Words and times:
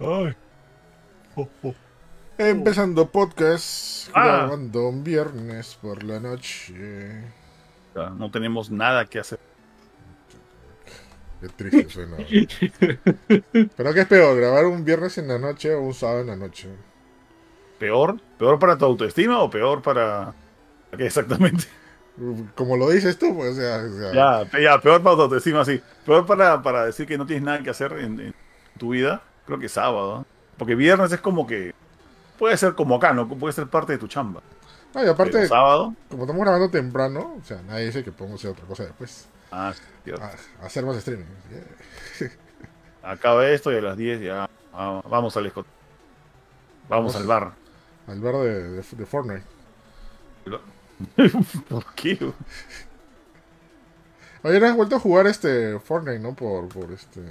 Ay. 0.00 0.34
Oh, 1.36 1.48
oh. 1.62 1.74
Empezando 2.38 3.10
podcast, 3.10 4.08
Ah. 4.14 4.24
grabando 4.46 4.88
un 4.88 5.02
viernes 5.02 5.76
por 5.80 6.02
la 6.04 6.20
noche. 6.20 7.24
No 8.16 8.30
tenemos 8.30 8.70
nada 8.70 9.06
que 9.06 9.18
hacer. 9.18 9.40
Qué 11.40 11.48
triste 11.48 11.88
suena. 11.88 12.16
Pero 13.76 13.94
¿qué 13.94 14.00
es 14.00 14.06
peor, 14.06 14.36
grabar 14.36 14.66
un 14.66 14.84
viernes 14.84 15.18
en 15.18 15.28
la 15.28 15.38
noche 15.38 15.74
o 15.74 15.82
un 15.82 15.94
sábado 15.94 16.20
en 16.20 16.26
la 16.28 16.36
noche? 16.36 16.68
¿Peor? 17.78 18.20
¿Peor 18.38 18.58
para 18.58 18.76
tu 18.78 18.84
autoestima 18.84 19.40
o 19.40 19.50
peor 19.50 19.82
para... 19.82 20.34
¿Qué 20.96 21.06
exactamente? 21.06 21.64
Como 22.56 22.76
lo 22.76 22.90
dices 22.90 23.18
tú, 23.18 23.34
pues, 23.36 23.52
o 23.52 23.60
sea, 23.60 23.78
o 23.78 24.12
sea, 24.12 24.44
Ya, 24.52 24.60
ya, 24.60 24.80
peor 24.80 25.02
para 25.02 25.16
tu 25.16 25.22
autoestima, 25.22 25.64
sí. 25.64 25.80
Peor 26.04 26.26
para, 26.26 26.60
para 26.62 26.84
decir 26.86 27.06
que 27.06 27.18
no 27.18 27.26
tienes 27.26 27.44
nada 27.44 27.62
que 27.62 27.70
hacer 27.70 27.92
en, 27.92 28.18
en 28.20 28.34
tu 28.78 28.90
vida. 28.90 29.22
Creo 29.48 29.58
que 29.58 29.70
sábado. 29.70 30.26
Porque 30.58 30.74
viernes 30.74 31.10
es 31.10 31.20
como 31.22 31.46
que... 31.46 31.74
Puede 32.38 32.54
ser 32.58 32.74
como 32.74 32.96
acá, 32.96 33.14
¿no? 33.14 33.26
Puede 33.26 33.54
ser 33.54 33.66
parte 33.66 33.92
de 33.92 33.98
tu 33.98 34.06
chamba. 34.06 34.42
No, 34.94 35.02
y 35.02 35.08
aparte, 35.08 35.32
Pero 35.32 35.48
sábado... 35.48 35.94
como 36.10 36.24
estamos 36.24 36.42
grabando 36.42 36.70
temprano, 36.70 37.36
o 37.40 37.44
sea, 37.46 37.62
nadie 37.62 37.86
dice 37.86 38.04
que 38.04 38.12
podemos 38.12 38.38
hacer 38.40 38.50
otra 38.50 38.66
cosa 38.66 38.82
después. 38.84 39.26
Ah, 39.50 39.72
cierto. 40.04 40.22
Ah, 40.22 40.32
hacer 40.66 40.84
más 40.84 40.98
streaming. 40.98 41.24
Yeah. 42.20 42.30
Acaba 43.10 43.48
esto 43.48 43.72
y 43.72 43.76
a 43.76 43.80
las 43.80 43.96
10 43.96 44.20
ya... 44.20 44.50
ah, 44.74 45.02
vamos 45.08 45.34
al 45.38 45.46
escot. 45.46 45.66
Vamos 46.90 47.14
Vamos. 47.14 47.16
al 47.16 47.26
bar. 47.26 47.52
Al 48.06 48.20
bar 48.20 48.34
de, 48.34 48.68
de, 48.68 48.82
de 48.82 49.06
Fortnite. 49.06 49.44
¿Por 51.70 51.86
qué? 51.94 52.18
Oye, 54.42 54.60
¿no 54.60 54.66
has 54.66 54.76
vuelto 54.76 54.96
a 54.96 55.00
jugar 55.00 55.26
este 55.26 55.78
Fortnite, 55.80 56.18
no? 56.18 56.34
Por, 56.34 56.68
por 56.68 56.92
este. 56.92 57.22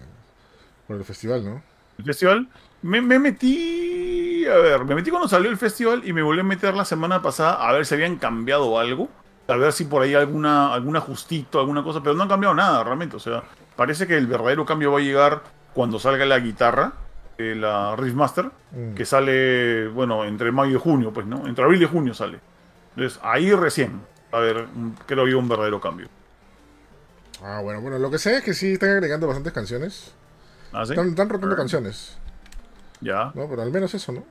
Por 0.88 0.98
el 0.98 1.06
festival, 1.06 1.46
¿no? 1.46 1.77
El 1.98 2.04
festival, 2.06 2.48
me, 2.82 3.02
me 3.02 3.20
metí. 3.20 4.46
A 4.46 4.56
ver, 4.58 4.86
me 4.86 4.96
metí 4.96 5.10
cuando 5.10 5.28
salió 5.28 5.50
el 5.50 5.58
festival 5.58 6.02
y 6.06 6.14
me 6.14 6.22
volví 6.22 6.40
a 6.40 6.44
meter 6.44 6.74
la 6.74 6.86
semana 6.86 7.22
pasada 7.22 7.68
a 7.68 7.72
ver 7.74 7.86
si 7.86 7.96
habían 7.96 8.18
cambiado 8.18 8.80
algo. 8.80 9.10
A 9.48 9.56
ver 9.56 9.72
si 9.72 9.86
por 9.86 10.02
ahí 10.02 10.14
alguna, 10.14 10.74
algún 10.74 10.96
ajustito, 10.98 11.60
alguna 11.60 11.82
cosa, 11.84 12.02
pero 12.04 12.16
no 12.16 12.24
han 12.24 12.30
cambiado 12.30 12.54
nada 12.54 12.84
realmente. 12.84 13.16
O 13.16 13.20
sea, 13.20 13.44
parece 13.76 14.06
que 14.06 14.18
el 14.18 14.28
verdadero 14.28 14.66
cambio 14.66 14.92
va 14.92 15.00
a 15.00 15.02
llegar 15.02 15.42
cuando 15.74 16.00
salga 16.00 16.26
la 16.26 16.40
guitarra, 16.40 16.92
eh, 17.38 17.56
la 17.56 17.96
Riffmaster, 17.96 18.52
Mm. 18.72 18.96
que 18.96 19.06
sale, 19.06 19.88
bueno, 19.88 20.26
entre 20.26 20.52
mayo 20.52 20.76
y 20.76 20.80
junio, 20.80 21.14
pues, 21.14 21.26
¿no? 21.26 21.48
Entre 21.48 21.64
abril 21.64 21.82
y 21.82 21.86
junio 21.86 22.14
sale. 22.14 22.40
Entonces, 22.96 23.20
ahí 23.24 23.54
recién, 23.54 24.02
a 24.34 24.40
ver, 24.40 24.66
creo 25.06 25.24
que 25.24 25.36
un 25.36 25.48
verdadero 25.48 25.80
cambio. 25.80 26.10
Ah, 27.42 27.62
bueno, 27.64 27.80
bueno, 27.80 28.00
lo 28.00 28.10
que 28.12 28.18
sé 28.18 28.38
es 28.38 28.44
que 28.44 28.54
sí 28.54 28.74
están 28.74 28.90
agregando 28.90 29.28
bastantes 29.28 29.54
canciones. 29.54 30.14
¿Ah, 30.72 30.86
sí? 30.86 30.94
Están, 30.94 31.10
están 31.10 31.30
rotando 31.30 31.56
canciones, 31.56 32.18
Ya. 33.02 33.32
¿no? 33.36 33.48
Pero 33.48 33.62
al 33.62 33.72
menos 33.72 33.94
eso, 33.94 34.12
¿no? 34.12 34.24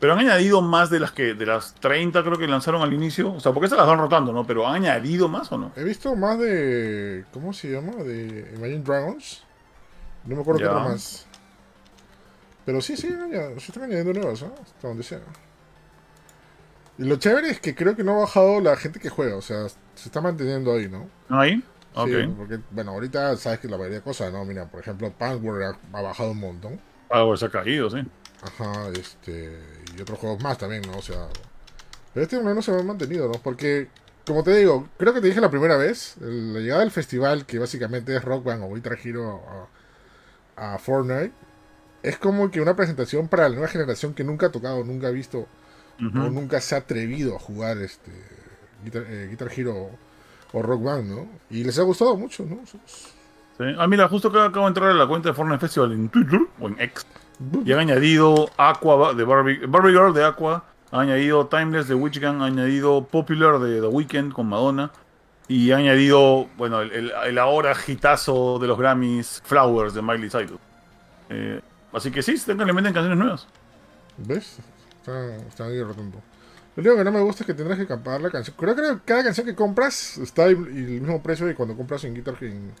Pero 0.00 0.14
han 0.14 0.18
añadido 0.18 0.60
más 0.62 0.90
de 0.90 0.98
las 0.98 1.12
que 1.12 1.34
de 1.34 1.46
las 1.46 1.74
30 1.74 2.24
creo 2.24 2.36
que 2.36 2.48
lanzaron 2.48 2.82
al 2.82 2.92
inicio. 2.92 3.34
O 3.34 3.40
sea, 3.40 3.52
porque 3.52 3.66
estas 3.66 3.78
las 3.78 3.86
van 3.86 3.98
rotando, 4.00 4.32
¿no? 4.32 4.44
Pero 4.44 4.66
¿han 4.66 4.74
añadido 4.74 5.28
más 5.28 5.52
o 5.52 5.58
no? 5.58 5.70
He 5.76 5.84
visto 5.84 6.16
más 6.16 6.38
de. 6.40 7.24
¿Cómo 7.32 7.52
se 7.52 7.70
llama? 7.70 7.92
De 8.02 8.52
Imagine 8.56 8.82
Dragons. 8.82 9.44
No 10.24 10.34
me 10.34 10.42
acuerdo 10.42 10.58
qué 10.60 10.66
otra 10.66 10.80
más. 10.80 11.26
Pero 12.64 12.80
sí, 12.80 12.96
sí, 12.96 13.08
ya, 13.32 13.50
sí 13.58 13.66
están 13.68 13.84
añadiendo 13.84 14.12
nuevas, 14.12 14.42
¿no? 14.42 14.52
Hasta 14.60 14.88
donde 14.88 15.02
sea. 15.04 15.20
Y 16.98 17.04
lo 17.04 17.16
chévere 17.16 17.50
es 17.50 17.60
que 17.60 17.74
creo 17.74 17.96
que 17.96 18.04
no 18.04 18.16
ha 18.16 18.20
bajado 18.20 18.60
la 18.60 18.76
gente 18.76 19.00
que 19.00 19.08
juega, 19.08 19.36
o 19.36 19.42
sea, 19.42 19.68
se 19.68 20.08
está 20.08 20.20
manteniendo 20.20 20.72
ahí. 20.72 20.88
¿No 20.88 21.08
ahí? 21.28 21.62
Sí, 21.94 22.34
porque, 22.36 22.58
bueno, 22.70 22.92
ahorita 22.92 23.36
sabes 23.36 23.60
que 23.60 23.68
la 23.68 23.76
mayoría 23.76 23.98
de 23.98 24.04
cosas, 24.04 24.32
¿no? 24.32 24.44
Mira, 24.44 24.66
por 24.66 24.80
ejemplo, 24.80 25.12
Password 25.12 25.62
ha, 25.62 25.98
ha 25.98 26.02
bajado 26.02 26.30
un 26.30 26.40
montón. 26.40 26.80
Algo 27.10 27.36
se 27.36 27.46
ha 27.46 27.50
caído, 27.50 27.90
sí. 27.90 27.98
Ajá, 28.42 28.88
este. 28.88 29.58
Y 29.96 30.00
otros 30.00 30.18
juegos 30.18 30.42
más 30.42 30.58
también, 30.58 30.82
¿no? 30.82 30.98
O 30.98 31.02
sea. 31.02 31.28
Pero 32.14 32.24
este 32.24 32.40
menos 32.42 32.64
se 32.64 32.72
ha 32.72 32.82
mantenido, 32.82 33.28
¿no? 33.28 33.34
Porque, 33.42 33.88
como 34.26 34.42
te 34.42 34.54
digo, 34.56 34.88
creo 34.98 35.14
que 35.14 35.20
te 35.20 35.28
dije 35.28 35.40
la 35.40 35.50
primera 35.50 35.76
vez, 35.76 36.16
la 36.20 36.60
llegada 36.60 36.80
del 36.80 36.90
festival, 36.90 37.46
que 37.46 37.58
básicamente 37.58 38.14
es 38.14 38.24
Rock 38.24 38.44
Band 38.44 38.64
o 38.64 38.74
Guitar 38.74 38.98
Hero 39.02 39.42
a, 40.56 40.74
a 40.74 40.78
Fortnite, 40.78 41.32
es 42.02 42.18
como 42.18 42.50
que 42.50 42.60
una 42.60 42.76
presentación 42.76 43.28
para 43.28 43.44
la 43.44 43.50
nueva 43.50 43.68
generación 43.68 44.14
que 44.14 44.24
nunca 44.24 44.46
ha 44.46 44.52
tocado, 44.52 44.84
nunca 44.84 45.08
ha 45.08 45.10
visto 45.10 45.46
o 46.00 46.30
nunca 46.30 46.60
se 46.60 46.74
ha 46.74 46.78
atrevido 46.78 47.36
a 47.36 47.38
jugar 47.38 47.78
este 47.78 48.10
Guitar, 48.82 49.04
eh, 49.08 49.28
Guitar 49.30 49.48
Hero 49.54 49.90
o 50.52 50.62
Rock 50.62 50.82
Band, 50.82 51.10
¿no? 51.10 51.26
Y 51.50 51.64
les 51.64 51.78
ha 51.78 51.82
gustado 51.82 52.16
mucho, 52.16 52.44
¿no? 52.44 52.58
Sí. 52.66 53.64
Ah, 53.78 53.86
mira, 53.86 54.08
justo 54.08 54.28
acá 54.28 54.46
acabo 54.46 54.66
de 54.66 54.68
entrar 54.70 54.90
a 54.90 54.94
la 54.94 55.06
cuenta 55.06 55.28
de 55.28 55.34
Fortnite 55.34 55.60
Festival 55.60 55.92
en 55.92 56.08
Twitter 56.08 56.40
o 56.60 56.68
en 56.68 56.80
X. 56.80 57.06
Y 57.64 57.72
han 57.72 57.80
añadido 57.80 58.50
Aqua 58.56 59.14
de 59.14 59.24
Barbie, 59.24 59.66
Barbie 59.66 59.92
Girl 59.92 60.12
de 60.14 60.24
Aqua. 60.24 60.64
Han 60.90 61.00
añadido 61.00 61.46
Timeless 61.46 61.88
de 61.88 61.94
Witch 61.94 62.18
Gang. 62.18 62.36
Han 62.42 62.58
añadido 62.58 63.04
Popular 63.04 63.58
de 63.58 63.80
The 63.80 63.86
Weeknd 63.86 64.32
con 64.32 64.48
Madonna. 64.48 64.90
Y 65.48 65.70
han 65.72 65.80
añadido, 65.80 66.48
bueno, 66.56 66.80
el, 66.80 66.92
el- 66.92 67.12
el 67.26 67.38
ahora 67.38 67.74
hitazo 67.86 68.58
de 68.58 68.68
los 68.68 68.78
Grammys, 68.78 69.42
Flowers 69.44 69.92
de 69.94 70.02
Miley 70.02 70.30
Cyrus. 70.30 70.58
Eh, 71.30 71.60
así 71.92 72.10
que 72.10 72.22
sí, 72.22 72.36
que 72.44 72.54
le 72.54 72.72
meten 72.72 72.92
canciones 72.92 73.18
nuevas. 73.18 73.48
¿Ves? 74.18 74.58
Están, 75.00 75.30
están 75.48 75.68
ahí 75.68 75.82
rotando. 75.82 76.18
Lo 76.76 76.80
único 76.82 76.96
que 76.96 77.04
no 77.04 77.12
me 77.12 77.20
gusta 77.20 77.42
es 77.42 77.46
que 77.46 77.54
tendrás 77.54 77.78
que 77.78 77.86
comprar 77.86 78.20
la 78.20 78.30
canción. 78.30 78.56
Creo 78.58 78.74
que 78.74 78.82
cada 79.04 79.24
canción 79.24 79.46
que 79.46 79.54
compras 79.54 80.16
está 80.18 80.46
el, 80.46 80.56
el 80.56 81.00
mismo 81.00 81.22
precio 81.22 81.46
de 81.46 81.54
cuando 81.54 81.76
compras 81.76 82.02
en 82.04 82.14
Guitar 82.14 82.34
en, 82.40 82.72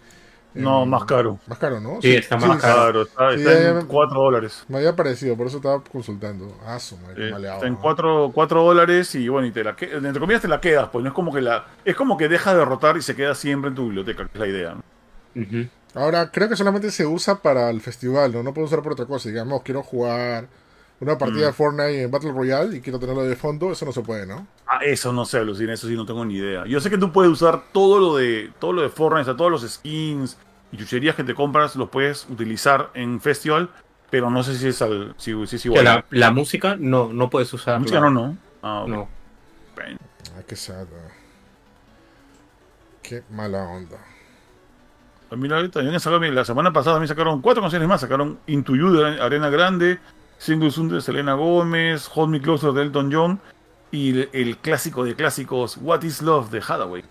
en- 0.54 0.62
No, 0.62 0.86
más 0.86 1.04
caro. 1.04 1.38
Más 1.46 1.58
caro, 1.58 1.78
¿no? 1.78 2.00
Sí, 2.00 2.14
está 2.14 2.36
más 2.38 2.58
caro. 2.60 3.02
Está, 3.02 3.32
Sí, 3.32 3.40
está 3.40 3.52
ya- 3.52 3.68
en 3.70 3.80
ya- 3.80 3.86
4 3.86 4.18
dólares. 4.20 4.64
Me 4.68 4.78
había 4.78 4.96
parecido, 4.96 5.36
por 5.36 5.46
eso 5.46 5.58
estaba 5.58 5.82
consultando. 5.84 6.56
Ah, 6.64 6.78
su 6.78 6.96
madre, 6.98 7.16
qué 7.16 7.28
Eh, 7.28 7.32
maleado, 7.32 7.56
está 7.56 7.66
en 7.66 7.74
¿no? 7.74 8.32
4 8.32 8.62
dólares 8.62 9.14
y 9.14 9.28
bueno, 9.28 9.46
y 9.46 9.50
te 9.52 9.62
la 9.62 9.76
que- 9.76 9.92
entre 9.92 10.20
comillas 10.20 10.40
te 10.42 10.48
la 10.48 10.60
quedas, 10.60 10.88
pues 10.90 11.02
no 11.02 11.08
es 11.10 11.14
como 11.14 11.32
que 11.32 11.42
la 11.42 11.66
es 11.84 11.94
como 11.94 12.16
que 12.16 12.28
deja 12.28 12.54
de 12.54 12.64
rotar 12.64 12.96
y 12.96 13.02
se 13.02 13.14
queda 13.14 13.34
siempre 13.34 13.68
en 13.68 13.74
tu 13.74 13.84
biblioteca, 13.84 14.24
que 14.24 14.30
es 14.32 14.40
la 14.40 14.46
idea. 14.46 14.76
Ahora, 15.94 16.30
creo 16.30 16.48
que 16.48 16.56
solamente 16.56 16.90
se 16.90 17.04
usa 17.06 17.36
para 17.42 17.68
el 17.68 17.80
festival, 17.82 18.32
¿no? 18.32 18.42
No 18.42 18.54
puedo 18.54 18.66
usar 18.66 18.82
por 18.82 18.92
otra 18.92 19.04
cosa. 19.04 19.28
Digamos, 19.28 19.62
quiero 19.62 19.82
jugar 19.82 20.46
una 21.02 21.18
partida 21.18 21.42
Mm. 21.42 21.46
de 21.46 21.52
Fortnite 21.52 22.02
en 22.02 22.10
Battle 22.10 22.32
Royale 22.32 22.76
y 22.76 22.80
quiero 22.80 22.98
tenerlo 22.98 23.22
de 23.24 23.34
fondo, 23.36 23.72
eso 23.72 23.84
no 23.84 23.92
se 23.92 24.02
puede, 24.02 24.26
¿no? 24.26 24.46
Ah, 24.66 24.78
eso 24.84 25.12
no 25.12 25.24
sé, 25.24 25.38
alucina, 25.38 25.72
eso 25.72 25.88
sí 25.88 25.94
no 25.96 26.06
tengo 26.06 26.24
ni 26.24 26.34
idea. 26.36 26.64
Yo 26.66 26.80
sé 26.80 26.90
que 26.90 26.98
tú 26.98 27.10
puedes 27.12 27.30
usar 27.32 27.64
todo 27.72 27.98
lo 27.98 28.16
de 28.16 28.52
todo 28.58 28.72
lo 28.72 28.82
de 28.82 28.88
Fortnite, 28.88 29.22
o 29.22 29.24
sea, 29.24 29.36
todos 29.36 29.50
los 29.50 29.62
skins 29.68 30.36
y 30.70 30.76
chucherías 30.76 31.14
que 31.16 31.24
te 31.24 31.34
compras 31.34 31.74
los 31.76 31.88
puedes 31.90 32.26
utilizar 32.30 32.90
en 32.94 33.20
festival, 33.20 33.68
pero 34.10 34.30
no 34.30 34.42
sé 34.42 34.56
si 34.56 34.68
es 34.68 34.80
al 34.82 35.14
si, 35.18 35.34
si 35.46 35.56
es 35.56 35.66
igual. 35.66 35.84
la, 35.84 36.04
la 36.10 36.30
música 36.30 36.76
no, 36.78 37.12
no 37.12 37.28
puedes 37.30 37.52
usar. 37.52 37.74
La 37.74 37.78
música 37.80 38.00
no, 38.00 38.10
no. 38.10 38.36
Ah, 38.62 38.82
ok. 38.82 38.88
No. 38.88 39.08
Bueno. 39.74 39.98
Ah, 40.38 40.42
qué 40.46 40.54
sad. 40.56 40.86
ah. 40.92 41.12
Qué 43.02 43.22
mala 43.30 43.64
onda. 43.64 43.98
Mira, 45.36 45.56
ahorita 45.56 45.80
también 45.80 45.98
sacaron- 45.98 46.34
la 46.34 46.44
semana 46.44 46.72
pasada 46.72 46.96
también 46.96 47.08
sacaron 47.08 47.40
cuatro 47.40 47.62
canciones 47.62 47.88
más. 47.88 48.00
Sacaron 48.02 48.38
Into 48.46 48.76
You 48.76 48.92
de 48.92 49.20
Arena 49.20 49.48
Grande, 49.50 49.98
Single 50.42 50.72
Soon 50.72 50.88
de 50.88 51.00
Selena 51.00 51.34
Gómez, 51.34 52.10
Hold 52.12 52.30
Me 52.30 52.40
Closer 52.40 52.72
de 52.72 52.82
Elton 52.82 53.10
John 53.12 53.40
y 53.92 54.10
el, 54.10 54.28
el 54.32 54.56
clásico 54.58 55.04
de 55.04 55.14
clásicos 55.14 55.76
What 55.80 56.02
Is 56.02 56.20
Love 56.20 56.50
de 56.50 56.58
Hathaway. 56.58 57.04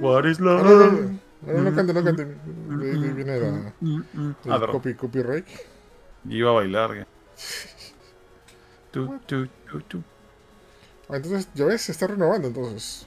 What 0.00 0.24
is 0.24 0.40
love? 0.40 0.62
no, 0.64 1.52
no, 1.52 1.62
no 1.62 1.74
cante, 1.76 1.92
no 1.94 2.02
cante. 2.02 2.24
De- 2.24 2.98
de- 2.98 3.12
Viene 3.12 3.38
la, 3.40 3.72
Mm, 3.80 4.02
mm. 4.14 4.34
Ah, 4.48 4.60
copy, 4.72 4.94
copyright. 4.94 5.46
Y 6.28 6.38
iba 6.38 6.50
a 6.50 6.54
bailar. 6.54 6.92
que- 6.92 7.06
Tu, 8.90 9.06
tu, 9.26 9.46
tu, 9.70 9.80
tu. 9.82 10.02
Ah, 11.08 11.16
entonces, 11.16 11.48
ya 11.54 11.66
ves, 11.66 11.82
se 11.82 11.92
está 11.92 12.06
renovando 12.08 12.48
entonces. 12.48 13.06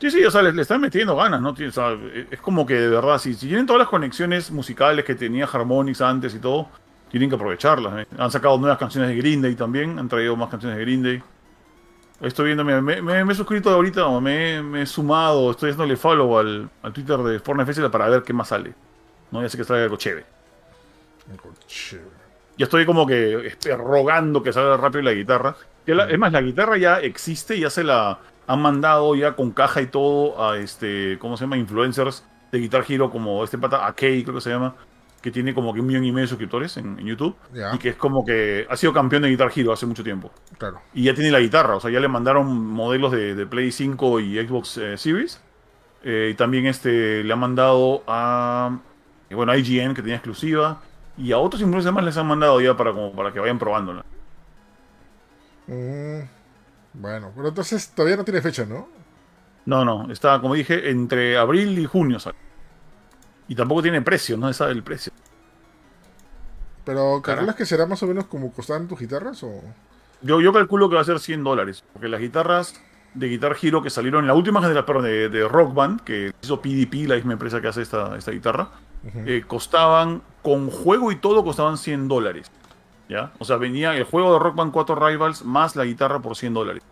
Sí, 0.00 0.10
sí, 0.10 0.24
o 0.24 0.30
sea, 0.30 0.42
le, 0.42 0.52
le 0.52 0.62
están 0.62 0.80
metiendo 0.80 1.14
ganas, 1.14 1.40
¿no? 1.42 1.50
O 1.50 1.70
sea, 1.70 1.96
es 2.30 2.40
como 2.40 2.64
que 2.66 2.74
de 2.74 2.88
verdad, 2.88 3.18
si, 3.18 3.34
si 3.34 3.46
tienen 3.46 3.66
todas 3.66 3.80
las 3.80 3.88
conexiones 3.88 4.50
musicales 4.50 5.04
que 5.04 5.14
tenía 5.14 5.44
Harmonix 5.44 6.00
antes 6.00 6.34
y 6.34 6.38
todo, 6.38 6.68
tienen 7.10 7.28
que 7.28 7.34
aprovecharlas. 7.36 8.00
¿eh? 8.00 8.06
Han 8.18 8.30
sacado 8.30 8.56
nuevas 8.58 8.78
canciones 8.78 9.10
de 9.10 9.16
Green 9.16 9.42
Day 9.42 9.54
también, 9.54 9.98
han 9.98 10.08
traído 10.08 10.36
más 10.36 10.48
canciones 10.48 10.78
de 10.78 10.84
Green 10.84 11.02
Day. 11.02 11.22
Estoy 12.20 12.46
viendo, 12.46 12.64
me, 12.64 12.80
me, 12.82 13.00
me- 13.00 13.24
me 13.24 13.32
he 13.32 13.36
suscrito 13.36 13.70
ahorita, 13.70 14.06
me, 14.20 14.62
me 14.62 14.82
he 14.82 14.86
sumado, 14.86 15.50
estoy 15.50 15.70
haciéndole 15.70 15.96
follow 15.96 16.38
al, 16.38 16.68
al 16.82 16.92
Twitter 16.92 17.16
de 17.18 17.38
Fortnite 17.40 17.66
Festival 17.66 17.90
para 17.90 18.08
ver 18.08 18.22
qué 18.22 18.32
más 18.32 18.48
sale. 18.48 18.74
No, 19.30 19.40
ya 19.42 19.48
sé 19.48 19.56
que 19.56 19.64
sale 19.64 19.82
algo 19.84 19.96
chévere. 19.96 20.26
Algo 21.30 21.54
chévere. 21.66 22.20
Ya 22.58 22.64
estoy 22.64 22.84
como 22.84 23.06
que 23.06 23.46
este, 23.46 23.74
rogando 23.74 24.42
que 24.42 24.52
salga 24.52 24.76
rápido 24.76 25.02
la 25.02 25.12
guitarra. 25.12 25.56
La- 25.86 26.10
es 26.10 26.18
más, 26.18 26.30
la 26.32 26.42
guitarra 26.42 26.76
ya 26.76 27.00
existe, 27.00 27.58
ya 27.58 27.70
se 27.70 27.84
la 27.84 28.18
han 28.46 28.60
mandado 28.60 29.14
ya 29.14 29.32
con 29.34 29.50
caja 29.52 29.80
y 29.80 29.86
todo 29.86 30.44
a 30.44 30.58
este, 30.58 31.16
¿cómo 31.20 31.36
se 31.38 31.44
llama? 31.44 31.56
Influencers 31.56 32.24
de 32.52 32.58
Guitar 32.58 32.84
Hero 32.86 33.10
como 33.10 33.42
este 33.44 33.56
pata 33.56 33.86
Akei, 33.86 34.22
creo 34.24 34.34
que 34.34 34.40
se 34.42 34.50
llama, 34.50 34.74
que 35.20 35.30
tiene 35.30 35.54
como 35.54 35.74
que 35.74 35.80
un 35.80 35.86
millón 35.86 36.04
y 36.04 36.12
medio 36.12 36.24
de 36.24 36.28
suscriptores 36.28 36.76
en, 36.76 36.98
en 36.98 37.06
YouTube. 37.06 37.36
Y 37.74 37.78
que 37.78 37.90
es 37.90 37.96
como 37.96 38.24
que 38.24 38.66
ha 38.68 38.76
sido 38.76 38.92
campeón 38.92 39.22
de 39.22 39.28
Guitar 39.28 39.50
Hero 39.54 39.72
hace 39.72 39.86
mucho 39.86 40.02
tiempo. 40.02 40.30
Claro. 40.58 40.80
Y 40.94 41.04
ya 41.04 41.14
tiene 41.14 41.30
la 41.30 41.40
guitarra, 41.40 41.76
o 41.76 41.80
sea, 41.80 41.90
ya 41.90 42.00
le 42.00 42.08
mandaron 42.08 42.66
modelos 42.66 43.12
de, 43.12 43.34
de 43.34 43.46
Play 43.46 43.70
5 43.70 44.20
y 44.20 44.46
Xbox 44.46 44.78
eh, 44.78 44.96
Series. 44.96 45.40
Eh, 46.02 46.30
y 46.32 46.34
también 46.34 46.66
este, 46.66 47.22
le 47.22 47.32
ha 47.32 47.36
mandado 47.36 48.02
a, 48.06 48.78
eh, 49.28 49.34
bueno, 49.34 49.52
a 49.52 49.58
IGN, 49.58 49.94
que 49.94 50.02
tenía 50.02 50.16
exclusiva. 50.16 50.80
Y 51.18 51.32
a 51.32 51.38
otros 51.38 51.60
influencers 51.60 51.94
más 51.94 52.04
les 52.04 52.16
han 52.16 52.26
mandado 52.26 52.60
ya 52.60 52.76
para, 52.76 52.92
como 52.92 53.12
para 53.12 53.32
que 53.32 53.40
vayan 53.40 53.58
probándola. 53.58 54.04
Mm, 55.66 56.20
bueno, 56.94 57.32
pero 57.36 57.48
entonces 57.48 57.90
todavía 57.94 58.16
no 58.16 58.24
tiene 58.24 58.40
fecha, 58.40 58.64
¿no? 58.64 58.88
No, 59.66 59.84
no, 59.84 60.10
está, 60.10 60.40
como 60.40 60.54
dije, 60.54 60.90
entre 60.90 61.36
abril 61.36 61.78
y 61.78 61.84
junio. 61.84 62.18
sale. 62.18 62.36
Y 63.50 63.56
tampoco 63.56 63.82
tiene 63.82 64.00
precio, 64.00 64.36
no 64.36 64.46
se 64.46 64.54
sabe 64.54 64.70
el 64.70 64.84
precio. 64.84 65.12
Pero. 66.84 67.20
¿calculas 67.20 67.56
que 67.56 67.66
será 67.66 67.84
más 67.84 68.00
o 68.04 68.06
menos 68.06 68.26
como 68.26 68.52
costaban 68.52 68.86
tus 68.86 69.00
guitarras? 69.00 69.42
O... 69.42 69.60
Yo, 70.22 70.40
yo 70.40 70.52
calculo 70.52 70.88
que 70.88 70.94
va 70.94 71.00
a 71.00 71.04
ser 71.04 71.18
100 71.18 71.42
dólares. 71.42 71.82
Porque 71.92 72.06
las 72.06 72.20
guitarras 72.20 72.80
de 73.12 73.26
Guitar 73.26 73.56
Hero 73.60 73.82
que 73.82 73.90
salieron 73.90 74.20
en 74.20 74.28
la 74.28 74.34
última 74.34 74.60
generación 74.60 74.86
perdón, 74.86 75.02
de, 75.02 75.28
de 75.28 75.48
Rock 75.48 75.74
Band, 75.74 76.00
que 76.02 76.32
hizo 76.40 76.60
PDP, 76.60 77.08
la 77.08 77.16
misma 77.16 77.32
empresa 77.32 77.60
que 77.60 77.66
hace 77.66 77.82
esta, 77.82 78.16
esta 78.16 78.30
guitarra, 78.30 78.68
eh, 79.26 79.42
costaban, 79.44 80.22
con 80.42 80.70
juego 80.70 81.10
y 81.10 81.16
todo, 81.16 81.42
costaban 81.42 81.76
100 81.76 82.06
dólares. 82.06 82.52
¿Ya? 83.08 83.32
O 83.40 83.44
sea, 83.44 83.56
venía 83.56 83.96
el 83.96 84.04
juego 84.04 84.32
de 84.34 84.38
Rock 84.38 84.54
Band 84.54 84.70
4 84.70 84.94
Rivals 84.94 85.44
más 85.44 85.74
la 85.74 85.84
guitarra 85.84 86.20
por 86.20 86.36
100 86.36 86.54
dólares. 86.54 86.84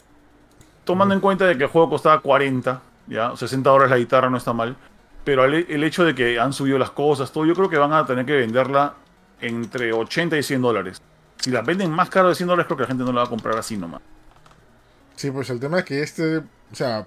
Tomando 0.83 1.15
en 1.15 1.21
cuenta 1.21 1.47
de 1.47 1.57
que 1.57 1.65
el 1.65 1.71
juego 1.71 1.89
costaba 1.89 2.19
40, 2.19 2.83
¿ya? 3.07 3.37
60 3.37 3.71
dólares 3.71 3.91
la 3.93 3.99
guitarra 3.99 4.29
no 4.29 4.37
está 4.37 4.53
mal. 4.53 4.77
Pero 5.29 5.45
el, 5.45 5.67
el 5.69 5.85
hecho 5.85 6.07
de 6.07 6.15
que 6.15 6.41
han 6.41 6.55
subido 6.55 6.79
las 6.79 6.91
cosas, 6.93 7.31
todo, 7.33 7.45
yo 7.45 7.55
creo 7.55 7.69
que 7.69 7.77
van 7.77 7.93
a 7.93 8.07
tener 8.07 8.25
que 8.25 8.33
venderla 8.33 8.95
entre 9.43 9.93
80 9.93 10.39
y 10.39 10.43
100 10.43 10.63
dólares. 10.63 11.03
Si 11.39 11.51
la 11.51 11.61
venden 11.61 11.91
más 11.91 12.09
caro 12.09 12.31
de 12.31 12.35
100 12.35 12.47
dólares, 12.49 12.65
creo 12.67 12.79
que 12.79 12.85
la 12.85 12.89
gente 12.89 13.05
no 13.05 13.13
la 13.13 13.21
va 13.21 13.27
a 13.27 13.29
comprar 13.29 13.59
así 13.59 13.77
nomás. 13.77 14.01
Sí, 15.17 15.31
pues 15.31 15.51
el 15.51 15.61
tema 15.61 15.81
es 15.81 15.85
que 15.85 16.03
este, 16.03 16.39
o 16.39 16.45
sea, 16.73 17.07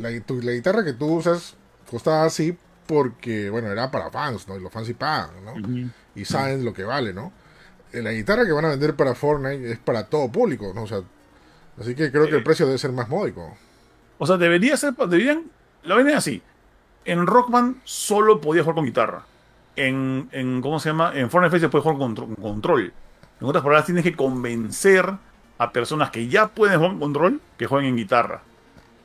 la, 0.00 0.08
tu- 0.22 0.42
la 0.42 0.50
guitarra 0.50 0.82
que 0.84 0.94
tú 0.94 1.06
usas 1.14 1.54
costaba 1.88 2.24
así 2.24 2.58
porque, 2.88 3.50
bueno, 3.50 3.68
era 3.70 3.88
para 3.88 4.10
fans, 4.10 4.48
¿no? 4.48 4.56
Y 4.56 4.60
los 4.60 4.72
fans 4.72 4.88
sí 4.88 4.94
pagan, 4.94 5.30
¿no? 5.44 5.92
Y 6.16 6.24
saben 6.24 6.64
lo 6.64 6.74
que 6.74 6.82
vale, 6.82 7.12
¿no? 7.12 7.32
Eh, 7.92 8.02
La 8.02 8.10
guitarra 8.10 8.44
que 8.44 8.50
van 8.52 8.64
a 8.64 8.70
vender 8.70 8.96
para 8.96 9.14
Fortnite 9.14 9.70
es 9.70 9.78
para 9.78 10.06
todo 10.06 10.28
público, 10.32 10.72
¿no? 10.74 10.82
O 10.82 10.86
sea, 10.88 11.02
así 11.80 11.94
que 11.94 12.10
creo 12.10 12.24
que 12.24 12.30
el 12.34 12.40
Eh. 12.40 12.44
precio 12.44 12.66
debe 12.66 12.78
ser 12.78 12.90
más 12.90 13.08
módico. 13.08 13.56
O 14.18 14.26
sea, 14.26 14.36
debería 14.38 14.76
ser, 14.76 14.94
deberían, 14.96 15.44
lo 15.84 15.94
venden 15.94 16.16
así. 16.16 16.42
En 17.04 17.26
Rock 17.26 17.50
Band 17.50 17.76
solo 17.84 18.40
podías 18.40 18.64
jugar 18.64 18.76
con 18.76 18.84
guitarra. 18.84 19.22
En, 19.76 20.28
en 20.32 20.60
¿cómo 20.60 20.78
se 20.80 20.90
llama? 20.90 21.12
En 21.14 21.30
Fortnite 21.30 21.60
se 21.60 21.68
puede 21.68 21.82
jugar 21.82 21.98
con, 21.98 22.14
contro- 22.14 22.26
con 22.26 22.36
control. 22.52 22.92
En 23.40 23.46
otras 23.46 23.62
palabras, 23.62 23.86
tienes 23.86 24.04
que 24.04 24.14
convencer 24.14 25.10
a 25.58 25.72
personas 25.72 26.10
que 26.10 26.28
ya 26.28 26.48
pueden 26.48 26.76
jugar 26.76 26.90
con 26.92 27.00
control 27.00 27.40
que 27.56 27.66
jueguen 27.66 27.90
en 27.90 27.96
guitarra. 27.96 28.42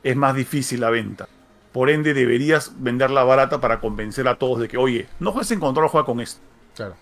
Es 0.02 0.14
más 0.16 0.34
difícil 0.34 0.80
la 0.80 0.90
venta. 0.90 1.28
Por 1.72 1.90
ende, 1.90 2.14
deberías 2.14 2.72
venderla 2.78 3.24
barata 3.24 3.60
para 3.60 3.80
convencer 3.80 4.28
a 4.28 4.36
todos 4.36 4.60
de 4.60 4.68
que, 4.68 4.76
oye, 4.76 5.08
no 5.20 5.32
juegues 5.32 5.50
en 5.52 5.60
control, 5.60 5.88
juega 5.88 6.04
con 6.06 6.20
esto. 6.20 6.40
Claro. 6.74 6.94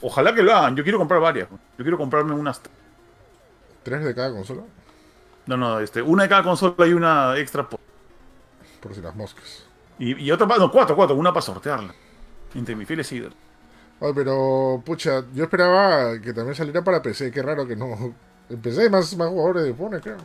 Ojalá 0.00 0.34
que 0.34 0.42
lo 0.42 0.54
hagan. 0.54 0.76
Yo 0.76 0.82
quiero 0.82 0.98
comprar 0.98 1.20
varias. 1.20 1.48
Yo 1.50 1.84
quiero 1.84 1.96
comprarme 1.98 2.32
unas. 2.34 2.60
¿Tres 3.82 4.04
de 4.04 4.14
cada 4.14 4.32
consola? 4.32 4.62
No, 5.46 5.56
no, 5.56 5.78
este, 5.80 6.02
una 6.02 6.24
de 6.24 6.28
cada 6.28 6.42
consola 6.42 6.86
y 6.86 6.92
una 6.92 7.36
extra. 7.38 7.68
por- 7.68 7.80
Por 8.80 8.94
si 8.94 9.00
las 9.00 9.14
moscas. 9.14 9.64
Y, 9.98 10.24
y 10.24 10.30
otra. 10.30 10.46
No, 10.46 10.70
cuatro, 10.70 10.96
cuatro. 10.96 11.16
Una 11.16 11.32
para 11.32 11.42
sortearla. 11.42 11.94
Entre 12.54 12.74
mis 12.76 12.86
fieles 12.86 13.10
ídolos. 13.12 13.36
Ay, 14.00 14.12
pero, 14.14 14.82
pucha, 14.84 15.24
yo 15.34 15.44
esperaba 15.44 16.20
que 16.20 16.32
también 16.32 16.54
saliera 16.54 16.82
para 16.84 17.02
PC. 17.02 17.30
Qué 17.30 17.42
raro 17.42 17.66
que 17.66 17.76
no. 17.76 18.14
En 18.48 18.60
PC 18.60 18.82
hay 18.82 18.90
más, 18.90 19.16
más 19.16 19.28
jugadores 19.28 19.64
de 19.64 19.74
Fortnite, 19.74 20.02
creo. 20.02 20.16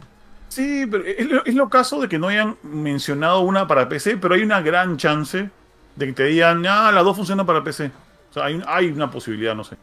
Sí, 0.50 0.86
pero 0.86 1.06
es 1.06 1.26
lo, 1.26 1.46
es 1.46 1.56
lo 1.56 1.70
caso 1.70 2.02
de 2.02 2.10
que 2.10 2.20
no 2.20 2.28
hayan 2.28 2.58
mencionado 2.62 3.40
una 3.40 3.68
para 3.68 3.88
PC, 3.88 4.18
pero 4.18 4.36
hay 4.36 4.44
una 4.44 4.62
gran 4.62 4.98
chance 4.98 5.50
de 5.96 6.06
que 6.06 6.14
te 6.14 6.26
digan, 6.26 6.66
ah, 6.68 6.92
las 6.92 7.04
dos 7.04 7.16
funcionan 7.16 7.46
para 7.46 7.64
PC. 7.64 7.90
O 8.30 8.34
sea, 8.34 8.46
hay, 8.46 8.62
hay 8.68 8.88
una 8.88 9.10
posibilidad, 9.10 9.56
no 9.56 9.64
sé. 9.64 9.78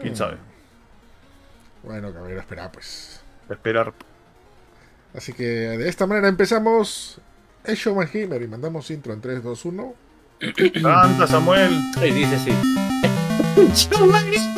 Quién 0.00 0.16
sabe. 0.16 0.36
Bueno, 1.82 2.12
caballero, 2.12 2.40
espera, 2.40 2.70
pues. 2.70 3.22
Esperar. 3.48 3.92
Así 5.14 5.32
que 5.32 5.44
de 5.44 5.88
esta 5.88 6.06
manera 6.06 6.28
empezamos 6.28 7.20
el 7.64 7.76
Show 7.76 7.94
más 7.94 8.12
Gamer 8.12 8.42
y 8.42 8.48
mandamos 8.48 8.90
intro 8.90 9.12
en 9.12 9.20
3, 9.20 9.42
2, 9.42 9.64
1. 9.64 9.94
Canta, 10.82 11.26
Samuel. 11.26 11.80
Ahí 11.98 12.12
dice 12.12 12.38
sí. 12.38 12.52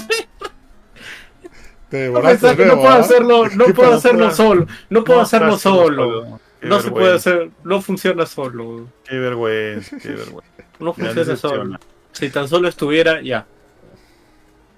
Te 1.92 2.08
No, 2.08 2.20
de 2.20 2.22
pensaba 2.22 2.56
que 2.56 2.64
no 2.64 2.76
nuevo, 2.76 2.82
puedo 2.82 2.94
¿ah? 2.94 3.00
hacerlo, 3.00 3.48
no 3.50 3.66
puedo 3.74 3.90
No 3.90 3.96
hacerlo 3.96 4.30
solo, 4.30 4.66
no 4.88 5.04
puedo 5.04 5.20
hacerlo 5.20 5.58
solo. 5.58 6.40
Qué 6.58 6.66
No 6.66 6.80
se 6.80 6.90
puede 6.90 7.04
vergüenza, 7.04 7.30
hacer, 7.30 7.50
no 7.64 7.82
funciona 7.82 8.24
solo. 8.24 8.88
Qué 9.04 9.18
vergüenza, 9.18 9.98
qué 9.98 10.08
vergüenza. 10.08 10.50
No 10.78 10.94
funciona 10.94 11.36
solo. 11.36 11.78
Si 12.12 12.30
tan 12.30 12.48
solo 12.48 12.68
estuviera, 12.68 13.20
ya. 13.20 13.46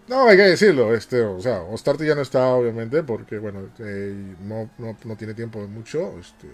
No, 0.09 0.27
hay 0.27 0.37
que 0.37 0.43
decirlo, 0.43 0.93
este, 0.93 1.23
o 1.23 1.41
sea, 1.41 1.61
Ostarte 1.63 2.05
ya 2.05 2.15
no 2.17 2.23
está, 2.23 2.47
obviamente, 2.49 3.03
porque, 3.05 3.39
bueno, 3.39 3.69
eh, 3.79 4.35
no, 4.41 4.71
no, 4.79 4.97
no 5.05 5.17
tiene 5.17 5.35
tiempo 5.35 5.61
de 5.61 5.69
mucho, 5.69 6.19
este, 6.19 6.49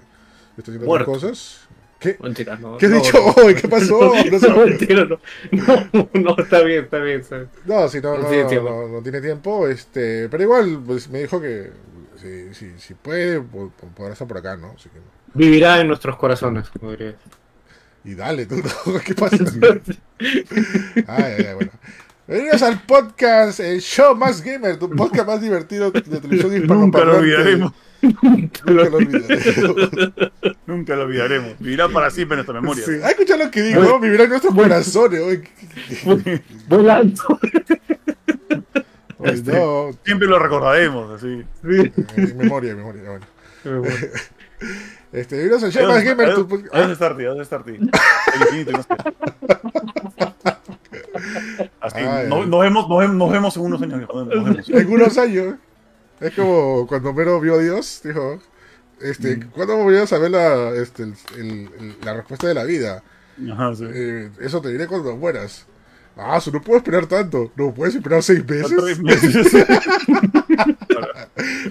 está 0.58 0.70
haciendo 0.72 0.90
otras 0.90 1.06
cosas. 1.06 1.60
¿Qué? 1.98 2.16
Mentira, 2.20 2.56
no. 2.56 2.78
¿Qué 2.78 2.86
has 2.86 2.92
no, 2.92 2.98
dicho 2.98 3.18
hoy? 3.36 3.54
¿Qué 3.54 3.68
pasó? 3.68 4.12
No, 4.14 4.30
No 4.30 4.38
se- 4.38 4.50
mentira, 4.70 5.04
no. 5.04 5.18
No, 5.52 6.08
no, 6.14 6.36
está 6.42 6.62
bien, 6.62 6.84
está 6.84 6.98
bien. 6.98 7.20
está 7.20 7.36
bien. 7.36 7.48
No, 7.66 7.88
si 7.88 8.00
no, 8.00 8.16
No 8.16 8.22
no, 8.22 8.28
tiene 8.28 8.42
no, 8.44 8.48
tiempo. 8.48 8.70
no- 8.70 8.88
no 8.88 9.02
tiene 9.02 9.20
tiempo, 9.20 9.68
este, 9.68 10.28
pero 10.30 10.42
igual, 10.44 10.82
pues 10.86 11.10
me 11.10 11.20
dijo 11.20 11.40
que 11.40 11.70
si, 12.16 12.54
si, 12.54 12.78
si 12.78 12.94
puede, 12.94 13.40
po- 13.40 13.70
po- 13.78 13.88
podrá 13.88 14.12
estar 14.14 14.26
por 14.26 14.38
acá, 14.38 14.56
¿no? 14.56 14.72
Así 14.76 14.88
que, 14.88 14.98
Vivirá 15.34 15.78
en 15.80 15.88
nuestros 15.88 16.16
corazones, 16.16 16.70
como 16.70 16.90
diría. 16.92 17.14
y 18.04 18.14
dale, 18.14 18.46
tú, 18.46 18.56
no, 18.86 18.98
¿qué 19.04 19.14
pasa? 19.14 19.36
Ay, 20.18 20.44
ay, 21.06 21.46
ay, 21.48 21.54
bueno. 21.54 21.70
Bienvenidos 22.26 22.62
al 22.62 22.80
podcast, 22.82 23.60
el 23.60 23.80
show 23.80 24.14
más 24.16 24.40
gamer, 24.42 24.78
tu 24.78 24.88
podcast 24.90 25.26
más 25.26 25.40
divertido 25.42 25.90
de 25.90 26.00
televisión 26.00 26.50
Nunca 26.66 26.74
lo 27.04 27.18
hispanoparlante. 27.18 27.18
olvidaremos. 27.18 27.72
Nunca 28.02 28.62
lo 28.70 28.82
olvidaremos. 28.96 29.90
Nunca 30.66 30.96
lo 30.96 31.02
olvidaremos. 31.02 31.58
Vivirá 31.58 31.88
para 31.88 32.10
siempre 32.10 32.34
en 32.34 32.38
nuestra 32.46 32.60
memoria. 32.60 32.84
Sí, 32.84 32.92
¿Has 33.02 33.10
escuchado 33.10 33.44
lo 33.44 33.50
que 33.50 33.62
digo? 33.62 33.82
¿no? 33.82 34.00
Vivirá 34.00 34.24
en 34.24 34.30
nuestros 34.30 34.54
corazones. 34.54 35.40
Volando. 36.68 37.22
No, 39.18 39.90
Siempre 40.04 40.28
lo 40.28 40.38
recordaremos, 40.38 41.10
así. 41.12 41.44
en 41.62 42.36
memoria, 42.38 42.70
en 42.72 42.76
memoria. 42.78 43.02
Bueno. 43.64 43.86
Este, 45.12 45.42
al 45.42 45.72
show 45.72 45.88
más 45.88 46.04
gamer, 46.04 46.34
tu 46.34 46.46
podcast. 46.48 46.74
¿Dónde 46.74 46.92
está 46.94 47.06
Arti? 47.06 47.22
¿Dónde 47.24 47.42
está 47.42 47.56
Arti? 47.56 47.72
El 47.72 48.40
infinito 48.42 48.72
no 48.72 48.82
sé. 48.82 48.88
Así, 51.80 51.98
Ay, 51.98 52.28
no- 52.28 52.46
nos, 52.46 52.60
vemos, 52.60 52.88
nos, 52.88 52.98
vemos, 52.98 53.16
nos 53.16 53.30
vemos 53.32 53.56
en 53.56 53.62
unos 53.62 53.82
años. 53.82 54.00
Nos 54.14 54.28
vemos. 54.28 54.68
En 54.68 54.90
unos 54.92 55.18
años. 55.18 55.54
Es 56.20 56.34
como 56.34 56.86
cuando 56.86 57.10
Homero 57.10 57.40
vio 57.40 57.54
a 57.54 57.58
Dios, 57.58 58.00
dijo, 58.04 58.40
este, 59.00 59.36
Mm. 59.38 59.50
¿cuándo 59.52 59.76
voy 59.78 59.96
a 59.96 60.06
saber 60.06 60.30
la, 60.30 60.70
este, 60.74 61.04
el- 61.04 61.14
el- 61.36 61.70
el- 61.78 61.96
la 62.02 62.14
respuesta 62.14 62.46
de 62.46 62.54
la 62.54 62.64
vida? 62.64 63.02
Ajá, 63.52 63.74
sí. 63.74 63.84
Eh, 63.90 64.30
eso 64.40 64.60
te 64.60 64.68
diré 64.68 64.86
cuando 64.86 65.16
mueras. 65.16 65.66
Ah, 66.16 66.36
eso 66.36 66.50
no 66.50 66.60
puedo 66.60 66.76
esperar 66.78 67.06
tanto. 67.06 67.50
No 67.56 67.72
puedes 67.72 67.94
esperar 67.94 68.22
seis 68.22 68.44
Tres 68.46 68.98
meses. 69.00 69.46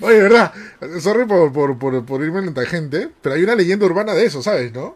Oye, 0.01 0.21
verdad, 0.21 0.53
sorry 0.99 1.25
por, 1.25 1.51
por, 1.53 1.77
por, 1.77 2.05
por 2.05 2.23
irme 2.23 2.39
en 2.39 2.53
tangente, 2.53 3.09
pero 3.21 3.35
hay 3.35 3.43
una 3.43 3.55
leyenda 3.55 3.85
urbana 3.85 4.13
de 4.13 4.25
eso, 4.25 4.41
¿sabes, 4.41 4.73
no? 4.73 4.95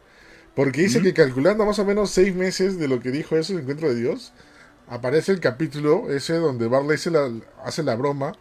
Porque 0.55 0.81
dice 0.81 1.01
que 1.01 1.13
calculando 1.13 1.65
más 1.65 1.79
o 1.79 1.85
menos 1.85 2.09
seis 2.11 2.33
meses 2.35 2.77
de 2.79 2.87
lo 2.87 2.99
que 2.99 3.11
dijo 3.11 3.35
eso, 3.37 3.53
el 3.53 3.59
encuentro 3.59 3.89
de 3.89 3.95
Dios, 3.95 4.33
aparece 4.87 5.31
el 5.31 5.39
capítulo 5.39 6.09
ese 6.11 6.35
donde 6.35 6.67
Barley 6.67 6.95
hace 6.95 7.11
la, 7.11 7.29
hace 7.63 7.83
la 7.83 7.95
broma 7.95 8.33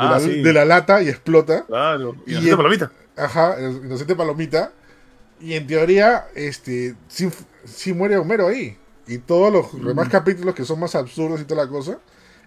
Ah, 0.00 0.10
la, 0.12 0.20
sí. 0.20 0.42
de 0.42 0.52
la 0.52 0.64
lata 0.64 1.02
y 1.02 1.08
explota. 1.08 1.64
Claro. 1.66 2.14
Y, 2.26 2.48
en- 2.48 2.56
palomita. 2.56 2.90
Ajá, 3.16 3.56
inocente 3.60 4.14
palomita. 4.14 4.72
Y 5.40 5.54
en 5.54 5.66
teoría, 5.66 6.26
este, 6.34 6.94
sí, 7.08 7.28
sí 7.64 7.92
muere 7.92 8.16
Homero 8.16 8.48
ahí. 8.48 8.76
Y 9.06 9.18
todos 9.18 9.52
los 9.52 9.72
Mm. 9.74 9.86
demás 9.88 10.08
capítulos 10.08 10.54
que 10.54 10.64
son 10.64 10.78
más 10.80 10.94
absurdos 10.94 11.40
y 11.40 11.44
toda 11.44 11.64
la 11.64 11.70
cosa, 11.70 11.98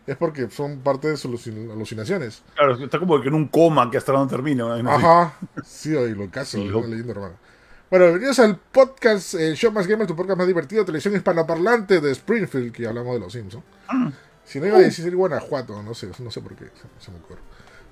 es 0.08 0.16
porque 0.18 0.50
son 0.50 0.80
parte 0.80 1.10
de 1.10 1.18
sus 1.18 1.32
alucin- 1.48 1.72
alucinaciones. 1.72 2.44
Claro, 2.56 2.76
está 2.84 3.00
como 3.00 3.20
que 3.22 3.28
en 3.28 3.34
un 3.34 3.48
coma 3.48 3.90
que 3.92 3.98
hasta 3.98 4.12
no 4.14 4.28
termina. 4.28 4.76
Ajá, 4.88 5.34
sí, 5.66 5.96
oye, 5.96 6.16
lo 6.16 6.30
caso, 6.30 6.58
Sí, 6.58 6.66
lo- 6.68 6.80
una 6.80 6.88
leyenda 6.88 7.12
hermana. 7.14 7.36
Bueno, 7.90 8.06
bienvenidos 8.06 8.40
al 8.40 8.56
podcast 8.58 9.34
eh, 9.34 9.54
Show 9.56 9.72
Más 9.74 9.86
Gamer, 9.88 10.08
tu 10.08 10.16
podcast 10.16 10.38
más 10.38 10.48
divertido, 10.48 10.86
televisión 10.86 11.14
hispanoparlante 11.16 12.00
de 12.00 12.12
Springfield, 12.12 12.72
que 12.72 12.88
hablamos 12.88 13.14
de 13.16 13.20
los 13.20 13.34
Simpsons. 13.34 13.64
Ah. 13.90 14.12
Si 14.46 14.60
no 14.60 14.68
iba 14.68 14.78
a 14.78 14.82
decir 14.82 15.16
Guanajuato, 15.16 15.82
no 15.84 15.94
sé, 15.94 16.10
no 16.20 16.32
sé 16.32 16.42
por 16.42 16.56
qué, 16.56 16.66
se, 16.66 17.06
se 17.06 17.12
me 17.12 17.18
ocurre. 17.20 17.40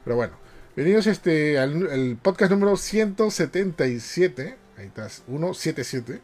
Pero 0.03 0.15
bueno, 0.15 0.33
bienvenidos 0.75 1.07
este, 1.07 1.57
al 1.59 1.89
al 1.89 2.17
podcast 2.21 2.51
número 2.51 2.75
177, 2.75 4.57
ahí 4.77 4.85
estás, 4.87 5.23
177. 5.27 6.21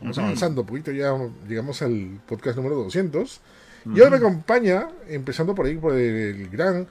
Vamos 0.00 0.16
Ujú. 0.18 0.26
avanzando 0.26 0.60
un 0.62 0.66
poquito, 0.66 0.92
ya 0.92 1.16
llegamos 1.48 1.82
al 1.82 2.20
podcast 2.26 2.56
número 2.56 2.76
200. 2.76 3.40
Y 3.86 4.00
hoy 4.00 4.10
me 4.10 4.16
acompaña, 4.16 4.88
empezando 5.08 5.54
por 5.54 5.66
ahí, 5.66 5.76
por 5.76 5.94
el 5.94 6.48
gran 6.48 6.88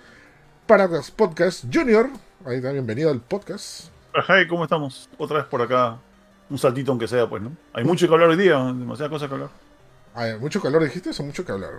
Paradox 0.68 1.10
Podcast 1.10 1.66
Junior. 1.74 2.10
Ahí 2.46 2.58
está, 2.58 2.72
bienvenido 2.72 3.10
al 3.10 3.20
podcast. 3.20 3.88
Ajá, 4.14 4.36
¿cómo 4.48 4.64
estamos? 4.64 5.10
Otra 5.18 5.38
vez 5.40 5.48
por 5.48 5.62
acá. 5.62 6.00
Un 6.50 6.60
saltito 6.60 6.92
aunque 6.92 7.08
sea, 7.08 7.28
pues, 7.28 7.42
¿no? 7.42 7.56
Hay 7.74 7.84
mucho 7.84 8.08
que 8.08 8.14
hablar 8.14 8.30
hoy 8.30 8.38
día, 8.38 8.58
demasiadas 8.58 9.10
cosas 9.10 9.28
que 9.28 9.34
hablar. 9.34 10.40
¿Mucho 10.40 10.62
calor 10.62 10.84
dijiste 10.84 11.10
o 11.18 11.24
mucho 11.24 11.44
que 11.44 11.52
hablar? 11.52 11.72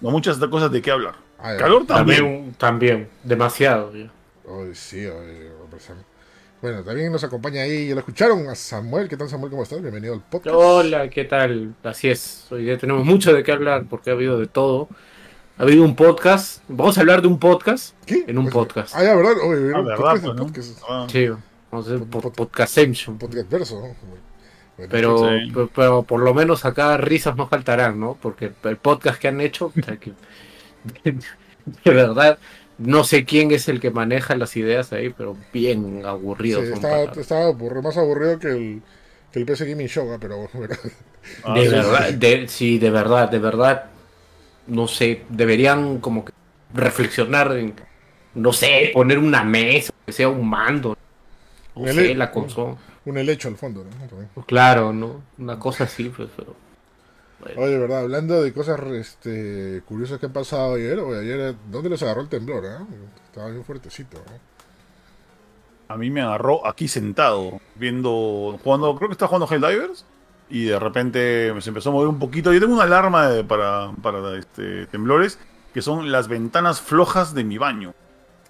No 0.00 0.10
muchas 0.10 0.38
cosas 0.38 0.70
de 0.70 0.80
qué 0.82 0.90
hablar. 0.90 1.14
Calor 1.58 1.86
también. 1.86 2.18
También, 2.18 2.54
también, 2.54 3.08
demasiado. 3.24 3.92
ya. 3.94 4.10
Ay, 4.48 4.74
sí, 4.74 5.00
ay. 5.00 5.48
Bueno, 6.60 6.82
también 6.82 7.12
nos 7.12 7.22
acompaña 7.22 7.62
ahí, 7.62 7.86
ya 7.88 7.94
lo 7.94 8.00
escucharon, 8.00 8.48
a 8.48 8.54
Samuel. 8.56 9.08
¿Qué 9.08 9.16
tal, 9.16 9.28
Samuel? 9.28 9.50
¿Cómo 9.50 9.62
estás? 9.62 9.80
Bienvenido 9.80 10.14
al 10.14 10.20
podcast. 10.22 10.56
Hola, 10.58 11.08
¿qué 11.08 11.24
tal? 11.24 11.74
Así 11.84 12.08
es, 12.08 12.46
hoy 12.50 12.64
día 12.64 12.76
tenemos 12.78 13.04
mucho 13.04 13.32
de 13.32 13.44
qué 13.44 13.52
hablar 13.52 13.84
porque 13.88 14.10
ha 14.10 14.14
habido 14.14 14.38
de 14.40 14.46
todo. 14.48 14.88
Ha 15.56 15.62
habido 15.62 15.84
un 15.84 15.94
podcast, 15.94 16.62
vamos 16.68 16.98
a 16.98 17.00
hablar 17.00 17.22
de 17.22 17.28
un 17.28 17.38
podcast 17.38 17.94
¿Qué? 18.06 18.24
en 18.26 18.38
un 18.38 18.44
Pues, 18.44 18.54
podcast. 18.54 18.94
Ah, 18.96 19.04
ya, 19.04 19.14
¿verdad? 19.14 19.32
Oye, 19.44 19.72
Ah, 19.74 19.78
un 19.80 19.84
verdad, 19.86 19.96
podcast, 19.96 20.24
pues, 20.24 20.36
¿no? 20.36 20.46
podcast, 20.46 20.82
Ah, 20.88 21.06
Sí, 21.10 21.28
vamos 21.28 21.46
a 21.72 21.78
hacer 21.78 22.02
un 22.02 22.10
Pod- 22.10 22.22
pod- 22.22 22.34
podcastation. 22.34 23.12
un 23.14 23.18
podcast 23.18 23.50
verso, 23.50 23.80
¿no? 23.80 24.27
Pero, 24.90 25.18
Sí. 25.18 25.50
pero, 25.52 25.70
pero 25.74 26.02
por 26.04 26.20
lo 26.20 26.34
menos 26.34 26.64
acá 26.64 26.96
risas 26.96 27.36
no 27.36 27.48
faltarán, 27.48 27.98
¿no? 27.98 28.16
Porque 28.20 28.52
el 28.64 28.76
podcast 28.76 29.20
que 29.20 29.28
han 29.28 29.40
hecho, 29.40 29.66
o 29.76 29.82
sea, 29.82 29.96
que- 29.96 30.12
de 31.04 31.90
verdad, 31.92 32.38
no 32.78 33.02
sé 33.04 33.24
quién 33.24 33.50
es 33.50 33.68
el 33.68 33.80
que 33.80 33.90
maneja 33.90 34.36
las 34.36 34.56
ideas 34.56 34.92
ahí, 34.92 35.10
pero 35.10 35.36
bien 35.52 36.04
aburridos. 36.06 36.64
sí, 36.66 36.72
estaba, 36.72 37.46
aburrido, 37.48 37.82
más 37.82 37.96
aburrido 37.96 38.38
que 38.38 38.48
el, 38.48 38.82
que 39.32 39.40
el 39.40 39.46
PC 39.46 39.66
Gaming 39.66 39.88
Show, 39.88 40.10
ah, 40.12 40.18
pero 40.20 40.48
bueno. 40.54 40.74
ah, 41.44 41.54
de 41.54 41.62
sí, 41.64 41.68
verdad, 41.70 42.12
de- 42.12 42.48
sí, 42.48 42.78
de 42.78 42.90
verdad, 42.90 43.28
de 43.30 43.38
verdad, 43.40 43.86
no 44.68 44.86
sé, 44.86 45.22
deberían 45.28 45.98
como 45.98 46.24
que 46.24 46.32
reflexionar 46.72 47.56
en, 47.56 47.74
no 48.34 48.52
sé, 48.52 48.90
poner 48.94 49.18
una 49.18 49.42
mesa, 49.42 49.92
que 50.06 50.12
sea 50.12 50.28
un 50.28 50.48
mando, 50.48 50.96
no 51.74 51.92
sé, 51.92 52.14
la 52.14 52.30
consola. 52.30 52.76
Un 53.08 53.16
helecho 53.18 53.48
al 53.48 53.56
fondo, 53.56 53.84
¿no? 53.84 54.44
Claro, 54.44 54.92
¿no? 54.92 55.22
Una 55.38 55.58
cosa 55.58 55.84
así, 55.84 56.08
pues, 56.10 56.28
pero... 56.36 56.54
bueno. 57.40 57.60
Oye, 57.62 57.78
verdad, 57.78 58.00
hablando 58.00 58.42
de 58.42 58.52
cosas 58.52 58.78
este, 58.92 59.82
curiosas 59.86 60.18
que 60.18 60.26
han 60.26 60.32
pasado 60.32 60.74
ayer, 60.74 60.98
oye, 60.98 61.20
ayer, 61.20 61.54
¿dónde 61.70 61.88
les 61.90 62.02
agarró 62.02 62.20
el 62.22 62.28
temblor, 62.28 62.64
ah? 62.66 62.86
Estaba 63.26 63.48
bien 63.50 63.64
fuertecito, 63.64 64.18
¿no? 64.18 64.32
A 65.94 65.96
mí 65.96 66.10
me 66.10 66.20
agarró 66.20 66.66
aquí 66.66 66.86
sentado, 66.86 67.60
viendo, 67.76 68.58
jugando, 68.62 68.94
creo 68.96 69.08
que 69.08 69.12
estaba 69.14 69.28
jugando 69.30 69.48
Helldivers, 69.50 70.04
y 70.50 70.64
de 70.66 70.78
repente 70.78 71.54
se 71.62 71.70
empezó 71.70 71.88
a 71.88 71.92
mover 71.92 72.08
un 72.08 72.18
poquito. 72.18 72.52
Yo 72.52 72.60
tengo 72.60 72.74
una 72.74 72.84
alarma 72.84 73.28
de- 73.28 73.44
para, 73.44 73.92
para 74.02 74.36
este, 74.36 74.86
temblores, 74.86 75.38
que 75.72 75.80
son 75.80 76.12
las 76.12 76.28
ventanas 76.28 76.80
flojas 76.82 77.32
de 77.34 77.44
mi 77.44 77.56
baño. 77.56 77.94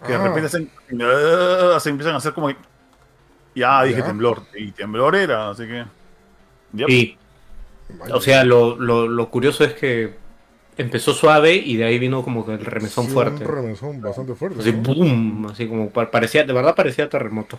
Que 0.05 0.13
de 0.13 0.19
Ah. 0.19 0.23
repente 0.25 0.47
hacen, 0.47 0.71
se 1.81 1.91
empiezan 1.91 2.15
a 2.15 2.17
hacer 2.19 2.33
como 2.33 2.49
que... 2.49 2.57
Ya 3.59 3.83
dije 3.85 4.03
Ya. 4.03 4.05
temblor, 4.05 4.45
y 4.55 4.73
temblor 4.73 5.17
era, 5.17 5.51
así 5.51 5.67
que... 5.67 5.85
Yep. 6.73 6.89
Y, 6.89 7.19
o 8.13 8.21
sea, 8.21 8.45
lo, 8.45 8.77
lo, 8.79 9.09
lo 9.09 9.31
curioso 9.31 9.65
es 9.65 9.75
que 9.75 10.19
empezó 10.79 11.15
suave 11.15 11.55
y 11.57 11.77
de 11.77 11.85
ahí 11.85 11.99
vino 11.99 12.23
como 12.25 12.47
que 12.47 12.55
el 12.55 12.65
remesón 12.67 13.07
Sí, 13.07 13.13
fuerte. 13.13 13.45
Un 13.45 13.51
remesón 13.51 14.01
bastante 14.03 14.35
fuerte. 14.35 14.61
Así, 14.61 14.73
¿no? 14.73 14.83
boom, 14.83 15.47
así 15.51 15.69
como 15.69 15.91
pa- 15.91 16.11
parecía, 16.11 16.45
de 16.45 16.53
verdad 16.53 16.75
parecía 16.77 17.09
terremoto. 17.09 17.59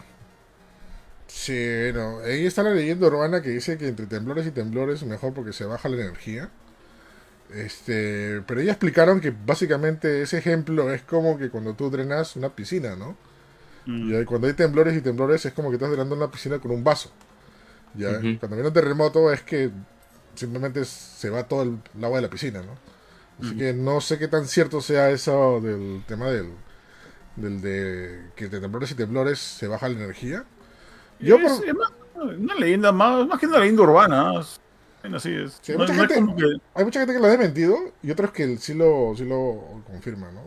Sí, 1.27 1.53
no. 1.93 2.19
Ahí 2.19 2.45
está 2.45 2.63
la 2.63 2.71
leyenda 2.73 3.07
urbana 3.07 3.41
que 3.41 3.49
dice 3.49 3.77
que 3.77 3.87
entre 3.87 4.07
temblores 4.07 4.47
y 4.47 4.51
temblores 4.51 5.01
es 5.01 5.07
mejor 5.07 5.33
porque 5.33 5.53
se 5.53 5.65
baja 5.65 5.87
la 5.89 5.97
energía. 6.01 6.49
Este, 7.53 8.41
pero 8.47 8.61
ya 8.61 8.71
explicaron 8.73 9.21
que 9.21 9.31
básicamente 9.31 10.21
ese 10.21 10.37
ejemplo 10.37 10.93
es 10.93 11.01
como 11.03 11.37
que 11.37 11.49
cuando 11.49 11.73
tú 11.75 11.89
drenas 11.89 12.35
una 12.35 12.49
piscina, 12.55 12.95
¿no? 12.95 13.17
Mm. 13.89 14.22
Y 14.22 14.25
cuando 14.25 14.48
hay 14.48 14.53
temblores 14.53 14.96
y 14.96 15.01
temblores 15.01 15.46
es 15.46 15.53
como 15.53 15.69
que 15.69 15.75
estás 15.75 15.89
drenando 15.89 16.15
una 16.15 16.29
piscina 16.29 16.60
con 16.60 16.72
un 16.72 16.84
vaso. 16.84 17.12
Ya, 17.96 18.19
cuando 18.39 18.55
viene 18.55 18.67
un 18.67 18.74
terremoto 18.74 19.31
es 19.34 19.41
que 19.41 19.72
simplemente 20.36 20.86
se 20.86 21.29
va 21.31 21.43
todo 21.43 21.63
el, 21.63 21.77
el 21.98 22.03
agua 22.03 22.17
de 22.19 22.22
la 22.24 22.29
piscina, 22.29 22.62
¿no? 22.62 22.74
Así 23.41 23.55
que 23.58 23.74
no 23.74 24.00
sé 24.01 24.19
qué 24.19 24.27
tan 24.27 24.46
cierto 24.48 24.81
sea 24.81 25.10
eso 25.10 25.60
del 25.62 26.03
tema 26.05 26.27
del, 26.29 26.51
del 27.38 27.62
de 27.62 28.25
que 28.36 28.48
de 28.50 28.60
temblores 28.60 28.91
y 28.91 28.96
temblores 28.96 29.39
se 29.39 29.67
baja 29.67 29.88
la 29.89 29.96
energía. 29.98 30.43
Yo 31.19 31.38
es, 31.38 31.51
por- 31.53 31.65
es 31.67 31.74
más, 31.74 31.91
una 32.38 32.55
leyenda 32.55 32.91
más, 32.91 33.25
más 33.27 33.39
que 33.39 33.48
una 33.48 33.60
leyenda 33.60 33.81
urbana. 33.84 34.39
así 34.39 35.34
es. 35.34 35.58
Sí, 35.62 35.72
No- 35.72 35.79
mucha 35.79 35.93
no 35.93 36.03
es 36.03 36.10
gente- 36.10 36.15
como 36.15 36.36
que- 36.36 36.62
Hay 36.75 36.84
mucha 36.86 37.00
gente 37.00 37.13
que 37.13 37.19
lo 37.19 37.25
ha 37.25 37.29
desmentido 37.29 37.77
y 38.03 38.12
otros 38.12 38.31
que 38.31 38.58
sí 38.58 38.74
lo, 38.74 39.13
sí 39.17 39.24
lo 39.25 39.81
confirman, 39.88 40.36
¿no? 40.36 40.41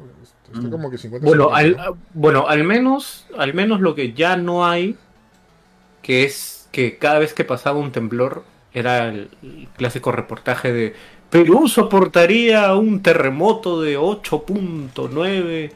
Está 0.52 0.68
Mm. 0.68 0.70
como 0.70 0.90
que 0.90 0.98
50 0.98 1.26
Bueno, 1.26 1.44
50, 1.54 1.58
al, 1.58 1.76
¿no? 1.92 1.98
bueno, 2.14 2.48
al 2.48 2.64
menos, 2.64 3.26
al 3.36 3.54
menos 3.54 3.80
lo 3.80 3.94
que 3.94 4.12
ya 4.12 4.36
no 4.36 4.66
hay, 4.66 4.96
que 6.02 6.24
es 6.24 6.68
que 6.72 6.98
cada 6.98 7.18
vez 7.18 7.34
que 7.34 7.44
pasaba 7.44 7.78
un 7.78 7.92
temblor, 7.92 8.44
era 8.74 9.08
el, 9.08 9.28
el 9.42 9.68
clásico 9.76 10.12
reportaje 10.12 10.72
de 10.72 10.94
Perú 11.30 11.68
soportaría 11.68 12.74
un 12.74 13.02
terremoto 13.02 13.80
de 13.82 13.98
8.9. 13.98 15.72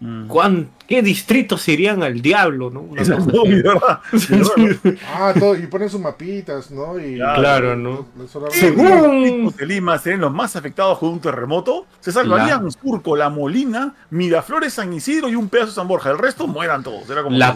Mm. 0.00 0.28
¿Cuán- 0.28 0.70
¿Qué 0.88 1.02
distritos 1.02 1.68
irían 1.68 2.02
al 2.02 2.20
diablo? 2.22 2.70
¿no? 2.70 2.80
Una 2.80 3.02
verdad. 3.02 4.00
Ah, 5.06 5.32
todo, 5.38 5.54
y 5.56 5.66
ponen 5.66 5.88
sus 5.90 6.00
mapitas, 6.00 6.70
¿no? 6.70 6.98
Y, 6.98 7.16
Claro. 7.16 7.76
¿no? 7.76 8.06
Según- 8.50 8.88
Los 8.88 9.12
distritos 9.22 9.56
de 9.58 9.66
Lima 9.66 9.98
serían 9.98 10.22
los 10.22 10.32
más 10.32 10.56
afectados 10.56 10.98
con 10.98 11.10
un 11.10 11.20
terremoto. 11.20 11.86
Se 12.00 12.10
salvarían 12.12 12.64
La- 12.64 12.70
Surco, 12.70 13.14
La 13.14 13.28
Molina, 13.28 13.94
Miraflores, 14.10 14.72
San 14.72 14.92
Isidro 14.92 15.28
y 15.28 15.34
un 15.36 15.48
pedazo 15.48 15.68
de 15.68 15.74
San 15.74 15.86
Borja. 15.86 16.10
El 16.10 16.18
resto 16.18 16.46
mueran 16.46 16.82
todos. 16.82 17.08
Era 17.10 17.22
como 17.22 17.36
La, 17.36 17.48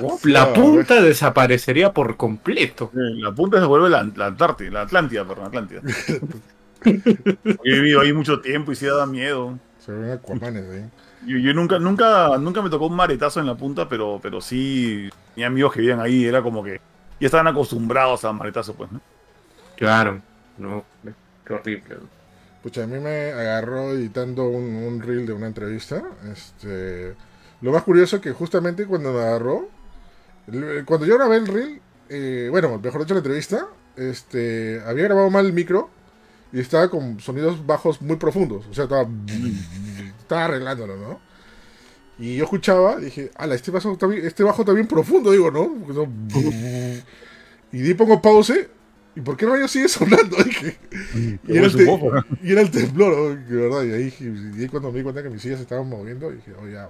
Ah, 0.43 0.53
punta 0.53 1.01
desaparecería 1.01 1.93
por 1.93 2.17
completo. 2.17 2.91
eh, 2.95 2.99
la 3.21 3.33
punta 3.33 3.59
se 3.59 3.65
vuelve 3.67 3.89
la, 3.89 4.07
la 4.15 4.27
Antártida, 4.27 4.71
la 4.71 4.81
Atlántida, 4.83 5.25
perdón, 5.27 5.47
Atlántida. 5.47 5.81
He 6.85 7.71
vivido 7.73 8.01
ahí 8.03 8.13
mucho 8.13 8.41
tiempo 8.41 8.71
y 8.73 8.77
sí 8.77 8.87
da 8.87 9.07
miedo. 9.07 9.59
Se 9.85 9.93
ven 9.93 10.13
acuamanes 10.13 10.65
ahí. 10.71 10.85
Yo, 11.27 11.39
yo 11.39 11.55
nunca, 11.55 11.79
nunca, 11.79 12.37
nunca 12.39 12.63
me 12.63 12.71
tocó 12.71 12.87
un 12.87 12.97
maretazo 12.97 13.41
en 13.41 13.47
la 13.47 13.55
punta, 13.55 13.89
pero, 13.89 14.21
pero 14.23 14.41
sí 14.41 15.09
tenía 15.35 15.47
amigos 15.47 15.73
que 15.73 15.81
vivían 15.81 16.01
ahí, 16.01 16.25
era 16.25 16.43
como 16.43 16.63
que 16.63 16.81
ya 17.21 17.27
estaban 17.27 17.47
acostumbrados 17.47 18.25
a 18.25 18.33
maretazo, 18.33 18.75
pues, 18.75 18.91
¿no? 18.93 19.01
Claro, 19.77 20.21
no, 20.59 20.85
qué 21.45 21.53
horrible. 21.53 21.97
Pucha, 22.63 22.85
a 22.85 22.87
mí 22.87 22.99
me 22.99 23.33
agarró 23.33 23.93
editando 23.93 24.49
un, 24.49 24.75
un 24.75 25.01
reel 25.03 25.27
de 25.27 25.33
una 25.33 25.47
entrevista. 25.47 26.03
Este, 26.33 27.15
lo 27.61 27.73
más 27.73 27.83
curioso 27.83 28.21
que 28.21 28.33
justamente 28.33 28.87
cuando 28.87 29.13
me 29.13 29.21
agarró, 29.21 29.69
cuando 30.85 31.07
yo 31.07 31.17
grabé 31.17 31.37
el 31.37 31.47
reel, 31.47 31.81
eh, 32.09 32.49
bueno, 32.51 32.79
mejor 32.79 33.03
dicho 33.03 33.15
la 33.15 33.21
entrevista, 33.21 33.67
este, 33.97 34.83
había 34.87 35.05
grabado 35.05 35.31
mal 35.31 35.47
el 35.47 35.53
micro 35.53 35.91
y 36.53 36.61
estaba 36.61 36.89
con 36.89 37.21
sonidos 37.21 37.65
bajos 37.67 38.01
muy 38.01 38.17
profundos. 38.17 38.67
O 38.71 38.75
sea, 38.75 38.85
estaba, 38.85 39.09
estaba 40.25 40.47
arreglándolo, 40.47 40.97
¿no? 40.97 41.21
Y 42.19 42.37
yo 42.37 42.45
escuchaba, 42.45 42.97
dije, 42.99 43.31
ala, 43.37 43.55
este 43.57 43.71
bajo 43.71 43.93
está 43.93 44.07
bien, 44.07 44.25
este 44.25 44.45
bajo 44.45 44.63
está 44.63 44.73
bien 44.73 44.87
profundo, 44.87 45.33
digo, 45.33 45.51
¿no? 45.51 45.73
Porque 45.85 47.03
Y 47.73 47.79
di 47.83 47.95
pongo 47.95 48.23
pause. 48.23 48.69
¿Y 49.17 49.21
por 49.21 49.37
qué 49.37 49.47
rayos 49.47 49.71
sigue 49.71 49.89
sonando? 49.89 50.37
Dije. 50.45 50.79
Y 51.47 51.57
era, 51.57 51.67
el 51.67 51.77
te- 51.77 51.85
y 52.43 52.53
era 52.53 52.61
el 52.63 52.71
temblor, 52.71 53.17
¿no? 53.17 53.37
De 53.45 53.57
verdad. 53.57 53.83
Y 53.85 53.93
ahí, 53.93 54.15
y 54.21 54.63
ahí 54.63 54.69
cuando 54.69 54.91
me 54.93 54.99
di 54.99 55.05
cuenta 55.05 55.23
que 55.23 55.31
mis 55.31 55.43
sillas 55.43 55.59
se 55.59 55.63
estaban 55.65 55.89
moviendo, 55.89 56.31
dije, 56.31 56.53
oh, 56.61 56.69
ya. 56.69 56.89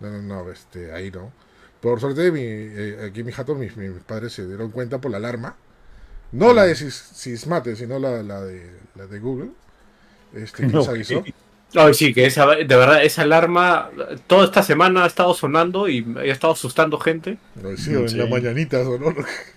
No, 0.00 0.10
no, 0.10 0.22
no, 0.22 0.50
este, 0.50 0.92
ahí 0.92 1.10
no. 1.10 1.32
Por 1.80 2.00
suerte, 2.00 2.30
mi, 2.32 2.40
eh, 2.42 3.06
aquí 3.08 3.20
en 3.20 3.26
mi 3.26 3.32
jato, 3.32 3.54
mis, 3.54 3.76
mis 3.76 3.90
padres 4.02 4.32
se 4.32 4.46
dieron 4.46 4.70
cuenta 4.70 5.00
por 5.00 5.10
la 5.10 5.18
alarma. 5.18 5.56
No 6.32 6.52
la 6.54 6.64
de 6.64 6.74
Sis- 6.74 7.10
Sismate, 7.14 7.76
sino 7.76 7.98
la, 7.98 8.22
la, 8.22 8.42
de, 8.42 8.70
la 8.94 9.06
de 9.06 9.18
Google. 9.18 9.50
Este, 10.34 10.66
que 10.66 10.72
nos 10.72 10.88
Ok. 10.88 10.94
avisó. 10.94 11.24
Ay, 11.74 11.94
sí, 11.94 12.14
que 12.14 12.24
esa, 12.26 12.46
de 12.46 12.64
verdad, 12.64 13.04
esa 13.04 13.22
alarma 13.22 13.90
toda 14.26 14.44
esta 14.44 14.62
semana 14.62 15.04
ha 15.04 15.06
estado 15.06 15.34
sonando 15.34 15.88
y 15.88 16.06
ha 16.18 16.24
estado 16.24 16.52
asustando 16.54 16.98
gente. 16.98 17.38
No, 17.54 17.76
sí, 17.76 17.92
en 17.94 18.08
Sí. 18.08 18.16
las 18.16 18.28
mañanitas, 18.28 18.86
¿o 18.86 18.98
no? 18.98 19.14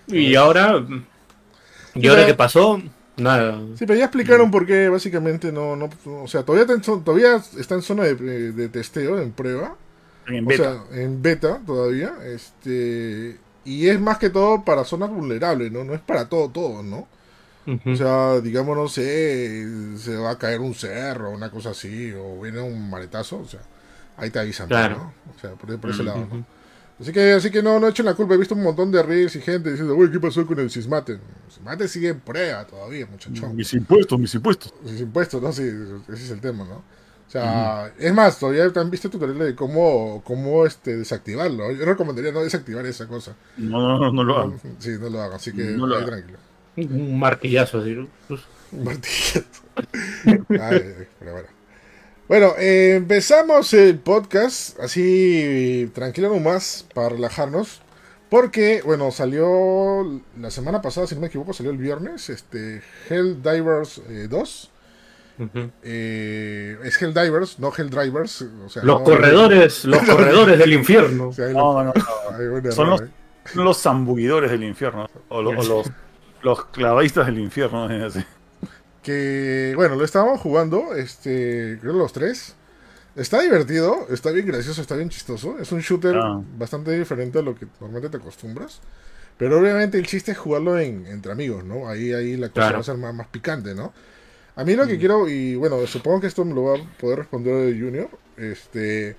Y 0.08 0.36
ahora, 0.36 0.86
y 1.94 2.08
ahora 2.08 2.26
que 2.26 2.34
pasó, 2.36 2.82
nada. 3.18 3.70
Sí, 3.76 3.86
pero 3.86 4.00
ya 4.00 4.06
explicaron 4.06 4.52
por 4.52 4.66
qué 4.66 4.90
básicamente 4.90 5.52
no, 5.52 5.76
no, 5.76 5.90
o 6.06 6.28
sea, 6.28 6.44
todavía 6.44 6.64
está 6.76 6.92
en, 6.94 7.04
todavía 7.04 7.36
está 7.58 7.76
en 7.76 7.82
zona 7.82 8.04
de, 8.04 8.16
de 8.52 8.70
testeo, 8.70 9.20
en 9.22 9.32
prueba. 9.32 9.76
En 10.28 10.46
O 10.46 10.48
beta. 10.48 10.86
sea, 10.92 11.02
en 11.04 11.22
beta 11.22 11.62
todavía. 11.66 12.14
Este. 12.26 13.40
Y 13.66 13.88
es 13.90 14.00
más 14.00 14.18
que 14.20 14.30
todo 14.30 14.64
para 14.64 14.84
zonas 14.86 15.10
vulnerables, 15.12 15.72
¿no? 15.72 15.84
No 15.84 15.94
es 15.94 16.02
para 16.02 16.30
todo, 16.30 16.50
todo, 16.50 16.84
¿no? 16.84 17.08
Ujú. 17.68 17.92
O 17.92 17.96
sea, 17.96 18.42
digamos, 18.42 18.76
no 18.76 18.88
sé, 18.88 19.68
se 19.98 20.18
va 20.18 20.32
a 20.32 20.38
caer 20.38 20.60
un 20.60 20.74
cerro, 20.74 21.30
una 21.32 21.50
cosa 21.52 21.72
así, 21.72 22.12
o 22.14 22.42
viene 22.42 22.62
un 22.62 22.90
maretazo, 22.90 23.40
o 23.40 23.46
sea, 23.46 23.62
ahí 24.18 24.30
te 24.30 24.40
avisan, 24.40 24.68
Claro. 24.68 24.98
¿no? 24.98 25.34
O 25.36 25.40
sea, 25.40 25.52
por, 25.52 25.80
por 25.80 25.92
ese 25.92 26.04
lado, 26.04 26.22
Ujú. 26.22 26.38
¿no? 26.38 26.46
Así 27.00 27.14
que, 27.14 27.32
así 27.32 27.50
que 27.50 27.64
no, 27.64 27.80
no 27.80 27.88
echen 27.88 28.06
la 28.06 28.14
culpa. 28.14 28.34
He 28.34 28.38
visto 28.38 28.56
un 28.56 28.64
montón 28.64 28.92
de 28.92 29.02
reels 29.02 29.34
y 29.38 29.42
gente 29.42 29.72
diciendo, 29.72 29.96
uy, 29.96 30.12
¿qué 30.12 30.20
pasó 30.20 30.46
con 30.46 30.60
el 30.60 30.70
Sismate? 30.70 31.14
El 31.14 31.20
Sismate 31.48 31.88
sigue 31.88 32.10
en 32.10 32.20
prueba 32.20 32.68
todavía, 32.68 33.06
muchachón. 33.06 33.56
Mis 33.56 33.74
impuestos, 33.74 34.20
mis 34.20 34.36
impuestos. 34.36 34.74
Los 34.84 35.00
impuestos, 35.00 35.42
¿no? 35.42 35.54
Sí, 35.54 35.64
ese 35.64 36.24
es 36.26 36.32
el 36.32 36.42
tema, 36.42 36.66
¿no? 36.66 36.76
O 36.76 37.32
sea, 37.32 37.94
es 37.98 38.14
más, 38.14 38.38
todavía 38.40 38.70
han 38.76 38.90
visto 38.90 39.10
tutoriales 39.10 39.48
de 39.48 39.56
cómo, 39.56 40.22
cómo 40.26 40.66
este, 40.66 40.98
desactivarlo. 40.98 41.72
Yo 41.72 41.86
recomendaría 41.86 42.32
no 42.34 42.42
desactivar 42.44 42.86
esa 42.88 43.08
cosa. 43.08 43.34
No, 43.56 43.80
no, 43.80 44.00
no, 44.00 44.12
no 44.12 44.24
lo 44.24 44.38
hagan. 44.38 44.60
Sí, 44.80 44.90
no 45.00 45.10
lo 45.10 45.22
hagan, 45.22 45.36
así 45.36 45.54
que 45.54 45.64
No 45.64 45.88
lo 45.88 45.96
ahí 45.96 46.06
tranquilo. 46.06 46.40
Un 46.86 47.20
martillazo 47.20 47.80
así. 47.80 47.94
Un 47.96 48.84
martillazo. 48.84 49.46
Ay, 50.26 50.38
ay, 50.50 51.08
pero 51.20 51.32
bueno. 51.34 51.48
Bueno, 52.28 52.54
eh, 52.60 52.94
empezamos 52.98 53.74
el 53.74 53.98
podcast 53.98 54.80
así 54.80 55.90
tranquilo 55.96 56.30
nomás 56.30 56.86
para 56.94 57.10
relajarnos. 57.10 57.82
Porque, 58.30 58.84
bueno, 58.86 59.10
salió 59.10 60.22
la 60.40 60.52
semana 60.52 60.84
pasada, 60.84 61.08
si 61.08 61.16
no 61.16 61.22
me 61.22 61.28
equivoco, 61.28 61.52
salió 61.52 61.72
el 61.72 61.80
viernes, 61.80 62.30
este, 62.30 62.84
Helldivers 63.10 64.04
eh, 64.08 64.28
2. 64.30 64.72
Ujú. 65.40 65.72
Eh, 65.82 66.78
es 66.84 67.02
Helldivers, 67.02 67.58
no 67.58 67.72
Helldrivers. 67.76 68.44
O 68.66 68.70
sea, 68.70 68.84
Los 68.84 69.00
no- 69.00 69.04
corredores, 69.04 69.86
los 69.86 70.04
corredores 70.08 70.60
del 70.60 70.74
infierno. 70.74 71.30
O 71.30 71.34
sea, 71.34 71.48
hay, 71.48 71.54
No, 71.56 71.84
no, 71.84 71.92
Son 71.96 72.36
error, 72.36 72.88
los, 72.88 73.02
¿eh? 73.02 73.08
los 73.56 73.82
zambuguidores 73.82 74.52
del 74.52 74.64
infierno. 74.64 75.10
O, 75.30 75.42
lo- 75.42 75.50
o 75.50 75.64
los, 75.64 75.90
los 76.44 76.66
clavadistas 76.66 77.26
del 77.28 77.40
infierno. 77.40 77.88
¿no? 77.88 78.06
Así. 78.06 78.24
Que, 79.04 79.74
bueno, 79.76 79.96
lo 79.96 80.04
estábamos 80.06 80.42
jugando, 80.42 80.94
este, 80.96 81.78
creo 81.82 81.94
los 81.94 82.14
tres. 82.14 82.56
Está 83.16 83.42
divertido, 83.42 84.08
está 84.12 84.32
bien 84.32 84.46
gracioso, 84.46 84.82
está 84.82 84.96
bien 84.96 85.10
chistoso. 85.10 85.58
Es 85.60 85.72
un 85.72 85.80
shooter 85.80 86.16
Ah. 86.18 86.42
bastante 86.58 86.98
diferente 86.98 87.40
a 87.40 87.42
lo 87.42 87.56
que 87.56 87.66
normalmente 87.80 88.10
te 88.10 88.18
acostumbras. 88.22 88.82
Pero 89.38 89.60
obviamente 89.60 89.98
el 89.98 90.06
chiste 90.06 90.34
es 90.34 90.38
jugarlo 90.38 90.78
en, 90.78 91.08
entre 91.08 91.32
amigos, 91.32 91.64
¿no? 91.64 91.88
Ahí, 91.88 92.12
ahí 92.14 92.36
la 92.36 92.50
cosa 92.50 92.62
Claro. 92.62 92.74
va 92.76 92.82
a 92.82 92.84
ser 92.84 92.98
más, 92.98 93.14
más 93.16 93.28
picante, 93.28 93.74
¿no? 93.74 93.94
A 94.58 94.66
mí 94.66 94.76
lo 94.76 94.86
que 94.86 94.98
quiero, 95.00 95.30
y 95.30 95.56
bueno, 95.56 95.86
supongo 95.88 96.20
que 96.20 96.28
esto 96.28 96.44
me 96.44 96.54
lo 96.54 96.64
va 96.64 96.78
a 96.78 96.98
poder 97.00 97.20
responder 97.20 97.74
Junior, 97.80 98.10
este... 98.38 99.16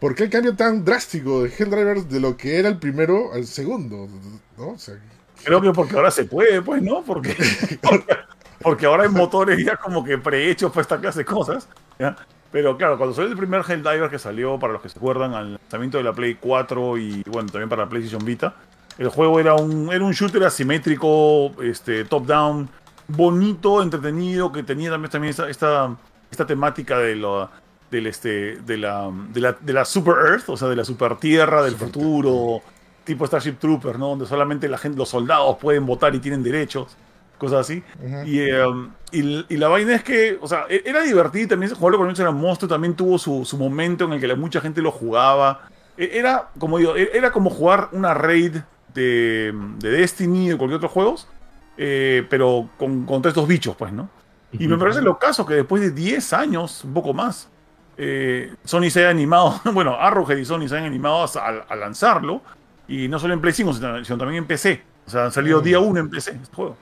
¿Por 0.00 0.16
qué 0.16 0.24
el 0.24 0.30
cambio 0.30 0.56
tan 0.56 0.84
drástico 0.84 1.44
de 1.44 1.48
Helldivers 1.56 2.08
de 2.10 2.18
lo 2.18 2.36
que 2.36 2.58
era 2.58 2.68
el 2.68 2.78
primero 2.80 3.32
al 3.32 3.46
segundo? 3.46 4.08
¿No? 4.58 4.70
O 4.70 4.78
sea, 4.78 4.96
Creo 5.44 5.60
que 5.60 5.72
porque 5.72 5.96
ahora 5.96 6.10
se 6.10 6.24
puede, 6.24 6.62
pues, 6.62 6.82
¿no? 6.82 7.02
Porque, 7.02 7.36
porque 8.62 8.86
ahora 8.86 9.04
hay 9.04 9.08
motores 9.08 9.64
ya 9.64 9.76
como 9.76 10.04
que 10.04 10.18
prehechos 10.18 10.70
para 10.70 10.82
esta 10.82 11.00
clase 11.00 11.20
de 11.20 11.24
cosas. 11.24 11.68
¿ya? 11.98 12.16
Pero 12.52 12.76
claro, 12.76 12.98
cuando 12.98 13.14
salió 13.14 13.30
el 13.30 13.36
primer 13.36 13.62
Helldiver 13.66 14.10
que 14.10 14.18
salió, 14.18 14.58
para 14.58 14.74
los 14.74 14.82
que 14.82 14.90
se 14.90 14.98
acuerdan, 14.98 15.34
al 15.34 15.52
lanzamiento 15.54 15.96
de 15.96 16.04
la 16.04 16.12
Play 16.12 16.36
4 16.36 16.98
y 16.98 17.22
bueno, 17.26 17.50
también 17.50 17.68
para 17.68 17.84
la 17.84 17.88
PlayStation 17.88 18.24
Vita, 18.24 18.54
el 18.98 19.08
juego 19.08 19.40
era 19.40 19.54
un, 19.54 19.90
era 19.90 20.04
un 20.04 20.12
shooter 20.12 20.44
asimétrico, 20.44 21.52
este, 21.62 22.04
top-down, 22.04 22.68
bonito, 23.08 23.82
entretenido, 23.82 24.52
que 24.52 24.62
tenía 24.62 24.90
también, 24.90 25.10
también 25.10 25.30
esta, 25.30 25.48
esta, 25.48 25.96
esta 26.30 26.46
temática 26.46 26.98
de, 26.98 27.16
lo, 27.16 27.48
del, 27.90 28.06
este, 28.06 28.56
de, 28.56 28.76
la, 28.76 29.10
de, 29.30 29.40
la, 29.40 29.56
de 29.58 29.72
la 29.72 29.86
Super 29.86 30.14
Earth, 30.26 30.48
o 30.48 30.56
sea, 30.58 30.68
de 30.68 30.76
la 30.76 30.84
super 30.84 31.16
tierra 31.16 31.62
del 31.62 31.72
Super 31.72 31.88
futuro, 31.88 32.62
tipo 33.04 33.26
Starship 33.26 33.54
Troopers, 33.58 33.98
¿no? 33.98 34.08
Donde 34.10 34.26
solamente 34.26 34.68
la 34.68 34.78
gente, 34.78 34.98
los 34.98 35.08
soldados 35.08 35.56
pueden 35.58 35.84
votar 35.86 36.14
y 36.14 36.18
tienen 36.20 36.42
derechos, 36.42 36.96
cosas 37.38 37.60
así. 37.60 37.82
Ujú. 38.04 38.22
y, 38.26 38.40
y, 39.12 39.46
y 39.48 39.56
la 39.56 39.68
vaina 39.68 39.94
es 39.94 40.04
que, 40.04 40.38
o 40.40 40.46
sea, 40.48 40.66
e- 40.68 40.82
era 40.84 41.02
divertido 41.02 41.48
también 41.48 41.74
jugarlo 41.74 41.98
con 41.98 42.10
era 42.10 42.30
monstruo, 42.30 42.68
también 42.68 42.94
tuvo 42.94 43.18
su, 43.18 43.44
su 43.44 43.56
momento 43.58 44.04
en 44.04 44.12
el 44.14 44.20
que 44.20 44.26
la- 44.28 44.36
mucha 44.36 44.60
gente 44.60 44.80
lo 44.80 44.90
jugaba. 44.92 45.68
E- 45.96 46.10
Era, 46.14 46.48
como 46.58 46.78
digo, 46.78 46.96
e- 46.96 47.10
era 47.12 47.30
como 47.32 47.50
jugar 47.50 47.88
una 47.92 48.14
raid 48.14 48.56
de, 48.94 49.52
de 49.78 49.90
Destiny 49.90 50.52
o 50.52 50.58
cualquier 50.58 50.76
otro 50.76 50.88
juego, 50.88 51.16
eh, 51.76 52.26
pero 52.30 52.68
con, 52.78 53.04
contra 53.06 53.30
estos 53.30 53.48
bichos, 53.48 53.74
pues, 53.76 53.92
¿no? 53.92 54.08
Y 54.52 54.68
me 54.68 54.76
parece 54.76 55.00
lo 55.00 55.18
caso 55.18 55.46
que 55.46 55.54
después 55.54 55.80
de 55.80 55.90
10 55.92 56.32
años, 56.34 56.84
un 56.84 56.92
poco 56.92 57.14
más, 57.14 57.48
eh, 57.96 58.54
Sony 58.64 58.90
se 58.90 59.00
haya 59.00 59.08
animado, 59.08 59.58
bueno, 59.72 59.96
Arrowhead 59.98 60.36
y 60.36 60.44
Sony 60.44 60.68
se 60.68 60.74
hayan 60.76 60.84
animado 60.88 61.24
a, 61.24 61.48
a 61.68 61.74
lanzarlo, 61.76 62.42
y 62.88 63.08
no 63.08 63.18
solo 63.18 63.34
en 63.34 63.40
Play 63.40 63.52
5, 63.54 63.72
sino, 63.74 64.18
también 64.18 64.42
en 64.42 64.46
PC. 64.46 64.82
O 65.06 65.10
sea, 65.10 65.24
han 65.26 65.32
salido 65.32 65.60
Mm. 65.60 65.64
día 65.64 65.78
1 65.80 66.00
en 66.00 66.10
PC 66.10 66.32
este 66.42 66.54
juego. 66.54 66.76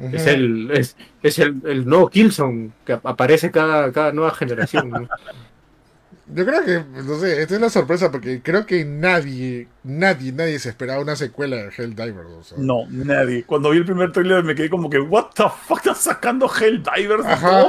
Es 0.00 0.26
el, 0.26 0.70
es, 0.72 0.96
es 1.22 1.38
el, 1.38 1.60
el 1.64 1.86
nuevo 1.86 2.08
Killzone 2.10 2.70
que 2.84 2.94
ap- 2.94 3.06
aparece 3.06 3.50
cada, 3.52 3.92
cada 3.92 4.12
nueva 4.12 4.32
generación. 4.34 4.90
¿no? 4.90 5.08
Yo 6.34 6.46
creo 6.46 6.64
que, 6.64 6.82
no 7.02 7.18
sé, 7.18 7.42
esta 7.42 7.54
es 7.54 7.60
la 7.60 7.68
sorpresa 7.70 8.10
porque 8.10 8.40
creo 8.42 8.64
que 8.64 8.84
nadie, 8.84 9.68
nadie, 9.84 10.32
nadie 10.32 10.58
se 10.58 10.70
esperaba 10.70 11.00
una 11.02 11.16
secuela 11.16 11.56
de 11.56 11.68
Helldivers. 11.76 12.30
O 12.30 12.42
sea. 12.42 12.58
No, 12.58 12.86
nadie. 12.88 13.44
Cuando 13.44 13.70
vi 13.70 13.78
el 13.78 13.84
primer 13.84 14.10
trailer 14.10 14.42
me 14.42 14.54
quedé 14.54 14.70
como 14.70 14.88
que, 14.88 14.98
what 14.98 15.26
the 15.34 15.44
fuck, 15.66 15.78
están 15.78 15.94
sacando 15.96 16.50
Helldivers. 16.50 17.26
Ajá. 17.26 17.66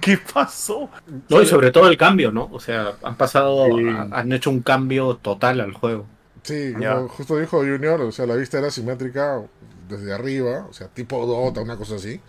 ¿Qué 0.00 0.18
pasó? 0.32 0.90
No, 1.28 1.40
y 1.42 1.46
sobre 1.46 1.70
todo 1.70 1.88
el 1.88 1.96
cambio, 1.96 2.30
¿no? 2.30 2.48
O 2.52 2.60
sea, 2.60 2.92
han 3.02 3.16
pasado, 3.16 3.66
Sí. 3.66 3.88
a- 3.88 4.08
han 4.20 4.32
hecho 4.32 4.50
un 4.50 4.60
cambio 4.60 5.16
total 5.16 5.60
al 5.60 5.72
juego. 5.72 6.06
Sí, 6.42 6.72
como 6.72 7.08
justo 7.08 7.38
dijo 7.38 7.58
Junior, 7.58 8.00
o 8.00 8.12
sea, 8.12 8.26
la 8.26 8.34
vista 8.36 8.58
era 8.58 8.70
simétrica 8.70 9.40
desde 9.88 10.12
arriba, 10.12 10.66
o 10.68 10.72
sea, 10.72 10.88
tipo 10.88 11.24
Dota, 11.26 11.60
una 11.60 11.76
cosa 11.76 11.96
así. 11.96 12.20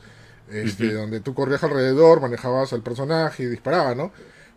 Este, 0.49 0.93
donde 0.93 1.19
tú 1.21 1.33
corrías 1.33 1.63
alrededor, 1.63 2.21
manejabas 2.21 2.73
al 2.73 2.83
personaje 2.83 3.43
y 3.43 3.45
disparabas, 3.47 3.95
¿no? 3.95 4.11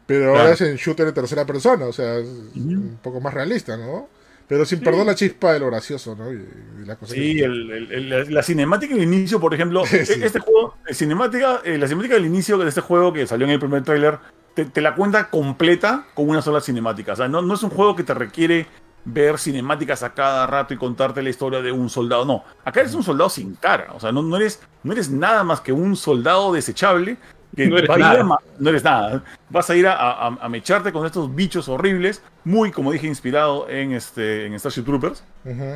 Pero 0.07 0.25
Claro. 0.33 0.39
ahora 0.41 0.53
es 0.53 0.61
en 0.61 0.77
shooter 0.77 1.07
de 1.07 1.13
tercera 1.13 1.47
persona, 1.47 1.87
o 1.87 1.93
sea, 1.93 2.17
es 2.19 2.27
un 2.55 2.99
poco 3.03 3.21
más 3.21 3.33
realista, 3.33 3.77
¿no? 3.77 4.09
Pero 4.49 4.65
sin 4.65 4.81
perder 4.81 5.07
la 5.07 5.15
chispa 5.15 5.53
de 5.55 5.59
lo 5.61 5.67
gracioso, 5.67 6.15
¿no? 6.15 6.33
Y, 6.33 6.37
y 6.83 6.87
la 6.87 6.97
cosa 6.97 7.15
Sí, 7.15 7.35
que- 7.37 7.45
el- 7.45 7.71
el- 7.71 7.93
el- 7.93 8.11
la- 8.11 8.25
la 8.25 8.43
cinemática 8.43 8.95
del 8.95 9.05
inicio, 9.05 9.41
por 9.41 9.55
ejemplo, 9.55 9.83
Sí. 9.87 9.97
este 10.23 10.39
juego, 10.39 10.77
la 10.87 10.95
cinemática, 10.95 11.63
eh, 11.65 11.79
la 11.79 11.87
cinemática 11.89 12.15
del 12.17 12.27
inicio 12.27 12.59
de 12.59 12.69
este 12.69 12.81
juego 12.83 13.13
que 13.13 13.27
salió 13.27 13.47
en 13.47 13.53
el 13.55 13.59
primer 13.59 13.83
tráiler, 13.83 14.19
te, 14.55 14.65
te 14.67 14.81
la 14.81 14.95
cuenta 14.95 15.31
completa 15.31 16.07
con 16.15 16.29
una 16.29 16.43
sola 16.43 16.61
cinemática. 16.61 17.15
O 17.15 17.17
sea, 17.17 17.27
no, 17.29 17.43
no 17.43 17.55
es 17.55 17.63
un 17.63 17.71
juego 17.71 17.97
que 17.97 18.05
te 18.05 18.15
requiere 18.15 18.67
ver 19.09 19.39
cinemáticas 19.39 20.03
a 20.03 20.13
cada 20.13 20.47
rato 20.47 20.75
y 20.75 20.77
contarte 20.77 21.23
la 21.23 21.31
historia 21.31 21.63
de 21.63 21.73
un 21.73 21.89
soldado. 21.89 22.25
No, 22.25 22.45
acá 22.65 22.81
eres 22.81 22.95
un 22.95 23.03
soldado 23.05 23.31
sin 23.31 23.55
cara. 23.55 23.89
O 23.95 24.01
sea, 24.01 24.13
no, 24.13 24.21
no, 24.23 24.37
eres, 24.37 24.61
no 24.83 24.93
eres 24.93 25.11
nada 25.11 25.45
más 25.45 25.61
que 25.61 25.73
un 25.73 25.97
soldado 25.97 26.53
desechable 26.53 27.17
que 27.55 27.69
No 27.69 27.79
eres 27.79 27.89
va 27.89 27.97
nada. 27.97 28.21
a 28.21 28.39
no 28.59 28.69
eres 28.71 28.85
nada. 28.85 29.23
Vas 29.49 29.71
a 29.71 29.77
ir 29.77 29.87
a, 29.87 29.95
a- 29.95 30.27
a 30.41 30.49
mecharte 30.49 30.93
con 30.93 31.07
estos 31.07 31.35
bichos 31.35 31.69
horribles, 31.69 32.21
muy, 32.45 32.71
como 32.73 32.91
dije, 32.93 33.07
inspirado 33.07 33.69
en, 33.71 33.93
este, 33.93 34.45
en 34.47 34.59
Starship 34.59 34.83
Troopers. 34.83 35.23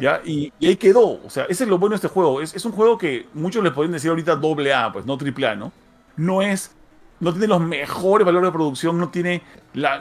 ¿Ya? 0.00 0.20
Y, 0.24 0.52
y 0.58 0.66
ahí 0.66 0.76
quedó. 0.76 1.24
O 1.24 1.30
sea, 1.30 1.44
ese 1.48 1.64
es 1.64 1.70
lo 1.70 1.78
bueno 1.78 1.92
de 1.92 1.96
este 1.96 2.08
juego. 2.08 2.42
Es, 2.42 2.54
es 2.54 2.64
un 2.64 2.72
juego 2.72 2.98
que 2.98 3.28
muchos 3.32 3.62
le 3.64 3.70
podrían 3.70 3.92
decir 3.92 4.10
ahorita 4.10 4.36
doble 4.36 4.74
A, 4.74 4.92
pues 4.92 5.06
no 5.06 5.16
triple 5.16 5.46
A, 5.46 5.54
¿no? 5.54 5.72
No 6.16 6.42
es. 6.42 6.72
No 7.20 7.32
tiene 7.32 7.46
los 7.46 7.60
mejores 7.60 8.24
valores 8.24 8.48
de 8.48 8.52
producción, 8.52 8.98
no 8.98 9.10
tiene 9.10 9.42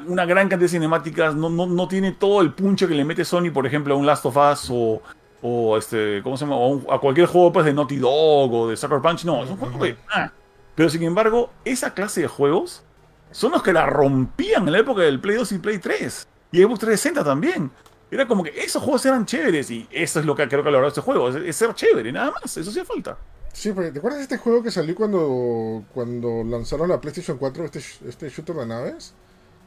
una 0.08 0.26
gran 0.26 0.48
cantidad 0.48 0.60
de 0.60 0.70
cinemáticas, 0.70 1.36
no, 1.36 1.50
no, 1.50 1.68
no 1.68 1.88
tiene 1.88 2.14
todo 2.14 2.42
el 2.42 2.54
punche 2.54 2.88
que 2.88 2.96
le 2.96 3.04
mete 3.04 3.26
Sony, 3.26 3.52
por 3.54 3.68
ejemplo, 3.68 3.94
a 3.94 3.98
un 3.98 4.06
Last 4.06 4.26
of 4.26 4.38
Us 4.38 4.70
o, 4.72 5.02
o 5.42 5.78
este, 5.78 6.22
¿cómo 6.24 6.38
se 6.38 6.46
llama? 6.46 6.58
O 6.58 6.92
a 6.92 7.00
cualquier 7.00 7.28
juego 7.28 7.52
pues, 7.52 7.66
de 7.66 7.74
Naughty 7.74 7.98
Dog 7.98 8.54
o 8.54 8.70
de 8.70 8.78
Sucker 8.78 9.02
Punch. 9.02 9.26
No, 9.26 9.44
es 9.44 9.50
un 9.50 9.58
juego 9.58 9.84
de. 9.84 9.98
ah. 10.12 10.32
Pero 10.76 10.90
sin 10.90 11.04
embargo, 11.04 11.52
esa 11.66 11.94
clase 11.94 12.22
de 12.22 12.28
juegos 12.28 12.84
son 13.32 13.52
los 13.52 13.62
que 13.62 13.74
la 13.74 13.86
rompían 13.86 14.66
en 14.66 14.72
la 14.72 14.80
época 14.80 15.02
del 15.02 15.20
Play 15.20 15.36
2 15.36 15.52
y 15.52 15.60
Play 15.60 15.80
3. 15.80 16.28
Y 16.52 16.64
Xbox 16.64 16.80
360 16.80 17.24
también. 17.24 17.72
Era 18.12 18.28
como 18.28 18.44
que 18.44 18.60
esos 18.60 18.82
juegos 18.82 19.06
eran 19.06 19.26
chéveres 19.26 19.70
y 19.70 19.88
eso 19.92 20.20
es 20.20 20.26
lo 20.26 20.36
que 20.36 20.48
creo 20.48 20.64
que 20.64 20.70
ha 20.70 20.72
logrado 20.72 20.88
este 20.88 21.02
juego, 21.02 21.30
es, 21.30 21.56
ser 21.56 21.74
chévere, 21.76 22.12
nada 22.12 22.32
más, 22.32 22.58
eso 22.58 22.70
hace 22.70 22.84
falta. 22.84 23.18
Sí, 23.54 23.72
porque 23.74 23.92
¿te 23.92 24.00
acuerdas 24.00 24.20
de 24.20 24.24
este 24.24 24.38
juego 24.38 24.64
que 24.64 24.72
salió 24.72 24.96
cuando, 24.96 25.86
cuando 25.94 26.44
lanzaron 26.44 26.90
la 26.90 27.02
PlayStation 27.02 27.38
4, 27.38 27.66
este, 27.66 27.80
este 28.08 28.30
shooter 28.30 28.56
de 28.56 28.66
naves? 28.66 29.14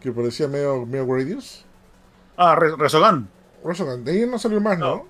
Que 0.01 0.13
parecía 0.13 0.49
medio, 0.49 0.87
medio 0.87 1.07
Gradius. 1.07 1.67
Ah, 2.37 2.55
Re- 2.57 2.77
Resogun 2.77 3.29
Resogun, 3.65 4.05
de 4.05 4.13
ahí 4.13 4.27
no 4.27 4.39
salió 4.39 4.61
más, 4.61 4.79
¿no? 4.79 5.09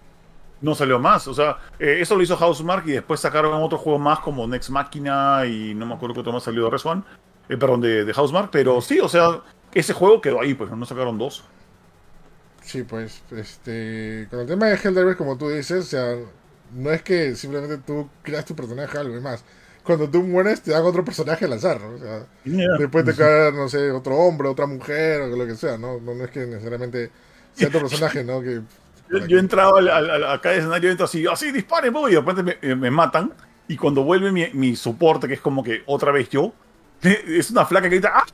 no 0.61 0.75
salió 0.77 0.99
más, 0.99 1.27
o 1.27 1.35
sea, 1.35 1.59
eh, 1.79 1.99
eso 2.01 2.15
lo 2.17 2.23
hizo 2.23 2.37
Housemark 2.37 2.87
y 2.87 2.93
después 2.93 3.19
sacaron 3.21 3.63
otros 3.63 3.81
juegos 3.81 4.01
más 4.01 4.21
como 4.21 4.47
Next 4.47 4.71
Machina 4.71 5.45
y 5.47 5.75
no 5.75 5.87
me 5.87 5.95
acuerdo 5.95 6.15
qué 6.15 6.21
otro 6.21 6.33
más 6.33 6.45
salió 6.45 6.65
de 6.65 6.71
Resogun, 6.71 7.05
eh, 7.49 7.57
perdón, 7.57 7.81
de, 7.81 8.05
de 8.05 8.13
Housemark, 8.15 8.51
pero 8.51 8.81
sí, 8.81 9.01
o 9.01 9.09
sea, 9.09 9.43
ese 9.75 9.93
juego 9.93 10.21
quedó 10.21 10.41
ahí, 10.41 10.55
pues 10.55 10.71
no 10.71 10.87
sacaron 10.87 11.19
dos. 11.19 11.45
Sí, 12.61 12.85
pues, 12.85 13.23
este, 13.33 14.29
con 14.31 14.41
el 14.41 14.47
tema 14.47 14.67
de 14.67 14.77
Helldivers, 14.77 15.17
como 15.17 15.37
tú 15.37 15.49
dices, 15.51 15.85
o 15.87 15.89
sea, 15.89 16.17
no 16.75 16.91
es 16.91 17.03
que 17.03 17.35
simplemente 17.37 17.79
tú 17.79 18.09
creas 18.23 18.45
tu 18.45 18.55
personaje 18.57 18.97
algo, 18.99 19.17
es 19.17 19.23
más, 19.23 19.45
cuando 19.85 20.09
tú 20.09 20.23
mueres 20.23 20.63
te 20.63 20.71
dan 20.71 20.85
otro 20.85 21.05
personaje 21.05 21.45
al 21.45 21.53
azar, 21.55 21.81
¿no? 21.81 21.95
O 21.97 21.99
sea, 21.99 22.27
después 22.79 23.05
te 23.05 23.15
cae, 23.17 23.53
no 23.53 23.69
sé, 23.69 23.91
otro 23.91 24.17
hombre, 24.17 24.49
otra 24.49 24.67
mujer, 24.67 25.23
o 25.23 25.29
lo 25.37 25.47
que 25.47 25.55
sea, 25.57 25.77
¿no? 25.79 26.01
No, 26.01 26.15
no 26.15 26.25
es 26.25 26.31
que 26.31 26.41
necesariamente 26.47 27.11
sea 27.53 27.71
tu 27.71 27.79
personaje, 27.81 28.25
¿no? 28.25 28.41
Que, 28.41 28.61
Yo, 29.11 29.19
yo 29.27 29.39
entraba 29.39 29.79
al, 29.79 29.89
al- 29.89 30.11
al- 30.11 30.25
a 30.33 30.41
cada 30.41 30.55
escenario 30.57 30.91
entro 30.91 31.05
así, 31.07 31.27
así, 31.27 31.51
disparen, 31.53 31.93
voy, 31.93 32.13
y 32.13 32.15
de 32.15 32.21
repente 32.21 32.43
me, 32.43 32.59
eh, 32.71 32.75
me 32.75 32.91
matan. 32.91 33.33
Y 33.69 33.77
cuando 33.77 34.03
vuelve 34.05 34.33
mi, 34.33 34.49
mi 34.55 34.77
soporte, 34.77 35.29
que 35.29 35.35
es 35.35 35.41
como 35.41 35.63
que 35.63 35.83
otra 35.87 36.13
vez 36.13 36.29
yo, 36.31 36.53
es 37.03 37.51
una 37.51 37.67
flaca 37.67 37.89
que 37.89 37.97
grita, 37.97 38.13
¡ah! 38.15 38.27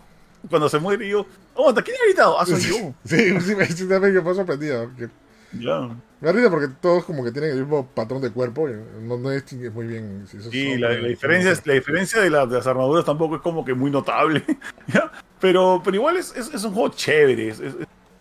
Cuando 0.48 0.68
se 0.68 0.78
muere, 0.78 1.08
yo, 1.08 1.26
oh, 1.54 1.74
¿quién 1.74 1.96
ha 2.00 2.04
gritado? 2.06 2.40
Ah, 2.40 2.46
soy 2.46 2.60
yo. 2.70 2.94
Sí, 3.04 3.40
sí, 3.40 3.54
me- 3.56 3.66
sí, 3.66 3.88
también 3.88 4.14
me 4.14 4.20
fue 4.22 4.34
sorprendido. 4.34 4.90
que- 4.96 5.08
Ya. 5.52 5.88
Me 6.20 6.26
da 6.26 6.32
risa 6.32 6.50
porque 6.50 6.68
todos 6.80 7.04
como 7.04 7.24
que 7.24 7.30
tienen 7.32 7.50
el 7.52 7.60
mismo 7.60 7.86
patrón 7.86 8.20
de 8.20 8.30
cuerpo 8.30 8.68
no, 8.68 9.16
no 9.18 9.30
distingues 9.30 9.72
muy 9.72 9.86
bien 9.86 10.26
si 10.28 10.36
esos 10.38 10.52
Y 10.52 10.72
son- 10.72 10.80
la, 10.80 10.90
la 10.90 11.08
diferencia, 11.08 11.52
es- 11.52 11.66
la 11.66 11.74
diferencia 11.74 12.20
de, 12.20 12.30
la- 12.30 12.46
de 12.46 12.56
las 12.56 12.66
armaduras 12.66 13.04
tampoco 13.04 13.36
es 13.36 13.42
como 13.42 13.64
que 13.64 13.72
muy 13.74 13.90
notable. 13.90 14.44
¿ya? 14.92 15.10
Pero, 15.40 15.80
pero 15.84 15.96
igual 15.96 16.16
es, 16.16 16.34
es- 16.36 16.52
es 16.52 16.64
un 16.64 16.74
juego 16.74 16.90
chévere. 16.90 17.48
es- 17.48 17.60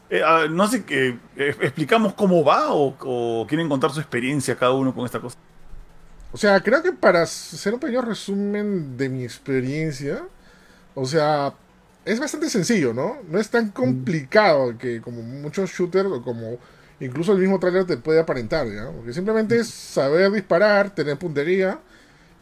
eh, 0.10 0.22
ah, 0.26 0.46
no 0.50 0.68
sé 0.68 0.86
qué. 0.86 1.18
eh, 1.36 1.56
¿Explicamos 1.62 2.14
cómo 2.14 2.44
va 2.46 2.72
o, 2.74 2.96
o 3.00 3.46
quieren 3.48 3.68
contar 3.68 3.92
su 3.92 4.00
experiencia 4.00 4.56
cada 4.56 4.72
uno 4.74 4.94
con 4.94 5.04
esta 5.06 5.20
cosa? 5.20 5.36
O 6.32 6.38
sea, 6.38 6.60
creo 6.62 6.84
que 6.84 6.92
para 6.92 7.24
hacer 7.24 7.74
un 7.74 7.80
pequeño 7.80 8.02
resumen 8.02 8.98
de 8.98 9.10
mi 9.10 9.24
experiencia, 9.24 10.24
o 10.96 11.06
sea, 11.06 11.54
es 12.06 12.20
bastante 12.20 12.50
sencillo, 12.50 12.94
¿no? 12.94 13.18
No 13.30 13.40
es 13.40 13.50
tan 13.50 13.72
complicado 13.72 14.78
que 14.78 15.02
como 15.02 15.22
muchos 15.24 15.72
shooters 15.72 16.10
o 16.10 16.22
como 16.22 16.60
incluso 17.00 17.34
el 17.34 17.40
mismo 17.40 17.60
trailer 17.60 17.86
te 17.86 17.98
puede 17.98 18.20
aparentar, 18.20 18.68
¿ya? 18.68 18.90
Porque 18.92 19.14
simplemente 19.14 19.58
es 19.60 19.68
saber 19.68 20.32
disparar, 20.32 20.94
tener 20.94 21.18
puntería 21.18 21.80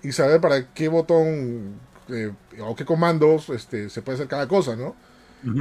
y 0.01 0.11
saber 0.11 0.39
para 0.39 0.73
qué 0.73 0.87
botón 0.87 1.79
eh, 2.09 2.31
o 2.61 2.75
qué 2.75 2.85
comandos 2.85 3.49
este, 3.49 3.89
se 3.89 4.01
puede 4.01 4.15
hacer 4.15 4.27
cada 4.27 4.47
cosa, 4.47 4.75
¿no? 4.75 4.95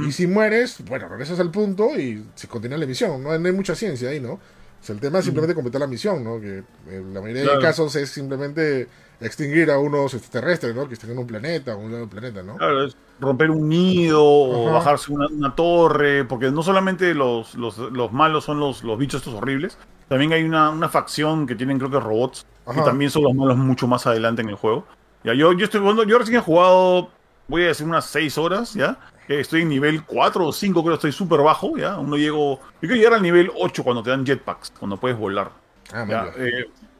Y 0.07 0.11
si 0.13 0.25
mueres, 0.25 0.83
bueno, 0.85 1.07
regresas 1.07 1.39
al 1.39 1.51
punto 1.51 1.95
y 1.95 2.25
se 2.33 2.47
continúa 2.47 2.79
la 2.79 2.87
misión. 2.87 3.21
No, 3.21 3.31
hay 3.31 3.39
mucha 3.39 3.75
ciencia 3.75 4.09
ahí, 4.09 4.19
¿no? 4.19 4.33
O 4.33 4.39
sea, 4.81 4.95
el 4.95 4.99
tema 4.99 5.19
es 5.19 5.25
simplemente 5.25 5.53
completar 5.53 5.79
la 5.79 5.85
misión, 5.85 6.23
¿no? 6.23 6.41
Que 6.41 6.63
en 6.89 7.13
la 7.13 7.21
mayoría 7.21 7.43
de 7.43 7.59
casos 7.59 7.95
es 7.95 8.09
simplemente 8.09 8.87
extinguir 9.19 9.71
a 9.71 9.79
unos 9.79 10.13
extraterrestres, 10.13 10.75
¿no? 10.75 10.87
Que 10.87 10.93
estén 10.93 11.11
en 11.11 11.17
un 11.17 11.27
planeta 11.27 11.75
un 11.75 12.09
planeta, 12.09 12.43
¿no? 12.43 12.57
Claro, 12.57 12.85
es 12.85 12.95
romper 13.19 13.49
un 13.49 13.69
nido 13.69 14.23
o 14.23 14.71
bajarse 14.71 15.11
una, 15.11 15.55
torre, 15.55 16.25
porque 16.25 16.51
no 16.51 16.63
solamente 16.63 17.13
los, 17.13 17.55
los, 17.55 17.77
los 17.77 18.11
malos 18.11 18.43
son 18.43 18.59
los, 18.59 18.83
los, 18.83 18.97
bichos 18.97 19.21
estos 19.21 19.33
horribles, 19.35 19.77
también 20.09 20.33
hay 20.33 20.43
una, 20.43 20.69
una, 20.69 20.89
facción 20.89 21.47
que 21.47 21.55
tienen 21.55 21.77
creo 21.77 21.89
que 21.89 21.99
robots, 21.99 22.45
que 22.73 22.81
también 22.81 23.09
son 23.09 23.23
los 23.23 23.33
malos 23.33 23.57
mucho 23.57 23.87
más 23.87 24.05
adelante 24.05 24.41
en 24.41 24.49
el 24.49 24.55
juego. 24.55 24.85
Ya, 25.23 25.33
yo, 25.33 25.53
yo 25.53 25.65
estoy 25.65 25.79
jugando, 25.79 26.03
yo 26.03 26.19
recién 26.19 26.37
he 26.37 26.41
jugado, 26.41 27.09
voy 27.47 27.63
a 27.63 27.67
decir 27.67 27.87
unas 27.87 28.05
6 28.05 28.37
horas, 28.37 28.73
¿ya? 28.73 28.97
Estoy 29.27 29.63
en 29.63 29.69
nivel 29.69 30.03
4 30.03 30.45
o 30.45 30.51
5, 30.51 30.83
creo, 30.83 30.95
estoy 30.95 31.11
súper 31.11 31.39
bajo, 31.41 31.77
¿ya? 31.77 31.97
Uno 31.97 32.15
llego, 32.15 32.59
yo 32.59 32.79
quiero 32.81 32.95
llegar 32.95 33.13
al 33.13 33.23
nivel 33.23 33.51
8 33.59 33.83
cuando 33.83 34.03
te 34.03 34.11
dan 34.11 34.25
jetpacks, 34.25 34.71
cuando 34.77 34.97
puedes 34.97 35.17
volar. 35.17 35.51
Ah, 35.91 36.05
¿ya? 36.07 36.31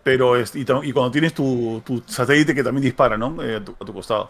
Pero 0.06 0.36
es, 0.36 0.56
y, 0.56 0.64
cuando 0.66 1.10
tienes 1.10 1.34
tu, 1.34 1.82
satélite 2.06 2.54
que 2.54 2.64
también 2.64 2.84
dispara, 2.84 3.18
¿no? 3.18 3.42
Eh, 3.42 3.56
a, 3.56 3.66
tu, 3.66 3.76
costado. 3.92 4.30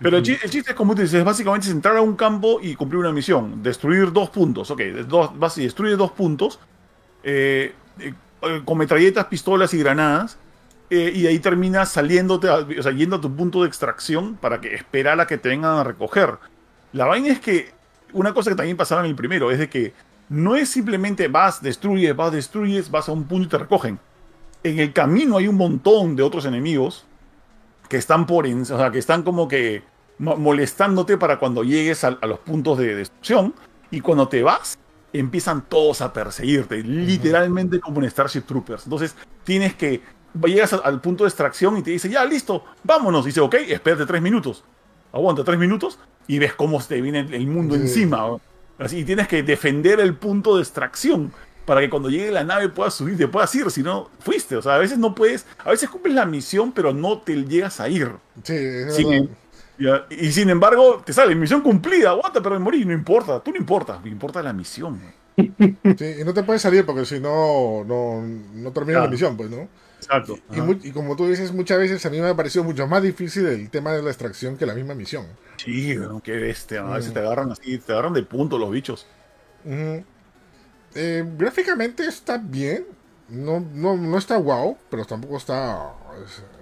Pero 0.00 0.16
el, 0.16 0.22
chiste 0.22 0.70
es 0.70 0.74
como 0.74 0.94
tú 0.94 1.02
dices, 1.02 1.22
básicamente 1.22 1.66
es 1.66 1.74
entrar 1.74 1.94
a 1.98 2.00
un 2.00 2.16
campo 2.16 2.58
y 2.62 2.74
cumplir 2.74 3.00
una 3.00 3.12
misión. 3.12 3.62
Destruir 3.62 4.12
dos 4.12 4.30
puntos. 4.30 4.70
Ok, 4.70 4.80
dos, 5.06 5.38
vas 5.38 5.58
y 5.58 5.64
destruye 5.64 5.94
dos 5.94 6.12
puntos. 6.12 6.58
Eh, 7.22 7.74
eh, 7.98 8.14
con 8.64 8.78
metralletas, 8.78 9.26
pistolas 9.26 9.74
y 9.74 9.78
granadas. 9.80 10.38
y 10.88 11.26
ahí 11.26 11.38
terminas 11.38 11.90
saliéndote, 11.90 12.48
o 12.48 12.82
sea, 12.82 12.92
yendo 12.92 13.16
a 13.16 13.20
tu 13.20 13.30
punto 13.36 13.60
de 13.60 13.68
extracción 13.68 14.36
para 14.36 14.62
que 14.62 14.74
esperar 14.74 15.20
a 15.20 15.26
que 15.26 15.36
te 15.36 15.50
vengan 15.50 15.76
a 15.76 15.84
recoger. 15.84 16.38
La 16.94 17.04
vaina 17.04 17.28
es 17.28 17.40
que 17.40 17.72
una 18.14 18.32
cosa 18.32 18.48
que 18.48 18.56
también 18.56 18.78
pasaba 18.78 19.02
en 19.02 19.08
el 19.08 19.16
primero 19.16 19.50
es 19.50 19.58
de 19.58 19.68
que 19.68 19.92
no 20.30 20.56
es 20.56 20.70
simplemente 20.70 21.28
vas, 21.28 21.60
destruyes, 21.60 22.16
vas, 22.16 22.32
destruyes, 22.32 22.90
vas 22.90 23.10
a 23.10 23.12
un 23.12 23.24
punto 23.24 23.44
y 23.44 23.50
te 23.50 23.58
recogen 23.58 23.98
en 24.62 24.78
el 24.78 24.92
camino 24.92 25.38
hay 25.38 25.48
un 25.48 25.56
montón 25.56 26.16
de 26.16 26.22
otros 26.22 26.44
enemigos 26.44 27.06
que 27.88 27.96
están 27.96 28.26
por, 28.26 28.46
o 28.46 28.64
sea, 28.64 28.90
que 28.90 28.98
están 28.98 29.22
como 29.22 29.48
que 29.48 29.82
molestándote 30.18 31.16
para 31.16 31.38
cuando 31.38 31.64
llegues 31.64 32.04
a, 32.04 32.10
los 32.10 32.38
puntos 32.40 32.78
de 32.78 32.94
destrucción 32.94 33.54
y 33.90 34.00
cuando 34.00 34.28
te 34.28 34.42
vas 34.42 34.78
empiezan 35.12 35.62
todos 35.62 36.02
a 36.02 36.12
perseguirte, 36.12 36.82
literalmente 36.84 37.80
como 37.80 38.00
en 38.00 38.10
Starship 38.10 38.42
Troopers. 38.42 38.84
Entonces 38.84 39.16
tienes 39.44 39.74
que 39.74 40.02
llegas 40.44 40.72
al 40.72 41.00
punto 41.00 41.24
de 41.24 41.28
extracción 41.28 41.76
y 41.78 41.82
te 41.82 41.90
dice 41.90 42.08
ya 42.08 42.24
listo, 42.24 42.64
vámonos. 42.84 43.24
dice 43.24 43.40
ok, 43.40 43.54
espérate 43.68 44.06
tres 44.06 44.22
minutos, 44.22 44.62
aguanta 45.12 45.42
tres 45.42 45.58
minutos 45.58 45.98
y 46.28 46.38
ves 46.38 46.54
cómo 46.54 46.80
te 46.80 47.00
viene 47.00 47.26
el 47.32 47.46
mundo 47.46 47.74
encima. 47.74 48.36
Así 48.78 49.04
tienes 49.04 49.26
que 49.26 49.42
defender 49.42 50.00
el 50.00 50.14
punto 50.14 50.56
de 50.56 50.62
extracción 50.62 51.32
para 51.70 51.82
que 51.82 51.88
cuando 51.88 52.10
llegue 52.10 52.32
la 52.32 52.42
nave 52.42 52.68
puedas 52.68 52.94
subir, 52.94 53.16
te 53.16 53.28
puedas 53.28 53.54
ir, 53.54 53.70
si 53.70 53.84
no, 53.84 54.10
fuiste. 54.18 54.56
O 54.56 54.62
sea, 54.62 54.74
a 54.74 54.78
veces 54.78 54.98
no 54.98 55.14
puedes, 55.14 55.46
a 55.64 55.70
veces 55.70 55.88
cumples 55.88 56.16
la 56.16 56.26
misión, 56.26 56.72
pero 56.72 56.92
no 56.92 57.18
te 57.18 57.44
llegas 57.44 57.78
a 57.78 57.88
ir. 57.88 58.10
Sí, 58.42 58.56
es 58.56 58.98
y 60.10 60.32
sin 60.32 60.50
embargo, 60.50 61.00
te 61.06 61.12
sale 61.12 61.32
misión 61.36 61.60
cumplida, 61.60 62.10
aguanta, 62.10 62.42
pero 62.42 62.56
me 62.56 62.64
morí, 62.64 62.84
no 62.84 62.92
importa, 62.92 63.38
tú 63.38 63.52
no 63.52 63.56
importa, 63.56 64.00
me 64.02 64.10
importa 64.10 64.42
la 64.42 64.52
misión. 64.52 65.00
Sí, 65.36 66.16
y 66.20 66.24
no 66.24 66.34
te 66.34 66.42
puedes 66.42 66.60
salir 66.60 66.84
porque 66.84 67.04
si 67.04 67.20
no, 67.20 67.84
no, 67.84 68.20
no 68.20 68.72
termina 68.72 68.98
la 68.98 69.06
misión, 69.06 69.36
pues, 69.36 69.48
¿no? 69.48 69.68
Exacto. 69.98 70.40
Y, 70.82 70.90
como 70.90 71.14
tú 71.14 71.28
dices, 71.28 71.52
muchas 71.52 71.78
veces 71.78 72.04
a 72.04 72.10
mí 72.10 72.20
me 72.20 72.30
ha 72.30 72.34
parecido 72.34 72.64
mucho 72.64 72.84
más 72.88 73.00
difícil 73.00 73.46
el 73.46 73.70
tema 73.70 73.92
de 73.92 74.02
la 74.02 74.10
extracción 74.10 74.56
que 74.56 74.66
la 74.66 74.74
misma 74.74 74.96
misión. 74.96 75.24
Sí, 75.56 75.96
qué 76.24 76.32
bestia. 76.32 76.80
A 76.80 76.96
veces 76.96 77.12
te 77.12 77.20
agarran 77.20 77.52
así, 77.52 77.78
te 77.78 77.92
agarran 77.92 78.14
de 78.14 78.24
punto 78.24 78.58
los 78.58 78.72
bichos. 78.72 79.06
Eh, 80.94 81.24
gráficamente 81.36 82.06
está 82.06 82.38
bien. 82.38 82.86
No, 83.28 83.60
no, 83.60 83.96
no 83.96 84.18
está 84.18 84.38
wow, 84.38 84.76
pero 84.90 85.04
tampoco 85.04 85.36
está, 85.36 85.94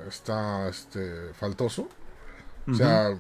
está 0.07 0.69
este, 0.69 1.33
faltoso. 1.33 1.89
O 2.71 2.75
sea, 2.75 3.19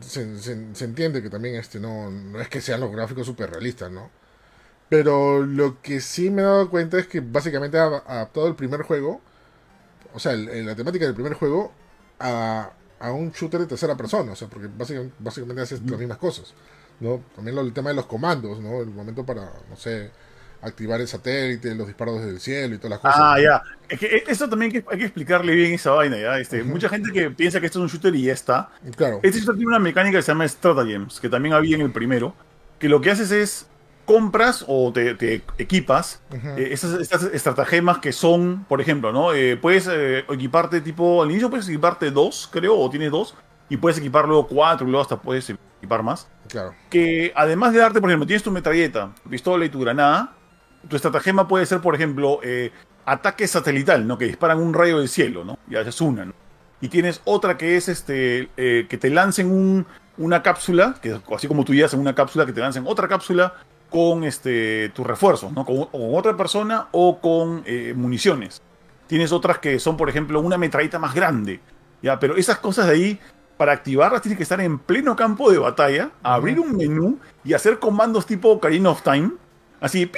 se, 0.00 0.38
se, 0.38 0.84
entiende 0.84 1.22
que 1.22 1.30
también 1.30 1.54
este, 1.56 1.80
no, 1.80 2.10
no 2.10 2.40
es 2.40 2.48
que 2.48 2.60
sean 2.60 2.80
los 2.80 2.92
gráficos 2.92 3.26
super 3.26 3.50
realistas, 3.50 3.90
¿no? 3.90 4.10
Pero 4.90 5.42
lo 5.44 5.80
que 5.80 6.00
sí 6.00 6.30
me 6.30 6.42
he 6.42 6.44
dado 6.44 6.68
cuenta 6.68 6.98
es 6.98 7.06
que 7.06 7.20
básicamente 7.20 7.78
ha 7.78 7.84
adaptado 7.84 8.48
el 8.48 8.56
primer 8.56 8.82
juego, 8.82 9.20
o 10.12 10.18
sea, 10.18 10.34
la 10.34 10.74
temática 10.74 11.04
del 11.04 11.14
primer 11.14 11.34
juego, 11.34 11.72
a, 12.18 12.72
a, 12.98 13.12
un 13.12 13.30
shooter 13.30 13.60
de 13.60 13.66
tercera 13.66 13.96
persona, 13.96 14.32
o 14.32 14.36
sea, 14.36 14.48
porque 14.48 14.68
básicamente, 14.68 15.14
básicamente 15.18 15.62
haces 15.62 15.80
las 15.88 15.98
mismas 15.98 16.18
cosas, 16.18 16.54
¿no? 16.98 17.22
También 17.36 17.54
lo, 17.54 17.62
el 17.62 17.72
tema 17.72 17.90
de 17.90 17.96
los 17.96 18.06
comandos, 18.06 18.60
¿no? 18.60 18.80
El 18.80 18.90
momento 18.90 19.24
para, 19.24 19.52
no 19.70 19.76
sé, 19.76 20.10
activar 20.62 21.00
el 21.00 21.08
satélite, 21.08 21.74
los 21.74 21.86
disparos 21.86 22.18
desde 22.18 22.30
el 22.30 22.40
cielo 22.40 22.74
y 22.74 22.78
todas 22.78 22.90
las 22.90 22.98
cosas. 23.00 23.16
Ah, 23.18 23.36
ya. 23.40 23.62
Es 23.88 23.98
que 23.98 24.06
e, 24.06 24.24
eso 24.28 24.48
también 24.48 24.84
hay 24.90 24.98
que, 24.98 25.04
explicarle 25.04 25.54
bien 25.54 25.72
esa 25.72 25.92
vaina, 25.92 26.18
¿ya? 26.18 26.38
Este, 26.38 26.62
Mucha 26.62 26.88
gente 26.88 27.12
que 27.12 27.30
piensa 27.30 27.60
que 27.60 27.66
esto 27.66 27.78
es 27.78 27.82
un 27.82 27.88
shooter 27.88 28.14
y 28.14 28.24
ya 28.24 28.32
está. 28.32 28.70
Claro. 28.96 29.20
Este 29.22 29.40
shooter 29.40 29.56
tiene 29.56 29.68
una 29.68 29.78
mecánica 29.78 30.18
que 30.18 30.22
se 30.22 30.32
llama 30.32 30.46
Stratagems, 30.46 31.20
que 31.20 31.28
también 31.28 31.54
había 31.54 31.76
en 31.76 31.82
el 31.82 31.92
primero, 31.92 32.34
que 32.78 32.88
lo 32.88 33.00
que 33.00 33.10
haces 33.10 33.30
es 33.30 33.66
compras 34.10 34.64
o 34.66 34.92
te, 34.92 35.42
equipas 35.58 36.20
eh, 36.32 36.70
esas, 36.72 37.00
estas 37.00 37.22
estratagemas 37.24 37.98
que 37.98 38.10
son, 38.10 38.64
por 38.68 38.80
ejemplo, 38.80 39.12
¿no? 39.12 39.32
Eh, 39.32 39.56
puedes 39.56 39.88
eh, 39.88 40.24
equiparte 40.28 40.80
tipo, 40.80 41.22
al 41.22 41.30
inicio 41.30 41.48
puedes 41.48 41.68
equiparte 41.68 42.10
dos, 42.10 42.48
creo, 42.50 42.76
o 42.76 42.90
tienes 42.90 43.12
dos, 43.12 43.36
y 43.68 43.76
puedes 43.76 43.98
equipar 43.98 44.26
luego 44.26 44.48
cuatro, 44.48 44.84
y 44.86 44.90
luego 44.90 45.02
hasta 45.02 45.16
puedes 45.16 45.48
equipar 45.48 46.02
más. 46.02 46.28
Claro. 46.48 46.74
Que 46.90 47.32
además 47.36 47.72
de 47.72 47.78
darte, 47.78 48.00
por 48.00 48.10
ejemplo, 48.10 48.26
tienes 48.26 48.42
tu 48.42 48.50
metralleta, 48.50 49.12
tu 49.22 49.30
pistola 49.30 49.64
y 49.64 49.68
tu 49.68 49.78
granada, 49.78 50.34
tu 50.88 50.96
estratagema 50.96 51.48
puede 51.48 51.66
ser, 51.66 51.80
por 51.80 51.94
ejemplo, 51.94 52.40
eh, 52.42 52.72
ataque 53.04 53.46
satelital, 53.46 54.06
¿no? 54.06 54.18
Que 54.18 54.26
disparan 54.26 54.58
un 54.58 54.74
rayo 54.74 54.98
del 54.98 55.08
cielo, 55.08 55.44
¿no? 55.44 55.58
Ya 55.68 55.80
es 55.80 56.00
una, 56.00 56.24
¿no? 56.24 56.32
Y 56.80 56.88
tienes 56.88 57.20
otra 57.24 57.58
que 57.58 57.76
es 57.76 57.88
este 57.88 58.48
eh, 58.56 58.86
que 58.88 58.96
te 58.96 59.10
lancen 59.10 59.50
un, 59.50 59.86
una 60.16 60.42
cápsula, 60.42 60.96
que 61.02 61.20
así 61.34 61.46
como 61.46 61.64
tú 61.64 61.74
llegas 61.74 61.92
en 61.92 62.00
una 62.00 62.14
cápsula, 62.14 62.46
que 62.46 62.52
te 62.52 62.60
lancen 62.60 62.84
otra 62.86 63.08
cápsula 63.08 63.54
con 63.90 64.24
este 64.24 64.90
tus 64.90 65.06
refuerzos, 65.06 65.52
¿no? 65.52 65.66
Con, 65.66 65.88
otra 65.92 66.36
persona 66.36 66.88
o 66.92 67.20
con 67.20 67.62
eh, 67.66 67.92
municiones. 67.94 68.62
Tienes 69.06 69.32
otras 69.32 69.58
que 69.58 69.78
son, 69.78 69.96
por 69.96 70.08
ejemplo, 70.08 70.40
una 70.40 70.56
metralleta 70.56 70.98
más 70.98 71.14
grande. 71.14 71.60
Ya, 72.00 72.18
pero 72.18 72.36
esas 72.36 72.58
cosas 72.58 72.86
de 72.86 72.92
ahí, 72.92 73.20
para 73.56 73.72
activarlas, 73.72 74.22
tienes 74.22 74.38
que 74.38 74.44
estar 74.44 74.60
en 74.60 74.78
pleno 74.78 75.16
campo 75.16 75.50
de 75.50 75.58
batalla, 75.58 76.12
abrir 76.22 76.60
un 76.60 76.76
menú 76.76 77.18
y 77.44 77.52
hacer 77.52 77.78
comandos 77.78 78.24
tipo 78.24 78.48
Ocarina 78.50 78.90
of 78.90 79.02
Time 79.02 79.32
Así, 79.80 80.10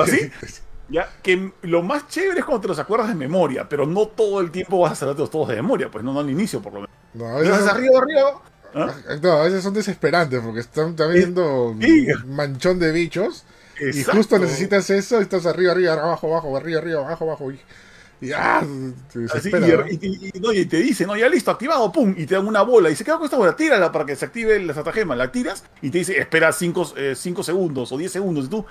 así. 0.00 0.60
Ya, 0.88 1.08
que 1.22 1.52
lo 1.62 1.82
más 1.82 2.06
chévere 2.08 2.40
es 2.40 2.44
cuando 2.44 2.60
te 2.60 2.68
los 2.68 2.78
acuerdas 2.78 3.08
de 3.08 3.14
memoria, 3.14 3.66
pero 3.68 3.86
no 3.86 4.08
todo 4.08 4.40
el 4.40 4.50
tiempo 4.50 4.80
vas 4.80 4.92
a 4.92 4.96
saberlos 4.96 5.30
todos 5.30 5.48
de 5.48 5.56
memoria, 5.56 5.90
pues 5.90 6.04
no, 6.04 6.12
no 6.12 6.20
al 6.20 6.28
inicio 6.28 6.60
por 6.60 6.72
lo 6.74 6.80
menos. 6.80 6.96
No, 7.14 7.26
a 7.28 7.38
veces 7.40 7.66
arriba, 7.66 7.98
arriba. 7.98 8.42
¿Ah? 8.74 8.94
No, 9.22 9.32
a 9.32 9.42
veces 9.44 9.62
son 9.62 9.74
desesperantes 9.74 10.40
porque 10.40 10.60
están, 10.60 10.94
viendo 11.12 11.68
un 11.68 11.80
manchón 12.26 12.78
de 12.78 12.92
bichos 12.92 13.44
y 13.80 14.04
justo 14.04 14.38
necesitas 14.38 14.88
eso 14.90 15.18
y 15.20 15.22
estás 15.22 15.46
arriba, 15.46 15.72
arriba, 15.72 15.94
abajo, 15.94 16.28
abajo, 16.28 16.56
arriba, 16.56 16.80
arriba, 16.80 17.00
abajo, 17.00 17.24
abajo. 17.24 17.50
Y 17.52 17.60
y, 18.22 18.30
ah, 18.32 18.62
y, 19.14 20.66
te 20.66 20.76
dice, 20.76 21.04
no, 21.04 21.16
ya 21.16 21.28
listo, 21.28 21.50
activado, 21.50 21.90
pum, 21.90 22.14
y 22.16 22.24
te 22.24 22.36
dan 22.36 22.46
una 22.46 22.62
bola. 22.62 22.88
Y 22.88 22.94
se 22.94 23.04
queda 23.04 23.16
con 23.16 23.24
esta 23.24 23.36
bola, 23.36 23.56
tírala 23.56 23.90
para 23.90 24.06
que 24.06 24.14
se 24.14 24.24
active 24.24 24.60
la 24.60 24.70
estratagema. 24.70 25.16
La 25.16 25.32
tiras 25.32 25.64
y 25.80 25.90
te 25.90 25.98
dice, 25.98 26.16
espera 26.16 26.52
5 26.52 26.94
eh, 26.96 27.16
segundos 27.16 27.90
o 27.90 27.98
10 27.98 28.12
segundos. 28.12 28.44
Y 28.44 28.48
tú, 28.48 28.64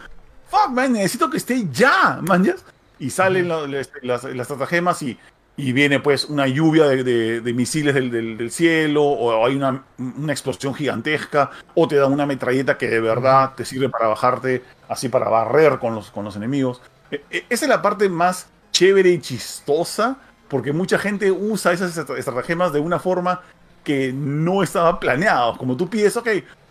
fuck, 0.48 0.70
man, 0.70 0.94
necesito 0.94 1.30
que 1.30 1.36
esté 1.36 1.68
ya, 1.70 2.20
man, 2.22 2.56
Y 2.98 3.10
salen 3.10 3.50
las, 3.50 3.90
las, 4.02 4.24
estratagemas 4.24 5.02
y, 5.02 5.20
y 5.58 5.74
viene 5.74 6.00
pues 6.00 6.24
una 6.30 6.48
lluvia 6.48 6.86
de, 6.86 7.54
misiles 7.54 7.94
del, 7.94 8.38
del, 8.38 8.52
cielo, 8.52 9.04
o 9.04 9.46
hay 9.46 9.58
una, 9.58 9.84
una, 9.98 10.32
explosión 10.32 10.74
gigantesca, 10.74 11.52
o 11.76 11.90
te 11.90 11.98
dan 11.98 12.14
una 12.14 12.26
metralleta 12.26 12.78
que 12.78 12.88
de 12.88 13.02
verdad 13.02 13.52
te 13.58 13.66
sirve 13.66 13.90
para 13.90 14.08
bajarte, 14.08 14.64
así 14.88 15.10
para 15.10 15.28
barrer 15.28 15.78
con 15.78 15.94
los, 15.94 16.10
con 16.10 16.24
los 16.24 16.38
enemigos. 16.38 16.82
E, 17.12 17.22
e, 17.30 17.46
esa 17.50 17.66
es 17.66 17.70
la 17.70 17.82
parte 17.82 18.08
más 18.08 18.48
chévere 18.72 19.10
y 19.10 19.20
chistosa, 19.20 20.18
porque 20.48 20.74
mucha 20.74 20.98
gente 20.98 21.32
usa 21.32 21.72
esas 21.74 21.98
estratagemas 21.98 22.74
de 22.74 22.80
una 22.80 23.00
forma 23.00 23.42
que 23.84 24.12
no 24.14 24.64
estaba 24.64 25.00
planeada. 25.00 25.56
Como 25.58 25.76
tú 25.78 25.90
pides, 25.90 26.16
ok, 26.18 26.28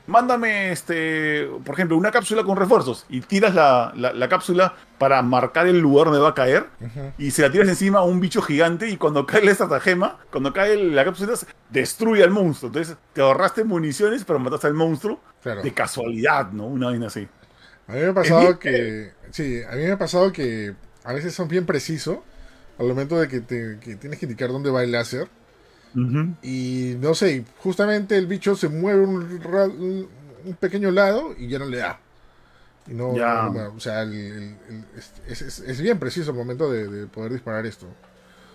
mándame, 0.06 0.72
este, 0.72 1.48
por 1.64 1.74
ejemplo, 1.74 1.96
una 1.96 2.10
cápsula 2.10 2.42
con 2.44 2.56
refuerzos 2.56 3.06
y 3.08 3.20
tiras 3.20 3.54
la, 3.54 3.92
la- 3.96 4.12
la 4.12 4.28
cápsula 4.28 4.74
para 4.98 5.22
marcar 5.22 5.66
el 5.66 5.78
lugar 5.78 6.06
donde 6.06 6.20
va 6.20 6.30
a 6.30 6.34
caer 6.34 6.66
y 7.16 7.30
se 7.30 7.42
la 7.42 7.50
tiras 7.50 7.68
encima 7.68 8.00
a 8.00 8.02
un 8.02 8.20
bicho 8.20 8.42
gigante 8.42 8.88
y 8.88 8.96
cuando 8.96 9.24
cae 9.24 9.44
la 9.44 9.52
estratagema, 9.52 10.18
cuando 10.30 10.52
cae 10.52 10.76
la 10.76 11.04
cápsula, 11.04 11.34
destruye 11.70 12.22
al 12.24 12.30
monstruo. 12.30 12.68
Entonces 12.68 12.96
te 13.12 13.20
ahorraste 13.20 13.64
municiones, 13.64 14.24
pero 14.24 14.38
mataste 14.38 14.66
al 14.66 14.74
monstruo 14.74 15.20
Claro. 15.42 15.62
de 15.62 15.72
casualidad, 15.72 16.50
¿no? 16.52 16.66
Una 16.66 16.86
vaina 16.88 17.06
así. 17.06 17.26
A 17.88 17.92
mí 17.92 18.00
me 18.00 18.06
ha 18.08 18.14
pasado 18.14 18.58
que. 18.58 19.12
Sí, 19.30 19.62
a 19.62 19.74
mí 19.74 19.82
me 19.84 19.92
ha 19.92 19.98
pasado 19.98 20.30
que 20.32 20.74
a 21.04 21.12
veces 21.12 21.34
son 21.34 21.48
bien 21.48 21.66
precisos 21.66 22.18
al 22.78 22.86
momento 22.88 23.18
de 23.18 23.28
que, 23.28 23.40
te, 23.40 23.78
que 23.80 23.96
tienes 23.96 24.18
que 24.18 24.26
indicar 24.26 24.48
dónde 24.50 24.70
va 24.70 24.82
el 24.82 24.92
láser. 24.92 25.28
Y 26.42 26.94
no 27.00 27.14
sé, 27.14 27.44
justamente 27.58 28.16
el 28.16 28.26
bicho 28.26 28.54
se 28.54 28.68
mueve 28.68 29.04
un, 29.04 29.40
ra- 29.42 29.64
un 29.66 30.08
un 30.42 30.54
pequeño 30.54 30.90
lado 30.90 31.34
y 31.36 31.48
ya 31.48 31.58
no 31.58 31.66
le 31.66 31.76
da. 31.76 32.00
Y 32.90 32.94
no, 32.94 33.14
Ya. 33.14 33.50
no- 33.52 33.74
o 33.76 33.80
sea, 33.80 34.00
el- 34.02 34.14
el- 34.14 34.56
el- 34.70 34.84
es, 35.28 35.42
es- 35.42 35.58
es 35.60 35.80
bien 35.82 35.98
preciso 35.98 36.30
el 36.30 36.36
momento 36.38 36.70
de, 36.72 36.88
de 36.88 37.06
poder 37.06 37.32
disparar 37.32 37.66
esto. 37.66 37.86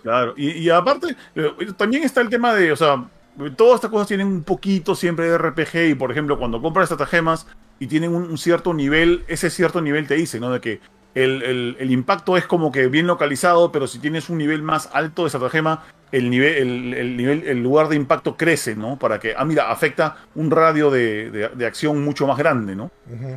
Claro, 0.02 0.34
y, 0.36 0.50
y 0.50 0.68
aparte, 0.70 1.14
eh, 1.36 1.52
también 1.76 2.02
está 2.02 2.22
el 2.22 2.28
tema 2.28 2.52
de, 2.54 2.72
o 2.72 2.76
sea, 2.76 3.08
todas 3.56 3.76
estas 3.76 3.92
cosas 3.92 4.08
tienen 4.08 4.26
un 4.26 4.42
poquito 4.42 4.96
siempre 4.96 5.30
de 5.30 5.38
RPG 5.38 5.90
y, 5.90 5.94
por 5.94 6.10
ejemplo, 6.10 6.38
cuando 6.40 6.60
compras 6.60 6.90
estratagemas 6.90 7.46
y 7.78 7.86
tienen 7.86 8.12
un, 8.12 8.24
un 8.24 8.38
cierto 8.38 8.74
nivel, 8.74 9.24
ese 9.28 9.48
cierto 9.48 9.80
nivel 9.80 10.08
te 10.08 10.14
dice, 10.14 10.40
¿no? 10.40 10.50
De 10.50 10.60
que 10.60 10.80
el, 11.16 11.42
el- 11.42 11.76
el 11.80 11.90
impacto 11.90 12.36
es 12.36 12.46
como 12.46 12.70
que 12.70 12.86
bien 12.88 13.06
localizado, 13.08 13.72
pero 13.72 13.86
si 13.88 13.98
tienes 13.98 14.28
un 14.30 14.38
nivel 14.38 14.62
más 14.62 14.88
alto 14.92 15.22
de 15.22 15.28
estratagema, 15.28 15.84
el 16.12 16.30
nivel, 16.30 16.54
el, 16.56 16.94
el 16.94 17.16
nivel, 17.16 17.42
el 17.48 17.62
lugar 17.62 17.88
de 17.88 17.96
impacto 17.96 18.36
crece, 18.36 18.76
¿no? 18.76 18.98
Para 18.98 19.18
que, 19.18 19.34
ah, 19.36 19.44
mira, 19.44 19.70
afecta 19.70 20.18
un 20.34 20.50
radio 20.50 20.90
de, 20.90 21.30
de- 21.30 21.48
de 21.48 21.66
acción 21.66 22.04
mucho 22.04 22.26
más 22.26 22.38
grande, 22.38 22.76
¿no? 22.76 22.90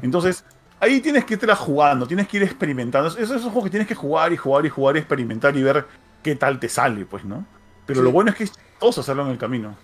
Entonces, 0.04 0.44
ahí 0.80 1.00
tienes 1.00 1.26
que 1.26 1.34
irte 1.36 1.48
jugando, 1.56 2.06
tienes 2.08 2.28
que 2.28 2.38
ir 2.38 2.44
experimentando. 2.44 3.08
Esos 3.10 3.22
esos 3.32 3.44
juegos 3.44 3.64
que 3.66 3.70
tienes 3.72 3.88
que 3.88 3.96
jugar 3.96 4.32
y 4.34 4.38
jugar 4.38 4.66
y 4.66 4.70
jugar 4.70 4.96
y 4.96 5.00
experimentar 5.00 5.56
y 5.58 5.64
ver 5.64 5.86
qué 6.22 6.36
tal 6.36 6.60
te 6.60 6.70
sale, 6.70 7.06
pues, 7.06 7.24
¿no? 7.26 7.46
Pero 7.86 8.02
Sí. 8.02 8.04
lo 8.04 8.12
bueno 8.12 8.30
es 8.32 8.36
que 8.38 8.44
es 8.44 8.52
chistoso 8.52 9.02
hacerlo 9.02 9.24
en 9.26 9.30
el 9.32 9.38
camino. 9.38 9.76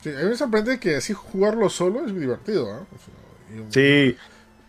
Sí, 0.00 0.10
a 0.10 0.18
mí 0.18 0.24
me 0.30 0.36
sorprende 0.36 0.80
que 0.80 0.96
así 0.96 1.12
jugarlo 1.12 1.68
solo 1.68 2.04
es 2.06 2.14
divertido. 2.18 2.64
O 2.66 2.98
sea, 2.98 3.54
y- 3.54 3.72
Sí. 3.72 4.16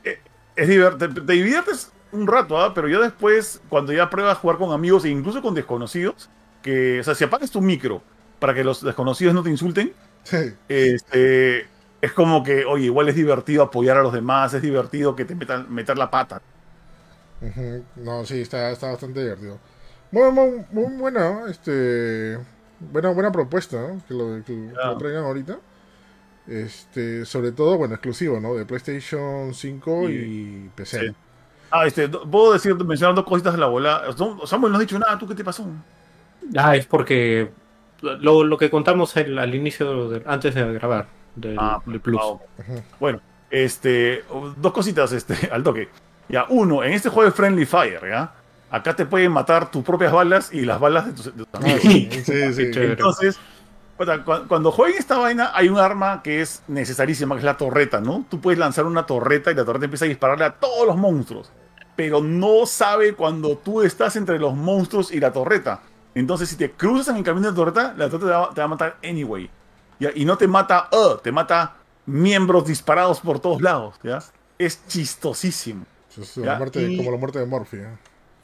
Eh, 0.04 0.20
Es 0.56 0.70
divert- 0.70 0.98
te, 0.98 1.08
te 1.10 1.34
diviertes 1.34 1.92
un 2.12 2.28
rato, 2.28 2.60
¿ah? 2.60 2.74
Pero 2.74 2.88
ya 2.90 3.00
después, 3.00 3.62
cuando 3.70 3.94
ya 3.94 4.10
pruebas 4.10 4.38
a 4.38 4.40
jugar 4.40 4.58
con 4.58 4.72
amigos 4.72 5.06
e 5.06 5.10
incluso 5.10 5.42
con 5.42 5.54
desconocidos, 5.56 6.30
que, 6.62 7.00
o 7.02 7.04
sea, 7.04 7.16
si 7.16 7.24
apagas 7.24 7.52
tu 7.52 7.62
micro 7.62 8.02
para 8.40 8.54
que 8.54 8.64
los 8.64 8.82
desconocidos 8.84 9.34
no 9.34 9.44
te 9.44 9.50
insulten, 9.50 9.94
Sí, 10.24 10.58
este, 10.70 11.68
es 12.02 12.14
como 12.14 12.44
que, 12.44 12.66
oye, 12.66 12.86
igual 12.86 13.10
es 13.10 13.16
divertido 13.16 13.64
apoyar 13.64 13.98
a 13.98 14.04
los 14.04 14.14
demás, 14.14 14.54
es 14.54 14.62
divertido 14.62 15.16
que 15.16 15.26
te 15.26 15.36
metan 15.36 15.74
meter 15.74 15.98
la 15.98 16.12
pata. 16.12 16.42
No, 17.96 18.26
sí, 18.26 18.42
está, 18.42 18.72
está 18.72 18.88
bastante 18.92 19.22
divertido. 19.22 19.60
Muy, 20.12 20.32
muy, 20.32 20.66
muy 20.72 20.98
buena, 20.98 21.46
este, 21.50 22.38
buena, 22.80 23.10
buena 23.12 23.32
propuesta, 23.32 23.78
¿no? 23.82 24.04
Que 24.08 24.14
lo, 24.14 24.44
que 24.44 24.54
lo- 24.54 24.80
que 24.80 24.88
lo 24.88 24.94
Ya. 24.94 24.98
traigan 24.98 25.26
ahorita. 25.26 25.60
Este, 26.48 27.26
sobre 27.26 27.52
todo, 27.54 27.78
bueno, 27.78 27.96
exclusivo, 27.96 28.40
¿no? 28.40 28.56
De 28.56 28.66
PlayStation 28.66 29.54
5 29.54 30.10
y, 30.10 30.16
Y- 30.16 30.70
PC. 30.76 31.06
sí. 31.08 31.16
Ah, 31.72 31.86
este, 31.88 32.08
do- 32.08 32.30
puedo 32.30 32.54
decir, 32.54 32.76
mencionar 32.86 33.16
dos 33.16 33.26
cositas 33.26 33.54
de 33.54 33.60
la 33.60 33.68
bola. 33.68 34.04
No, 34.18 34.46
Samuel 34.46 34.72
no 34.72 34.78
has 34.78 34.82
dicho 34.82 34.98
nada, 35.00 35.18
¿tú 35.18 35.28
qué 35.28 35.36
te 35.36 35.44
pasó? 35.44 35.66
Ah, 36.56 36.76
es 36.76 36.86
porque 36.86 37.52
lo, 38.02 38.44
lo 38.44 38.58
que 38.58 38.70
contamos 38.70 39.16
al, 39.18 39.38
al 39.40 39.54
inicio, 39.56 40.10
de- 40.10 40.24
antes 40.26 40.54
de 40.56 40.74
grabar, 40.74 41.08
del, 41.36 41.58
del 41.86 42.00
Plus. 42.00 42.20
ah, 42.22 42.26
ok. 42.28 42.42
Ujú. 42.60 42.84
Bueno, 43.00 43.22
este, 43.50 44.24
dos 44.58 44.72
cositas 44.74 45.12
este, 45.12 45.36
al 45.52 45.64
toque. 45.64 45.90
Ya, 46.30 46.46
uno, 46.50 46.84
en 46.84 46.94
este 46.94 47.10
juego 47.10 47.30
de 47.30 47.36
Friendly 47.36 47.66
Fire, 47.66 48.02
¿ya? 48.10 48.32
Acá 48.72 48.96
te 48.96 49.06
pueden 49.06 49.32
matar 49.32 49.70
tus 49.70 49.84
propias 49.84 50.12
balas 50.12 50.52
y 50.52 50.62
las 50.62 50.80
balas 50.80 51.06
de 51.06 51.14
tus, 51.14 51.26
de 51.26 51.46
tus 51.46 51.48
amigos. 51.62 51.82
sí, 52.26 52.54
sí. 52.54 52.72
Entonces, 52.74 53.40
cuando 54.48 54.72
jueguen 54.72 54.98
esta 55.00 55.18
vaina, 55.18 55.52
hay 55.54 55.70
un 55.70 55.78
arma 55.80 56.22
que 56.22 56.42
es 56.42 56.62
necesarísima, 56.68 57.36
que 57.36 57.40
es 57.40 57.46
la 57.46 57.58
torreta, 57.58 58.02
¿no? 58.02 58.26
Tú 58.30 58.42
puedes 58.42 58.60
lanzar 58.60 58.86
una 58.86 59.06
torreta 59.06 59.52
y 59.52 59.56
la 59.56 59.64
torreta 59.66 59.86
empieza 59.86 60.06
a 60.06 60.08
dispararle 60.10 60.46
a 60.46 60.54
todos 60.54 60.86
los 60.86 60.98
monstruos. 60.98 61.52
Pero 61.96 62.22
no 62.22 62.66
sabe 62.66 63.14
cuando 63.14 63.58
tú 63.58 63.82
estás 63.82 64.16
entre 64.18 64.38
los 64.38 64.54
monstruos 64.54 65.12
y 65.14 65.20
la 65.20 65.32
torreta. 65.32 65.82
Entonces, 66.14 66.50
si 66.50 66.58
te 66.58 66.72
cruzas 66.72 67.10
en 67.10 67.18
el 67.18 67.24
camino 67.24 67.46
de 67.48 67.52
la 67.52 67.56
torreta, 67.56 67.94
la 67.98 68.10
torreta 68.10 68.26
te 68.26 68.32
va, 68.32 68.50
te 68.54 68.62
va 68.62 68.66
a 68.66 68.68
matar 68.68 68.98
anyway. 69.04 69.50
¿ya? 70.00 70.10
Y 70.14 70.26
no 70.26 70.38
te 70.38 70.48
mata, 70.48 70.90
uh, 70.92 71.18
te 71.18 71.32
mata 71.32 71.76
miembros 72.06 72.66
disparados 72.68 73.22
por 73.22 73.40
todos 73.40 73.62
lados. 73.62 73.96
¿ya? 74.04 74.20
Es 74.58 74.86
chistosísimo. 74.88 75.86
Es 76.18 76.36
Ya, 76.36 76.44
la 76.46 76.58
muerte, 76.58 76.82
y- 76.82 76.98
Como 76.98 77.12
la 77.12 77.18
muerte 77.18 77.40
de 77.40 77.46
Morphy. 77.46 77.78
¿eh? 77.78 77.88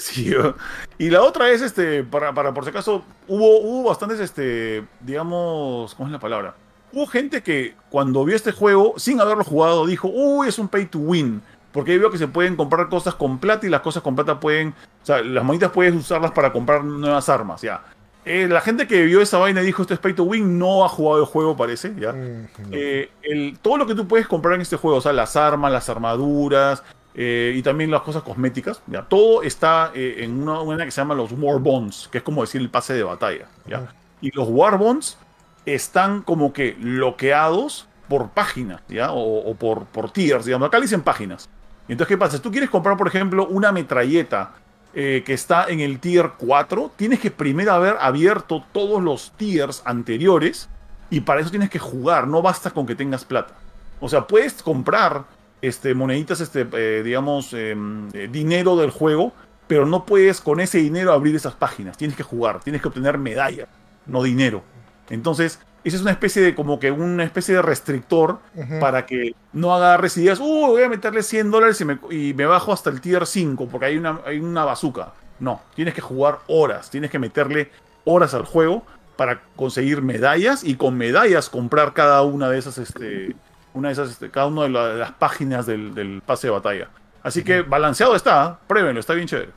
Sí, 0.01 0.31
¿no? 0.35 0.55
y 0.97 1.11
la 1.11 1.21
otra 1.21 1.51
es, 1.51 1.61
este, 1.61 2.03
para, 2.03 2.33
para 2.33 2.51
por 2.55 2.63
si 2.63 2.71
acaso, 2.71 3.03
hubo, 3.27 3.59
hubo 3.59 3.89
bastantes, 3.89 4.19
este, 4.19 4.83
digamos, 4.99 5.93
¿cómo 5.93 6.07
es 6.07 6.11
la 6.11 6.17
palabra? 6.17 6.55
Hubo 6.91 7.05
gente 7.05 7.43
que 7.43 7.75
cuando 7.91 8.25
vio 8.25 8.35
este 8.35 8.51
juego, 8.51 8.95
sin 8.97 9.21
haberlo 9.21 9.43
jugado, 9.43 9.85
dijo, 9.85 10.07
uy, 10.11 10.47
es 10.47 10.57
un 10.57 10.69
pay 10.69 10.87
to 10.87 10.97
win. 10.97 11.43
Porque 11.71 11.91
ahí 11.91 11.99
veo 11.99 12.09
que 12.09 12.17
se 12.17 12.27
pueden 12.27 12.55
comprar 12.55 12.89
cosas 12.89 13.13
con 13.13 13.37
plata 13.37 13.67
y 13.67 13.69
las 13.69 13.81
cosas 13.81 14.01
con 14.01 14.15
plata 14.15 14.39
pueden, 14.39 14.69
o 15.03 15.05
sea, 15.05 15.21
las 15.21 15.43
monitas 15.43 15.71
puedes 15.71 15.93
usarlas 15.93 16.31
para 16.31 16.51
comprar 16.51 16.83
nuevas 16.83 17.29
armas, 17.29 17.61
ya. 17.61 17.83
Eh, 18.25 18.47
la 18.47 18.61
gente 18.61 18.87
que 18.87 19.05
vio 19.05 19.21
esa 19.21 19.37
vaina 19.37 19.61
y 19.61 19.67
dijo, 19.67 19.83
esto 19.83 19.93
es 19.93 19.99
pay 19.99 20.13
to 20.13 20.23
win, 20.23 20.57
no 20.57 20.83
ha 20.83 20.89
jugado 20.89 21.19
el 21.19 21.27
juego, 21.27 21.55
parece, 21.55 21.93
ya. 21.99 22.11
Mm, 22.11 22.47
no. 22.57 22.69
Eh, 22.71 23.11
el, 23.21 23.59
todo 23.61 23.77
lo 23.77 23.85
que 23.85 23.93
tú 23.93 24.07
puedes 24.07 24.27
comprar 24.27 24.55
en 24.55 24.61
este 24.61 24.77
juego, 24.77 24.97
o 24.97 25.01
sea, 25.01 25.13
las 25.13 25.35
armas, 25.35 25.71
las 25.71 25.87
armaduras 25.89 26.83
eh, 27.13 27.53
y 27.55 27.61
también 27.61 27.91
las 27.91 28.01
cosas 28.01 28.23
cosméticas, 28.23 28.81
¿ya? 28.87 29.03
todo 29.03 29.43
está 29.43 29.91
eh, 29.93 30.17
en 30.19 30.41
una, 30.41 30.61
una 30.61 30.85
que 30.85 30.91
se 30.91 31.01
llama 31.01 31.15
los 31.15 31.31
War 31.33 31.59
Bonds, 31.59 32.07
que 32.11 32.19
es 32.19 32.23
como 32.23 32.41
decir 32.41 32.61
el 32.61 32.69
pase 32.69 32.93
de 32.93 33.03
batalla. 33.03 33.47
¿ya? 33.67 33.93
Y 34.21 34.31
los 34.31 34.47
War 34.49 34.77
Bonds 34.77 35.17
están 35.65 36.21
como 36.21 36.53
que 36.53 36.73
bloqueados 36.73 37.87
por 38.07 38.29
páginas, 38.29 38.81
¿ya? 38.89 39.11
O, 39.11 39.49
o 39.49 39.55
por, 39.55 39.85
por 39.85 40.11
tiers, 40.11 40.45
digamos. 40.45 40.67
Acá 40.67 40.77
le 40.79 40.83
dicen 40.83 41.01
páginas. 41.01 41.49
Entonces, 41.87 42.09
¿qué 42.09 42.17
pasa? 42.17 42.37
Si 42.37 42.43
tú 42.43 42.51
quieres 42.51 42.69
comprar, 42.69 42.97
por 42.97 43.07
ejemplo, 43.07 43.47
una 43.47 43.71
metralleta 43.71 44.53
eh, 44.93 45.23
que 45.25 45.33
está 45.33 45.67
en 45.69 45.79
el 45.79 45.99
tier 45.99 46.31
4, 46.37 46.91
tienes 46.97 47.21
que 47.21 47.31
primero 47.31 47.71
haber 47.71 47.95
abierto 48.01 48.63
todos 48.73 49.01
los 49.01 49.31
tiers 49.37 49.81
anteriores 49.85 50.67
y 51.09 51.21
para 51.21 51.39
eso 51.39 51.49
tienes 51.49 51.69
que 51.69 51.79
jugar, 51.79 52.27
no 52.27 52.41
basta 52.41 52.71
con 52.71 52.85
que 52.85 52.95
tengas 52.95 53.23
plata. 53.23 53.53
O 54.01 54.09
sea, 54.09 54.27
puedes 54.27 54.61
comprar 54.61 55.23
este, 55.61 55.93
moneditas, 55.93 56.41
este, 56.41 56.67
eh, 56.73 57.03
digamos, 57.03 57.53
em, 57.53 58.09
eh, 58.13 58.27
dinero 58.31 58.75
del 58.77 58.89
juego, 58.89 59.33
pero 59.67 59.85
no 59.85 60.05
puedes 60.05 60.41
con 60.41 60.59
ese 60.59 60.79
dinero 60.79 61.13
abrir 61.13 61.35
esas 61.35 61.53
páginas. 61.53 61.97
Tienes 61.97 62.17
que 62.17 62.23
jugar, 62.23 62.61
tienes 62.61 62.81
que 62.81 62.87
obtener 62.87 63.17
medalla, 63.17 63.67
no 64.05 64.23
dinero. 64.23 64.63
Entonces, 65.09 65.59
esa 65.83 65.95
es 65.95 66.01
una 66.01 66.11
especie 66.11 66.41
de, 66.41 66.55
como 66.55 66.79
que 66.79 66.91
una 66.91 67.23
especie 67.23 67.55
de 67.55 67.61
restrictor 67.61 68.39
para 68.79 69.05
que 69.05 69.33
no 69.51 69.73
agarres 69.73 70.15
y 70.17 70.21
digas, 70.21 70.39
uh, 70.39 70.67
voy 70.67 70.83
a 70.83 70.89
meterle 70.89 71.23
100 71.23 71.49
dólares 71.49 71.81
y 71.81 71.85
me, 71.85 71.99
y 72.11 72.33
me 72.35 72.45
bajo 72.45 72.71
hasta 72.71 72.89
el 72.91 73.01
tier 73.01 73.25
5 73.25 73.67
porque 73.67 73.87
hay 73.87 73.97
una, 73.97 74.19
hay 74.25 74.39
una 74.39 74.63
bazooka. 74.63 75.13
No, 75.39 75.61
tienes 75.75 75.95
que 75.95 76.01
jugar 76.01 76.39
horas, 76.47 76.91
tienes 76.91 77.09
que 77.09 77.17
meterle 77.17 77.71
horas 78.05 78.35
al 78.35 78.45
juego 78.45 78.83
para 79.15 79.41
conseguir 79.55 80.01
medallas 80.01 80.63
y 80.63 80.75
con 80.75 80.97
medallas 80.97 81.49
comprar 81.49 81.93
cada 81.93 82.21
una 82.21 82.49
de 82.49 82.59
esas, 82.59 82.77
este, 82.77 83.35
una 83.73 83.89
de 83.89 83.93
esas, 83.93 84.09
este, 84.11 84.29
cada 84.29 84.47
una 84.47 84.63
de, 84.63 84.69
la- 84.69 84.87
de 84.89 84.99
las 84.99 85.11
páginas 85.13 85.65
del, 85.65 85.93
del 85.95 86.21
pase 86.25 86.47
de 86.47 86.51
batalla. 86.51 86.89
Así 87.23 87.43
que 87.43 87.61
balanceado 87.61 88.15
está, 88.15 88.59
¿eh? 88.61 88.63
pruébenlo, 88.67 88.99
está 88.99 89.13
bien 89.13 89.27
chévere. 89.27 89.51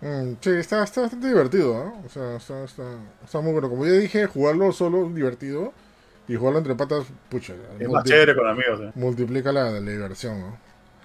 Mm, 0.00 0.34
sí, 0.40 0.50
está, 0.50 0.82
está 0.84 1.02
bastante 1.02 1.28
divertido, 1.28 1.72
¿no? 1.74 2.02
O 2.04 2.08
sea, 2.08 2.36
está, 2.36 2.64
está, 2.64 2.82
está 3.24 3.40
muy 3.40 3.52
bueno. 3.52 3.68
Como 3.70 3.86
ya 3.86 3.92
dije, 3.92 4.26
jugarlo 4.26 4.72
solo 4.72 5.06
es 5.08 5.14
divertido. 5.14 5.72
Y 6.26 6.36
jugarlo 6.36 6.58
entre 6.60 6.74
patas, 6.74 7.04
pucha. 7.28 7.52
Es 7.78 7.88
más 7.88 8.02
chévere 8.04 8.34
con 8.34 8.46
amigos. 8.48 8.80
¿eh? 8.80 8.92
Multiplica 8.94 9.52
la, 9.52 9.70
la 9.72 9.90
diversión, 9.90 10.40
¿no? 10.40 10.56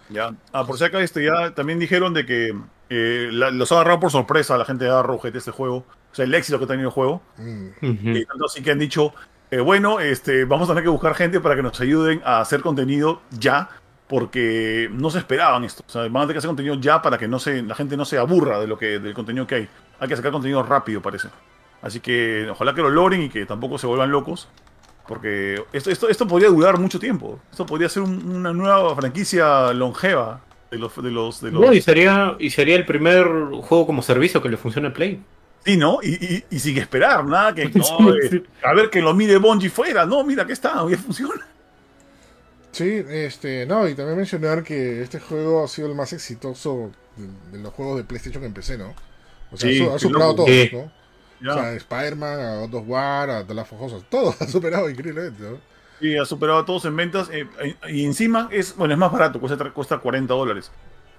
Ya. 0.10 0.34
Ah, 0.54 0.66
por 0.66 0.78
si 0.78 0.86
acá 0.86 1.02
este, 1.02 1.24
ya 1.26 1.54
también 1.54 1.78
dijeron 1.78 2.14
de 2.14 2.26
que 2.26 2.56
eh, 2.90 3.30
la- 3.32 3.52
los 3.52 3.70
ha 3.72 3.76
agarrado 3.76 4.00
por 4.00 4.12
sorpresa 4.12 4.56
a 4.56 4.58
la 4.58 4.64
gente 4.66 4.86
de 4.86 4.92
Arrowhead 4.92 5.36
este 5.36 5.52
juego. 5.52 5.78
O 6.12 6.16
sea, 6.16 6.24
el 6.26 6.34
éxito 6.34 6.58
que 6.58 6.64
ha 6.66 6.68
tenido 6.68 6.88
el 6.88 6.94
juego. 6.94 7.22
Mm, 7.38 7.68
Ujú. 7.82 8.10
Y 8.18 8.26
tanto 8.26 8.46
así 8.46 8.64
que 8.64 8.72
han 8.72 8.80
dicho, 8.80 9.14
eh, 9.52 9.60
bueno, 9.60 10.00
este, 10.00 10.46
vamos 10.46 10.70
a 10.70 10.72
tener 10.74 10.84
que 10.84 10.90
buscar 10.90 11.16
gente 11.16 11.40
para 11.40 11.56
que 11.56 11.64
nos 11.64 11.80
ayuden 11.82 12.22
a 12.24 12.40
hacer 12.42 12.62
contenido 12.62 13.22
ya, 13.32 13.70
porque 14.08 14.90
no 14.92 15.10
se 15.10 15.20
esperaban 15.20 15.64
esto. 15.64 15.84
O 15.88 15.92
sea, 15.92 16.04
van 16.04 16.18
a 16.18 16.22
tener 16.22 16.34
que 16.34 16.38
hacer 16.40 16.50
contenido 16.50 16.76
ya 16.76 17.02
para 17.02 17.18
que 17.18 17.28
no 17.28 17.40
se, 17.40 17.62
la 17.62 17.76
gente 17.76 17.96
no 17.98 18.06
se 18.06 18.18
aburra 18.18 18.60
de 18.60 18.68
lo 18.68 18.78
que, 18.78 19.00
del 19.00 19.14
contenido 19.14 19.46
que 19.48 19.56
hay. 19.56 19.70
Hay 20.00 20.08
que 20.08 20.16
sacar 20.16 20.32
contenido 20.32 20.64
rápido, 20.64 21.02
parece. 21.02 21.30
Así 21.82 22.00
que 22.00 22.48
ojalá 22.50 22.74
que 22.74 22.82
lo 22.82 22.90
logren 22.90 23.22
y 23.24 23.30
que 23.30 23.46
tampoco 23.46 23.78
se 23.78 23.88
vuelvan 23.88 24.12
locos. 24.12 24.48
Porque 25.08 25.64
esto, 25.74 25.90
esto, 25.90 26.08
esto 26.10 26.28
podría 26.28 26.50
durar 26.50 26.78
mucho 26.80 27.00
tiempo. 27.00 27.40
Esto 27.52 27.66
podría 27.66 27.90
ser 27.90 28.04
un- 28.04 28.32
una 28.32 28.54
nueva 28.54 28.96
franquicia 28.96 29.74
longeva 29.74 30.42
de 30.70 30.78
los... 30.78 30.96
De 31.02 31.10
los, 31.10 31.42
de 31.42 31.52
los... 31.52 31.62
No, 31.62 31.74
y 31.74 31.82
sería, 31.82 32.36
y 32.38 32.52
sería 32.52 32.76
el 32.76 32.86
primer 32.86 33.26
juego 33.62 33.88
como 33.88 34.02
servicio 34.04 34.42
que 34.42 34.50
le 34.50 34.58
funcione 34.58 34.92
Play. 34.92 35.20
Sí, 35.66 35.78
¿no? 35.78 36.00
Y, 36.02 36.10
y- 36.50 36.56
y 36.56 36.60
sin 36.60 36.78
esperar, 36.78 37.26
nada 37.26 37.54
que... 37.54 37.66
no, 37.76 37.84
Sí, 37.84 37.94
eh, 38.24 38.30
sí. 38.32 38.44
A 38.64 38.74
ver 38.74 38.90
que 38.90 39.02
lo 39.02 39.14
mire 39.14 39.38
Bungie 39.38 39.70
fuera. 39.70 40.06
No, 40.06 40.24
mira, 40.24 40.46
que 40.46 40.54
está, 40.54 40.86
ya 40.90 40.98
funciona. 40.98 41.46
Sí, 42.72 43.04
este, 43.10 43.66
no, 43.66 43.88
y 43.88 43.96
también 43.96 44.18
mencionar 44.18 44.64
que 44.64 45.02
este 45.02 45.20
juego 45.20 45.64
ha 45.64 45.68
sido 45.68 45.90
el 45.90 45.96
más 45.96 46.14
exitoso 46.14 46.92
de, 47.18 47.58
de 47.58 47.64
los 47.64 47.74
juegos 47.74 47.98
de 47.98 48.04
PlayStation 48.04 48.42
que 48.42 48.48
empecé, 48.48 48.78
¿no? 48.78 48.94
O 49.52 49.58
sea, 49.58 49.70
Sí, 49.70 49.82
ha 49.82 49.86
su- 49.86 49.90
ha 49.90 49.94
qué 49.94 50.00
superado 50.00 50.32
a 50.32 50.36
todos, 50.36 50.50
Sí. 50.50 50.70
¿no? 50.74 50.92
Ya. 51.42 51.52
O 51.52 51.54
sea, 51.56 51.74
Spider-Man, 51.74 52.40
a 52.40 52.56
God 52.66 52.74
of 52.76 52.84
War, 52.88 53.30
a 53.30 53.48
The 53.48 53.54
Last 53.54 53.74
of 53.74 53.82
Us, 53.82 54.04
todo 54.10 54.36
ha 54.40 54.46
superado 54.48 54.90
increíblemente, 54.90 55.42
¿no? 55.44 55.58
Y 56.02 56.16
ha 56.18 56.26
superado 56.26 56.60
a 56.60 56.66
todos 56.66 56.86
en 56.86 56.96
ventas. 56.96 57.30
eh, 57.32 57.46
y 57.90 58.06
encima 58.06 58.48
es, 58.52 58.76
bueno, 58.76 58.94
es 58.94 59.00
más 59.00 59.12
barato, 59.12 59.40
cuesta, 59.40 59.58
cuesta 59.72 59.98
40 59.98 60.34
dólares. 60.34 60.72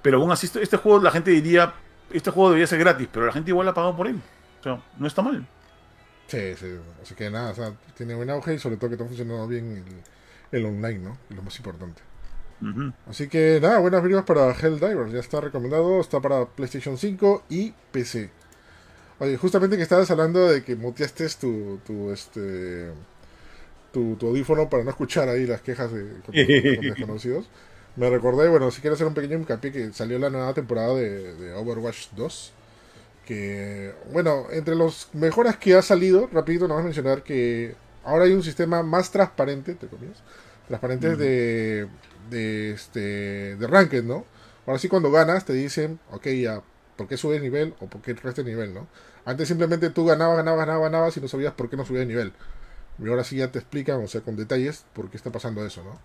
Pero 0.02 0.18
aún 0.18 0.30
así, 0.30 0.46
este, 0.46 0.62
este 0.62 0.76
juego 0.76 1.00
la 1.02 1.10
gente 1.10 1.30
diría, 1.32 1.74
este 2.12 2.30
juego 2.30 2.50
debería 2.50 2.66
ser 2.66 2.78
gratis, 2.78 3.08
pero 3.12 3.26
la 3.26 3.32
gente 3.32 3.50
igual 3.50 3.68
ha 3.68 3.74
pagado 3.74 3.96
por 3.96 4.06
él. 4.06 4.20
O 4.60 4.62
sea, 4.62 4.82
no 4.98 5.06
está 5.06 5.22
mal. 5.22 5.46
Sí, 6.26 6.54
sí, 6.56 6.66
así 7.02 7.14
que 7.14 7.28
nada, 7.30 7.50
o 7.50 7.54
sea, 7.54 7.72
tiene 7.96 8.14
buen 8.14 8.30
auge 8.30 8.54
y 8.54 8.58
sobre 8.58 8.76
todo 8.76 8.88
que 8.90 8.94
está 8.94 9.04
funcionando 9.06 9.48
bien 9.48 9.84
el, 10.52 10.58
el 10.60 10.66
online, 10.66 10.98
¿no? 11.00 11.18
Es 11.28 11.36
lo 11.36 11.42
más 11.42 11.56
importante. 11.56 12.02
Así 13.08 13.26
que 13.28 13.58
nada, 13.60 13.78
buenas 13.78 14.02
videos 14.02 14.24
para 14.24 14.52
Helldivers, 14.52 15.12
ya 15.12 15.18
está 15.20 15.40
recomendado, 15.40 16.00
está 16.00 16.20
para 16.20 16.44
PlayStation 16.46 16.98
5 16.98 17.44
y 17.48 17.72
PC. 17.90 18.30
Oye, 19.18 19.36
justamente 19.38 19.76
que 19.76 19.82
estabas 19.82 20.10
hablando 20.10 20.46
de 20.46 20.62
que 20.62 20.76
muteaste 20.76 21.26
tu, 21.40 21.80
tu 21.86 22.10
este 22.12 22.90
tu, 23.92 24.14
tu 24.16 24.28
audífono 24.28 24.68
para 24.68 24.84
no 24.84 24.90
escuchar 24.90 25.28
ahí 25.28 25.46
las 25.46 25.62
quejas 25.62 25.92
de 25.92 26.04
con- 26.24 26.34
con 26.76 26.84
desconocidos. 26.86 27.48
Me 27.96 28.08
recordé, 28.08 28.48
bueno, 28.48 28.70
si 28.70 28.80
quiero 28.80 28.94
hacer 28.94 29.06
un 29.06 29.14
pequeño 29.14 29.36
hincapié 29.36 29.72
que 29.72 29.92
salió 29.92 30.18
la 30.18 30.30
nueva 30.30 30.54
temporada 30.54 30.94
de, 30.94 31.34
de 31.34 31.52
Overwatch 31.54 32.10
2. 32.16 32.52
Que, 33.26 33.94
bueno, 34.12 34.46
entre 34.50 34.74
los 34.74 35.08
mejoras 35.12 35.56
que 35.56 35.74
ha 35.74 35.82
salido, 35.82 36.28
rapidito 36.32 36.64
a 36.64 36.82
mencionar 36.82 37.22
que 37.22 37.74
ahora 38.04 38.24
hay 38.24 38.32
un 38.32 38.42
sistema 38.42 38.82
más 38.82 39.10
transparente, 39.12 39.74
te 39.74 39.86
comillas, 39.86 40.18
transparente 40.66 41.08
Ujú. 41.10 41.16
de, 41.18 41.88
de, 42.30 42.72
este, 42.72 43.56
de 43.56 43.66
ranked, 43.66 44.02
¿no? 44.02 44.24
Ahora 44.66 44.78
sí 44.78 44.88
cuando 44.88 45.10
ganas 45.10 45.44
te 45.44 45.52
dicen, 45.52 46.00
ok, 46.10 46.26
ya, 46.28 46.62
¿por 46.96 47.06
qué 47.06 47.16
subes 47.16 47.40
nivel 47.40 47.74
o 47.80 47.86
por 47.86 48.02
qué 48.02 48.14
restas 48.14 48.44
nivel, 48.44 48.74
¿no? 48.74 48.88
Antes 49.24 49.48
simplemente 49.48 49.90
tú 49.90 50.06
ganabas, 50.06 50.36
ganabas, 50.36 50.60
ganabas, 50.66 50.82
ganabas 50.90 51.16
y 51.16 51.20
no 51.20 51.28
sabías 51.28 51.52
por 51.52 51.70
qué 51.70 51.76
no 51.76 51.84
subías 51.84 52.06
nivel. 52.06 52.32
Y 52.98 53.08
ahora 53.08 53.24
sí 53.24 53.36
ya 53.36 53.52
te 53.52 53.58
explican, 53.58 54.02
o 54.02 54.08
sea, 54.08 54.22
con 54.22 54.36
detalles, 54.36 54.84
por 54.92 55.10
qué 55.10 55.16
está 55.16 55.30
pasando 55.30 55.64
eso, 55.64 55.82
¿no? 55.84 55.98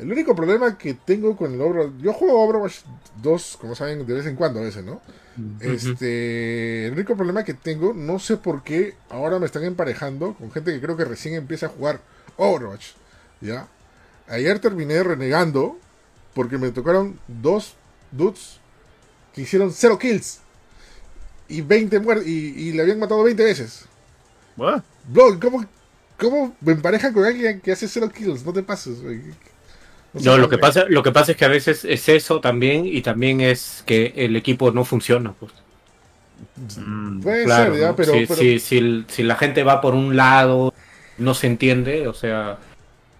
El 0.00 0.12
único 0.12 0.34
problema 0.34 0.78
que 0.78 0.94
tengo 0.94 1.36
con 1.36 1.52
el 1.52 1.60
Overwatch... 1.60 2.00
Yo 2.00 2.12
juego 2.12 2.44
Overwatch 2.44 2.80
2, 3.20 3.58
como 3.60 3.74
saben, 3.74 4.06
de 4.06 4.14
vez 4.14 4.26
en 4.26 4.36
cuando 4.36 4.60
a 4.60 4.62
veces, 4.62 4.84
¿no? 4.84 5.00
Este, 5.60 6.86
el 6.86 6.92
único 6.92 7.16
problema 7.16 7.44
que 7.44 7.54
tengo, 7.54 7.92
no 7.94 8.18
sé 8.18 8.36
por 8.36 8.62
qué 8.62 8.94
ahora 9.08 9.38
me 9.38 9.46
están 9.46 9.64
emparejando 9.64 10.34
con 10.34 10.50
gente 10.50 10.72
que 10.72 10.80
creo 10.80 10.96
que 10.96 11.04
recién 11.04 11.34
empieza 11.34 11.66
a 11.66 11.68
jugar 11.68 12.00
Overwatch. 12.36 12.92
¿Ya? 13.40 13.68
Ayer 14.28 14.58
terminé 14.58 15.02
renegando 15.02 15.78
porque 16.34 16.58
me 16.58 16.70
tocaron 16.70 17.18
dos 17.26 17.74
dudes 18.12 18.58
que 19.34 19.42
hicieron 19.42 19.72
0 19.72 19.98
kills 19.98 20.40
y 21.48 21.60
20 21.60 21.98
muertos 22.00 22.26
y, 22.26 22.54
y 22.56 22.72
le 22.72 22.82
habían 22.82 22.98
matado 22.98 23.22
20 23.22 23.44
veces. 23.44 23.84
What? 24.56 24.82
Bro, 25.08 25.40
¿cómo, 25.40 25.64
¿cómo 26.18 26.56
me 26.60 26.72
emparejan 26.72 27.12
con 27.12 27.24
alguien 27.24 27.60
que 27.60 27.72
hace 27.72 27.88
0 27.88 28.10
kills? 28.14 28.44
No 28.44 28.52
te 28.52 28.62
pases. 28.62 29.02
güey. 29.02 29.22
No 30.14 30.36
lo 30.38 30.48
que 30.48 30.58
pasa, 30.58 30.86
lo 30.88 31.02
que 31.02 31.12
pasa 31.12 31.32
es 31.32 31.38
que 31.38 31.44
a 31.44 31.48
veces 31.48 31.84
es 31.84 32.08
eso 32.08 32.40
también 32.40 32.86
y 32.86 33.02
también 33.02 33.40
es 33.40 33.82
que 33.86 34.12
el 34.16 34.36
equipo 34.36 34.70
no 34.72 34.84
funciona. 34.84 35.32
Pues. 35.34 35.52
Mm. 36.56 37.20
Puede 37.20 37.44
Claro, 37.44 37.72
ser, 37.72 37.80
ya, 37.80 37.88
¿no? 37.88 37.96
pero, 37.96 38.12
si, 38.12 38.26
pero- 38.26 38.36
si- 38.40 38.58
si 38.60 38.78
el- 38.78 39.04
si 39.08 39.22
la 39.22 39.36
gente 39.36 39.62
va 39.64 39.80
por 39.80 39.94
un 39.94 40.16
lado, 40.16 40.72
no 41.18 41.34
se 41.34 41.46
entiende, 41.46 42.08
o 42.08 42.14
sea, 42.14 42.58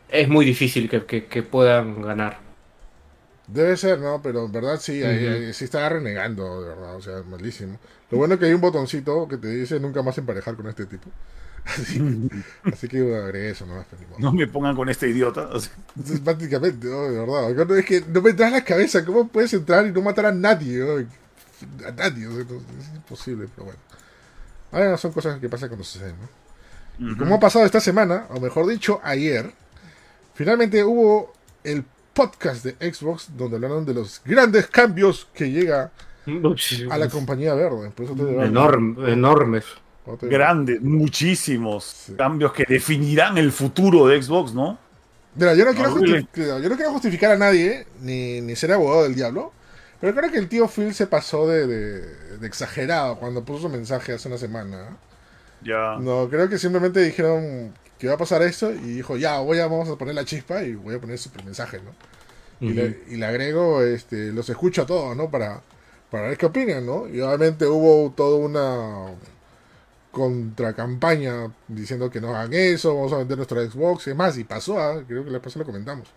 es 0.09 0.29
muy 0.29 0.44
difícil 0.44 0.88
que, 0.90 1.05
que- 1.07 1.27
que 1.27 1.42
puedan 1.42 2.03
ganar. 2.03 2.38
Debe 3.46 3.77
ser, 3.77 3.98
¿no? 4.01 4.20
Pero 4.22 4.44
en 4.44 4.53
verdad 4.53 4.79
sí, 4.81 5.03
ahí- 5.03 5.27
Ujú. 5.27 5.35
ahí 5.46 5.53
sí 5.55 5.64
estaba 5.64 5.88
renegando, 5.88 6.61
de 6.62 6.68
verdad, 6.68 6.96
o 6.96 7.01
sea, 7.03 7.22
malísimo. 7.22 7.79
Lo 8.11 8.18
bueno 8.18 8.35
es 8.35 8.40
que 8.40 8.46
hay 8.46 8.53
un 8.53 8.61
botoncito 8.61 9.27
que 9.29 9.38
te 9.38 9.48
dice 9.48 9.81
nunca 9.81 10.03
más 10.03 10.18
emparejar 10.18 10.55
con 10.57 10.66
este 10.68 10.87
tipo. 10.87 11.11
Así, 11.64 12.28
así 12.64 12.88
que 12.88 12.98
agregué 13.16 13.50
eso, 13.50 13.66
¿no? 13.66 13.84
Pero 13.90 14.00
ni 14.02 14.06
modo. 14.08 14.18
No 14.20 14.32
me 14.32 14.46
pongan 14.46 14.74
con 14.76 14.88
este 14.88 15.08
idiota. 15.08 15.48
o 15.52 15.60
sea, 15.60 15.72
Entonces, 15.96 16.20
prácticamente, 16.20 16.86
¿no? 16.86 17.02
De 17.02 17.18
verdad. 17.18 17.66
No, 17.66 17.74
Es 17.74 17.84
que 17.84 18.02
no 18.08 18.22
me 18.22 18.30
entra 18.30 18.46
en 18.48 18.52
la 18.54 18.64
cabeza. 18.64 19.04
¿Cómo 19.04 19.28
puedes 19.28 19.52
entrar 19.54 19.86
y 19.86 19.92
no 19.92 20.00
matar 20.02 20.26
a 20.26 20.32
nadie? 20.32 20.78
¿no? 20.78 20.94
A 21.86 21.90
nadie. 21.92 22.26
o 22.26 22.32
sea, 22.34 22.44
no- 22.44 22.56
es 22.80 22.94
imposible, 22.94 23.48
pero 23.54 23.66
bueno. 23.66 23.80
Ahora 24.72 24.96
son 24.96 25.12
cosas 25.12 25.38
que 25.40 25.48
pasan 25.48 25.68
cuando 25.68 25.84
suceden, 25.84 26.14
¿no? 26.20 27.06
Y 27.06 27.10
ujú. 27.12 27.18
como 27.20 27.34
ha 27.36 27.40
pasado 27.40 27.64
esta 27.64 27.80
semana, 27.80 28.26
o 28.30 28.40
mejor 28.40 28.66
dicho, 28.66 29.00
ayer, 29.04 29.52
finalmente 30.34 30.82
hubo 30.84 31.32
el 31.64 31.84
podcast 32.12 32.64
de 32.64 32.92
Xbox 32.92 33.28
donde 33.36 33.56
hablaron 33.56 33.84
de 33.86 33.94
los 33.94 34.20
grandes 34.24 34.66
cambios 34.66 35.28
que 35.32 35.50
llega 35.50 35.90
a 36.90 36.98
la 36.98 37.08
compañía 37.08 37.54
verde. 37.54 37.90
Por 37.90 38.04
eso 38.06 38.14
te 38.14 38.24
digo, 38.24 38.42
Enorme, 38.42 39.12
enormes. 39.12 39.64
Grandes, 40.22 40.80
muchísimos 40.82 41.84
Sí. 41.84 42.14
cambios 42.16 42.52
que 42.52 42.64
definirán 42.68 43.38
el 43.38 43.52
futuro 43.52 44.06
de 44.06 44.22
Xbox, 44.22 44.54
¿no? 44.54 44.78
Mira, 45.34 45.54
yo 45.54 45.64
no, 45.64 45.74
quiero 45.74 45.90
justificar, 45.92 46.60
yo 46.60 46.68
no 46.68 46.76
quiero 46.76 46.90
justificar 46.92 47.32
a 47.32 47.36
nadie, 47.38 47.86
ni, 48.00 48.40
ni 48.40 48.56
ser 48.56 48.72
abogado 48.72 49.04
del 49.04 49.14
diablo, 49.14 49.52
pero 50.00 50.14
creo 50.14 50.30
que 50.32 50.38
el 50.38 50.48
tío 50.48 50.66
Phil 50.68 50.94
se 50.94 51.06
pasó 51.06 51.46
de, 51.46 51.66
de- 51.66 52.38
de 52.38 52.46
exagerado 52.46 53.18
cuando 53.18 53.44
puso 53.44 53.62
su 53.62 53.68
mensaje 53.68 54.12
hace 54.14 54.28
una 54.28 54.38
semana. 54.38 54.96
Ya. 55.60 55.96
No, 55.98 56.28
creo 56.30 56.48
que 56.48 56.58
simplemente 56.58 57.00
dijeron 57.00 57.74
que 57.98 58.06
iba 58.06 58.14
a 58.14 58.18
pasar 58.18 58.42
esto 58.42 58.70
y 58.72 58.76
dijo, 58.94 59.16
ya, 59.16 59.38
voy 59.40 59.58
a, 59.58 59.66
vamos 59.66 59.88
a 59.88 59.96
poner 59.96 60.14
la 60.14 60.24
chispa 60.24 60.62
y 60.62 60.74
voy 60.74 60.94
a 60.96 61.00
poner 61.00 61.18
su 61.18 61.30
mensaje, 61.44 61.80
¿no? 61.82 61.92
Y, 62.60 62.72
le, 62.72 63.00
y 63.08 63.16
le 63.16 63.26
agrego, 63.26 63.82
este, 63.82 64.32
los 64.32 64.48
escucho 64.50 64.82
a 64.82 64.86
todos, 64.86 65.16
¿no? 65.16 65.30
Para, 65.30 65.62
para 66.10 66.28
ver 66.28 66.38
qué 66.38 66.46
opinan, 66.46 66.86
¿no? 66.86 67.08
Y 67.08 67.20
obviamente 67.20 67.66
hubo 67.66 68.12
toda 68.12 68.36
una 68.38 69.14
contracampaña 70.12 71.52
diciendo 71.68 72.10
que 72.10 72.20
no 72.20 72.34
hagan 72.34 72.52
eso, 72.54 72.94
vamos 72.94 73.12
a 73.12 73.18
vender 73.18 73.36
nuestra 73.36 73.64
Xbox 73.64 74.06
y 74.06 74.10
demás. 74.10 74.38
Y 74.38 74.44
pasó, 74.44 74.80
¿ah? 74.80 75.02
creo 75.06 75.24
que 75.24 75.30
la 75.30 75.40
pasó 75.40 75.58
lo 75.58 75.64
comentamos, 75.64 76.08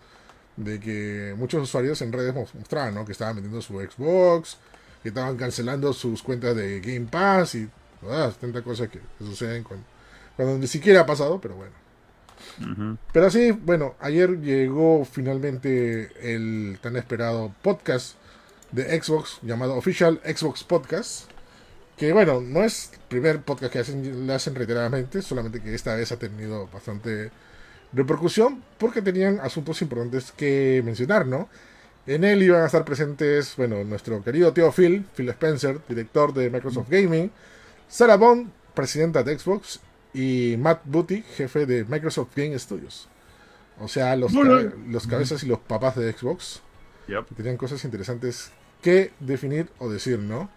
de 0.56 0.80
que 0.80 1.34
muchos 1.36 1.62
usuarios 1.62 2.00
en 2.02 2.12
redes 2.12 2.34
mos- 2.34 2.54
mostraban, 2.54 2.94
¿no? 2.94 3.04
Que 3.04 3.12
estaban 3.12 3.36
vendiendo 3.36 3.60
su 3.62 3.74
Xbox, 3.80 4.58
que 5.02 5.08
estaban 5.10 5.36
cancelando 5.36 5.92
sus 5.92 6.22
cuentas 6.22 6.54
de 6.56 6.80
Game 6.80 7.06
Pass 7.10 7.54
y 7.54 7.68
todas 8.00 8.36
tantas 8.38 8.62
cosas 8.62 8.88
que, 8.88 8.98
que 8.98 9.24
suceden 9.24 9.62
cuando, 9.64 9.84
cuando 10.36 10.58
ni 10.58 10.66
siquiera 10.66 11.00
ha 11.00 11.06
pasado, 11.06 11.40
pero 11.40 11.54
bueno. 11.56 11.72
Pero 13.12 13.30
sí, 13.30 13.52
bueno, 13.52 13.94
ayer 14.00 14.40
llegó 14.40 15.04
finalmente 15.04 16.10
el 16.34 16.78
tan 16.82 16.96
esperado 16.96 17.54
podcast 17.62 18.16
de 18.72 19.00
Xbox 19.00 19.38
llamado 19.42 19.76
Official 19.76 20.20
Xbox 20.24 20.64
Podcast. 20.64 21.30
Que 21.96 22.12
bueno, 22.12 22.40
no 22.40 22.64
es 22.64 22.90
el 22.94 22.98
primer 23.08 23.40
podcast 23.42 23.72
que 23.72 23.78
hacen, 23.78 24.26
le 24.26 24.32
hacen 24.34 24.54
reiteradamente, 24.54 25.22
solamente 25.22 25.60
que 25.60 25.74
esta 25.74 25.94
vez 25.94 26.10
ha 26.12 26.18
tenido 26.18 26.66
bastante 26.72 27.30
repercusión 27.92 28.62
porque 28.78 29.02
tenían 29.02 29.38
asuntos 29.40 29.82
importantes 29.82 30.32
que 30.32 30.82
mencionar, 30.84 31.26
¿no? 31.26 31.48
En 32.06 32.24
él 32.24 32.42
iban 32.42 32.62
a 32.62 32.66
estar 32.66 32.84
presentes, 32.84 33.54
bueno, 33.56 33.84
nuestro 33.84 34.22
querido 34.24 34.52
tío 34.52 34.72
Phil, 34.72 35.04
Phil 35.14 35.28
Spencer, 35.28 35.78
director 35.88 36.32
de 36.34 36.50
Microsoft 36.50 36.88
Gaming, 36.90 37.30
Sarah 37.88 38.16
Bond, 38.16 38.50
presidenta 38.74 39.22
de 39.22 39.38
Xbox, 39.38 39.78
y 40.14 40.56
Matt 40.58 40.80
Booty, 40.84 41.22
jefe 41.36 41.64
de 41.66 41.84
Microsoft 41.84 42.30
Game 42.34 42.58
Studios. 42.58 43.08
O 43.80 43.86
sea, 43.88 44.16
los, 44.16 44.32
cabe- 44.48 44.72
los 44.88 45.06
cabezas 45.06 45.42
y 45.44 45.46
los 45.46 45.58
papás 45.60 45.96
de 45.96 46.12
Xbox 46.12 46.60
Yep. 47.08 47.34
tenían 47.36 47.56
cosas 47.56 47.84
interesantes 47.84 48.50
que 48.82 49.12
definir 49.20 49.68
o 49.78 49.88
decir, 49.88 50.18
¿no? 50.18 50.50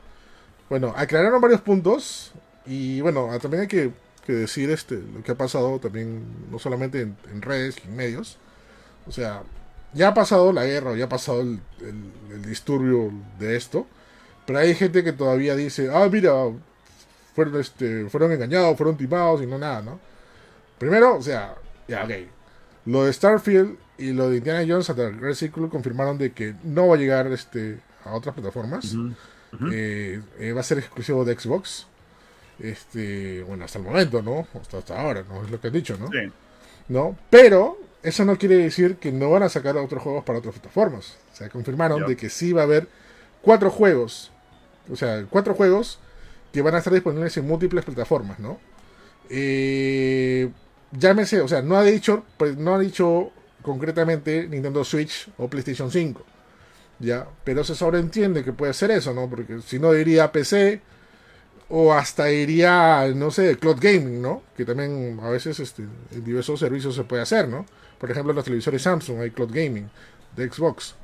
Bueno, 0.70 0.94
aclararon 0.96 1.42
varios 1.42 1.62
puntos 1.62 2.34
y 2.66 3.02
bueno, 3.02 3.30
ah, 3.32 3.40
también 3.40 3.62
hay 3.62 3.68
que, 3.68 3.92
que 4.26 4.34
decir 4.34 4.70
este 4.72 4.96
lo 4.96 5.24
que 5.24 5.32
ha 5.32 5.36
pasado 5.36 5.80
también, 5.80 6.24
no 6.52 6.58
solamente 6.60 7.02
en, 7.02 7.18
en 7.32 7.42
redes 7.42 7.78
y 7.84 7.88
en 7.88 7.96
medios. 7.96 8.38
O 9.08 9.12
sea, 9.12 9.44
ya 9.94 10.10
ha 10.10 10.14
pasado 10.14 10.52
la 10.52 10.66
guerra, 10.66 10.96
ya 10.96 11.06
ha 11.06 11.10
pasado 11.10 11.42
el, 11.42 11.60
el- 11.82 12.12
el 12.34 12.42
disturbio 12.46 13.12
de 13.40 13.56
esto, 13.56 13.86
pero 14.46 14.60
hay 14.60 14.74
gente 14.76 15.04
que 15.04 15.14
todavía 15.14 15.56
dice, 15.56 15.90
ah, 15.94 16.10
mira, 16.12 16.32
fueron, 17.36 17.60
este, 17.60 18.10
fueron 18.10 18.32
engañados, 18.32 18.78
fueron 18.78 18.98
timados 18.98 19.42
y 19.42 19.46
no 19.46 19.58
nada, 19.58 19.82
¿no? 19.82 20.00
Primero, 20.80 21.16
o 21.18 21.22
sea, 21.22 21.56
ya, 21.88 22.04
ok. 22.04 22.12
Lo 22.86 23.06
de 23.06 23.14
Starfield 23.14 23.78
y 23.98 24.12
lo 24.14 24.30
de 24.30 24.38
Indiana 24.38 24.66
Jones 24.68 24.90
hasta 24.90 25.04
el 25.08 25.20
Red 25.20 25.36
Circle 25.36 25.70
confirmaron 25.70 26.18
de 26.18 26.34
que 26.34 26.56
no 26.64 26.88
va 26.88 26.96
a 26.96 26.98
llegar 26.98 27.28
este, 27.28 27.80
a 28.04 28.14
otras 28.14 28.36
plataformas. 28.36 28.94
Eh, 29.72 30.22
eh, 30.40 30.52
va 30.54 30.62
a 30.62 30.64
ser 30.64 30.80
exclusivo 30.80 31.26
de 31.26 31.40
Xbox. 31.40 31.88
Este, 32.60 33.44
bueno, 33.44 33.66
hasta 33.66 33.80
el 33.80 33.86
momento, 33.86 34.22
¿no? 34.22 34.48
Hasta, 34.60 34.78
hasta 34.78 35.00
ahora, 35.00 35.24
¿no? 35.28 35.44
Es 35.44 35.52
lo 35.52 35.60
que 35.60 35.68
han 35.68 35.74
dicho, 35.74 35.98
¿no? 35.98 36.08
Sí. 36.08 36.32
¿no? 36.88 37.18
Pero 37.30 37.78
eso 38.04 38.26
no 38.26 38.38
quiere 38.38 38.58
decir 38.58 38.98
que 38.98 39.12
no 39.12 39.32
van 39.32 39.44
a 39.44 39.50
sacar 39.50 39.78
otros 39.78 40.02
juegos 40.04 40.24
para 40.24 40.40
otras 40.40 40.54
plataformas. 40.56 41.18
O 41.34 41.36
sea, 41.36 41.50
confirmaron 41.50 42.06
de 42.06 42.16
que 42.16 42.30
sí 42.30 42.54
va 42.54 42.62
a 42.62 42.66
haber 42.66 42.88
cuatro 43.42 43.70
juegos. 43.70 44.32
O 44.92 44.96
sea, 44.96 45.26
cuatro 45.30 45.56
juegos 45.56 46.00
que 46.54 46.62
van 46.62 46.76
a 46.76 46.78
estar 46.78 46.94
disponibles 46.94 47.36
en 47.38 47.48
múltiples 47.48 47.84
plataformas, 47.84 48.40
¿no? 48.40 48.60
Eh, 49.30 50.50
llámese, 50.92 51.42
o 51.42 51.48
sea, 51.48 51.62
no 51.62 51.76
ha 51.78 51.84
dicho, 51.84 52.24
pues 52.38 52.56
no 52.58 52.76
ha 52.76 52.80
dicho 52.80 53.32
concretamente 53.62 54.48
Nintendo 54.48 54.84
Switch 54.84 55.28
o 55.38 55.48
PlayStation 55.50 55.92
5. 55.92 56.24
¿Ya? 57.00 57.28
Pero 57.44 57.64
se 57.64 57.76
sobreentiende 57.76 58.44
que 58.44 58.54
puede 58.54 58.74
ser 58.74 58.92
eso, 58.92 59.14
¿no? 59.14 59.30
Porque 59.30 59.62
si 59.62 59.80
no 59.80 59.92
diría 59.92 60.32
PC 60.32 60.82
o 61.70 61.94
hasta 61.94 62.32
iría, 62.32 63.08
no 63.16 63.32
sé, 63.32 63.58
cloud 63.58 63.78
gaming, 63.82 64.22
¿no? 64.22 64.44
Que 64.56 64.66
también 64.66 65.20
a 65.22 65.30
veces 65.30 65.60
este, 65.60 65.84
en 65.84 66.24
diversos 66.24 66.60
servicios 66.60 66.96
se 66.96 67.04
puede 67.04 67.24
hacer, 67.24 67.48
¿no? 67.50 67.66
Por 68.00 68.12
ejemplo, 68.12 68.32
en 68.32 68.38
los 68.38 68.46
televisores 68.46 68.82
Samsung 68.84 69.22
hay 69.22 69.32
cloud 69.32 69.50
gaming 69.52 69.90
de 70.36 70.50
Xbox, 70.50 70.96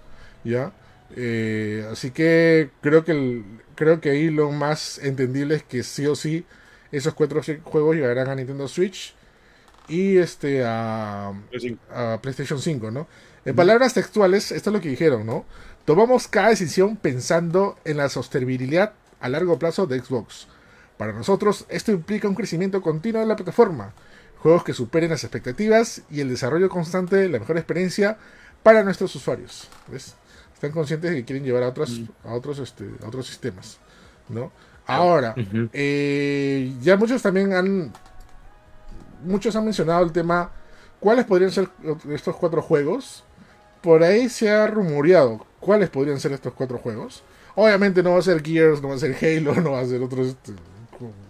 ¿ya? 0.44 0.74
Eh, 1.16 1.86
así 1.92 2.12
que 2.12 2.72
creo 2.82 3.04
que 3.04 3.12
el, 3.12 3.46
creo 3.76 4.00
que 4.02 4.12
ahí 4.12 4.30
lo 4.30 4.52
más 4.52 5.00
entendible 5.00 5.56
es 5.56 5.64
que 5.64 5.84
sí 5.84 6.06
o 6.08 6.16
sí 6.16 6.46
esos 6.92 7.14
cuatro 7.14 7.42
juegos 7.64 7.96
llegarán 7.96 8.30
a 8.30 8.36
Nintendo 8.36 8.68
Switch 8.68 9.16
y 9.88 10.18
este 10.18 10.64
a, 10.66 11.34
a 11.90 12.20
PlayStation 12.22 12.60
5, 12.60 12.92
¿no? 12.92 13.08
En 13.46 13.56
palabras 13.56 13.94
textuales, 13.94 14.52
esto 14.52 14.70
es 14.70 14.74
lo 14.74 14.82
que 14.82 14.90
dijeron, 14.90 15.26
¿no? 15.26 15.46
Tomamos 15.86 16.28
cada 16.28 16.50
decisión 16.50 16.96
pensando 16.96 17.78
en 17.86 17.98
la 17.98 18.10
sostenibilidad 18.10 18.94
a 19.20 19.30
largo 19.30 19.58
plazo 19.58 19.88
de 19.88 20.00
Xbox. 20.00 20.48
Para 20.98 21.14
nosotros, 21.14 21.66
esto 21.70 21.92
implica 21.92 22.28
un 22.28 22.36
crecimiento 22.36 22.82
continuo 22.82 23.22
de 23.22 23.28
la 23.28 23.36
plataforma, 23.36 23.94
juegos 24.38 24.64
que 24.64 24.74
superen 24.74 25.10
las 25.10 25.24
expectativas 25.24 26.04
y 26.12 26.22
el 26.22 26.30
desarrollo 26.30 26.70
constante 26.70 27.16
de 27.16 27.30
la 27.30 27.40
mejor 27.40 27.58
experiencia 27.58 28.18
para 28.62 28.84
nuestros 28.84 29.16
usuarios. 29.16 29.68
¿Ves? 29.88 30.16
Están 30.54 30.72
conscientes 30.72 31.10
de 31.10 31.18
que 31.18 31.26
quieren 31.26 31.44
llevar 31.44 31.64
a 31.64 31.70
otros, 31.70 32.02
a 32.24 32.34
otros, 32.34 32.60
este, 32.60 32.88
a 33.04 33.08
otros 33.08 33.26
sistemas, 33.26 33.80
¿no? 34.30 34.52
Ahora, 34.86 35.34
eh, 35.74 36.76
ya 36.82 36.98
muchos 36.98 37.22
también 37.22 37.54
han, 37.54 37.92
muchos 39.24 39.56
han 39.56 39.64
mencionado 39.66 40.04
el 40.04 40.12
tema, 40.12 40.52
¿cuáles 41.00 41.26
podrían 41.26 41.52
ser 41.52 41.70
estos 42.10 42.36
cuatro 42.36 42.62
juegos? 42.62 43.24
Por 43.82 44.04
ahí 44.04 44.30
se 44.30 44.50
ha 44.50 44.68
rumoreado 44.68 45.46
cuáles 45.60 45.90
podrían 45.90 46.20
ser 46.20 46.34
estos 46.34 46.54
cuatro 46.54 46.78
juegos. 46.78 47.24
Obviamente 47.56 48.04
no 48.04 48.12
va 48.12 48.20
a 48.20 48.22
ser 48.22 48.44
Gears, 48.44 48.82
no 48.82 48.90
va 48.90 48.96
a 48.96 49.00
ser 49.00 49.16
Halo, 49.22 49.56
no 49.62 49.72
va 49.72 49.80
a 49.80 49.86
ser 49.86 50.02
otros 50.02 50.28
este, 50.28 50.54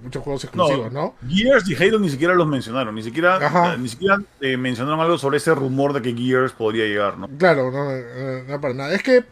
muchos 0.03 0.23
juegos 0.23 0.43
exclusivos, 0.43 0.91
¿no? 0.91 1.15
Gears 1.27 1.67
y 1.69 1.75
Halo 1.75 1.99
ni 1.99 2.09
siquiera 2.09 2.33
los 2.33 2.47
mencionaron, 2.47 2.93
ni 2.95 3.03
siquiera, 3.03 3.73
eh, 3.73 3.77
ni 3.77 3.87
siquiera 3.87 4.17
eh, 4.39 4.57
mencionaron 4.57 4.99
algo 4.99 5.17
sobre 5.17 5.37
ese 5.37 5.53
rumor 5.55 5.93
de 5.93 6.01
que 6.01 6.13
Gears 6.13 6.53
podría 6.53 6.85
llegar, 6.85 7.17
¿no? 7.17 7.27
Claro, 7.37 7.71
no, 7.71 8.43
no, 8.43 8.61
para 8.61 8.73
nada. 8.73 8.93
Es 8.93 9.03
que 9.03 9.23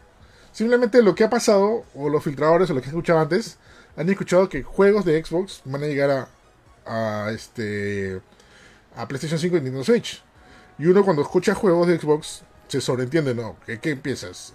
simplemente 0.52 1.02
lo 1.02 1.14
que 1.14 1.24
ha 1.24 1.30
pasado, 1.30 1.84
o 1.94 2.08
los 2.08 2.22
filtradores, 2.22 2.70
o 2.70 2.74
lo 2.74 2.80
que 2.80 2.86
he 2.86 2.90
escuchado 2.90 3.20
antes, 3.20 3.58
han 3.96 4.08
escuchado 4.08 4.48
que 4.48 4.62
juegos 4.62 5.04
de 5.04 5.22
Xbox 5.22 5.62
van 5.64 5.82
a 5.82 5.86
llegar 5.86 6.10
a, 6.10 7.26
a 7.26 7.30
este 7.32 8.20
a 8.96 9.06
PlayStation 9.06 9.38
5 9.38 9.56
y 9.56 9.60
Nintendo 9.60 9.84
Switch. 9.84 10.22
Y 10.78 10.86
uno 10.86 11.04
cuando 11.04 11.22
escucha 11.22 11.54
juegos 11.54 11.86
de 11.88 11.98
Xbox 11.98 12.42
se 12.70 12.80
sobreentiende, 12.80 13.34
¿no? 13.34 13.56
¿Qué, 13.66 13.78
qué 13.80 13.90
empiezas? 13.90 14.54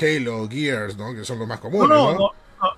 Halo, 0.00 0.48
Gears, 0.48 0.96
¿no? 0.96 1.14
Que 1.14 1.24
son 1.24 1.38
los 1.38 1.48
más 1.48 1.60
comunes, 1.60 1.88
no, 1.88 2.14
no, 2.14 2.30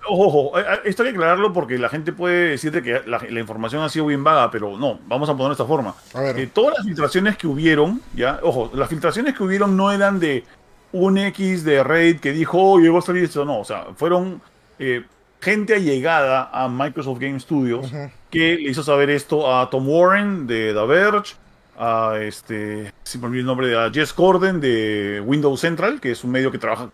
Ojo, 0.09 0.27
ojo, 0.27 0.59
eh, 0.59 0.65
esto 0.85 1.03
hay 1.03 1.11
que 1.11 1.15
aclararlo 1.17 1.53
porque 1.53 1.79
la 1.79 1.89
gente 1.89 2.13
puede 2.13 2.51
decirte 2.51 2.83
que 2.83 3.03
la, 3.07 3.21
información 3.39 3.83
ha 3.83 3.89
sido 3.89 4.07
bien 4.07 4.25
vaga, 4.25 4.51
pero 4.51 4.77
no, 4.77 4.99
vamos 5.07 5.29
a 5.29 5.33
ponerlo 5.33 5.51
de 5.51 5.53
esta 5.53 5.67
forma. 5.67 5.95
A 6.15 6.21
ver. 6.21 6.39
Eh, 6.39 6.47
todas 6.53 6.75
las 6.77 6.87
filtraciones 6.87 7.37
que 7.37 7.47
hubieron, 7.47 8.01
ya, 8.15 8.41
ojo, 8.43 8.71
las 8.75 8.89
filtraciones 8.89 9.37
que 9.37 9.43
hubieron 9.45 9.77
no 9.77 9.93
eran 9.93 10.19
de 10.19 10.45
un 10.93 11.19
X 11.19 11.65
de 11.65 11.85
Raid 11.85 12.19
que 12.19 12.33
dijo, 12.33 12.59
oh, 12.61 12.79
llegó 12.79 12.99
a 12.99 13.03
salir 13.03 13.25
esto, 13.25 13.45
no, 13.45 13.61
o 13.61 13.65
sea, 13.65 13.87
fueron 13.95 14.41
eh, 14.79 15.05
gente 15.41 15.75
allegada 15.75 16.51
a 16.53 16.69
Microsoft 16.69 17.21
Game 17.21 17.39
Studios 17.39 17.93
que 18.31 18.57
le 18.57 18.71
hizo 18.71 18.83
saber 18.83 19.11
esto 19.11 19.55
a 19.55 19.71
Tom 19.71 19.89
Warren 19.89 20.47
de 20.47 20.73
The 20.75 20.87
Verge, 20.87 21.37
a 21.79 22.19
este, 22.21 22.93
si 23.05 23.19
me 23.19 23.27
olvidé 23.27 23.41
el 23.41 23.47
nombre, 23.47 23.69
de 23.69 23.91
Jess 23.93 24.13
Corden 24.13 24.61
de 24.61 25.23
Windows 25.25 25.61
Central, 25.61 26.01
que 26.01 26.11
es 26.11 26.25
un 26.25 26.33
medio 26.33 26.51
que 26.51 26.59
trabaja 26.59 26.91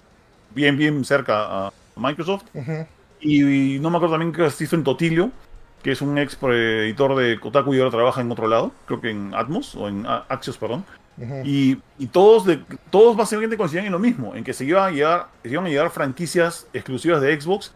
bien, 0.54 0.76
bien 0.76 1.04
cerca 1.04 1.66
a 1.66 1.72
Microsoft. 1.96 2.44
y, 3.20 3.78
no 3.80 3.90
me 3.90 3.96
acuerdo 3.96 4.14
también 4.14 4.32
que 4.32 4.48
Stephen 4.50 4.84
Totilio, 4.84 5.30
que 5.82 5.92
es 5.92 6.02
un 6.02 6.18
ex 6.18 6.38
editor 6.42 7.16
de 7.16 7.40
Kotaku 7.40 7.74
y 7.74 7.78
ahora 7.78 7.90
trabaja 7.90 8.20
en 8.20 8.30
otro 8.30 8.46
lado, 8.46 8.72
creo 8.86 9.00
que 9.00 9.10
en 9.10 9.34
Atmos, 9.34 9.74
o 9.74 9.88
en 9.88 10.06
Axios, 10.06 10.58
perdón. 10.58 10.84
y, 11.44 11.76
todos, 12.12 12.44
de, 12.44 12.62
todos 12.90 13.16
básicamente 13.16 13.56
coincidían 13.56 13.86
en 13.86 13.92
lo 13.92 13.98
mismo, 13.98 14.34
en 14.34 14.44
que 14.44 14.52
se 14.52 14.64
iban 14.66 14.88
a 14.88 14.90
llegar, 14.90 15.28
iban 15.44 15.64
a 15.64 15.68
llegar 15.68 15.90
franquicias 15.90 16.66
exclusivas 16.74 17.22
de 17.22 17.40
Xbox 17.40 17.72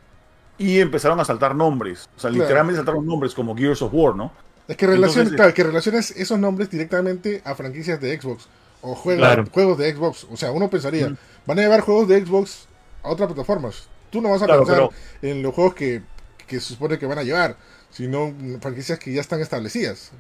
y 0.58 0.80
empezaron 0.80 1.18
a 1.20 1.24
saltar 1.24 1.54
nombres. 1.54 2.08
O 2.16 2.20
sea, 2.20 2.30
literalmente 2.30 2.76
saltaron 2.76 3.06
nombres 3.06 3.34
como 3.34 3.56
Gears 3.56 3.80
of 3.80 3.94
War, 3.94 4.14
¿no? 4.14 4.32
Es 4.68 4.76
que 4.76 4.86
relaciones, 4.86 5.32
que 5.54 5.64
relaciones 5.64 6.10
esos 6.10 6.38
nombres 6.38 6.70
directamente 6.70 7.40
a 7.44 7.54
franquicias 7.54 7.98
de 8.00 8.20
Xbox 8.20 8.48
o 8.82 8.94
juegos, 8.94 9.48
juegos 9.50 9.78
de 9.78 9.94
Xbox. 9.94 10.26
O 10.30 10.36
sea, 10.36 10.52
uno 10.52 10.68
pensaría, 10.68 11.16
van 11.46 11.58
a 11.58 11.62
llevar 11.62 11.80
juegos 11.80 12.06
de 12.06 12.24
Xbox 12.24 12.68
a 13.02 13.08
otras 13.08 13.28
plataformas. 13.28 13.88
Tú 14.10 14.20
no 14.20 14.30
vas 14.30 14.42
a 14.42 14.46
pensar 14.46 14.90
en 15.22 15.42
los 15.42 15.54
juegos 15.54 15.74
que, 15.74 16.02
se 16.46 16.60
supone 16.60 16.98
que 16.98 17.06
van 17.06 17.18
a 17.18 17.22
llevar, 17.22 17.56
sino 17.90 18.34
franquicias 18.60 18.98
que 18.98 19.10
ya 19.10 19.22
están 19.22 19.40
establecidas. 19.40 20.12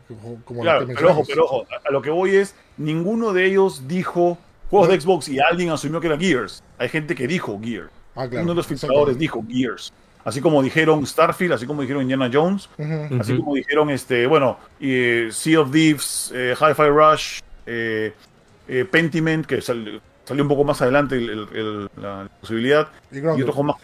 Como 0.46 0.62
claro, 0.62 0.86
pero 0.86 1.10
ojo, 1.10 1.24
pero 1.26 1.44
ojo, 1.44 1.66
a 1.84 1.92
lo 1.92 2.00
que 2.00 2.10
voy 2.10 2.36
es, 2.36 2.54
ninguno 2.78 3.34
de 3.34 3.44
ellos 3.44 3.86
dijo 3.86 4.38
juegos 4.70 4.88
de 4.88 4.98
Xbox 4.98 5.28
y 5.28 5.40
alguien 5.40 5.68
asumió 5.70 6.00
que 6.00 6.06
era 6.06 6.18
Gears. 6.18 6.62
Hay 6.78 6.88
gente 6.88 7.14
que 7.14 7.26
dijo 7.26 7.60
Gears. 7.62 7.90
Ah, 8.16 8.26
Uno 8.32 8.46
de 8.46 8.54
los 8.54 8.66
filtradores 8.66 9.18
dijo 9.18 9.44
Gears 9.46 9.92
así 10.28 10.42
como 10.42 10.62
dijeron 10.62 11.06
Starfield, 11.06 11.54
así 11.54 11.66
como 11.66 11.80
dijeron 11.80 12.02
Indiana 12.02 12.30
Jones, 12.32 12.68
así 13.18 13.36
como 13.36 13.54
dijeron, 13.54 13.88
este, 13.90 14.26
bueno, 14.26 14.58
Sea 14.78 15.60
of 15.60 15.70
Thieves, 15.72 16.32
eh, 16.34 16.54
Hi-Fi 16.54 16.88
Rush, 16.88 17.40
eh, 17.66 18.12
eh, 18.68 18.84
Pentiment, 18.84 19.46
que 19.46 19.62
salió 19.62 20.00
un 20.30 20.48
poco 20.48 20.64
más 20.64 20.82
adelante 20.82 21.18
la 21.18 22.28
posibilidad, 22.40 22.88
y, 23.10 23.18
otro 23.20 23.52
juego 23.52 23.62
más 23.64 23.76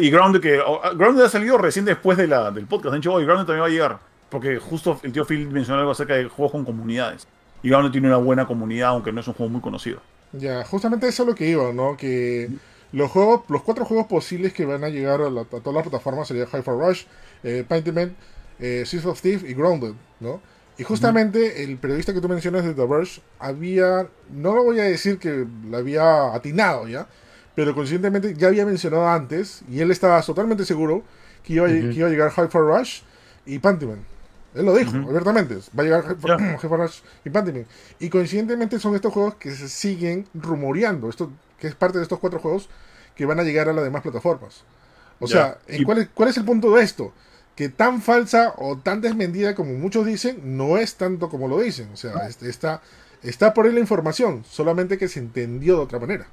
y 0.00 0.10
Grounded, 0.10 0.40
que 0.40 0.58
oh, 0.58 0.80
ah, 0.82 0.92
Grounded 0.92 1.24
ha 1.24 1.28
salido 1.28 1.56
recién 1.56 1.84
después 1.84 2.18
de 2.18 2.26
la, 2.26 2.50
del 2.50 2.66
podcast, 2.66 2.92
de 2.92 2.98
hecho, 2.98 3.12
hoy 3.12 3.24
Grounded 3.24 3.46
también 3.46 3.62
va 3.62 3.66
a 3.66 3.70
llegar, 3.70 3.98
porque 4.28 4.58
justo 4.58 4.98
el 5.04 5.12
tío 5.12 5.24
Phil 5.24 5.48
mencionó 5.50 5.80
algo 5.80 5.92
acerca 5.92 6.14
de 6.14 6.24
juegos 6.24 6.50
con 6.50 6.64
comunidades, 6.64 7.28
y 7.62 7.68
Grounded 7.68 7.92
tiene 7.92 8.08
una 8.08 8.16
buena 8.16 8.44
comunidad, 8.44 8.88
aunque 8.88 9.12
no 9.12 9.20
es 9.20 9.28
un 9.28 9.34
juego 9.34 9.52
muy 9.52 9.60
conocido. 9.60 10.00
Ya, 10.32 10.64
justamente 10.64 11.06
eso 11.06 11.22
es 11.22 11.28
lo 11.28 11.34
que 11.34 11.48
iba, 11.48 11.72
¿no? 11.72 11.96
Que 11.96 12.48
los 12.92 13.10
juegos, 13.10 13.42
los 13.48 13.62
cuatro 13.62 13.84
juegos 13.84 14.06
posibles 14.06 14.52
que 14.52 14.66
van 14.66 14.84
a 14.84 14.88
llegar 14.88 15.20
a, 15.20 15.44
todas 15.44 15.74
las 15.74 15.82
plataformas 15.82 16.28
serían 16.28 16.46
High 16.46 16.62
for 16.62 16.78
Rush, 16.78 17.04
eh, 17.42 17.64
Paintment, 17.66 18.14
eh, 18.60 18.84
of 19.04 19.20
Thief 19.20 19.44
y 19.48 19.54
Grounded, 19.54 19.94
¿no? 20.20 20.40
Y 20.78 20.84
justamente 20.84 21.64
el 21.64 21.76
periodista 21.76 22.14
que 22.14 22.20
tú 22.20 22.28
mencionas 22.28 22.64
de 22.64 22.74
The 22.74 22.86
Verge 22.86 23.20
había, 23.38 24.08
no 24.30 24.54
lo 24.54 24.64
voy 24.64 24.80
a 24.80 24.84
decir 24.84 25.18
que 25.18 25.46
lo 25.68 25.76
había 25.76 26.34
atinado 26.34 26.88
ya, 26.88 27.06
pero 27.54 27.74
conscientemente 27.74 28.34
ya 28.34 28.48
había 28.48 28.64
mencionado 28.64 29.06
antes, 29.08 29.62
y 29.70 29.80
él 29.80 29.90
estaba 29.90 30.20
totalmente 30.22 30.64
seguro 30.64 31.02
que 31.44 31.54
iba, 31.54 31.66
a 31.66 31.70
llegar 31.70 32.30
High 32.30 32.48
for 32.48 32.66
Rush 32.66 33.02
y 33.44 33.58
Pentiment. 33.58 34.02
Él 34.54 34.66
lo 34.66 34.74
dijo, 34.74 34.96
abiertamente. 34.96 35.56
Va 35.78 35.82
a 35.82 35.84
llegar 35.84 36.04
High 36.04 36.58
for 36.58 36.80
Rush 36.80 37.00
y 37.24 37.30
Pentiment. 37.30 37.66
Y 38.00 38.08
coincidentemente 38.08 38.78
son 38.78 38.94
estos 38.94 39.12
juegos 39.12 39.34
que 39.34 39.50
se 39.50 39.68
siguen 39.68 40.26
rumoreando. 40.34 41.08
Esto 41.08 41.30
que 41.62 41.68
es 41.68 41.76
parte 41.76 41.98
de 41.98 42.02
estos 42.02 42.18
cuatro 42.18 42.40
juegos 42.40 42.68
que 43.14 43.24
van 43.24 43.38
a 43.38 43.44
llegar 43.44 43.68
a 43.68 43.72
las 43.72 43.84
demás 43.84 44.02
plataformas. 44.02 44.64
O 45.20 45.28
sea, 45.28 45.58
¿cuál, 45.86 45.98
es, 45.98 46.08
¿cuál 46.12 46.28
es 46.28 46.36
el 46.36 46.44
punto 46.44 46.74
de 46.74 46.82
esto? 46.82 47.12
Que 47.54 47.68
tan 47.68 48.02
falsa 48.02 48.52
o 48.58 48.78
tan 48.78 49.00
desmentida 49.00 49.54
como 49.54 49.74
muchos 49.74 50.04
dicen, 50.04 50.56
no 50.56 50.76
es 50.76 50.96
tanto 50.96 51.28
como 51.28 51.46
lo 51.46 51.60
dicen. 51.60 51.88
O 51.92 51.96
sea, 51.96 52.26
este, 52.26 52.50
está, 52.50 52.82
está 53.22 53.54
por 53.54 53.66
ahí 53.66 53.72
la 53.72 53.78
información, 53.78 54.44
solamente 54.44 54.98
que 54.98 55.06
se 55.06 55.20
entendió 55.20 55.76
de 55.76 55.82
otra 55.82 56.00
manera. 56.00 56.26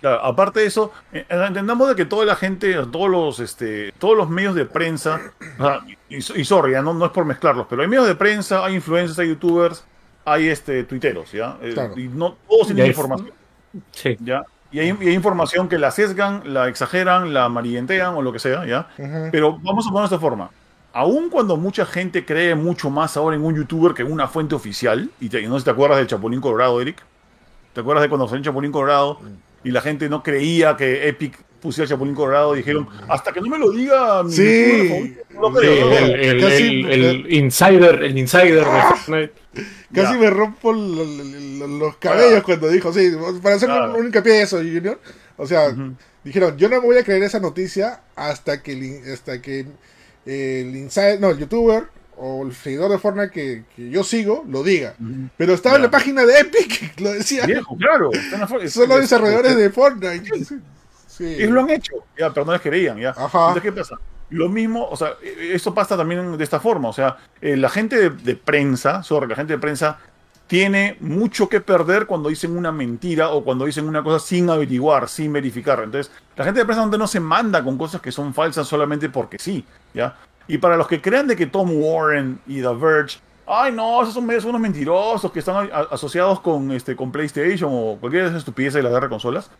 Claro, 0.00 0.24
aparte 0.24 0.60
de 0.60 0.66
eso, 0.66 0.92
eh, 1.12 1.26
entendamos 1.28 1.88
de 1.88 1.96
que 1.96 2.04
toda 2.04 2.24
la 2.24 2.36
gente, 2.36 2.72
todos 2.92 3.10
los, 3.10 3.40
este, 3.40 3.92
todos 3.98 4.16
los 4.16 4.30
medios 4.30 4.54
de 4.54 4.64
prensa, 4.64 5.20
y, 6.08 6.18
y, 6.18 6.44
sorry, 6.44 6.74
no, 6.74 6.94
no 6.94 7.06
es 7.06 7.10
por 7.10 7.24
mezclarlos, 7.24 7.66
pero 7.68 7.82
hay 7.82 7.88
medios 7.88 8.06
de 8.06 8.14
prensa, 8.14 8.64
hay 8.64 8.76
influencers, 8.76 9.18
hay 9.18 9.28
youtubers, 9.30 9.84
hay 10.24 10.48
este, 10.50 10.84
tuiteros, 10.84 11.32
¿ya? 11.32 11.58
Eh, 11.60 11.74
y 11.96 12.02
no 12.02 12.36
todos 12.48 12.68
tienen 12.68 12.86
información. 12.86 13.41
Sí. 13.92 14.16
¿Ya? 14.20 14.44
Y 14.72 14.80
hay, 14.80 14.88
información 14.88 15.68
que 15.68 15.78
la 15.78 15.90
sesgan, 15.90 16.54
la 16.54 16.68
exageran, 16.68 17.34
la 17.34 17.44
amarillentean 17.44 18.14
o 18.14 18.22
lo 18.22 18.32
que 18.32 18.38
sea, 18.38 18.64
¿ya? 18.64 18.88
Pero 19.30 19.58
vamos 19.62 19.86
a 19.86 19.90
poner 19.90 20.08
de 20.08 20.14
esta 20.14 20.18
forma. 20.18 20.50
Aún 20.94 21.28
cuando 21.28 21.58
mucha 21.58 21.84
gente 21.84 22.24
cree 22.24 22.54
mucho 22.54 22.88
más 22.88 23.16
ahora 23.18 23.36
en 23.36 23.44
un 23.44 23.54
youtuber 23.54 23.92
que 23.92 24.02
en 24.02 24.10
una 24.10 24.28
fuente 24.28 24.54
oficial, 24.54 25.10
y 25.20 25.26
no 25.26 25.54
sé 25.54 25.60
si 25.60 25.64
te 25.64 25.70
acuerdas 25.70 25.98
del 25.98 26.06
Chapulín 26.06 26.40
Colorado, 26.40 26.80
Eric, 26.80 27.02
¿te 27.74 27.80
acuerdas 27.80 28.02
de 28.02 28.08
cuando 28.08 28.26
salió 28.26 28.38
el 28.38 28.44
Chapulín 28.44 28.72
Colorado 28.72 29.20
y 29.62 29.70
la 29.70 29.82
gente 29.82 30.08
no 30.08 30.22
creía 30.22 30.74
que 30.74 31.06
Epic 31.06 31.38
pusiera 31.60 31.84
el 31.84 31.90
Chapulín 31.90 32.14
Colorado? 32.14 32.54
Dijeron, 32.54 32.88
hasta 33.08 33.30
que 33.30 33.42
no 33.42 33.48
me 33.48 33.58
lo 33.58 33.70
diga 33.70 34.22
mi 34.22 34.32
sí. 34.32 35.16
no 35.38 35.52
creo. 35.52 35.92
el, 35.92 37.26
insider, 37.30 38.04
el 38.04 38.16
insider 38.16 38.66
Casi 39.92 40.16
me 40.16 40.30
rompo 40.30 40.72
los 40.72 41.96
cabellos 41.98 42.42
cuando 42.42 42.68
dijo, 42.68 42.92
sí, 42.92 43.12
para 43.42 43.56
hacer 43.56 43.70
un, 43.70 44.06
hincapié 44.06 44.32
de 44.32 44.42
eso, 44.42 44.58
Junior. 44.58 44.98
O 45.36 45.46
sea, 45.46 45.74
dijeron, 46.24 46.56
yo 46.56 46.68
no 46.68 46.80
me 46.80 46.86
voy 46.86 46.98
a 46.98 47.04
creer 47.04 47.22
esa 47.22 47.40
noticia 47.40 48.00
hasta 48.16 48.62
que, 48.62 49.02
hasta 49.12 49.42
que 49.42 49.66
el 50.24 50.76
insider, 50.76 51.20
no, 51.20 51.30
el 51.30 51.38
youtuber 51.38 51.84
o 52.16 52.46
el 52.46 52.54
seguidor 52.54 52.90
de 52.90 52.98
Fortnite 52.98 53.30
que, 53.30 53.64
que 53.74 53.90
yo 53.90 54.04
sigo 54.04 54.44
lo 54.48 54.62
diga. 54.62 54.94
Pero 55.36 55.54
estaba 55.54 55.76
en 55.76 55.82
la 55.82 55.90
página 55.90 56.24
de 56.24 56.40
Epic, 56.40 56.94
lo 57.00 57.12
decía. 57.12 57.46
Viejo, 57.46 57.76
claro. 57.76 58.10
Son 58.68 58.88
los 58.88 59.00
desarrolladores 59.00 59.56
de 59.56 59.70
Fortnite. 59.70 60.44
Sí. 61.06 61.24
Y 61.24 61.46
lo 61.46 61.60
han 61.60 61.70
hecho. 61.70 61.92
Ya, 62.18 62.32
pero 62.32 62.46
no 62.46 62.52
les 62.52 62.60
creían, 62.62 62.98
ya. 62.98 63.10
Ajá. 63.10 63.48
Entonces, 63.48 63.62
¿qué 63.62 63.72
pasa? 63.72 63.98
Lo 64.32 64.48
mismo, 64.48 64.88
o 64.88 64.96
sea, 64.96 65.12
esto 65.22 65.74
pasa 65.74 65.94
también 65.94 66.38
de 66.38 66.42
esta 66.44 66.58
forma. 66.58 66.88
O 66.88 66.92
sea, 66.94 67.18
eh, 67.42 67.54
la 67.54 67.68
gente 67.68 68.08
de, 68.08 68.34
prensa, 68.34 69.02
sobre 69.02 69.28
la 69.28 69.36
gente 69.36 69.52
de 69.52 69.58
prensa, 69.58 69.98
tiene 70.46 70.96
mucho 71.00 71.50
que 71.50 71.60
perder 71.60 72.06
cuando 72.06 72.30
dicen 72.30 72.56
una 72.56 72.72
mentira 72.72 73.28
o 73.30 73.44
cuando 73.44 73.66
dicen 73.66 73.86
una 73.86 74.02
cosa 74.02 74.18
sin 74.18 74.48
averiguar, 74.48 75.08
sin 75.10 75.32
verificar. 75.34 75.80
Entonces, 75.84 76.10
la 76.34 76.44
gente 76.44 76.60
de 76.60 76.64
prensa 76.64 76.80
donde 76.80 76.96
no 76.96 77.06
se 77.06 77.20
manda 77.20 77.62
con 77.62 77.76
cosas 77.76 78.00
que 78.00 78.10
son 78.10 78.32
falsas 78.32 78.66
solamente 78.66 79.10
porque 79.10 79.38
sí, 79.38 79.66
¿ya? 79.92 80.16
Y 80.48 80.56
para 80.58 80.78
los 80.78 80.88
que 80.88 81.00
crean 81.02 81.26
de 81.26 81.36
que 81.36 81.46
Tom 81.46 81.70
Warren 81.74 82.40
y 82.46 82.62
The 82.62 82.74
Verge, 82.74 83.18
ay 83.46 83.70
no, 83.72 84.02
esos 84.02 84.14
son, 84.14 84.26
son 84.40 84.48
unos 84.50 84.60
mentirosos 84.62 85.30
que 85.30 85.40
están 85.40 85.70
a- 85.70 85.88
asociados 85.90 86.40
con, 86.40 86.72
este, 86.72 86.96
con 86.96 87.12
PlayStation 87.12 87.70
o 87.70 87.98
cualquier 88.00 88.22
de 88.22 88.28
esas 88.30 88.38
estupideces 88.40 88.74
de 88.74 88.82
la 88.82 88.88
guerra 88.88 89.06
de 89.06 89.10
consolas, 89.10 89.50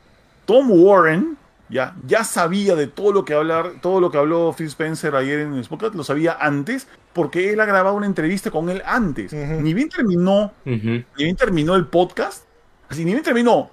Tom 0.47 0.71
Warren 0.71 1.37
ya, 1.73 1.97
ya 2.07 2.23
sabía 2.23 2.77
de 2.77 2.87
todo 2.87 3.13
lo 3.13 3.25
que 3.25 3.35
hablar, 3.35 3.81
todo 3.81 4.01
lo 4.01 4.11
que 4.11 4.19
habló 4.19 4.53
Phil 4.53 4.67
Spencer 4.67 5.17
ayer 5.17 5.41
en 5.41 5.55
el 5.55 5.65
podcast, 5.65 5.95
lo 5.95 6.05
sabía 6.05 6.37
antes, 6.39 6.87
porque 7.15 7.53
él 7.53 7.61
ha 7.61 7.65
grabado 7.65 7.97
una 7.97 8.07
entrevista 8.07 8.51
con 8.51 8.69
él 8.69 8.83
antes. 8.85 9.33
Ni 9.33 9.73
bien 9.75 9.89
terminó 9.89 10.53
Ujú. 10.67 10.77
ni 11.17 11.25
bien 11.25 11.35
terminó 11.37 11.75
el 11.75 11.87
podcast, 11.87 12.45
así 12.89 13.05
ni 13.05 13.13
bien 13.13 13.25
terminó, 13.25 13.71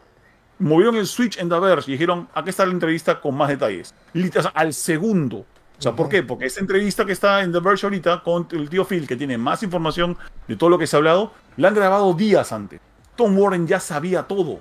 movieron 0.59 0.95
el 0.95 1.07
switch 1.07 1.37
en 1.39 1.49
The 1.49 1.59
Verge 1.59 1.91
y 1.91 1.93
dijeron, 1.93 2.29
aquí 2.33 2.49
está 2.49 2.65
la 2.65 2.71
entrevista 2.71 3.19
con 3.19 3.35
más 3.35 3.49
detalles. 3.49 3.93
O 4.15 4.41
sea, 4.41 4.51
al 4.55 4.73
segundo. 4.73 5.45
O 5.77 5.81
sea, 5.81 5.93
¿por 5.93 6.09
qué? 6.09 6.23
Porque 6.23 6.45
esta 6.45 6.59
entrevista 6.59 7.05
que 7.05 7.13
está 7.13 7.41
en 7.41 7.53
The 7.53 7.59
Verge 7.59 7.85
ahorita 7.85 8.21
con 8.23 8.47
el 8.51 8.69
tío 8.69 8.83
Phil, 8.83 9.07
que 9.07 9.15
tiene 9.15 9.37
más 9.37 9.63
información 9.63 10.17
de 10.47 10.57
todo 10.57 10.69
lo 10.69 10.77
que 10.77 10.87
se 10.87 10.95
ha 10.95 10.99
hablado, 10.99 11.31
la 11.55 11.69
han 11.69 11.75
grabado 11.75 12.13
días 12.13 12.51
antes. 12.51 12.81
Tom 13.15 13.37
Warren 13.37 13.65
ya 13.67 13.79
sabía 13.79 14.23
todo. 14.23 14.59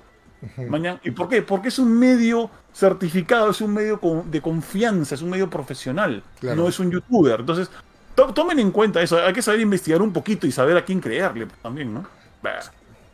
Mañana, 0.67 0.99
¿Y 1.03 1.11
por 1.11 1.27
qué? 1.29 1.41
Porque 1.41 1.67
es 1.69 1.79
un 1.79 1.97
medio 1.99 2.49
certificado, 2.73 3.49
es 3.51 3.61
un 3.61 3.73
medio 3.73 3.99
de 4.25 4.41
confianza, 4.41 5.15
es 5.15 5.21
un 5.21 5.29
medio 5.31 5.49
profesional, 5.49 6.23
Claro. 6.39 6.63
no 6.63 6.67
es 6.69 6.79
un 6.79 6.91
youtuber. 6.91 7.39
Entonces, 7.41 7.69
to- 8.15 8.33
tomen 8.33 8.59
en 8.59 8.71
cuenta 8.71 9.01
eso, 9.01 9.17
hay 9.23 9.33
que 9.33 9.41
saber 9.41 9.59
investigar 9.61 10.01
un 10.01 10.13
poquito 10.13 10.47
y 10.47 10.51
saber 10.51 10.77
a 10.77 10.85
quién 10.85 10.99
creerle 11.01 11.47
también, 11.61 11.93
¿no? 11.93 12.05
Bah. 12.41 12.59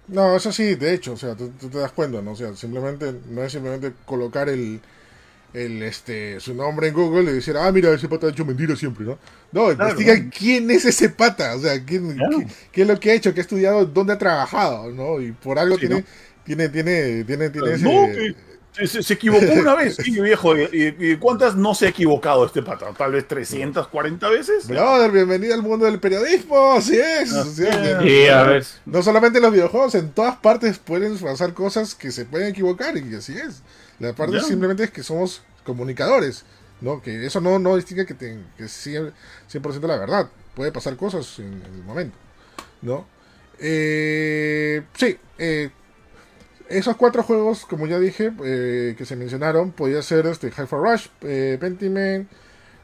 No, 0.08 0.36
eso 0.36 0.52
sí, 0.52 0.76
de 0.76 0.94
hecho, 0.94 1.14
o 1.14 1.18
sea, 1.18 1.36
tú, 1.36 1.50
tú 1.60 1.70
te 1.70 1.80
das 1.80 1.92
cuenta, 1.92 2.22
¿no? 2.22 2.32
O 2.34 2.36
sea, 2.36 2.56
simplemente, 2.56 3.12
no 3.30 3.42
es 3.44 3.52
simplemente 3.52 3.94
colocar 4.06 4.50
el, 4.50 4.80
el 5.54 5.82
este, 5.84 6.40
su 6.40 6.54
nombre 6.54 6.90
en 6.90 6.94
Google 6.94 7.32
y 7.32 7.36
decir, 7.36 7.56
ah, 7.58 7.72
mira, 7.72 7.92
ese 7.94 8.10
pata 8.10 8.28
ha 8.28 8.30
hecho 8.32 8.46
mentiras 8.46 8.78
siempre, 8.80 9.06
¿no? 9.06 9.18
No, 9.52 9.72
investiga 9.72 10.16
quién 10.30 10.70
es 10.72 10.86
ese 10.86 11.10
pata, 11.10 11.56
o 11.56 11.60
sea, 11.60 11.84
quién, 11.86 12.14
Claro. 12.14 12.40
qué, 12.40 12.48
qué 12.72 12.82
es 12.84 12.88
lo 12.88 13.00
que 13.00 13.12
ha 13.12 13.14
hecho, 13.16 13.34
qué 13.34 13.40
ha 13.40 13.44
estudiado, 13.44 13.86
dónde 13.86 14.14
ha 14.14 14.18
trabajado, 14.18 14.92
¿no? 14.92 15.22
Y 15.22 15.32
por 15.32 15.58
algo 15.60 15.78
Sí, 15.78 15.82
tiene, 15.88 16.02
¿no? 16.02 16.06
Tiene, 16.46 16.70
tiene, 16.70 17.24
tiene, 17.26 17.50
tiene 17.50 17.74
ese... 17.74 17.84
No, 17.84 18.08
que 18.08 18.36
se, 18.74 18.88
se- 18.88 19.04
se 19.04 19.14
equivocó 19.14 19.46
una 19.54 19.74
vez, 19.76 19.96
sí, 20.04 20.20
viejo. 20.20 20.56
¿Y, 20.58 20.64
y- 21.00 21.12
y 21.12 21.16
cuántas 21.18 21.56
no 21.56 21.74
se 21.74 21.86
ha 21.86 21.90
equivocado 21.90 22.46
este 22.46 22.62
pata? 22.62 22.88
Tal 22.98 23.14
vez 23.14 23.26
340 23.28 24.30
veces. 24.30 24.68
Brother, 24.68 25.12
bienvenido 25.12 25.54
al 25.54 25.62
mundo 25.64 25.86
del 25.86 26.00
periodismo, 26.00 26.74
así 26.74 26.98
es. 26.98 27.34
Ah, 27.34 27.42
así 27.42 27.64
es. 27.64 27.70
yeah. 27.82 28.02
Sí, 28.02 28.28
a 28.28 28.44
ver. 28.44 28.66
No 28.86 29.02
solamente 29.02 29.38
en 29.40 29.44
los 29.44 29.54
videojuegos, 29.54 29.96
en 29.96 30.12
todas 30.12 30.36
partes 30.38 30.78
pueden 30.78 31.18
pasar 31.18 31.54
cosas 31.54 31.96
que 31.96 32.12
se 32.12 32.26
pueden 32.26 32.50
equivocar 32.50 32.98
y 32.98 33.16
así 33.16 33.38
es. 33.38 33.62
La 34.00 34.12
parte 34.14 34.42
simplemente 34.42 34.84
es 34.84 34.92
que 34.92 35.04
somos 35.04 35.42
comunicadores, 35.64 36.44
¿no? 36.82 37.02
Que 37.02 37.26
eso 37.26 37.40
no, 37.40 37.58
no 37.60 37.78
distingue 37.78 38.06
que, 38.06 38.14
te, 38.14 38.38
que 38.58 38.68
sea 38.68 39.04
100% 39.50 39.88
la 39.88 39.98
verdad. 39.98 40.30
Puede 40.54 40.74
pasar 40.74 40.98
cosas 40.98 41.40
en, 41.40 41.46
en 41.66 41.76
el 41.76 41.84
momento, 41.84 42.18
¿no? 42.82 43.08
Eh, 43.58 44.82
sí, 44.98 45.18
eh, 45.38 45.70
esos 46.70 46.96
cuatro 46.96 47.24
juegos, 47.24 47.66
como 47.66 47.88
ya 47.88 48.00
dije, 48.00 48.32
eh, 48.44 48.96
que 48.98 49.06
se 49.06 49.16
mencionaron, 49.16 49.72
podía 49.72 50.02
ser 50.02 50.26
este 50.28 50.48
Hi-Fi 50.48 50.76
Rush, 50.76 51.08
eh, 51.22 51.58
Pentiment, 51.60 52.30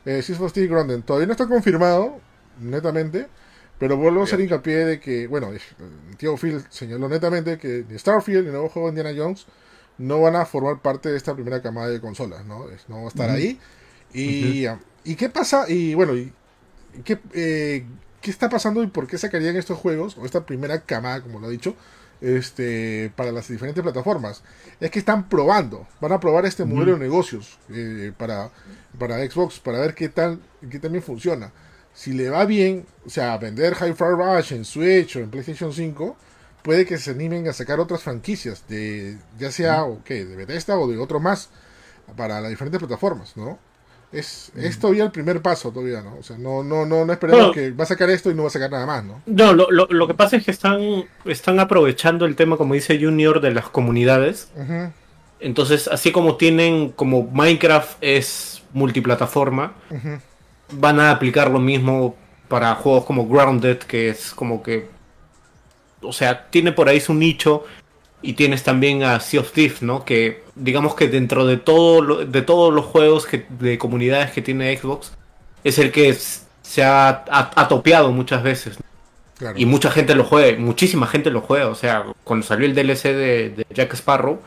eh, 0.05 0.21
Six 0.21 0.39
of 0.39 0.51
Steel, 0.51 0.67
Grounded. 0.67 1.01
Todavía 1.01 1.27
no 1.27 1.33
está 1.33 1.47
confirmado, 1.47 2.19
netamente, 2.59 3.27
pero 3.79 3.97
vuelvo 3.97 4.21
a 4.21 4.23
hacer 4.25 4.39
hincapié 4.39 4.85
de 4.85 4.99
que, 4.99 5.27
bueno, 5.27 5.49
el 5.51 6.17
tío 6.17 6.37
Phil 6.37 6.63
señaló 6.69 7.09
netamente 7.09 7.57
que 7.57 7.85
ni 7.89 7.97
Starfield 7.97 8.41
ni 8.41 8.47
el 8.47 8.53
nuevo 8.53 8.69
juego 8.69 8.91
de 8.91 8.99
Indiana 8.99 9.19
Jones 9.19 9.47
no 9.97 10.21
van 10.21 10.35
a 10.35 10.45
formar 10.45 10.81
parte 10.81 11.09
de 11.09 11.17
esta 11.17 11.33
primera 11.33 11.61
camada 11.61 11.87
de 11.87 11.99
consolas, 11.99 12.45
¿no? 12.45 12.65
No 12.87 12.97
va 12.97 13.05
a 13.05 13.07
estar 13.07 13.29
ahí. 13.29 13.59
Y, 14.13 14.65
ah, 14.65 14.79
¿Y 15.03 15.15
qué 15.15 15.29
pasa? 15.29 15.65
Y 15.69 15.95
bueno, 15.95 16.15
y, 16.15 16.33
y 16.93 17.01
qué, 17.03 17.19
eh, 17.33 17.85
¿qué 18.21 18.31
está 18.31 18.49
pasando 18.49 18.83
y 18.83 18.87
por 18.87 19.07
qué 19.07 19.17
sacarían 19.17 19.55
estos 19.55 19.77
juegos, 19.77 20.17
o 20.17 20.25
esta 20.25 20.45
primera 20.45 20.81
camada, 20.81 21.21
como 21.21 21.39
lo 21.39 21.47
ha 21.47 21.49
dicho, 21.49 21.75
este, 22.21 23.11
para 23.15 23.31
las 23.31 23.47
diferentes 23.47 23.83
plataformas? 23.83 24.43
Es 24.79 24.91
que 24.91 24.99
están 24.99 25.27
probando, 25.27 25.87
van 25.99 26.13
a 26.13 26.19
probar 26.19 26.45
este 26.45 26.65
modelo 26.65 26.93
de 26.93 26.99
negocios 26.99 27.57
eh, 27.69 28.13
para, 28.17 28.49
para 28.97 29.17
Xbox, 29.29 29.59
para 29.59 29.79
ver 29.79 29.93
qué 29.93 30.09
tal, 30.09 30.39
qué 30.69 30.79
también 30.79 31.03
funciona. 31.03 31.51
Si 31.93 32.13
le 32.13 32.29
va 32.29 32.45
bien, 32.45 32.85
o 33.05 33.09
sea, 33.09 33.37
vender 33.37 33.73
Hi-Fi 33.73 34.03
Rush 34.03 34.53
en 34.53 34.63
Switch 34.63 35.17
o 35.17 35.19
en 35.19 35.29
PlayStation 35.29 35.73
5, 35.73 36.15
puede 36.63 36.85
que 36.85 36.97
se 36.97 37.11
animen 37.11 37.47
a 37.47 37.53
sacar 37.53 37.79
otras 37.79 38.01
franquicias, 38.01 38.63
de 38.67 39.17
ya 39.37 39.51
sea 39.51 39.83
o 39.83 40.03
qué, 40.03 40.25
de 40.25 40.35
Bethesda 40.35 40.77
o 40.77 40.87
de 40.87 40.97
otro 40.97 41.19
más, 41.19 41.49
para 42.15 42.39
las 42.39 42.49
diferentes 42.49 42.79
plataformas, 42.79 43.35
¿no? 43.35 43.59
Es, 44.11 44.51
es 44.57 44.77
todavía 44.77 45.05
el 45.05 45.11
primer 45.11 45.41
paso, 45.41 45.71
todavía, 45.71 46.01
¿no? 46.01 46.17
O 46.17 46.23
sea, 46.23 46.37
no, 46.37 46.63
no, 46.63 46.85
no, 46.85 47.05
no 47.05 47.13
esperemos 47.13 47.39
Bueno. 47.47 47.53
que 47.53 47.71
va 47.71 47.85
a 47.85 47.87
sacar 47.87 48.09
esto 48.09 48.29
y 48.29 48.33
no 48.33 48.41
va 48.43 48.49
a 48.49 48.51
sacar 48.51 48.69
nada 48.69 48.85
más, 48.85 49.05
¿no? 49.05 49.21
No, 49.25 49.53
lo, 49.53 49.71
lo, 49.71 49.87
lo 49.89 50.07
que 50.07 50.13
pasa 50.13 50.35
es 50.35 50.43
que 50.43 50.51
están, 50.51 51.05
están 51.23 51.59
aprovechando 51.61 52.25
el 52.25 52.35
tema, 52.35 52.57
como 52.57 52.73
dice 52.73 52.99
Junior, 53.01 53.39
de 53.39 53.51
las 53.51 53.69
comunidades. 53.69 54.49
Entonces, 55.39 55.87
así 55.87 56.11
como 56.11 56.35
tienen, 56.35 56.89
como 56.91 57.23
Minecraft 57.23 57.97
es 58.01 58.63
multiplataforma, 58.73 59.73
van 60.71 60.99
a 60.99 61.11
aplicar 61.11 61.49
lo 61.49 61.59
mismo 61.59 62.15
para 62.49 62.75
juegos 62.75 63.05
como 63.05 63.27
Grounded, 63.27 63.77
que 63.79 64.09
es 64.09 64.31
como 64.33 64.61
que. 64.61 64.89
O 66.01 66.11
sea, 66.11 66.49
tiene 66.49 66.71
por 66.73 66.89
ahí 66.89 66.99
su 66.99 67.13
nicho. 67.13 67.63
Y 68.21 68.33
tienes 68.33 68.63
también 68.63 69.03
a 69.03 69.19
Sea 69.19 69.39
of 69.41 69.51
Thieves, 69.51 69.81
¿no? 69.81 70.05
Que 70.05 70.43
digamos 70.55 70.95
que 70.95 71.07
dentro 71.07 71.45
de 71.45 71.57
todo 71.57 72.01
lo- 72.01 72.25
de 72.25 72.41
todos 72.41 72.73
los 72.73 72.85
juegos 72.85 73.25
que, 73.25 73.45
de 73.49 73.77
comunidades 73.77 74.31
que 74.31 74.41
tiene 74.41 74.75
Xbox, 74.77 75.13
es 75.63 75.79
el 75.79 75.91
que 75.91 76.13
se 76.61 76.83
ha, 76.83 77.09
ha- 77.09 77.51
ha 77.55 77.67
topeado 77.67 78.11
muchas 78.11 78.43
veces. 78.43 78.77
¿no? 78.79 78.85
Claro. 79.39 79.57
Y 79.57 79.65
mucha 79.65 79.89
gente 79.89 80.13
lo 80.13 80.23
juega, 80.23 80.55
muchísima 80.59 81.07
gente 81.07 81.31
lo 81.31 81.41
juega. 81.41 81.67
O 81.67 81.75
sea, 81.75 82.05
cuando 82.23 82.45
salió 82.45 82.67
el 82.67 82.75
DLC 82.75 83.05
de, 83.13 83.49
de 83.49 83.65
Jack 83.73 83.93
Sparrow, 83.95 84.39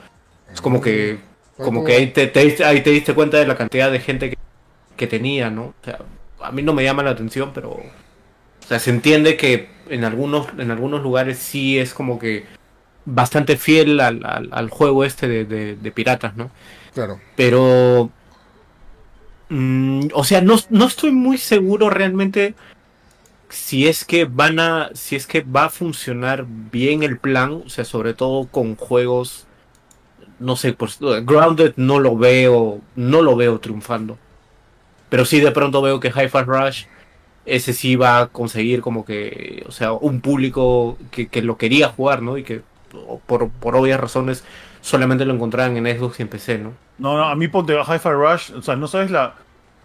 es 0.52 0.60
como 0.60 0.80
que 0.80 1.18
como 1.56 1.84
que 1.84 1.94
ahí 1.94 2.06
te, 2.08 2.32
ahí 2.64 2.80
te 2.82 2.90
diste 2.90 3.14
cuenta 3.14 3.38
de 3.38 3.46
la 3.46 3.56
cantidad 3.56 3.90
de 3.90 3.98
gente 4.00 4.30
que, 4.30 4.36
que 4.96 5.06
tenía, 5.06 5.50
¿no? 5.50 5.66
O 5.66 5.74
sea, 5.84 5.98
a 6.42 6.50
mí 6.52 6.62
no 6.62 6.72
me 6.74 6.84
llama 6.84 7.02
la 7.02 7.10
atención, 7.10 7.50
pero 7.54 7.70
o 7.70 7.82
sea, 8.68 8.78
se 8.78 8.90
entiende 8.90 9.36
que 9.36 9.68
en 9.88 10.04
algunos 10.04 10.46
en 10.58 10.70
algunos 10.70 11.02
lugares 11.02 11.38
sí 11.38 11.78
es 11.78 11.92
como 11.94 12.18
que 12.18 12.44
bastante 13.06 13.56
fiel 13.56 14.00
al, 14.00 14.24
al- 14.24 14.48
al 14.52 14.70
juego 14.70 15.04
este 15.04 15.28
de, 15.28 15.44
de- 15.44 15.76
de 15.76 15.90
piratas, 15.92 16.36
¿no? 16.36 16.50
Claro. 16.94 17.20
Pero 17.36 18.10
mm, 19.48 20.06
o 20.12 20.24
sea, 20.24 20.40
no, 20.40 20.56
no 20.70 20.86
estoy 20.86 21.10
muy 21.12 21.38
seguro 21.38 21.90
realmente 21.90 22.54
si 23.48 23.86
es 23.86 24.04
que 24.04 24.24
van 24.24 24.58
a 24.58 24.90
si 24.94 25.16
es 25.16 25.26
que 25.26 25.42
va 25.42 25.66
a 25.66 25.70
funcionar 25.70 26.44
bien 26.48 27.02
el 27.02 27.18
plan, 27.18 27.62
o 27.66 27.68
sea, 27.68 27.84
sobre 27.84 28.14
todo 28.14 28.46
con 28.48 28.74
juegos 28.76 29.46
no 30.40 30.56
sé, 30.56 30.72
pues 30.72 30.98
Grounded 31.00 31.74
no 31.76 32.00
lo 32.00 32.16
veo, 32.16 32.80
no 32.96 33.22
lo 33.22 33.36
veo 33.36 33.60
triunfando. 33.60 34.18
Pero 35.08 35.24
sí 35.24 35.38
de 35.38 35.52
pronto 35.52 35.80
veo 35.80 36.00
que 36.00 36.08
Hi-Fi 36.08 36.42
Rush 36.44 36.84
ese 37.46 37.72
sí 37.72 37.94
va 37.94 38.18
a 38.20 38.26
conseguir 38.26 38.80
como 38.80 39.04
que, 39.04 39.62
o 39.68 39.70
sea, 39.70 39.92
un 39.92 40.20
público 40.20 40.98
que, 41.12 41.28
que 41.28 41.40
lo 41.40 41.56
quería 41.56 41.88
jugar, 41.90 42.20
¿no? 42.22 42.36
Y 42.36 42.42
que 42.42 42.62
por, 43.26 43.50
por 43.50 43.76
obvias 43.76 44.00
razones 44.00 44.44
solamente 44.80 45.24
lo 45.24 45.34
encontraban 45.34 45.76
en 45.76 45.98
Xbox 45.98 46.20
y 46.20 46.22
en 46.22 46.28
PC, 46.28 46.58
¿no? 46.58 46.72
No, 46.98 47.16
no, 47.16 47.24
a 47.24 47.34
mí 47.34 47.48
ponte 47.48 47.74
Hi-Fi 47.74 48.08
Rush, 48.10 48.52
o 48.52 48.62
sea, 48.62 48.76
no 48.76 48.86
sabes 48.86 49.10
la... 49.10 49.34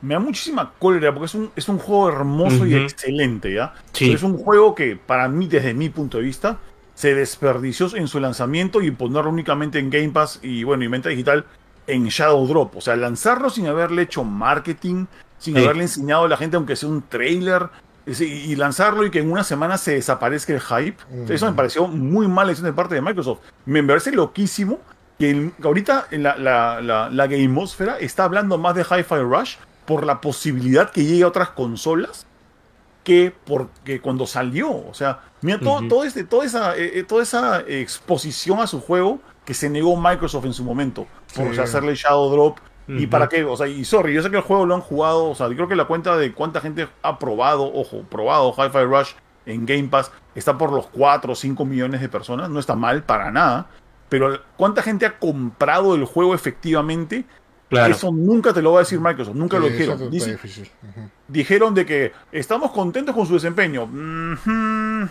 Me 0.01 0.13
da 0.13 0.19
muchísima 0.19 0.71
cólera 0.79 1.11
porque 1.13 1.25
es 1.25 1.35
un, 1.35 1.51
es 1.55 1.67
un 1.67 1.77
juego 1.77 2.09
hermoso 2.09 2.65
y 2.65 2.73
excelente, 2.75 3.53
¿ya? 3.53 3.73
Sí. 3.91 4.05
Pero 4.05 4.15
es 4.17 4.23
un 4.23 4.37
juego 4.37 4.73
que, 4.73 4.95
para 4.95 5.27
mí, 5.27 5.47
desde 5.47 5.73
mi 5.73 5.89
punto 5.89 6.17
de 6.19 6.23
vista, 6.23 6.57
se 6.95 7.13
desperdició 7.15 7.93
en 7.95 8.07
su 8.07 8.19
lanzamiento 8.21 8.81
y 8.81 8.91
ponerlo 8.91 9.29
únicamente 9.29 9.77
en 9.79 9.89
Game 9.89 10.09
Pass 10.09 10.39
y, 10.41 10.63
bueno, 10.63 10.85
y 10.85 10.87
venta 10.87 11.09
digital 11.09 11.45
en 11.87 12.07
Shadow 12.07 12.47
Drop. 12.47 12.77
O 12.77 12.81
sea, 12.81 12.95
lanzarlo 12.95 13.49
sin 13.49 13.67
haberle 13.67 14.03
hecho 14.03 14.23
marketing, 14.23 15.05
sin 15.37 15.55
Sí. 15.55 15.63
haberle 15.63 15.83
enseñado 15.83 16.25
a 16.25 16.29
la 16.29 16.37
gente, 16.37 16.55
aunque 16.55 16.75
sea 16.77 16.87
un 16.87 17.01
trailer, 17.01 17.67
y 18.19 18.55
lanzarlo 18.55 19.05
y 19.05 19.11
que 19.11 19.19
en 19.19 19.31
una 19.31 19.43
semana 19.43 19.77
se 19.77 19.93
desaparezca 19.93 20.53
el 20.53 20.61
hype. 20.61 20.97
Eso 21.33 21.45
me 21.45 21.53
pareció 21.53 21.87
muy 21.87 22.27
mala 22.27 22.49
decisión 22.49 22.71
de 22.71 22.75
parte 22.75 22.95
de 22.95 23.01
Microsoft. 23.01 23.39
Me 23.65 23.83
parece 23.83 24.11
loquísimo 24.11 24.79
que 25.17 25.51
ahorita 25.63 26.07
en 26.11 26.23
la, 26.23 26.37
la, 26.37 26.81
la, 26.81 27.09
la 27.09 27.27
Gameosfera 27.27 27.99
está 27.99 28.23
hablando 28.23 28.57
más 28.57 28.75
de 28.75 28.81
Hi-Fi 28.83 29.15
Rush 29.21 29.55
por 29.85 30.05
la 30.05 30.21
posibilidad 30.21 30.91
que 30.91 31.03
llegue 31.03 31.23
a 31.23 31.27
otras 31.27 31.49
consolas 31.49 32.25
qué? 33.03 33.33
Porque 33.45 34.01
cuando 34.01 34.27
salió, 34.27 34.69
o 34.69 34.93
sea, 34.93 35.19
mira 35.41 35.59
todo, 35.59 35.87
todo 35.87 36.03
este, 36.03 36.25
toda, 36.25 36.45
esa, 36.45 36.77
eh, 36.77 36.99
eh, 36.99 37.03
toda 37.03 37.23
esa 37.23 37.61
exposición 37.67 38.59
a 38.59 38.67
su 38.67 38.81
juego 38.81 39.19
que 39.45 39.53
se 39.53 39.69
negó 39.69 39.99
Microsoft 39.99 40.45
en 40.45 40.53
su 40.53 40.63
momento 40.63 41.07
por 41.35 41.55
Sí. 41.55 41.59
hacerle 41.61 41.95
Shadow 41.95 42.29
Drop. 42.29 42.57
¿Y 42.89 43.07
para 43.07 43.29
qué? 43.29 43.43
O 43.43 43.55
sea, 43.55 43.67
y 43.67 43.85
sorry, 43.85 44.13
yo 44.13 44.21
sé 44.23 44.29
que 44.31 44.37
el 44.37 44.41
juego 44.43 44.65
lo 44.65 44.73
han 44.75 44.81
jugado, 44.81 45.25
o 45.29 45.35
sea, 45.35 45.47
yo 45.47 45.55
creo 45.55 45.67
que 45.67 45.75
la 45.75 45.85
cuenta 45.85 46.17
de 46.17 46.33
cuánta 46.33 46.59
gente 46.59 46.87
ha 47.03 47.19
probado, 47.19 47.71
ojo, 47.73 48.03
probado 48.09 48.51
Hi-Fi 48.57 48.83
Rush 48.83 49.09
en 49.45 49.65
Game 49.65 49.87
Pass 49.89 50.11
está 50.35 50.57
por 50.57 50.71
los 50.71 50.87
4 50.87 51.31
o 51.33 51.35
5 51.35 51.65
millones 51.65 52.01
de 52.01 52.09
personas, 52.09 52.49
no 52.49 52.59
está 52.59 52.75
mal 52.75 53.03
para 53.03 53.31
nada, 53.31 53.67
pero 54.09 54.39
cuánta 54.57 54.81
gente 54.81 55.05
ha 55.05 55.17
comprado 55.19 55.93
el 55.95 56.05
juego 56.05 56.33
efectivamente, 56.33 57.25
Claro. 57.69 57.93
eso 57.93 58.11
nunca 58.11 58.51
te 58.53 58.63
lo 58.63 58.71
va 58.71 58.79
a 58.79 58.81
decir 58.81 58.99
Microsoft, 58.99 59.35
nunca 59.35 59.59
lo 59.59 59.67
Sí, 59.67 59.73
dijeron. 59.73 60.09
Dice- 60.09 60.39
dijeron 61.27 61.75
de 61.75 61.85
que 61.85 62.11
estamos 62.31 62.71
contentos 62.71 63.13
con 63.13 63.27
su 63.27 63.35
desempeño. 63.35 63.87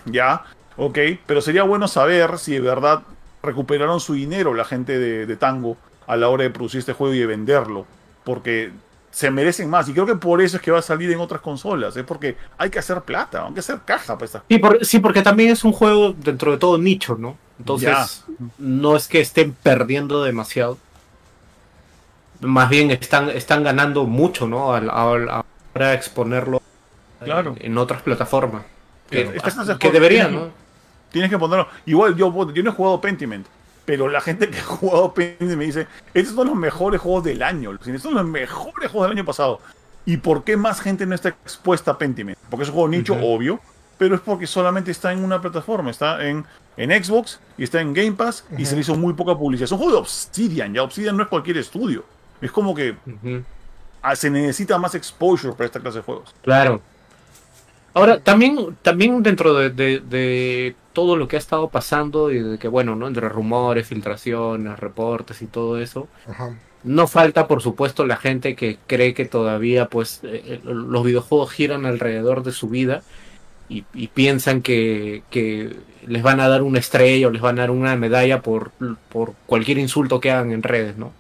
Ya, 0.07 0.43
ok, 0.77 0.99
pero 1.27 1.41
sería 1.41 1.63
bueno 1.63 1.87
saber 1.89 2.39
si 2.39 2.55
de 2.55 2.61
verdad 2.61 3.03
recuperaron 3.43 4.01
su 4.01 4.15
dinero 4.15 4.55
la 4.55 4.65
gente 4.65 4.99
de, 4.99 5.27
de 5.27 5.37
Tango 5.37 5.77
a 6.09 6.17
la 6.17 6.29
hora 6.29 6.43
de 6.43 6.51
producir 6.51 6.81
este 6.81 6.93
juego 6.95 7.15
y 7.15 7.19
de 7.21 7.27
venderlo, 7.27 7.87
porque 8.25 8.73
se 9.11 9.31
merecen 9.31 9.71
más 9.71 9.89
y 9.89 9.93
creo 9.93 10.05
que 10.07 10.17
por 10.17 10.43
eso 10.43 10.57
es 10.57 10.63
que 10.63 10.71
va 10.71 10.81
a 10.81 10.83
salir 10.83 11.11
en 11.13 11.21
otras 11.21 11.41
consolas, 11.41 11.97
es 11.97 12.05
porque 12.05 12.37
hay 12.59 12.69
que 12.71 12.79
hacer 12.79 13.01
plata, 13.03 13.47
hay 13.47 13.55
que 13.55 13.61
hacer 13.61 13.79
caja 13.85 14.15
para 14.15 14.27
estas 14.27 14.43
Sí, 14.49 14.59
por- 14.59 14.85
sí, 14.85 14.99
porque 14.99 15.23
también 15.23 15.51
es 15.51 15.63
un 15.65 15.73
juego 15.73 16.13
dentro 16.13 16.51
de 16.53 16.59
todo 16.59 16.77
nicho, 16.79 17.17
¿no? 17.19 17.37
Entonces, 17.59 17.89
Ya. 17.89 18.07
no 18.59 18.97
es 18.97 19.07
que 19.09 19.21
estén 19.21 19.53
perdiendo 19.63 20.23
demasiado. 20.25 20.79
Más 22.41 22.69
bien 22.69 22.91
están, 22.91 23.31
están 23.31 23.65
ganando 23.65 24.05
mucho, 24.05 24.47
¿no? 24.47 24.73
Al, 24.73 24.89
al- 24.91 25.29
a 25.29 25.37
la 25.39 25.45
hora 25.75 25.89
de 25.89 25.95
exponerlo 25.97 26.63
Claro. 27.25 27.57
en 27.59 27.77
otras 27.79 28.03
plataformas. 28.03 28.63
Que, 29.11 29.25
Claro. 29.27 29.79
Que 29.79 29.91
deberían, 29.91 30.35
¿no? 30.35 30.49
Tienes 31.11 31.31
que 31.31 31.39
ponerlo. 31.39 31.67
Igual 31.87 32.15
yo, 32.15 32.53
yo 32.53 32.63
no 32.63 32.71
he 32.71 32.75
jugado 32.75 33.01
Pentiment. 33.01 33.47
Pero 33.89 34.07
la 34.07 34.21
gente 34.21 34.51
que 34.51 34.59
ha 34.59 34.65
jugado 34.65 35.15
Pentiment 35.15 35.57
me 35.57 35.65
dice, 35.65 35.87
estos 36.13 36.35
son 36.35 36.49
los 36.49 36.57
mejores 36.57 37.01
juegos 37.01 37.25
del 37.25 37.43
año. 37.43 37.73
Estos 37.73 38.03
son 38.03 38.13
los 38.13 38.27
mejores 38.27 38.91
juegos 38.91 39.09
del 39.09 39.17
año 39.17 39.25
pasado. 39.25 39.61
¿Y 40.05 40.19
por 40.19 40.45
qué 40.45 40.59
más 40.59 40.83
gente 40.83 41.07
no 41.07 41.15
está 41.15 41.31
expuesta 41.31 41.93
a 41.93 41.97
Pentiment? 41.97 42.37
Porque 42.51 42.65
es 42.65 42.69
un 42.69 42.75
juego 42.75 42.89
nicho, 42.91 43.15
obvio. 43.15 43.61
Pero 43.97 44.15
es 44.15 44.21
porque 44.21 44.47
solamente 44.47 44.91
está 44.91 45.11
en 45.15 45.25
una 45.25 45.41
plataforma. 45.41 45.91
Está 45.91 46.23
en, 46.29 46.45
en 46.77 47.03
Xbox 47.03 47.41
y 47.57 47.65
está 47.65 47.81
en 47.81 47.95
Game 47.95 48.13
Pass. 48.13 48.45
Y 48.59 48.67
se 48.67 48.75
le 48.75 48.83
hizo 48.83 48.95
muy 48.95 49.15
poca 49.15 49.35
publicidad. 49.35 49.65
Es 49.65 49.73
un 49.73 49.79
juego 49.79 49.95
de 49.95 49.99
Obsidian. 50.01 50.75
Ya 50.75 50.83
Obsidian 50.83 51.17
no 51.17 51.23
es 51.23 51.31
cualquier 51.31 51.57
estudio. 51.57 52.05
Es 52.43 52.53
como 52.53 52.75
que 52.75 52.95
se 54.17 54.29
necesita 54.29 54.77
más 54.77 54.95
exposure 54.97 55.55
para 55.55 55.65
esta 55.65 55.81
clase 55.81 55.97
de 55.97 56.05
juegos. 56.05 56.35
Claro. 56.43 56.83
Ahora, 57.95 58.21
también, 58.23 58.77
también 58.83 59.23
dentro 59.23 59.55
de, 59.55 59.71
de- 59.71 60.01
de 60.01 60.77
todo 60.93 61.17
lo 61.17 61.29
que 61.29 61.37
ha 61.37 61.39
estado 61.39 61.69
pasando 61.71 62.31
y 62.31 62.39
de 62.41 62.59
que, 62.59 62.69
bueno, 62.69 62.95
¿no? 62.97 63.09
Entre 63.09 63.29
rumores, 63.29 63.87
filtraciones, 63.89 64.79
reportes 64.79 65.43
y 65.43 65.47
todo 65.47 65.79
eso, 65.81 66.09
Ajá. 66.27 66.55
no 66.83 67.07
falta, 67.09 67.49
por 67.49 67.63
supuesto, 67.63 68.07
la 68.07 68.17
gente 68.17 68.57
que 68.57 68.79
cree 68.87 69.15
que 69.15 69.27
todavía, 69.27 69.89
pues, 69.89 70.21
eh, 70.25 70.61
los 70.65 71.05
videojuegos 71.05 71.53
giran 71.53 71.87
alrededor 71.87 72.43
de 72.45 72.53
su 72.53 72.69
vida 72.69 73.03
y, 73.69 73.85
y 73.95 74.09
piensan 74.09 74.63
que, 74.63 75.25
que 75.31 75.77
les 76.07 76.23
van 76.23 76.41
a 76.41 76.49
dar 76.49 76.63
una 76.63 76.79
estrella 76.79 77.29
o 77.29 77.31
les 77.31 77.43
van 77.43 77.59
a 77.59 77.63
dar 77.63 77.71
una 77.71 77.97
medalla 77.97 78.43
por, 78.43 78.73
por 79.11 79.35
cualquier 79.47 79.79
insulto 79.79 80.21
que 80.21 80.31
hagan 80.31 80.53
en 80.53 80.63
redes, 80.63 80.97
¿no? 80.97 81.13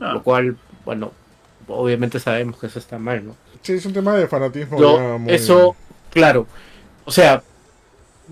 Ah, 0.00 0.12
Lo 0.14 0.22
cual, 0.22 0.56
bueno, 0.84 1.12
obviamente 1.68 2.20
sabemos 2.20 2.58
que 2.58 2.66
eso 2.66 2.78
está 2.78 2.98
mal, 2.98 3.24
¿no? 3.26 3.36
Sí, 3.62 3.72
es 3.72 3.86
un 3.86 3.92
tema 3.92 4.14
de 4.14 4.28
fanatismo. 4.28 4.78
Yo, 4.80 4.96
ya 4.96 5.18
muy- 5.18 5.32
eso, 5.34 5.76
claro. 6.16 6.46
O 7.04 7.10
sea, 7.12 7.42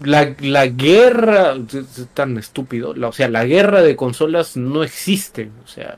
la, 0.03 0.35
la 0.41 0.67
guerra, 0.67 1.55
es- 1.55 2.09
tan 2.15 2.37
estúpido, 2.39 2.95
la- 2.95 3.09
o 3.09 3.13
sea, 3.13 3.29
la 3.29 3.45
guerra 3.45 3.83
de 3.83 3.95
consolas 3.95 4.57
no 4.57 4.83
existe. 4.83 5.51
O 5.65 5.69
sea, 5.69 5.97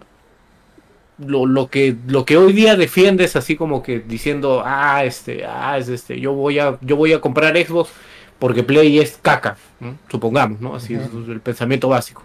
lo, 1.18 1.46
lo 1.46 1.68
que 1.70 1.96
lo 2.08 2.26
que 2.26 2.36
hoy 2.36 2.52
día 2.52 2.76
defiendes 2.76 3.36
así 3.36 3.56
como 3.56 3.82
que 3.82 4.00
diciendo, 4.00 4.62
ah, 4.66 5.04
este, 5.04 5.46
ah, 5.46 5.78
es 5.78 5.88
este, 5.88 6.20
yo 6.20 6.32
voy 6.34 6.58
a, 6.58 6.76
yo 6.82 6.96
voy 6.96 7.12
a 7.14 7.20
comprar 7.20 7.56
Xbox 7.56 7.90
porque 8.38 8.62
Play 8.62 8.98
es 8.98 9.18
caca, 9.22 9.56
¿no? 9.80 9.96
supongamos, 10.10 10.60
¿no? 10.60 10.74
Así 10.74 10.92
es 10.94 11.08
el 11.28 11.40
pensamiento 11.40 11.88
básico. 11.88 12.22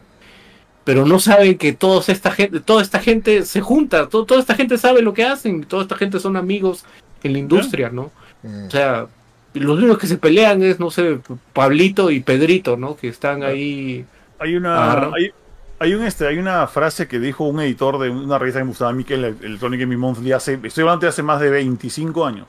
Pero 0.84 1.06
no 1.06 1.20
saben 1.20 1.58
que 1.58 1.72
toda 1.74 2.02
esta 2.12 2.32
gente, 2.32 2.60
toda 2.60 2.82
esta 2.82 3.00
gente 3.00 3.46
se 3.46 3.62
junta, 3.62 4.10
to- 4.10 4.26
toda 4.26 4.42
esta 4.42 4.56
gente 4.56 4.78
sabe 4.78 5.02
lo 5.04 5.14
que 5.14 5.24
hacen, 5.24 5.64
toda 5.64 5.84
esta 5.84 5.96
gente 5.96 6.20
son 6.20 6.36
amigos 6.36 6.84
en 7.24 7.34
la 7.34 7.40
industria, 7.40 7.90
¿no? 7.92 8.12
Mm. 8.44 8.66
O 8.66 8.72
sea, 8.72 9.08
los 9.54 9.78
únicos 9.78 9.98
que 9.98 10.08
se 10.08 10.18
pelean 10.18 10.64
es, 10.64 10.80
no 10.80 10.92
sé, 10.92 11.20
Pablito 11.54 12.10
y 12.10 12.22
Pedrito, 12.22 12.78
¿no? 12.78 12.96
Que 12.96 13.10
están 13.10 13.44
ahí. 13.44 14.06
Hay 14.40 14.56
una, 14.56 15.04
hay, 15.14 15.32
hay 15.80 15.94
un 15.94 16.04
este, 16.04 16.28
hay 16.28 16.38
una 16.38 16.68
frase 16.68 17.08
que 17.08 17.20
dijo 17.20 17.44
un 17.44 17.60
editor 17.60 18.00
de 18.00 18.10
una 18.10 18.38
revista 18.38 18.60
que 18.60 18.66
me 18.66 18.70
gustaba 18.70 18.92
a 18.92 18.94
mí, 18.94 19.04
que 19.04 19.16
es 19.16 19.20
el 19.20 19.26
Electronic 19.42 19.82
Gaming 19.82 20.00
Monthly, 20.00 20.32
hace, 20.32 20.60
estoy 20.64 20.84
hablando 20.84 21.02
de 21.02 21.10
hace 21.10 21.24
más 21.24 21.40
de 21.42 21.50
25 21.50 22.26
años. 22.26 22.48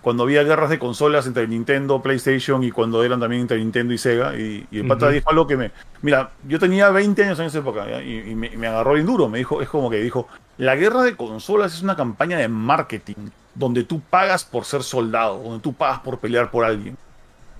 Cuando 0.00 0.24
había 0.24 0.42
guerras 0.42 0.68
de 0.68 0.80
consolas 0.80 1.28
entre 1.28 1.46
Nintendo, 1.46 2.02
PlayStation 2.02 2.64
y 2.64 2.72
cuando 2.72 3.04
eran 3.04 3.20
también 3.20 3.42
entre 3.42 3.58
Nintendo 3.58 3.94
y 3.94 3.98
Sega. 3.98 4.36
Y, 4.36 4.66
y 4.72 4.80
el 4.80 4.88
pata 4.88 5.08
dijo 5.10 5.30
algo 5.30 5.46
que 5.46 5.56
me. 5.56 5.70
Mira, 6.00 6.32
yo 6.48 6.58
tenía 6.58 6.90
20 6.90 7.22
años 7.22 7.38
en 7.38 7.46
esa 7.46 7.58
época 7.58 7.88
¿ya? 7.88 8.02
y, 8.02 8.30
y 8.30 8.34
me, 8.34 8.50
me 8.56 8.66
agarró 8.66 8.94
bien 8.94 9.06
duro. 9.06 9.28
Me 9.28 9.38
dijo, 9.38 9.62
es 9.62 9.68
como 9.68 9.88
que 9.88 9.98
dijo: 9.98 10.26
La 10.58 10.74
guerra 10.74 11.02
de 11.02 11.14
consolas 11.14 11.72
es 11.72 11.82
una 11.82 11.94
campaña 11.94 12.36
de 12.36 12.48
marketing 12.48 13.30
donde 13.54 13.84
tú 13.84 14.00
pagas 14.00 14.44
por 14.44 14.64
ser 14.64 14.82
soldado, 14.82 15.42
donde 15.42 15.60
tú 15.60 15.72
pagas 15.74 16.00
por 16.00 16.18
pelear 16.18 16.50
por 16.50 16.64
alguien. 16.64 16.96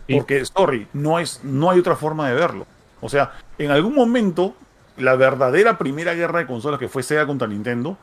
Sí. 0.07 0.15
Porque, 0.17 0.45
sorry, 0.45 0.87
no, 0.93 1.19
es, 1.19 1.41
no 1.45 1.71
hay 1.71 1.79
otra 1.79 1.97
forma 1.97 2.29
de 2.29 2.35
verlo. 2.35 2.67
O 3.01 3.09
sea, 3.09 3.33
en 3.59 3.71
algún 3.71 3.95
momento, 3.95 4.55
la 4.97 5.17
verdadera 5.17 5.79
primera 5.79 6.15
guerra 6.15 6.41
de 6.41 6.47
consolas 6.47 6.79
que 6.81 6.89
fue 6.89 7.03
Sega 7.03 7.27
contra 7.27 7.47
Nintendo, 7.47 7.97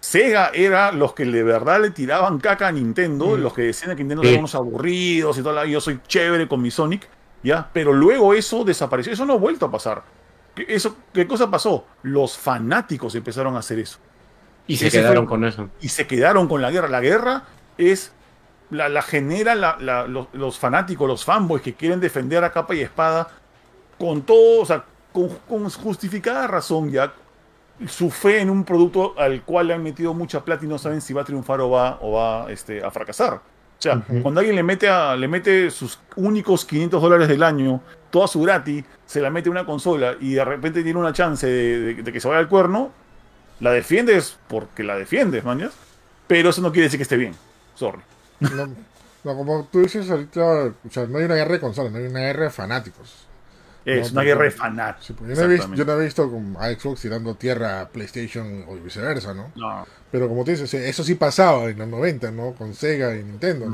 Sega 0.00 0.50
era 0.54 0.92
los 0.92 1.12
que 1.14 1.24
de 1.24 1.42
verdad 1.42 1.80
le 1.80 1.90
tiraban 1.90 2.38
caca 2.38 2.68
a 2.68 2.72
Nintendo, 2.72 3.36
Mm. 3.36 3.40
los 3.40 3.52
que 3.52 3.62
decían 3.62 3.90
que 3.96 4.02
Nintendo 4.02 4.22
Sí. 4.22 4.28
eran 4.28 4.40
unos 4.40 4.54
aburridos 4.54 5.38
y 5.38 5.42
todo, 5.42 5.64
yo 5.64 5.80
soy 5.80 6.00
chévere 6.06 6.46
con 6.48 6.62
mi 6.62 6.70
Sonic, 6.70 7.08
¿ya? 7.42 7.68
Pero 7.72 7.92
luego 7.92 8.32
eso 8.34 8.64
desapareció, 8.64 9.12
eso 9.12 9.26
no 9.26 9.32
ha 9.34 9.38
vuelto 9.38 9.66
a 9.66 9.70
pasar. 9.70 10.02
¿Qué, 10.54 10.66
eso, 10.68 10.96
¿Qué 11.12 11.26
cosa 11.26 11.50
pasó? 11.50 11.84
Los 12.02 12.36
fanáticos 12.38 13.14
empezaron 13.14 13.56
a 13.56 13.58
hacer 13.60 13.78
eso 13.80 13.98
Y 14.68 14.76
se 14.76 14.90
quedaron 14.90 15.24
fue- 15.24 15.30
con 15.30 15.44
eso. 15.44 15.68
y 15.80 15.88
se 15.88 16.06
quedaron 16.06 16.46
con 16.46 16.62
la 16.62 16.70
guerra. 16.70 16.88
La 16.88 17.00
guerra 17.00 17.42
es. 17.76 18.12
La, 18.70 18.88
la 18.90 19.00
genera 19.02 19.54
la- 19.54 19.78
la- 19.80 20.06
los, 20.06 20.28
los 20.34 20.58
fanáticos, 20.58 21.08
los 21.08 21.24
fanboys 21.24 21.62
que 21.62 21.72
quieren 21.74 22.00
defender 22.00 22.44
a 22.44 22.52
capa 22.52 22.74
y 22.74 22.80
espada 22.82 23.28
con 23.98 24.20
todo, 24.22 24.60
o 24.60 24.66
sea, 24.66 24.84
con, 25.12 25.30
con 25.48 25.68
justificada 25.70 26.46
razón 26.46 26.90
ya 26.90 27.12
su 27.86 28.10
fe 28.10 28.40
en 28.40 28.50
un 28.50 28.64
producto 28.64 29.14
al 29.18 29.42
cual 29.42 29.68
le 29.68 29.74
han 29.74 29.82
metido 29.82 30.12
mucha 30.12 30.44
plata 30.44 30.64
y 30.64 30.68
no 30.68 30.76
saben 30.78 31.00
si 31.00 31.14
va 31.14 31.22
a 31.22 31.24
triunfar 31.24 31.60
o 31.62 31.70
va, 31.70 31.98
o 32.02 32.12
va 32.12 32.52
este, 32.52 32.84
a 32.84 32.90
fracasar. 32.90 33.34
O 33.34 33.40
sea, 33.80 34.02
cuando 34.22 34.40
alguien 34.40 34.56
le 34.56 34.62
mete, 34.64 34.88
a, 34.88 35.14
le 35.16 35.28
mete 35.28 35.70
sus 35.70 35.98
únicos 36.16 36.64
500 36.66 37.00
dólares 37.00 37.28
del 37.28 37.42
año, 37.44 37.80
toda 38.10 38.26
su 38.26 38.42
gratis, 38.42 38.84
se 39.06 39.20
la 39.22 39.30
mete 39.30 39.48
a 39.48 39.52
una 39.52 39.64
consola 39.64 40.14
y 40.20 40.34
de 40.34 40.44
repente 40.44 40.82
tiene 40.82 40.98
una 40.98 41.12
chance 41.12 41.46
de, 41.46 41.80
de- 41.80 42.02
de 42.02 42.12
que 42.12 42.20
se 42.20 42.26
vaya 42.28 42.40
al 42.40 42.48
cuerno, 42.48 42.90
la 43.60 43.72
defiendes 43.72 44.36
porque 44.48 44.82
la 44.84 44.96
defiendes, 44.96 45.44
mañas. 45.44 45.72
Pero 46.26 46.50
eso 46.50 46.60
no 46.60 46.70
quiere 46.72 46.84
decir 46.84 46.98
que 46.98 47.02
esté 47.04 47.16
bien. 47.16 47.34
Sorry. 47.74 48.00
No, 48.40 48.66
no, 49.24 49.36
como 49.36 49.68
tú 49.70 49.80
dices 49.82 50.10
ahorita, 50.10 50.40
o 50.44 50.74
sea, 50.90 51.06
no 51.06 51.18
hay 51.18 51.24
una 51.24 51.34
guerra 51.34 51.52
de 51.54 51.60
consolas, 51.60 51.90
no 51.92 51.98
hay 51.98 52.04
una 52.06 52.20
guerra 52.20 52.44
de 52.44 52.50
fanáticos. 52.50 53.24
Es 53.84 54.12
No, 54.12 54.20
una 54.20 54.22
guerra 54.22 54.44
de 54.44 54.50
fanáticos. 54.50 55.06
Sí, 55.06 55.34
yo, 55.34 55.34
no 55.34 55.42
he 55.42 55.46
visto, 55.48 55.74
yo 55.74 55.84
no 55.84 55.92
he 56.00 56.04
visto 56.04 56.30
como 56.30 56.60
a 56.60 56.68
Xbox 56.70 57.00
tirando 57.00 57.34
tierra 57.34 57.80
a 57.80 57.88
PlayStation 57.88 58.64
o 58.68 58.74
viceversa, 58.76 59.32
¿no? 59.32 59.50
No. 59.56 59.86
Pero 60.12 60.28
como 60.28 60.44
tú 60.44 60.50
dices, 60.50 60.72
eso 60.74 61.02
sí 61.02 61.14
pasaba 61.14 61.64
en 61.70 61.78
los 61.78 61.88
90, 61.88 62.30
¿no? 62.30 62.52
Con 62.52 62.74
Sega 62.74 63.14
y 63.16 63.22
Nintendo. 63.24 63.66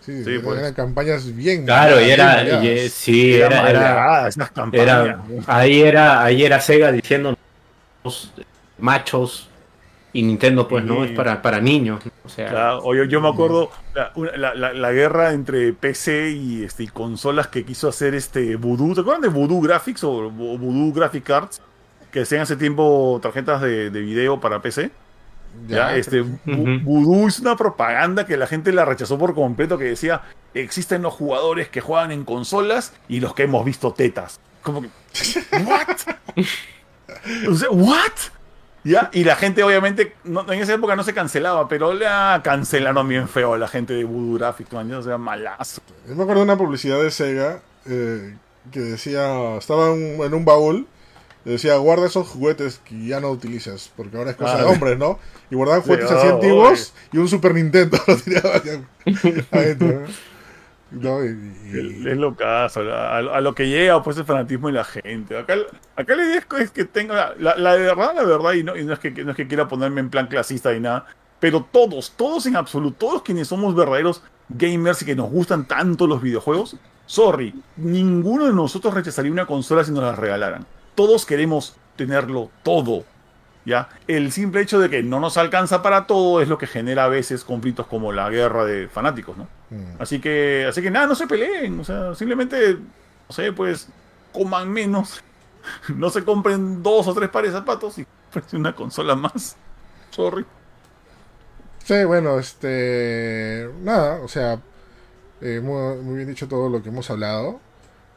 Sí, 0.00 0.24
Sí, 0.24 0.30
eran 0.30 0.42
pues. 0.44 0.72
campañas 0.72 1.34
bien. 1.34 1.64
Claro, 1.66 2.00
y 2.00 2.10
era, 2.10 2.64
y, 2.64 2.88
sí, 2.88 3.34
Era 3.34 3.68
era, 3.68 4.28
esas 4.28 4.50
campañas. 4.52 4.86
era- 4.86 5.22
ahí 5.46 5.82
era, 5.82 6.22
ahí 6.24 6.44
era 6.44 6.60
Sega 6.60 6.90
diciendo 6.92 7.36
"Los 8.04 8.32
machos 8.82 9.48
y 10.12 10.22
Nintendo 10.24 10.66
pues 10.66 10.84
no 10.84 11.04
es 11.04 11.12
para, 11.12 11.40
para 11.40 11.60
niños, 11.60 12.02
o 12.24 12.28
sea, 12.28 12.48
Claro, 12.48 12.94
yo, 12.94 13.04
yo 13.04 13.20
me 13.20 13.28
acuerdo 13.28 13.70
la, 13.94 14.54
la- 14.54 14.90
guerra 14.92 15.32
entre 15.32 15.72
PC 15.72 16.30
y, 16.32 16.64
este, 16.64 16.82
y 16.82 16.88
consolas 16.88 17.46
que 17.46 17.64
quiso 17.64 17.88
hacer 17.88 18.14
este 18.16 18.56
Voodoo. 18.56 18.94
¿Te 18.94 19.02
acuerdan 19.02 19.22
de 19.22 19.28
Voodoo 19.28 19.60
Graphics 19.60 20.02
o, 20.02 20.10
o 20.26 20.30
Voodoo 20.30 20.92
Graphic 20.92 21.22
Cards? 21.24 21.62
Que 22.10 22.22
hacían 22.22 22.40
hace 22.42 22.56
tiempo 22.56 23.20
tarjetas 23.22 23.62
de, 23.62 23.90
de 23.90 24.00
video 24.00 24.40
para 24.40 24.60
PC. 24.60 24.90
Ya, 25.68 25.94
este, 25.94 26.22
Voodoo 26.44 27.28
es 27.28 27.38
una 27.38 27.56
propaganda 27.56 28.26
que 28.26 28.36
la 28.36 28.48
gente 28.48 28.72
la 28.72 28.84
rechazó 28.84 29.16
por 29.16 29.34
completo 29.34 29.78
que 29.78 29.84
decía 29.84 30.22
existen 30.54 31.02
los 31.02 31.14
jugadores 31.14 31.68
que 31.68 31.80
juegan 31.80 32.10
en 32.10 32.24
consolas 32.24 32.94
y 33.08 33.20
los 33.20 33.32
que 33.34 33.44
hemos 33.44 33.64
visto 33.64 33.92
tetas. 33.92 34.40
Como 34.62 34.82
que, 34.82 34.88
¿what? 35.64 35.96
o 37.48 37.54
sea, 37.54 37.70
¿what? 37.70 38.12
¿Ya? 38.82 39.10
Y 39.12 39.24
la 39.24 39.36
gente, 39.36 39.62
obviamente, 39.62 40.14
no- 40.24 40.50
en 40.50 40.60
esa 40.60 40.72
época 40.74 40.96
no 40.96 41.04
se 41.04 41.12
cancelaba, 41.12 41.68
pero 41.68 41.92
la 41.92 42.40
cancelaron 42.42 43.06
bien 43.08 43.28
feo 43.28 43.54
a 43.54 43.58
la 43.58 43.68
gente 43.68 43.92
de 43.92 44.04
Voodoo 44.04 44.38
Graphics, 44.38 44.72
man, 44.72 44.92
o 44.94 45.02
sea, 45.02 45.18
malazo. 45.18 45.82
Yo 46.08 46.14
me 46.14 46.22
acuerdo 46.22 46.40
de 46.40 46.44
una 46.44 46.56
publicidad 46.56 47.02
de 47.02 47.10
Sega 47.10 47.60
eh, 47.86 48.36
que 48.72 48.80
decía, 48.80 49.56
estaba 49.56 49.92
en, 49.92 50.22
en 50.22 50.32
un 50.34 50.44
baúl, 50.46 50.86
decía, 51.44 51.76
guarda 51.76 52.06
esos 52.06 52.26
juguetes 52.28 52.80
que 52.84 53.06
ya 53.06 53.20
no 53.20 53.30
utilizas, 53.30 53.90
porque 53.96 54.16
ahora 54.16 54.30
es 54.30 54.36
cosa 54.36 54.54
Ah, 54.54 54.58
de 54.58 54.64
sí. 54.64 54.70
hombres, 54.70 54.98
¿no? 54.98 55.18
Y 55.50 55.56
guardaban 55.56 55.82
Sí, 55.82 55.88
juguetes 55.88 56.10
ah, 56.10 56.16
así 56.18 56.26
antiguos 56.28 56.94
y 57.12 57.18
un 57.18 57.28
Super 57.28 57.54
Nintendo 57.54 57.98
lo 58.06 58.16
tiraban 58.16 58.86
adentro, 59.50 60.00
¿no? 60.00 60.06
Y- 61.24 61.76
y- 61.76 62.08
Es 62.08 62.16
lo 62.16 62.34
caso, 62.34 62.80
a, 62.92 63.18
a 63.18 63.40
lo 63.40 63.54
que 63.54 63.68
llega 63.68 64.02
pues 64.02 64.16
el 64.18 64.24
fanatismo 64.24 64.66
de 64.68 64.74
la 64.74 64.84
gente. 64.84 65.38
Acá, 65.38 65.54
acá 65.96 66.16
la 66.16 66.24
idea 66.24 66.44
es 66.60 66.70
que- 66.70 66.84
tenga, 66.84 67.34
la, 67.38 67.56
la 67.56 67.74
verdad, 67.76 68.12
la 68.14 68.24
verdad, 68.24 68.52
y 68.54 68.62
no, 68.64 68.76
y 68.76 68.84
no 68.84 68.92
es 68.92 68.98
que, 68.98 69.10
no 69.10 69.30
es 69.30 69.36
que 69.36 69.46
quiera 69.46 69.68
ponerme 69.68 70.00
en 70.00 70.10
plan 70.10 70.26
clasista 70.26 70.74
y 70.74 70.80
nada, 70.80 71.06
pero 71.38 71.66
todos, 71.70 72.12
todos 72.16 72.46
en 72.46 72.56
absoluto, 72.56 72.96
todos 73.06 73.22
quienes 73.22 73.48
somos 73.48 73.74
verdaderos 73.74 74.22
gamers 74.48 75.02
y 75.02 75.04
que 75.06 75.14
nos 75.14 75.30
gustan 75.30 75.66
tanto 75.66 76.06
los 76.06 76.20
videojuegos, 76.20 76.76
sorry, 77.06 77.54
ninguno 77.76 78.46
de 78.46 78.52
nosotros 78.52 78.92
rechazaría 78.94 79.30
una 79.32 79.46
consola 79.46 79.84
si 79.84 79.92
nos 79.92 80.02
la 80.02 80.14
regalaran. 80.16 80.66
Todos 80.94 81.24
queremos 81.24 81.76
tenerlo 81.96 82.50
todo. 82.62 83.04
¿Ya? 83.64 83.88
El 84.08 84.32
simple 84.32 84.62
hecho 84.62 84.80
de 84.80 84.88
que 84.88 85.02
no 85.02 85.20
nos 85.20 85.36
alcanza 85.36 85.82
para 85.82 86.06
todo 86.06 86.40
es 86.40 86.48
lo 86.48 86.56
que 86.56 86.66
genera 86.66 87.04
a 87.04 87.08
veces 87.08 87.44
conflictos 87.44 87.86
como 87.86 88.12
la 88.12 88.30
guerra 88.30 88.64
de 88.64 88.88
fanáticos, 88.88 89.36
¿no? 89.36 89.48
Mm. 89.68 90.00
Así 90.00 90.18
que, 90.18 90.66
así 90.68 90.80
que 90.80 90.90
nada, 90.90 91.06
no 91.06 91.14
se 91.14 91.26
peleen. 91.26 91.78
O 91.78 91.84
sea, 91.84 92.14
simplemente, 92.14 92.74
no 92.74 93.34
sé, 93.34 93.52
pues, 93.52 93.88
coman 94.32 94.70
menos. 94.70 95.22
No 95.94 96.08
se 96.08 96.24
compren 96.24 96.82
dos 96.82 97.06
o 97.06 97.12
tres 97.12 97.28
pares 97.28 97.52
de 97.52 97.58
zapatos 97.58 97.98
y 97.98 98.06
compren 98.32 98.60
una 98.60 98.74
consola 98.74 99.14
más. 99.14 99.56
Sorry. 100.10 100.46
Sí, 101.84 102.04
bueno, 102.04 102.38
este. 102.38 103.68
Nada, 103.82 104.20
o 104.22 104.28
sea, 104.28 104.58
eh, 105.40 105.60
muy, 105.62 106.02
muy 106.02 106.16
bien 106.16 106.28
dicho 106.28 106.48
todo 106.48 106.70
lo 106.70 106.82
que 106.82 106.88
hemos 106.88 107.10
hablado. 107.10 107.60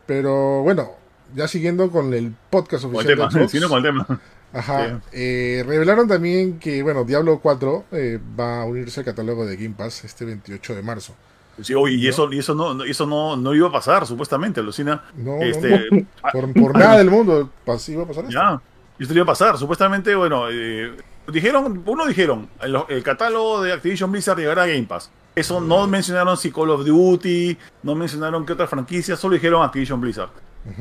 Pero 0.05 0.63
bueno, 0.63 0.91
ya 1.35 1.47
siguiendo 1.47 1.89
con 1.91 2.13
el 2.13 2.33
podcast 2.49 2.83
Con 2.83 2.91
el 2.91 2.97
oficial 2.97 3.29
tema, 3.29 3.29
de 3.29 3.47
Xbox, 3.47 3.67
con 3.67 3.77
el 3.77 3.83
tema. 3.83 4.21
Ajá, 4.53 5.01
eh, 5.11 5.63
revelaron 5.65 6.07
también 6.07 6.59
que, 6.59 6.83
bueno, 6.83 7.03
Diablo 7.03 7.39
4 7.39 7.85
eh, 7.91 8.19
va 8.39 8.61
a 8.61 8.65
unirse 8.65 8.99
al 8.99 9.05
catálogo 9.05 9.45
de 9.45 9.55
Game 9.55 9.73
Pass 9.77 10.03
este 10.05 10.25
28 10.25 10.75
de 10.75 10.83
marzo. 10.83 11.15
Sí, 11.61 11.73
oye, 11.75 11.95
y 11.95 12.07
eso, 12.07 12.31
y 12.31 12.39
eso 12.39 12.55
no, 12.55 12.73
no- 12.73 12.83
eso 12.83 13.05
no, 13.05 13.35
no 13.35 13.53
iba 13.53 13.67
a 13.67 13.71
pasar, 13.71 14.07
supuestamente, 14.07 14.61
Lucina. 14.63 15.03
No, 15.15 15.39
Este, 15.41 15.87
no, 15.91 16.05
por, 16.31 16.53
por 16.53 16.77
nada 16.77 16.97
del 16.97 17.09
mundo 17.11 17.49
pas- 17.65 17.87
iba 17.89 18.03
a 18.03 18.07
pasar 18.07 18.23
esto. 18.25 18.33
Ya, 18.33 18.61
esto 18.99 19.13
iba 19.13 19.23
a 19.23 19.27
pasar. 19.27 19.57
Supuestamente, 19.57 20.15
bueno, 20.15 20.45
eh, 20.51 20.95
dijeron, 21.31 21.83
uno 21.85 22.05
dijeron, 22.07 22.49
el, 22.61 22.75
el 22.89 23.03
catálogo 23.03 23.61
de 23.61 23.71
Activision 23.73 24.11
Blizzard 24.11 24.37
llegará 24.39 24.63
a 24.63 24.67
Game 24.67 24.83
Pass. 24.83 25.11
Eso 25.35 25.59
no 25.61 25.87
mencionaron 25.87 26.37
si 26.37 26.51
Call 26.51 26.69
of 26.69 26.85
Duty, 26.85 27.57
no 27.83 27.95
mencionaron 27.95 28.45
qué 28.45 28.53
otra 28.53 28.67
franquicia, 28.67 29.15
solo 29.15 29.33
dijeron 29.35 29.63
Activision 29.63 29.99
Blizzard. 30.01 30.29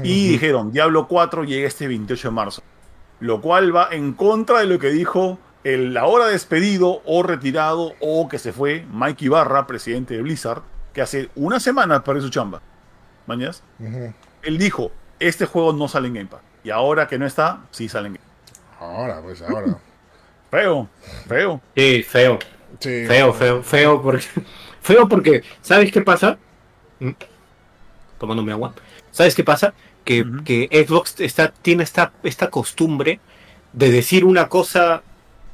Y 0.05 0.29
dijeron, 0.29 0.71
Diablo 0.73 1.09
4 1.09 1.43
llega 1.45 1.67
este 1.67 1.89
28 1.89 2.29
de 2.29 2.35
marzo. 2.35 2.63
Lo 3.23 3.41
cual 3.41 3.75
va 3.75 3.87
en 3.93 4.15
contra 4.15 4.59
de 4.59 4.67
lo 4.67 4.81
que 4.81 4.89
dijo 4.89 5.39
el 5.63 5.97
ahora 5.97 6.27
despedido 6.27 7.03
o 7.05 7.23
retirado 7.23 7.93
o 8.01 8.29
que 8.29 8.41
se 8.41 8.53
fue 8.53 8.85
Mike 8.93 9.27
Ibarra, 9.27 9.69
presidente 9.69 10.15
de 10.15 10.23
Blizzard, 10.23 10.63
que 10.93 11.03
hace 11.03 11.31
una 11.37 11.61
semana 11.61 12.03
perdió 12.03 12.23
su 12.23 12.31
chamba. 12.31 12.61
¿Mañas? 13.29 13.63
Él 14.43 14.59
dijo, 14.59 14.91
este 15.21 15.47
juego 15.47 15.73
no 15.73 15.87
sale 15.87 16.09
en 16.09 16.15
Game 16.15 16.27
Pass. 16.27 16.41
Y 16.65 16.71
ahora 16.71 17.07
que 17.07 17.17
no 17.17 17.25
está, 17.25 17.61
sí 17.71 17.89
sale 17.89 18.09
en 18.09 18.15
Game 18.15 18.27
Pass. 18.27 18.61
Ahora, 18.81 19.23
pues 19.23 19.41
ahora. 19.41 19.79
Feo, 20.51 20.89
feo. 21.29 21.61
Sí, 21.77 22.03
feo. 22.03 22.41
Sí. 22.81 23.07
Feo, 23.07 23.33
feo, 23.33 23.63
feo 23.63 24.03
porque. 24.03 24.27
Feo 24.81 25.09
porque. 25.09 25.45
¿Sabes 25.61 25.93
qué 25.93 26.01
pasa? 26.01 26.39
Mm. 26.99 27.11
Tomándome 28.19 28.51
agua. 28.51 28.75
¿Sabes 29.13 29.37
qué 29.37 29.45
pasa? 29.45 29.75
Que, 30.05 30.25
que 30.45 30.85
Xbox 30.87 31.21
está, 31.21 31.53
tiene 31.53 31.83
esta, 31.85 32.13
esta 32.23 32.51
costumbre 32.51 33.21
de 33.73 33.91
decir 33.91 34.25
una 34.25 34.49
cosa 34.49 35.03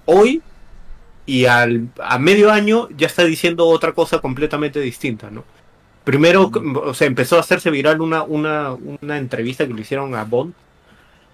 hoy 0.06 0.42
y 1.26 1.44
al, 1.44 1.88
a 2.02 2.18
medio 2.18 2.50
año 2.50 2.88
ya 2.96 3.06
está 3.06 3.24
diciendo 3.24 3.66
otra 3.66 3.92
cosa 3.92 4.20
completamente 4.20 4.80
distinta, 4.80 5.30
¿no? 5.30 5.44
Primero, 6.04 6.50
o 6.84 6.94
sea, 6.94 7.06
empezó 7.06 7.36
a 7.36 7.40
hacerse 7.40 7.70
viral 7.70 8.00
una, 8.00 8.22
una, 8.22 8.72
una 8.72 9.18
entrevista 9.18 9.66
que 9.66 9.74
le 9.74 9.82
hicieron 9.82 10.14
a 10.14 10.24
Bond, 10.24 10.54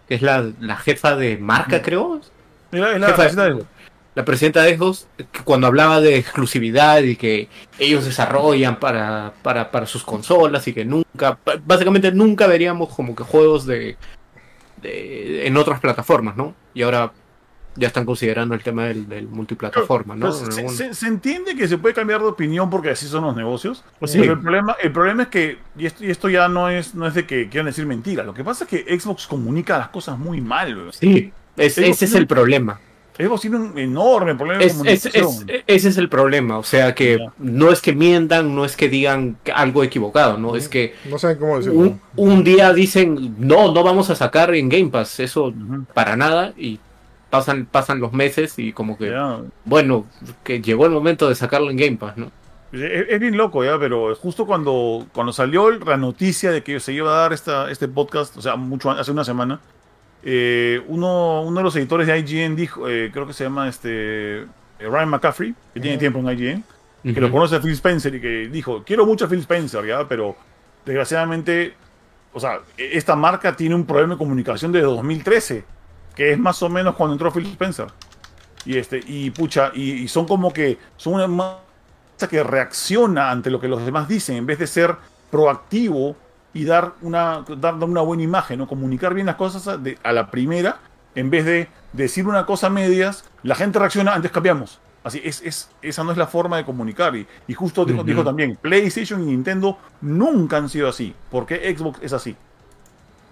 que 0.08 0.16
es 0.16 0.22
la, 0.22 0.50
la 0.60 0.76
jefa 0.76 1.14
de 1.14 1.36
marca, 1.38 1.80
creo, 1.80 2.20
Es 2.72 2.80
la- 2.80 2.92
es 2.94 3.00
la 3.00 3.06
Jefa, 3.06 3.22
de- 3.44 3.64
la 4.14 4.24
presidenta 4.24 4.62
de 4.62 4.76
Xbox, 4.76 5.06
que 5.16 5.42
cuando 5.42 5.66
hablaba 5.66 6.00
de 6.00 6.16
exclusividad 6.16 7.02
y 7.02 7.16
que 7.16 7.48
ellos 7.78 8.04
desarrollan 8.04 8.78
para, 8.78 9.32
para, 9.42 9.70
para 9.70 9.86
sus 9.86 10.04
consolas 10.04 10.66
y 10.68 10.72
que 10.72 10.84
nunca, 10.84 11.38
básicamente 11.66 12.12
nunca 12.12 12.46
veríamos 12.46 12.94
como 12.94 13.14
que 13.16 13.24
juegos 13.24 13.66
de, 13.66 13.96
de- 14.82 15.46
en 15.46 15.56
otras 15.56 15.80
plataformas, 15.80 16.36
¿no? 16.36 16.54
Y 16.74 16.82
ahora 16.82 17.12
ya 17.76 17.88
están 17.88 18.04
considerando 18.06 18.54
el 18.54 18.62
tema 18.62 18.84
del, 18.84 19.08
del 19.08 19.26
multiplataforma, 19.26 20.14
¿no? 20.14 20.26
Pues, 20.28 20.54
se, 20.54 20.68
se- 20.68 20.94
se 20.94 21.06
entiende 21.08 21.56
que 21.56 21.66
se 21.66 21.76
puede 21.76 21.92
cambiar 21.92 22.20
de 22.20 22.26
opinión 22.28 22.70
porque 22.70 22.90
así 22.90 23.08
son 23.08 23.24
los 23.24 23.34
negocios. 23.34 23.82
Pues 23.98 24.12
sí. 24.12 24.20
Pero 24.20 24.34
el 24.34 24.40
problema, 24.40 24.76
el 24.80 24.92
problema 24.92 25.22
es 25.24 25.28
que, 25.28 25.58
y 25.76 25.86
esto, 25.86 26.04
y 26.04 26.10
esto 26.10 26.28
ya 26.28 26.46
no 26.48 26.68
es, 26.68 26.94
no 26.94 27.04
es 27.08 27.14
de 27.14 27.26
que 27.26 27.48
quieran 27.48 27.66
decir 27.66 27.84
mentiras, 27.84 28.24
lo 28.24 28.32
que 28.32 28.44
pasa 28.44 28.62
es 28.62 28.70
que 28.70 29.00
Xbox 29.00 29.26
comunica 29.26 29.76
las 29.76 29.88
cosas 29.88 30.16
muy 30.18 30.40
mal. 30.40 30.88
Sí, 30.92 31.32
es- 31.56 31.74
Xbox 31.74 31.88
ese 31.88 32.04
es 32.04 32.14
el 32.14 32.28
problema. 32.28 32.78
Xbox 33.16 33.42
tiene 33.42 33.56
un 33.58 33.78
enorme 33.78 34.34
problema 34.34 34.58
de 34.58 34.66
Es- 34.66 34.72
es- 34.72 34.78
comunicación. 35.12 35.48
es- 35.50 35.64
ese 35.68 35.88
es 35.90 35.96
el 35.98 36.08
problema, 36.08 36.58
o 36.58 36.64
sea 36.64 36.94
que 36.94 37.18
Ya. 37.18 37.32
no 37.38 37.70
es 37.70 37.80
que 37.80 37.92
mientan, 37.94 38.54
no 38.54 38.64
es 38.64 38.76
que 38.76 38.88
digan 38.88 39.36
algo 39.54 39.84
equivocado, 39.84 40.36
no 40.38 40.56
es 40.56 40.68
que 40.68 40.94
No 41.08 41.18
saben 41.18 41.38
cómo 41.38 41.58
decirlo. 41.58 41.78
un, 41.78 42.00
un 42.16 42.42
día 42.44 42.72
dicen 42.72 43.36
no, 43.38 43.72
no 43.72 43.82
vamos 43.84 44.10
a 44.10 44.16
sacar 44.16 44.52
en 44.54 44.68
Game 44.68 44.88
Pass, 44.90 45.20
eso 45.20 45.44
Ujú. 45.46 45.84
para 45.94 46.16
nada 46.16 46.52
y 46.56 46.80
pasan 47.30 47.66
pasan 47.70 48.00
los 48.00 48.12
meses 48.12 48.58
y 48.58 48.72
como 48.72 48.98
que 48.98 49.10
Ya. 49.10 49.40
bueno, 49.64 50.06
que 50.42 50.60
llegó 50.60 50.86
el 50.86 50.92
momento 50.92 51.28
de 51.28 51.34
sacarlo 51.36 51.70
en 51.70 51.76
Game 51.76 51.96
Pass, 51.96 52.16
¿no? 52.16 52.32
Es, 52.72 53.06
es 53.08 53.20
bien 53.20 53.36
loco, 53.36 53.62
ya, 53.64 53.78
pero 53.78 54.16
justo 54.16 54.46
cuando, 54.46 55.06
cuando 55.12 55.32
salió 55.32 55.70
la 55.70 55.96
noticia 55.96 56.50
de 56.50 56.64
que 56.64 56.80
se 56.80 56.92
iba 56.92 57.12
a 57.16 57.20
dar 57.20 57.32
esta, 57.32 57.70
este 57.70 57.86
podcast, 57.86 58.36
o 58.36 58.42
sea, 58.42 58.56
mucho 58.56 58.90
hace 58.90 59.12
una 59.12 59.22
semana, 59.24 59.60
eh, 60.24 60.82
uno, 60.88 61.42
uno 61.42 61.58
de 61.58 61.64
los 61.64 61.76
editores 61.76 62.06
de 62.06 62.18
IGN 62.18 62.56
dijo, 62.56 62.88
eh, 62.88 63.10
creo 63.12 63.26
que 63.26 63.34
se 63.34 63.44
llama 63.44 63.68
este 63.68 64.42
eh, 64.42 64.46
Ryan 64.80 65.10
McCaffrey, 65.10 65.54
que 65.74 65.80
tiene 65.80 65.96
Ujú. 65.96 66.00
tiempo 66.00 66.18
en 66.20 66.28
IGN, 66.30 66.64
que 67.12 67.20
lo 67.20 67.30
conoce 67.30 67.56
a 67.56 67.60
Phil 67.60 67.72
Spencer 67.72 68.14
y 68.14 68.20
que 68.20 68.48
dijo, 68.48 68.84
quiero 68.84 69.06
mucho 69.06 69.26
a 69.26 69.28
Phil 69.28 69.40
Spencer, 69.40 69.84
ya, 69.86 70.08
pero 70.08 70.36
desgraciadamente, 70.84 71.76
o 72.32 72.40
sea, 72.40 72.60
e- 72.76 72.96
esta 72.98 73.16
marca 73.16 73.54
tiene 73.56 73.74
un 73.74 73.86
problema 73.86 74.14
de 74.14 74.18
comunicación 74.18 74.72
desde 74.72 74.86
2013, 74.86 75.64
que 76.14 76.32
es 76.32 76.38
más 76.38 76.62
o 76.62 76.68
menos 76.70 76.96
cuando 76.96 77.14
entró 77.14 77.30
Phil 77.32 77.46
Spencer. 77.46 77.88
Y 78.64 78.78
este, 78.78 79.00
y 79.06 79.30
pucha, 79.30 79.72
y, 79.74 79.92
y 80.04 80.08
son 80.08 80.26
como 80.26 80.52
que, 80.52 80.78
son 80.96 81.14
una 81.14 81.26
marca 81.26 81.62
que 82.30 82.42
reacciona 82.42 83.30
ante 83.30 83.50
lo 83.50 83.60
que 83.60 83.68
los 83.68 83.84
demás 83.84 84.08
dicen, 84.08 84.36
en 84.36 84.46
vez 84.46 84.58
de 84.58 84.66
ser 84.66 84.96
proactivo 85.30 86.16
y 86.54 86.64
dar 86.64 86.94
una, 87.02 87.44
dar 87.58 87.74
una 87.74 88.00
buena 88.00 88.22
imagen, 88.22 88.58
¿no? 88.60 88.66
comunicar 88.68 89.12
bien 89.12 89.26
las 89.26 89.36
cosas 89.36 89.68
a, 89.68 89.76
de- 89.76 89.98
a 90.02 90.12
la 90.12 90.30
primera, 90.30 90.78
en 91.14 91.28
vez 91.30 91.44
de 91.44 91.68
decir 91.92 92.26
una 92.26 92.46
cosa 92.46 92.68
a 92.68 92.70
medias, 92.70 93.24
la 93.42 93.54
gente 93.54 93.78
reacciona, 93.78 94.14
antes 94.14 94.30
cambiamos. 94.30 94.80
Así, 95.02 95.20
es, 95.22 95.42
es, 95.42 95.68
esa 95.82 96.02
no 96.02 96.12
es 96.12 96.16
la 96.16 96.26
forma 96.26 96.56
de 96.56 96.64
comunicar. 96.64 97.14
Y, 97.14 97.26
y 97.46 97.52
justo 97.54 97.84
dijo, 97.84 98.24
también, 98.24 98.56
PlayStation 98.56 99.22
y 99.22 99.26
Nintendo 99.26 99.76
nunca 100.00 100.56
han 100.56 100.70
sido 100.70 100.88
así. 100.88 101.14
porque 101.30 101.76
Xbox 101.76 101.98
es 102.02 102.12
así? 102.14 102.34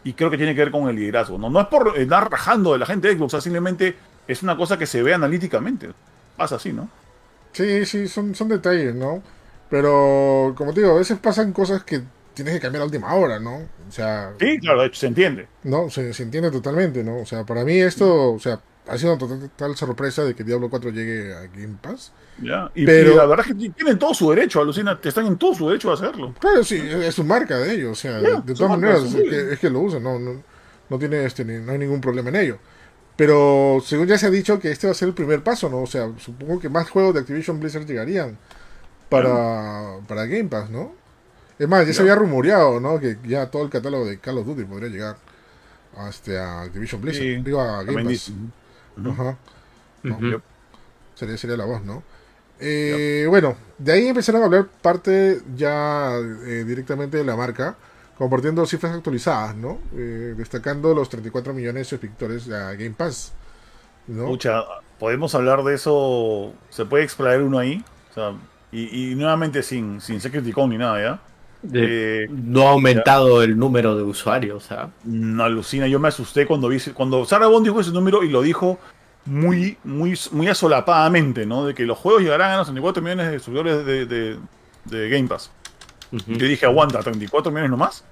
Y 0.04 0.12
creo 0.14 0.30
que 0.30 0.36
tiene 0.36 0.54
que 0.54 0.60
ver 0.60 0.70
con 0.70 0.88
el 0.88 0.96
liderazgo. 0.96 1.38
No, 1.38 1.48
no 1.48 1.60
es 1.60 1.66
por 1.68 1.96
estar 1.96 2.30
rajando 2.30 2.72
de 2.72 2.78
la 2.78 2.86
gente 2.86 3.08
de 3.08 3.14
Xbox, 3.16 3.34
o 3.34 3.36
sea, 3.36 3.40
simplemente 3.40 3.96
es 4.28 4.42
una 4.42 4.56
cosa 4.56 4.76
que 4.78 4.86
se 4.86 5.02
ve 5.02 5.14
analíticamente. 5.14 5.90
Pasa 6.36 6.56
así, 6.56 6.72
¿no? 6.72 6.88
Sí, 7.52 7.86
sí, 7.86 8.08
son, 8.08 8.34
son 8.34 8.48
detalles, 8.48 8.94
¿no? 8.94 9.22
Pero, 9.70 10.54
como 10.56 10.74
te 10.74 10.80
digo, 10.80 10.92
a 10.92 10.98
veces 10.98 11.18
pasan 11.18 11.52
cosas 11.52 11.84
que 11.84 12.02
tienes 12.34 12.54
que 12.54 12.60
cambiar 12.60 12.82
a 12.82 12.84
última 12.86 13.14
hora, 13.14 13.38
¿no? 13.38 13.56
O 13.88 13.92
sea, 13.92 14.32
Sí, 14.40 14.58
claro, 14.58 14.80
de 14.82 14.86
hecho 14.88 15.00
se 15.00 15.06
entiende. 15.06 15.48
no, 15.64 15.90
se, 15.90 16.12
se 16.14 16.22
entiende 16.22 16.50
totalmente, 16.50 17.02
¿no? 17.04 17.18
O 17.18 17.26
sea, 17.26 17.44
para 17.44 17.64
mí 17.64 17.78
esto, 17.80 18.32
o 18.32 18.38
sea, 18.38 18.60
ha 18.88 18.98
sido 18.98 19.12
una 19.12 19.18
total, 19.18 19.40
total 19.50 19.76
sorpresa 19.76 20.24
de 20.24 20.34
que 20.34 20.42
Diablo 20.44 20.68
4 20.68 20.90
llegue 20.90 21.32
a 21.34 21.42
Game 21.42 21.76
Pass. 21.80 22.12
¿ya? 22.42 22.70
Y, 22.74 22.84
Pero- 22.86 23.12
y 23.12 23.16
la 23.16 23.26
verdad 23.26 23.46
es 23.48 23.54
que 23.54 23.70
tienen 23.70 23.98
todo 23.98 24.12
su 24.14 24.28
derecho, 24.30 24.60
alucina, 24.60 25.00
te 25.00 25.08
están 25.10 25.26
en 25.26 25.36
todo 25.36 25.54
su 25.54 25.68
derecho 25.68 25.90
a 25.90 25.94
hacerlo. 25.94 26.34
Claro, 26.40 26.64
sí, 26.64 26.82
es, 26.82 27.14
su 27.14 27.22
marca 27.24 27.58
de 27.58 27.74
ellos, 27.74 27.92
o 27.92 27.94
sea, 27.94 28.18
de, 28.18 28.54
todas 28.54 28.70
maneras, 28.70 29.02
que, 29.14 29.52
es 29.52 29.58
que 29.60 29.70
lo 29.70 29.80
usan, 29.80 30.02
no, 30.02 30.18
no, 30.18 30.42
no 30.88 30.98
tiene 30.98 31.24
este, 31.24 31.44
ni- 31.44 31.64
no 31.64 31.72
hay 31.72 31.78
ningún 31.78 32.00
problema 32.00 32.30
en 32.30 32.36
ello. 32.36 32.58
Pero 33.14 33.80
según 33.84 34.06
ya 34.08 34.16
se 34.16 34.26
ha 34.26 34.30
dicho 34.30 34.58
que 34.58 34.70
este 34.72 34.86
va 34.86 34.92
a 34.92 34.94
ser 34.94 35.06
el 35.08 35.14
primer 35.14 35.44
paso, 35.44 35.68
¿no? 35.68 35.82
O 35.82 35.86
sea, 35.86 36.10
supongo 36.18 36.58
que 36.58 36.70
más 36.70 36.88
juegos 36.88 37.12
de 37.14 37.20
Activision 37.20 37.60
Blizzard 37.60 37.86
llegarían 37.86 38.38
para, 39.08 39.98
para 40.08 40.26
Game 40.26 40.44
Pass, 40.48 40.70
¿no? 40.70 40.94
Es 41.58 41.68
más, 41.68 41.86
ya 41.86 41.92
se 41.92 42.02
había 42.02 42.14
rumoreado, 42.14 42.80
¿no? 42.80 42.98
Que 42.98 43.18
ya 43.24 43.50
todo 43.50 43.62
el 43.62 43.70
catálogo 43.70 44.04
de 44.06 44.18
Call 44.18 44.38
of 44.38 44.46
Duty 44.46 44.64
podría 44.64 44.88
llegar 44.88 45.16
a, 45.96 46.08
este, 46.08 46.38
a 46.38 46.62
Activision 46.62 47.00
Blizzard, 47.00 47.22
Sí, 47.22 47.36
digo 47.42 47.60
a 47.60 47.82
Game 47.84 48.04
Pass. 48.04 48.32
Ajá. 49.04 49.36
Ujú. 50.04 50.42
Sería, 51.14 51.36
sería 51.36 51.56
la 51.56 51.64
voz, 51.64 51.82
¿no? 51.84 52.02
Eh, 52.58 53.26
Bueno, 53.28 53.56
de 53.78 53.92
ahí 53.92 54.06
empezaron 54.08 54.42
a 54.42 54.46
hablar 54.46 54.66
parte 54.82 55.42
ya 55.54 56.16
eh, 56.18 56.64
directamente 56.66 57.16
de 57.18 57.24
la 57.24 57.36
marca, 57.36 57.76
compartiendo 58.16 58.64
cifras 58.66 58.94
actualizadas, 58.94 59.54
¿no? 59.56 59.78
Eh, 59.94 60.34
destacando 60.36 60.94
los 60.94 61.08
34 61.08 61.52
millones 61.54 61.80
de 61.82 61.84
suscriptores 61.84 62.48
a 62.50 62.72
Game 62.72 62.92
Pass, 62.92 63.32
¿no? 64.06 64.26
Pucha, 64.26 64.62
podemos 64.98 65.34
hablar 65.34 65.62
de 65.64 65.74
eso. 65.74 66.54
¿Se 66.70 66.84
puede 66.84 67.04
explorar 67.04 67.42
uno 67.42 67.58
ahí? 67.58 67.84
O 68.10 68.14
sea, 68.14 68.34
y, 68.70 69.12
y 69.12 69.14
nuevamente 69.14 69.62
sin, 69.62 70.00
sin 70.00 70.18
criticón 70.20 70.70
ni 70.70 70.78
nada, 70.78 71.00
¿ya? 71.00 71.20
Eh, 71.72 72.26
no 72.30 72.66
ha 72.66 72.70
aumentado 72.72 73.42
el 73.42 73.56
número 73.58 73.96
de 73.96 74.02
usuarios, 74.02 74.64
sea. 74.64 74.90
no 75.04 75.44
alucina, 75.44 75.86
yo 75.86 76.00
me 76.00 76.08
asusté 76.08 76.46
cuando 76.46 76.68
vi 76.68 76.78
cuando 76.94 77.24
Sarah 77.24 77.46
Bond 77.46 77.66
dijo 77.66 77.80
ese 77.80 77.92
número 77.92 78.24
y 78.24 78.28
lo 78.30 78.42
dijo 78.42 78.78
muy, 79.26 79.76
muy, 79.84 80.18
muy 80.32 80.48
asolapadamente, 80.48 81.46
¿no? 81.46 81.64
De 81.66 81.74
que 81.74 81.84
los 81.86 81.96
juegos 81.98 82.22
llegarán 82.22 82.50
a 82.52 82.56
los 82.58 82.66
34 82.66 83.02
millones 83.02 83.30
de 83.30 83.38
suscriptores 83.38 83.86
de, 83.86 84.06
de- 84.06 84.38
de 84.86 85.08
Game 85.08 85.28
Pass. 85.28 85.52
Yo 86.26 86.46
dije, 86.46 86.66
aguanta, 86.66 86.98
34 87.00 87.52
millones 87.52 87.70
nomás. 87.70 88.04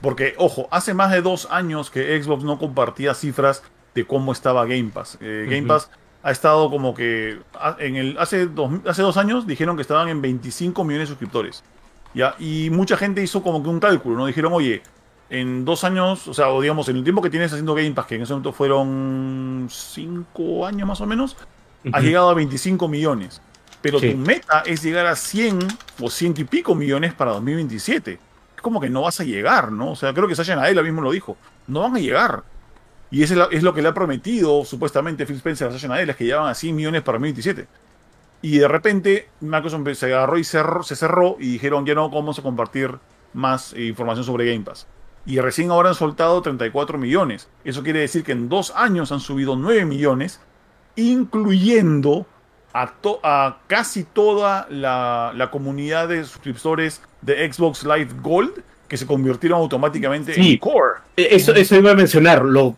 Porque, 0.00 0.34
ojo, 0.38 0.68
hace 0.70 0.94
más 0.94 1.10
de 1.10 1.20
dos 1.22 1.48
años 1.50 1.90
que 1.90 2.20
Xbox 2.22 2.44
no 2.44 2.58
compartía 2.58 3.14
cifras 3.14 3.62
de 3.94 4.04
cómo 4.06 4.30
estaba 4.32 4.64
Game 4.66 4.90
Pass. 4.94 5.18
Eh, 5.20 5.46
Game. 5.50 5.66
Pass 5.66 5.90
ha 6.22 6.30
estado 6.30 6.70
como 6.70 6.94
que. 6.94 7.38
En 7.80 7.96
el, 7.96 8.16
hace, 8.18 8.46
dos, 8.46 8.70
hace 8.86 9.02
dos 9.02 9.16
años 9.16 9.46
dijeron 9.46 9.74
que 9.76 9.82
estaban 9.82 10.08
en 10.08 10.22
25 10.22 10.84
millones 10.84 11.08
de 11.08 11.12
suscriptores. 11.12 11.62
¿Ya? 12.14 12.34
Y 12.38 12.70
mucha 12.70 12.96
gente 12.96 13.22
hizo 13.22 13.42
como 13.42 13.62
que 13.62 13.68
un 13.68 13.80
cálculo, 13.80 14.16
¿no? 14.16 14.26
Dijeron, 14.26 14.52
oye, 14.52 14.82
en 15.30 15.64
dos 15.64 15.84
años, 15.84 16.28
o 16.28 16.34
sea, 16.34 16.48
o 16.50 16.60
digamos, 16.60 16.88
en 16.88 16.96
el 16.96 17.04
tiempo 17.04 17.22
que 17.22 17.30
tienes 17.30 17.52
haciendo 17.52 17.74
Game 17.74 17.92
Pass, 17.92 18.06
que 18.06 18.16
en 18.16 18.22
ese 18.22 18.32
momento 18.32 18.52
fueron 18.52 19.68
cinco 19.70 20.66
años 20.66 20.86
más 20.86 21.00
o 21.00 21.06
menos, 21.06 21.36
has 21.92 22.00
Ujú. 22.00 22.02
llegado 22.02 22.30
a 22.30 22.34
25 22.34 22.86
millones. 22.88 23.40
Pero 23.80 23.98
Sí. 23.98 24.12
tu 24.12 24.16
meta 24.18 24.62
es 24.64 24.82
llegar 24.82 25.06
a 25.06 25.16
100 25.16 25.58
o 26.00 26.08
ciento 26.08 26.40
y 26.40 26.44
pico 26.44 26.74
millones 26.74 27.14
para 27.14 27.32
2027. 27.32 28.12
Es 28.56 28.62
como 28.62 28.80
que 28.80 28.88
no 28.88 29.02
vas 29.02 29.18
a 29.20 29.24
llegar, 29.24 29.72
¿no? 29.72 29.90
O 29.92 29.96
sea, 29.96 30.14
creo 30.14 30.28
que 30.28 30.36
Sasha 30.36 30.54
Nadella 30.54 30.82
mismo 30.82 31.00
lo 31.00 31.10
dijo. 31.10 31.36
No 31.66 31.80
van 31.80 31.96
a 31.96 31.98
llegar. 31.98 32.44
Y 33.10 33.22
eso 33.22 33.50
es, 33.50 33.62
lo 33.62 33.74
que 33.74 33.82
le 33.82 33.88
ha 33.88 33.94
prometido 33.94 34.64
supuestamente 34.64 35.26
Phil 35.26 35.36
Spencer 35.36 35.68
a 35.68 35.72
Sasha 35.72 35.88
Nadella, 35.88 36.14
que 36.14 36.24
llegaban 36.24 36.48
a 36.48 36.54
100 36.54 36.76
millones 36.76 37.02
para 37.02 37.16
2027. 37.18 37.66
Y 38.42 38.58
de 38.58 38.68
repente 38.68 39.28
Microsoft 39.40 39.88
se 39.94 40.06
agarró 40.06 40.36
y 40.36 40.44
cerró, 40.44 40.82
se 40.82 40.96
cerró 40.96 41.36
y 41.38 41.46
dijeron 41.52 41.86
ya 41.86 41.94
no 41.94 42.10
vamos 42.10 42.38
a 42.38 42.42
compartir 42.42 42.98
más 43.32 43.72
eh, 43.74 43.84
información 43.86 44.24
sobre 44.24 44.52
Game 44.52 44.64
Pass. 44.64 44.86
Y 45.24 45.38
recién 45.38 45.70
ahora 45.70 45.90
han 45.90 45.94
soltado 45.94 46.42
34 46.42 46.98
millones. 46.98 47.48
Eso 47.64 47.84
quiere 47.84 48.00
decir 48.00 48.24
que 48.24 48.32
en 48.32 48.48
dos 48.48 48.72
años 48.74 49.12
han 49.12 49.20
subido 49.20 49.54
9 49.54 49.84
millones, 49.84 50.40
incluyendo 50.96 52.26
a, 52.72 52.86
to- 52.90 53.20
a 53.22 53.58
casi 53.68 54.04
toda 54.04 54.66
la, 54.70 55.32
la 55.36 55.50
comunidad 55.50 56.08
de 56.08 56.24
suscriptores 56.24 57.02
de 57.20 57.52
Xbox 57.52 57.84
Live 57.84 58.08
Gold 58.22 58.62
que 58.88 58.96
se 58.96 59.06
convirtieron 59.06 59.60
automáticamente 59.60 60.34
Sí. 60.34 60.52
en 60.52 60.58
Core. 60.58 61.00
Eh, 61.16 61.28
Eso, 61.30 61.54
eso 61.54 61.76
iba 61.76 61.92
a 61.92 61.94
mencionar. 61.94 62.44
Lo, 62.44 62.76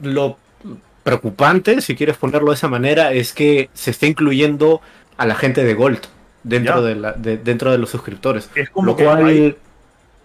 lo 0.00 0.38
preocupante, 1.02 1.80
si 1.80 1.94
quieres 1.96 2.16
ponerlo 2.16 2.50
de 2.50 2.54
esa 2.54 2.68
manera, 2.68 3.12
es 3.12 3.32
que 3.32 3.68
se 3.74 3.90
está 3.90 4.06
incluyendo 4.06 4.80
a 5.20 5.26
la 5.26 5.34
gente 5.34 5.62
de 5.64 5.74
Gold 5.74 6.00
dentro, 6.42 6.82
de, 6.82 6.94
la, 6.94 7.12
de- 7.12 7.36
dentro 7.36 7.70
de 7.70 7.78
los 7.78 7.90
suscriptores. 7.90 8.50
Es 8.54 8.70
como 8.70 8.86
Lo 8.86 8.96
que 8.96 9.04
cual, 9.04 9.24
hay- 9.26 9.56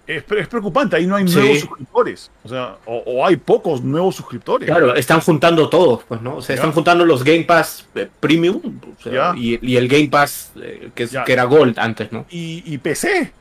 Es, 0.08 0.22
pre- 0.24 0.40
es 0.42 0.48
preocupante, 0.48 0.96
ahí 0.96 1.08
no 1.08 1.16
hay 1.16 1.28
Sí. 1.28 1.36
nuevos 1.40 1.60
suscriptores. 1.62 2.32
O 2.44 2.48
sea, 2.50 2.78
o, 2.86 2.98
o 3.08 3.26
hay 3.26 3.36
pocos 3.38 3.82
nuevos 3.84 4.16
suscriptores. 4.16 4.68
claro, 4.70 4.96
están 4.96 5.20
juntando 5.20 5.68
todos, 5.68 6.04
pues, 6.08 6.22
¿no? 6.22 6.36
O 6.38 6.42
sea, 6.42 6.56
están 6.56 6.72
juntando 6.72 7.04
los 7.06 7.24
Game 7.24 7.44
Pass 7.44 7.88
eh, 7.96 8.08
Premium 8.20 8.62
o 8.98 9.02
sea, 9.04 9.12
Ya. 9.12 9.34
y, 9.36 9.60
y 9.68 9.76
el 9.78 9.88
Game 9.88 10.08
Pass 10.10 10.52
eh, 10.62 10.92
que, 10.94 11.08
era 11.28 11.44
Gold 11.46 11.78
antes, 11.80 12.12
¿no? 12.12 12.26
Y, 12.30 12.64
y 12.66 12.78
PC. 12.78 13.34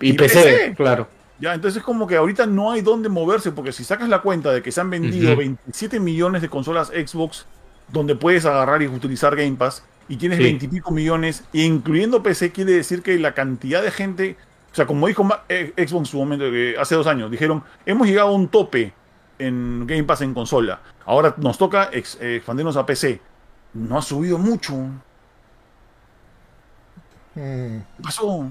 Y, 0.00 0.10
y 0.10 0.12
PC, 0.12 0.74
claro. 0.76 1.08
Ya, 1.40 1.54
entonces 1.54 1.82
como 1.82 2.06
que 2.06 2.16
ahorita 2.16 2.44
no 2.46 2.72
hay 2.72 2.82
dónde 2.82 3.08
moverse, 3.08 3.50
porque 3.52 3.72
si 3.72 3.82
sacas 3.82 4.08
la 4.10 4.20
cuenta 4.20 4.52
de 4.52 4.62
que 4.62 4.70
se 4.70 4.80
han 4.82 4.90
vendido 4.90 5.30
Ujú. 5.32 5.38
27 5.38 5.98
millones 5.98 6.42
de 6.42 6.48
consolas 6.50 6.88
Xbox 6.88 7.46
donde 7.88 8.14
puedes 8.16 8.44
agarrar 8.44 8.82
y 8.82 8.86
utilizar 8.86 9.34
Game 9.34 9.56
Pass, 9.56 9.82
y 10.08 10.16
tienes 10.16 10.38
Sí. 10.38 10.44
20 10.44 10.64
y 10.64 10.68
pico 10.68 10.90
millones, 10.90 11.44
incluyendo 11.52 12.22
PC, 12.22 12.52
quiere 12.52 12.72
decir 12.72 13.02
que 13.02 13.18
la 13.18 13.34
cantidad 13.34 13.82
de 13.82 13.90
gente, 13.90 14.36
o 14.72 14.74
sea, 14.74 14.86
como 14.86 15.06
dijo 15.06 15.26
eh, 15.48 15.72
Xbox 15.76 15.92
en 16.00 16.06
su 16.06 16.18
momento, 16.18 16.44
que 16.50 16.76
hace 16.78 16.94
dos 16.94 17.06
años, 17.06 17.30
dijeron, 17.30 17.62
hemos 17.86 18.06
llegado 18.06 18.28
a 18.28 18.32
un 18.32 18.48
tope 18.48 18.92
en 19.38 19.86
Game 19.86 20.04
Pass 20.04 20.22
en 20.22 20.32
consola, 20.34 20.80
ahora 21.04 21.34
nos 21.38 21.58
toca 21.58 21.90
ex- 21.92 22.18
eh, 22.20 22.36
expandirnos 22.36 22.76
a 22.76 22.86
PC. 22.86 23.20
No 23.74 23.98
ha 23.98 24.02
subido 24.02 24.38
mucho. 24.38 24.74
Mm. 27.34 27.78
¿Qué 27.96 28.02
pasó? 28.02 28.48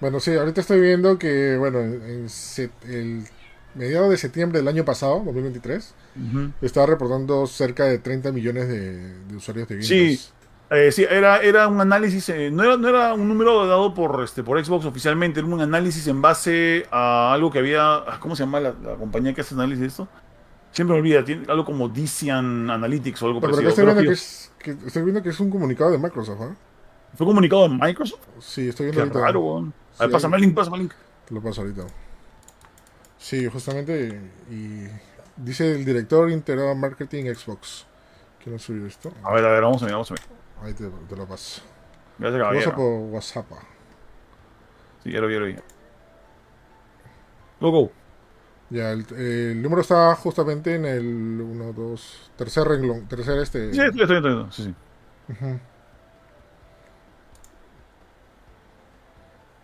Bueno, 0.00 0.20
sí, 0.20 0.34
ahorita 0.34 0.60
estoy 0.60 0.80
viendo 0.80 1.18
que, 1.18 1.56
bueno, 1.56 1.80
en, 1.80 2.26
el 2.88 3.24
mediado 3.74 4.10
de 4.10 4.16
septiembre 4.16 4.58
del 4.58 4.68
año 4.68 4.84
pasado, 4.84 5.22
2023, 5.24 5.94
Ujú. 6.30 6.50
estaba 6.60 6.86
reportando 6.86 7.46
cerca 7.46 7.84
de 7.84 7.98
30 7.98 8.32
millones 8.32 8.68
de, 8.68 9.14
de 9.24 9.36
usuarios 9.36 9.68
de 9.68 9.76
Game 9.76 9.86
Sí. 9.86 10.20
Eh, 10.68 10.90
sí, 10.90 11.06
era, 11.08 11.40
era 11.42 11.68
un 11.68 11.80
análisis, 11.80 12.28
eh, 12.28 12.50
no, 12.50 12.64
era, 12.64 12.76
no 12.76 12.88
era 12.88 13.14
un 13.14 13.28
número 13.28 13.66
dado 13.68 13.94
por, 13.94 14.22
este, 14.24 14.42
por 14.42 14.62
Xbox 14.64 14.84
oficialmente, 14.84 15.38
era 15.38 15.48
un 15.48 15.60
análisis 15.60 16.06
en 16.08 16.20
base 16.20 16.86
a 16.90 17.32
algo 17.32 17.52
que 17.52 17.60
había, 17.60 17.94
ah, 17.94 18.18
¿cómo 18.18 18.34
se 18.34 18.42
llama 18.42 18.58
la, 18.58 18.74
la 18.82 18.96
compañía 18.96 19.32
que 19.32 19.42
hace 19.42 19.54
análisis 19.54 19.80
de 19.80 19.86
esto? 19.86 20.08
Siempre 20.72 20.94
me 20.94 21.00
olvida, 21.00 21.24
tiene 21.24 21.46
algo 21.48 21.64
como 21.64 21.88
Dician 21.88 22.68
Analytics 22.68 23.22
o 23.22 23.26
algo 23.26 23.40
Pero, 23.40 23.52
parecido. 23.52 23.70
estoy 23.70 23.84
viendo 23.84 24.02
que, 24.02 24.12
es, 24.12 24.52
que 24.58 24.70
estoy 24.72 25.02
viendo 25.04 25.22
que 25.22 25.28
es 25.28 25.38
un 25.38 25.50
comunicado 25.50 25.92
de 25.92 25.98
Microsoft, 25.98 26.40
¿ah? 26.42 26.54
Fue 27.14 27.26
comunicado 27.26 27.62
de 27.62 27.68
Microsoft. 27.68 28.20
Sí, 28.40 28.68
estoy 28.68 28.90
Qué 28.90 28.96
viendo 28.96 29.14
ahorita. 29.20 29.20
raro, 29.20 29.40
weón. 29.40 29.74
A 29.98 30.02
ver, 30.02 30.10
pásame 30.10 30.36
el 30.36 30.42
link, 30.42 30.54
pásame 30.54 30.76
el 30.78 30.82
link. 30.82 30.92
Te 31.26 31.32
lo 31.34 31.40
paso 31.40 31.60
ahorita. 31.62 31.84
Sí, 33.16 33.46
justamente. 33.46 34.20
Y 34.50 34.84
dice 35.36 35.76
el 35.76 35.84
director 35.84 36.30
integrado 36.30 36.74
marketing 36.74 37.32
Xbox. 37.34 37.86
Quiero 38.42 38.58
subir 38.58 38.84
esto. 38.86 39.12
A 39.22 39.32
ver, 39.32 39.44
a 39.44 39.48
ver, 39.52 39.62
vamos 39.62 39.82
a 39.82 39.86
ver, 39.86 39.94
vamos 39.94 40.10
a 40.10 40.14
ver. 40.14 40.35
Ahí 40.62 40.74
te, 40.74 40.88
te 40.88 41.16
lo 41.16 41.26
paso. 41.26 41.62
Gracias, 42.18 42.38
Lo 42.38 42.44
paso 42.44 42.48
caballero. 42.70 42.74
por 42.74 43.14
WhatsApp. 43.14 43.46
Sí, 45.04 45.12
ya 45.12 45.20
lo 45.20 45.26
vi, 45.26 45.34
ya 45.34 45.40
lo 45.40 45.46
vi. 45.46 45.56
Go, 47.60 47.70
go. 47.70 47.92
Ya, 48.68 48.90
el, 48.90 49.06
el 49.16 49.62
número 49.62 49.82
está 49.82 50.14
justamente 50.16 50.74
en 50.74 50.86
el 50.86 51.40
1, 51.40 51.72
2, 51.72 52.30
tercer 52.36 52.66
renglón. 52.66 53.06
Tercer 53.06 53.38
este. 53.38 53.72
Sí, 53.72 53.80
estoy, 53.80 54.02
estoy, 54.02 54.16
estoy, 54.16 54.46
sí, 54.50 54.62
sí. 54.64 54.74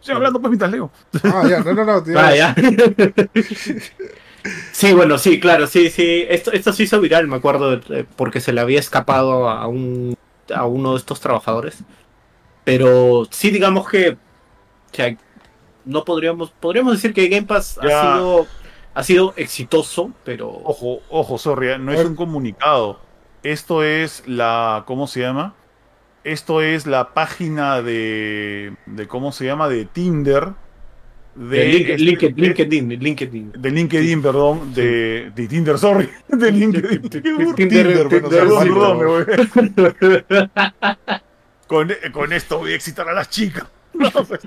Estoy 0.03 0.16
hablando 0.16 0.40
pues 0.40 0.51
mientras 0.51 0.72
leo. 0.72 0.90
Ah, 1.24 1.45
ya, 1.49 1.61
no, 1.61 1.74
no, 1.74 1.84
no. 1.84 2.03
tío. 2.03 2.18
Ah, 2.18 2.34
ya. 2.34 2.55
sí, 4.72 4.93
bueno, 4.93 5.16
sí, 5.16 5.38
claro, 5.38 5.68
sí, 5.68 5.90
sí. 5.90 6.26
Esto, 6.28 6.51
esto 6.53 6.72
se 6.72 6.82
hizo 6.82 7.01
viral, 7.01 7.28
me 7.28 7.36
acuerdo, 7.36 7.74
eh, 7.74 8.05
porque 8.16 8.40
se 8.40 8.53
le 8.53 8.61
había 8.61 8.80
escapado 8.80 9.49
a, 9.49 9.68
un, 9.68 10.16
a 10.55 10.66
uno 10.66 10.92
de 10.92 10.98
estos 10.98 11.20
trabajadores. 11.20 11.82
Pero 12.64 13.26
sí, 13.30 13.50
digamos 13.50 13.88
que. 13.88 14.11
O 14.11 14.94
sea, 14.94 15.16
no 15.84 16.05
podríamos. 16.05 16.50
Podríamos 16.50 16.94
decir 16.94 17.12
que 17.12 17.28
Game 17.28 17.46
Pass 17.46 17.78
ha 17.78 17.88
sido. 17.88 18.46
Ha 18.94 19.03
sido 19.03 19.34
exitoso, 19.36 20.12
pero. 20.24 20.48
Ojo, 20.50 21.00
ojo, 21.09 21.38
sorry, 21.38 21.70
eh, 21.70 21.78
no 21.78 21.92
es 21.92 22.05
un 22.05 22.14
comunicado. 22.14 23.00
Esto 23.42 23.82
es 23.82 24.22
la, 24.26 24.84
¿cómo 24.86 25.07
se 25.07 25.20
llama? 25.20 25.55
Esto 26.22 26.62
es 26.62 26.86
la 26.86 27.14
página 27.14 27.82
de, 27.82 28.76
de 28.86 29.09
¿cómo 29.09 29.32
se 29.32 29.44
llama? 29.46 29.68
De 29.68 29.84
Tinder. 29.86 30.53
De 31.35 31.57
De, 31.57 31.64
Link- 31.72 31.89
este- 31.89 32.03
LinkedIn, 32.05 32.37
LinkedIn, 32.37 32.89
LinkedIn. 33.01 33.53
de 33.57 33.70
LinkedIn, 33.70 34.22
perdón, 34.22 34.74
de, 34.74 35.33
de 35.35 35.49
Tinder, 35.49 35.78
sorry, 35.78 36.09
de 36.28 36.53
LinkedIn. 36.53 37.09
Tinder, 37.09 37.35
bueno, 37.35 37.55
Tinder, 37.55 38.07
o 38.07 38.11
sea, 38.11 38.18
Perdón, 38.28 38.62
sí, 38.62 38.70
me 38.70 39.07
voy. 39.07 39.24
con, 41.66 41.91
con 42.12 42.33
esto 42.33 42.59
voy 42.59 42.72
a 42.72 42.74
excitar 42.74 43.09
a 43.09 43.12
las 43.12 43.30
chicas. 43.30 43.64
No, 43.95 44.11
pues, 44.11 44.41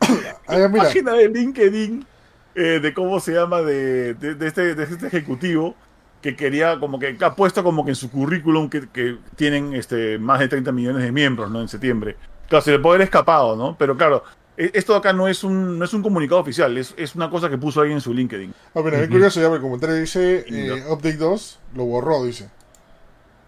página 0.76 1.12
de 1.14 1.28
LinkedIn 1.28 2.06
eh, 2.54 2.80
de 2.80 2.94
cómo 2.94 3.20
se 3.20 3.32
llama 3.34 3.62
de, 3.62 4.14
de- 4.14 4.34
de 4.34 4.46
este, 4.46 4.74
de 4.74 4.84
este 4.84 5.06
ejecutivo 5.06 5.74
que 6.22 6.36
quería 6.36 6.78
como 6.78 6.98
que 6.98 7.16
ha 7.20 7.34
puesto 7.34 7.62
como 7.62 7.84
que 7.84 7.90
en 7.92 7.96
su 7.96 8.10
currículum 8.10 8.68
que, 8.68 8.88
que 8.88 9.16
tienen 9.36 9.74
este 9.74 10.18
más 10.18 10.40
de 10.40 10.48
30 10.48 10.72
millones 10.72 11.02
de 11.02 11.12
miembros 11.12 11.50
no 11.50 11.60
en 11.60 11.68
septiembre 11.68 12.16
claro 12.48 12.62
se 12.64 12.70
le 12.72 12.78
puede 12.78 12.96
haber 12.96 13.04
escapado 13.06 13.56
no 13.56 13.76
pero 13.78 13.96
claro 13.96 14.22
esto 14.56 14.94
acá 14.96 15.12
no 15.12 15.28
es 15.28 15.44
un 15.44 15.78
no 15.78 15.84
es 15.84 15.92
un 15.92 16.02
comunicado 16.02 16.40
oficial 16.40 16.76
es, 16.78 16.94
es 16.96 17.14
una 17.14 17.28
cosa 17.28 17.50
que 17.50 17.58
puso 17.58 17.80
alguien 17.80 17.98
en 17.98 18.00
su 18.00 18.14
LinkedIn 18.14 18.54
Ah, 18.74 18.80
mira, 18.82 19.00
es 19.00 19.08
curioso 19.08 19.40
ya, 19.40 19.48
el 19.52 19.60
comentario 19.60 19.96
dice 19.96 20.44
eh, 20.48 20.84
Update 20.88 21.16
2, 21.18 21.58
lo 21.74 21.84
borró, 21.84 22.24
dice. 22.24 22.48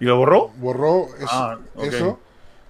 y 0.01 0.05
lo 0.05 0.17
borró 0.19 0.49
Borró 0.59 1.07
eso. 1.17 1.27
Ah, 1.31 1.59
eso. 1.83 2.19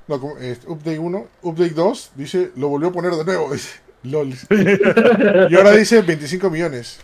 No, 0.07 0.21
como- 0.21 0.39
eh, 0.39 0.57
update 0.67 0.99
1, 0.99 1.27
Update 1.43 1.75
2, 1.75 2.13
dice, 2.15 2.53
lo 2.57 2.69
volvió 2.69 2.89
a 2.89 2.93
poner 2.93 3.13
de 3.13 3.25
nuevo, 3.25 3.53
dice. 3.53 3.81
LOL. 4.05 4.33
y 5.51 5.55
ahora 5.57 5.73
dice 5.73 6.01
25 6.03 6.49
millones. 6.51 7.01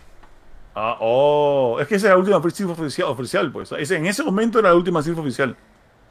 Ah, 0.73 0.97
oh, 0.99 1.77
es 1.79 1.87
que 1.87 1.95
esa 1.95 2.07
era 2.07 2.15
la 2.15 2.19
última 2.21 2.41
cifra 2.51 2.73
oficial, 2.73 3.07
oficial 3.09 3.51
pues. 3.51 3.71
Ese- 3.73 3.97
en 3.97 4.05
ese 4.07 4.23
momento 4.23 4.59
era 4.59 4.69
la 4.69 4.75
última 4.75 5.03
cifra 5.03 5.21
oficial. 5.21 5.55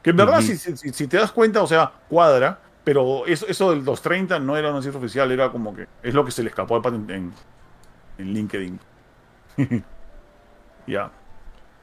Que 0.01 0.11
en 0.11 0.17
verdad, 0.17 0.39
si- 0.41 0.57
si 0.57 1.07
te 1.07 1.17
das 1.17 1.31
cuenta, 1.31 1.61
o 1.63 1.67
sea, 1.67 1.91
cuadra, 2.07 2.59
pero 2.85 3.27
eso, 3.27 3.47
eso 3.47 3.71
del 3.71 3.85
230 3.85 4.39
no 4.39 4.57
era 4.57 4.71
una 4.71 4.83
cifra 4.83 4.99
oficial, 4.99 5.31
era 5.31 5.51
como 5.51 5.75
que 5.75 5.87
es 6.03 6.15
lo 6.15 6.25
que 6.25 6.31
se 6.31 6.43
le 6.43 6.49
escapó 6.49 6.77
al 6.77 6.83
patent 6.83 7.09
en, 7.11 7.33
en 8.19 8.33
LinkedIn. 8.33 8.79
ya. 10.87 11.11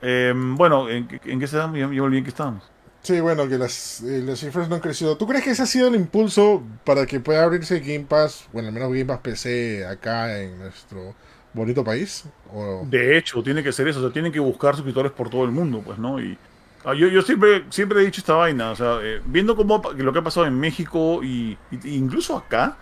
Em, 0.02 0.56
bueno, 0.56 0.88
¿en, 0.90 1.08
qué- 1.08 1.20
en 1.32 1.38
qué 1.38 1.46
estábamos? 1.46 1.78
Ya 1.78 1.88
me 1.88 2.00
olvidé 2.00 2.18
en 2.20 2.24
qué 2.24 2.30
estábamos. 2.30 2.72
Sí, 3.02 3.20
bueno, 3.20 3.48
que 3.48 3.58
las, 3.58 4.00
eh, 4.02 4.22
las 4.22 4.38
cifras 4.38 4.68
no 4.68 4.76
han 4.76 4.80
crecido. 4.80 5.16
¿Tú 5.16 5.26
crees 5.26 5.42
que 5.44 5.50
ese 5.50 5.62
ha 5.62 5.66
sido 5.66 5.88
el 5.88 5.96
impulso 5.96 6.62
para 6.84 7.04
que 7.06 7.18
pueda 7.18 7.42
abrirse 7.42 7.80
Game 7.80 8.04
Pass, 8.06 8.48
bueno, 8.52 8.68
al 8.68 8.74
menos 8.74 8.90
Game 8.90 9.06
Pass 9.06 9.18
PC 9.20 9.84
acá 9.86 10.40
en 10.40 10.58
nuestro 10.58 11.16
bonito 11.52 11.82
país? 11.82 12.24
¿O... 12.52 12.86
De 12.88 13.16
hecho, 13.18 13.42
tiene 13.42 13.62
que 13.64 13.72
ser 13.72 13.88
eso, 13.88 13.98
o 14.00 14.02
sea, 14.02 14.12
tienen 14.12 14.32
que 14.32 14.38
buscar 14.40 14.74
suscriptores 14.76 15.12
por 15.12 15.30
todo 15.30 15.44
el 15.44 15.50
mundo, 15.50 15.82
pues, 15.84 15.98
¿no? 15.98 16.20
Y 16.20 16.38
ah, 16.84 16.94
yo, 16.94 17.08
yo 17.08 17.22
siempre, 17.22 17.64
siempre 17.70 18.00
he 18.00 18.04
dicho 18.06 18.20
esta 18.20 18.34
vaina, 18.34 18.70
o 18.70 18.76
sea, 18.76 18.98
eh, 19.02 19.20
viendo 19.24 19.56
cómo 19.56 19.82
lo 19.96 20.12
que 20.12 20.18
ha 20.18 20.24
pasado 20.24 20.46
en 20.46 20.58
México 20.58 21.22
y, 21.22 21.56
y- 21.70 21.94
incluso 21.96 22.36
acá, 22.36 22.76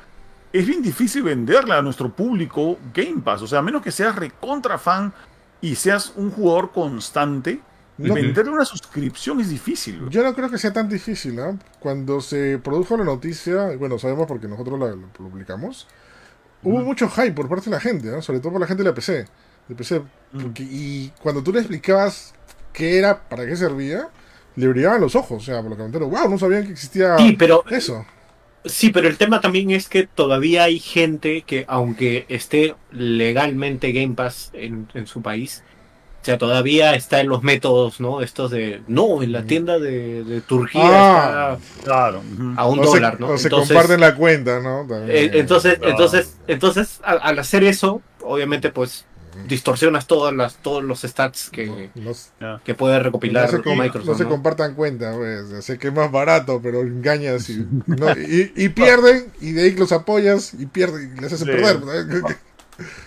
es 0.53 0.67
bien 0.67 0.83
difícil 0.83 1.23
venderle 1.23 1.75
a 1.75 1.83
nuestro 1.83 2.11
público 2.15 2.79
Game 2.93 3.21
Pass, 3.23 3.43
o 3.43 3.47
sea, 3.47 3.61
a 3.61 3.63
menos 3.63 3.83
que 3.83 3.93
seas 3.93 4.17
recontra 4.17 4.79
fan 4.79 5.13
y 5.61 5.75
seas 5.77 6.13
un 6.17 6.31
jugador 6.31 6.73
constante, 6.73 7.61
No. 7.99 8.15
venderle 8.15 8.51
una 8.53 8.65
suscripción 8.65 9.41
es 9.41 9.51
difícil. 9.51 10.09
Yo 10.09 10.23
no 10.23 10.35
creo 10.35 10.49
que 10.51 10.57
sea 10.59 10.73
tan 10.73 10.89
difícil, 10.89 11.37
¿no? 11.37 11.59
Cuando 11.79 12.21
se 12.23 12.59
produjo 12.59 12.97
la 12.97 13.05
noticia, 13.05 13.77
bueno, 13.77 13.99
sabemos 13.99 14.27
porque 14.27 14.49
nosotros 14.49 14.79
la, 14.81 14.87
la 14.97 15.07
publicamos, 15.13 15.87
hubo 16.63 16.81
mucho 16.81 17.09
hype 17.11 17.33
por 17.33 17.49
parte 17.49 17.67
de 17.67 17.73
la 17.73 17.81
gente, 17.81 18.09
¿no? 18.11 18.23
Sobre 18.23 18.41
todo 18.41 18.53
por 18.53 18.61
la 18.63 18.67
gente 18.67 18.83
de 18.83 18.89
la 18.89 18.95
PC. 18.95 19.27
De 19.69 19.75
PC 19.75 20.03
porque- 20.33 20.63
y 20.65 21.13
cuando 21.23 21.43
tú 21.43 21.53
le 21.53 21.61
explicabas 21.61 22.35
qué 22.73 22.99
era, 22.99 23.29
para 23.29 23.47
qué 23.47 23.57
servía, 23.57 24.09
le 24.57 24.69
brillaban 24.69 25.01
los 25.01 25.15
ojos, 25.17 25.43
o 25.43 25.45
sea, 25.45 25.61
por 25.63 25.71
lo 25.71 25.77
que 25.77 25.83
me 25.83 25.87
entero, 25.87 26.09
wow, 26.09 26.29
no 26.29 26.39
sabían 26.39 26.65
que 26.67 26.73
existía 26.73 27.17
Sí, 27.19 27.33
pero 27.39 27.65
eso. 27.71 28.05
Sí, 28.65 28.91
pero 28.91 29.09
el 29.09 29.17
tema 29.17 29.41
también 29.41 29.71
es 29.71 29.89
que 29.89 30.07
todavía 30.07 30.65
hay 30.65 30.79
gente 30.81 31.43
que, 31.43 31.65
aunque 31.67 32.27
esté 32.29 32.75
legalmente 32.91 33.93
Game 33.93 34.15
Pass 34.15 34.51
en, 34.53 34.87
en 34.93 35.07
su 35.07 35.23
país, 35.23 35.63
o 36.21 36.25
sea, 36.27 36.37
todavía 36.37 36.95
está 36.95 37.21
en 37.23 37.29
los 37.31 37.43
métodos, 37.43 37.99
¿no? 38.01 38.21
Estos 38.21 38.51
de, 38.51 38.83
no, 38.87 39.23
en 39.23 39.33
la 39.33 39.45
tienda 39.45 39.79
de, 39.79 40.23
de 40.25 40.43
Turquía 40.43 40.83
Ah. 40.85 41.59
Claro. 41.83 42.21
está 42.21 42.61
a 42.61 42.67
un 42.69 42.81
o 42.81 42.83
dólar, 42.85 43.15
se, 43.15 43.21
¿no? 43.21 43.29
o 43.31 43.39
se 43.39 43.45
Entonces, 43.49 43.69
comparten 43.75 44.01
la 44.01 44.15
cuenta, 44.15 44.61
¿no? 44.61 44.87
También. 44.87 45.09
eh, 45.11 45.31
entonces, 45.35 45.79
Ah. 45.83 45.87
entonces, 45.89 46.37
entonces, 46.47 47.01
al, 47.03 47.21
al 47.23 47.39
hacer 47.39 47.65
eso, 47.65 48.03
obviamente, 48.21 48.69
pues, 48.71 49.07
distorsionas 49.47 50.07
todas 50.07 50.35
las, 50.35 50.57
todos 50.57 50.83
los 50.85 51.01
stats 51.03 51.51
que, 51.51 51.91
No, 51.95 52.13
Ya. 52.41 52.61
que 52.65 52.75
puede 52.75 52.99
recopilar 53.01 53.53
no 53.53 53.63
se, 53.63 53.77
Microsoft. 53.77 54.09
no 54.09 54.15
se 54.17 54.25
compartan 54.27 54.75
cuenta, 54.75 55.13
pues. 55.17 55.65
Sé 55.65 55.79
que 55.79 55.89
es 55.89 55.95
más 55.95 56.11
barato, 56.11 56.61
pero 56.63 56.81
engañas 56.83 57.49
y, 57.51 57.67
no, 57.87 58.11
y, 58.13 58.53
y 58.57 58.69
pierden, 58.71 59.33
y 59.41 59.53
de 59.53 59.63
ahí 59.63 59.77
los 59.77 59.93
apoyas 59.93 60.55
y 60.55 60.67
pierden, 60.67 61.15
y 61.17 61.21
les 61.21 61.33
haces 61.33 61.41
Sí. 61.41 61.45
perder. 61.47 61.81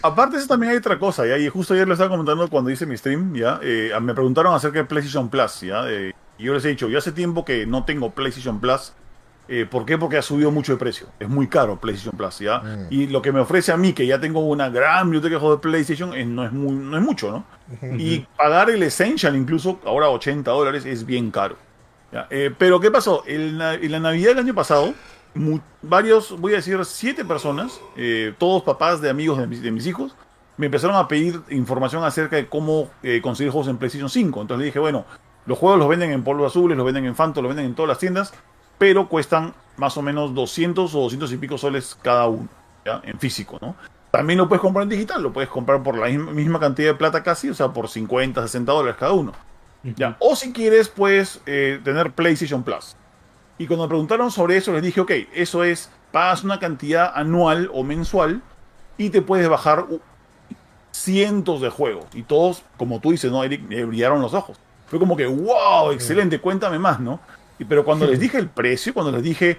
Aparte 0.04 0.36
de 0.36 0.40
eso 0.40 0.48
también 0.48 0.72
hay 0.72 0.78
otra 0.78 1.00
cosa, 1.00 1.26
¿ya? 1.26 1.38
Y 1.38 1.50
justo 1.50 1.74
ayer 1.74 1.88
lo 1.88 1.94
estaba 1.94 2.10
comentando 2.12 2.48
cuando 2.50 2.70
hice 2.70 2.86
mi 2.86 2.96
stream, 2.96 3.34
¿ya? 3.34 3.60
Eh, 3.64 3.92
me 4.02 4.14
preguntaron 4.14 4.54
acerca 4.54 4.80
de 4.80 4.86
PlayStation 4.86 5.30
Plus, 5.30 5.62
¿ya? 5.62 5.90
Eh, 5.90 6.14
y 6.38 6.44
yo 6.44 6.54
les 6.54 6.64
he 6.66 6.68
dicho, 6.70 6.90
yo 6.90 7.00
hace 7.00 7.12
tiempo 7.12 7.44
que 7.44 7.66
no 7.66 7.84
tengo 7.84 8.12
PlayStation 8.12 8.60
Plus. 8.60 8.94
Eh, 9.48 9.68
¿Por 9.70 9.86
qué? 9.86 9.98
Porque 9.98 10.18
ha 10.18 10.22
subido 10.22 10.52
mucho 10.52 10.74
de 10.74 10.78
precio. 10.78 11.08
Es 11.20 11.28
muy 11.28 11.48
caro 11.48 11.80
PlayStation 11.80 12.16
Plus, 12.16 12.40
¿ya? 12.40 12.60
Mm. 12.60 12.88
Y 12.90 13.08
lo 13.08 13.22
que 13.22 13.32
me 13.32 13.40
ofrece 13.40 13.72
a 13.72 13.78
mí, 13.78 13.94
que 13.94 14.08
ya 14.08 14.20
tengo 14.20 14.40
una 14.40 14.70
gran 14.70 15.06
biblioteca 15.08 15.36
de 15.36 15.40
juegos 15.40 15.58
de 15.58 15.62
PlayStation, 15.62 16.14
eh, 16.14 16.26
no, 16.26 16.46
es 16.46 16.52
muy, 16.52 16.72
no 16.72 16.98
es 16.98 17.04
mucho, 17.04 17.32
¿no? 17.32 17.46
Y 17.98 18.20
pagar 18.38 18.70
el 18.70 18.84
Essential, 18.84 19.36
incluso 19.36 19.80
ahora 19.86 20.10
80 20.10 20.50
dólares, 20.50 20.86
es 20.86 21.06
bien 21.06 21.32
caro. 21.32 21.58
¿ya? 22.12 22.28
Eh, 22.30 22.54
pero 22.58 22.80
¿qué 22.80 22.92
pasó? 22.92 23.24
En 23.26 23.58
la, 23.58 23.74
en 23.74 23.92
la 23.92 24.00
Navidad 24.00 24.30
del 24.30 24.40
año 24.40 24.54
pasado, 24.54 24.94
varios, 25.82 26.40
voy 26.40 26.54
a 26.54 26.58
decir, 26.58 26.84
siete 26.86 27.26
personas, 27.26 27.80
eh, 27.98 28.34
todos 28.38 28.64
papás 28.64 29.02
de 29.02 29.10
amigos 29.10 29.38
de 29.40 29.48
mis, 29.48 29.62
de 29.62 29.72
mis 29.72 29.88
hijos, 29.88 30.16
me 30.58 30.68
empezaron 30.68 30.96
a 30.96 31.08
pedir 31.08 31.42
información 31.50 32.04
acerca 32.04 32.36
de 32.36 32.48
cómo 32.48 32.90
eh, 33.02 33.22
conseguir 33.22 33.52
juegos 33.52 33.70
en 33.70 33.78
PlayStation 33.78 34.10
5. 34.10 34.42
Entonces 34.42 34.60
le 34.60 34.66
dije, 34.66 34.80
bueno, 34.80 35.06
los 35.46 35.58
juegos 35.58 35.80
los 35.80 35.88
venden 35.88 36.12
en 36.12 36.24
polvo 36.24 36.46
azules, 36.46 36.78
los 36.78 36.86
venden 36.86 37.06
en 37.06 37.16
Phantom, 37.16 37.44
los 37.44 37.50
venden 37.50 37.66
en 37.66 37.76
todas 37.76 37.90
las 37.90 37.98
tiendas, 37.98 38.34
pero 38.84 39.08
cuestan 39.08 39.54
más 39.78 39.96
o 39.96 40.02
menos 40.02 40.34
200 40.34 40.94
o 40.94 41.00
200 41.04 41.32
y 41.32 41.38
pico 41.38 41.58
soles 41.58 41.98
cada 42.02 42.28
uno, 42.28 42.50
¿ya? 42.86 43.00
En 43.06 43.18
físico, 43.18 43.58
¿no? 43.62 43.78
También 44.12 44.38
lo 44.38 44.50
puedes 44.50 44.62
comprar 44.62 44.84
en 44.84 44.90
digital, 44.90 45.24
lo 45.24 45.32
puedes 45.32 45.50
comprar 45.50 45.82
por 45.82 45.98
la 45.98 46.08
misma- 46.08 46.60
cantidad 46.60 46.90
de 46.90 46.96
plata 46.96 47.24
casi, 47.24 47.50
o 47.50 47.54
sea, 47.54 47.70
por 47.70 47.88
50, 47.88 48.42
60 48.42 48.70
dólares 48.74 48.98
cada 49.00 49.14
uno. 49.14 49.32
¿ya? 49.96 50.18
O 50.20 50.36
si 50.36 50.52
quieres, 50.52 50.90
puedes 50.90 51.40
eh, 51.46 51.80
tener 51.82 52.12
PlayStation 52.12 52.62
Plus. 52.62 52.98
Y 53.58 53.68
cuando 53.68 53.86
me 53.86 53.88
preguntaron 53.88 54.30
sobre 54.32 54.58
eso, 54.58 54.74
les 54.74 54.84
dije, 54.84 55.00
ok, 55.00 55.12
eso 55.34 55.64
es, 55.64 55.90
pagas 56.12 56.44
una 56.44 56.60
cantidad 56.60 57.14
anual 57.16 57.72
o 57.74 57.86
mensual 57.86 58.42
y 58.98 59.12
te 59.12 59.22
puedes 59.22 59.48
bajar 59.48 59.86
cientos 60.92 61.62
de 61.62 61.70
juegos. 61.70 62.04
Y 62.14 62.24
todos, 62.24 62.64
como 62.76 63.00
tú 63.00 63.12
dices, 63.12 63.32
¿no, 63.32 63.46
Eric? 63.46 63.62
Me 63.66 63.86
brillaron 63.86 64.22
los 64.22 64.34
ojos. 64.34 64.58
Fue 64.88 65.00
como 65.00 65.16
que, 65.16 65.26
wow, 65.26 65.92
excelente, 65.92 66.40
cuéntame 66.42 66.78
más, 66.80 67.00
¿no? 67.00 67.22
Pero 67.68 67.84
cuando 67.86 68.06
les 68.08 68.20
dije 68.20 68.38
el 68.38 68.50
precio, 68.50 68.94
cuando 68.94 69.12
les 69.12 69.24
dije, 69.24 69.58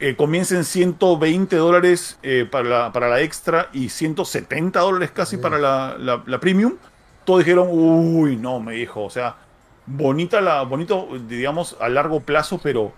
eh, 0.00 0.14
comiencen 0.16 0.64
120 0.64 1.56
dólares 1.56 2.18
eh, 2.22 2.46
para, 2.50 2.68
la, 2.68 2.92
para 2.92 3.08
la 3.08 3.20
extra 3.20 3.68
y 3.72 3.88
170 3.88 4.78
dólares 4.80 5.10
casi 5.12 5.36
para 5.38 5.58
la, 5.58 5.96
la- 5.98 6.22
la 6.26 6.38
premium, 6.40 6.74
todos 7.24 7.40
dijeron, 7.40 7.68
uy, 7.70 8.36
no, 8.36 8.60
me 8.60 8.74
dijo, 8.74 9.04
o 9.04 9.10
sea, 9.10 9.36
bonita 9.86 10.40
la, 10.40 10.62
bonito, 10.62 11.08
digamos, 11.28 11.76
a 11.80 11.88
largo 11.88 12.20
plazo, 12.20 12.60
pero 12.62 12.92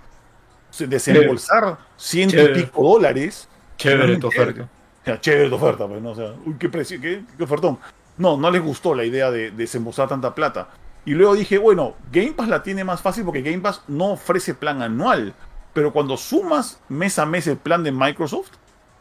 se- 0.71 0.87
desembolsar 0.87 1.79
ciento 1.97 2.37
y 2.37 2.63
pico 2.65 2.83
dólares. 2.83 3.49
Chévere 3.77 4.19
tu 4.19 4.27
oferta. 4.29 4.63
O 4.63 5.05
sea, 5.05 5.21
chévere 5.21 5.49
tu 5.49 5.55
oferta, 5.57 5.87
pues, 5.89 6.03
¿no? 6.03 6.11
O 6.11 6.15
sea, 6.15 6.35
uy, 6.45 6.55
qué 6.59 6.69
precio, 6.69 7.01
qué, 7.01 7.23
qué 7.37 7.43
ofertón. 7.45 7.79
No, 8.19 8.37
no 8.37 8.51
les 8.51 8.61
gustó 8.63 8.95
la 8.95 9.05
idea 9.05 9.31
de, 9.31 9.51
de 9.51 9.57
desembolsar 9.57 10.07
tanta 10.09 10.35
plata. 10.35 10.69
Y 11.05 11.13
luego 11.13 11.35
dije, 11.35 11.59
bueno, 11.59 11.95
Game 12.13 12.33
Pass 12.33 12.49
la 12.49 12.63
tiene 12.63 12.85
más 12.85 13.01
fácil 13.01 13.25
porque 13.25 13.43
Game 13.43 13.59
Pass 13.61 13.83
no 13.89 14.13
ofrece 14.13 14.55
plan 14.55 14.83
anual. 14.83 15.35
Pero 15.73 15.93
cuando 15.93 16.17
sumas 16.17 16.81
mes 16.89 17.19
a 17.19 17.27
mes 17.27 17.47
el 17.47 17.57
plan 17.57 17.83
de 17.85 17.93
Microsoft, 17.93 18.51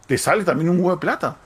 te 0.08 0.18
sale 0.18 0.44
también 0.44 0.70
un 0.70 0.78
huevo 0.78 0.92
de 0.92 0.98
plata. 0.98 1.38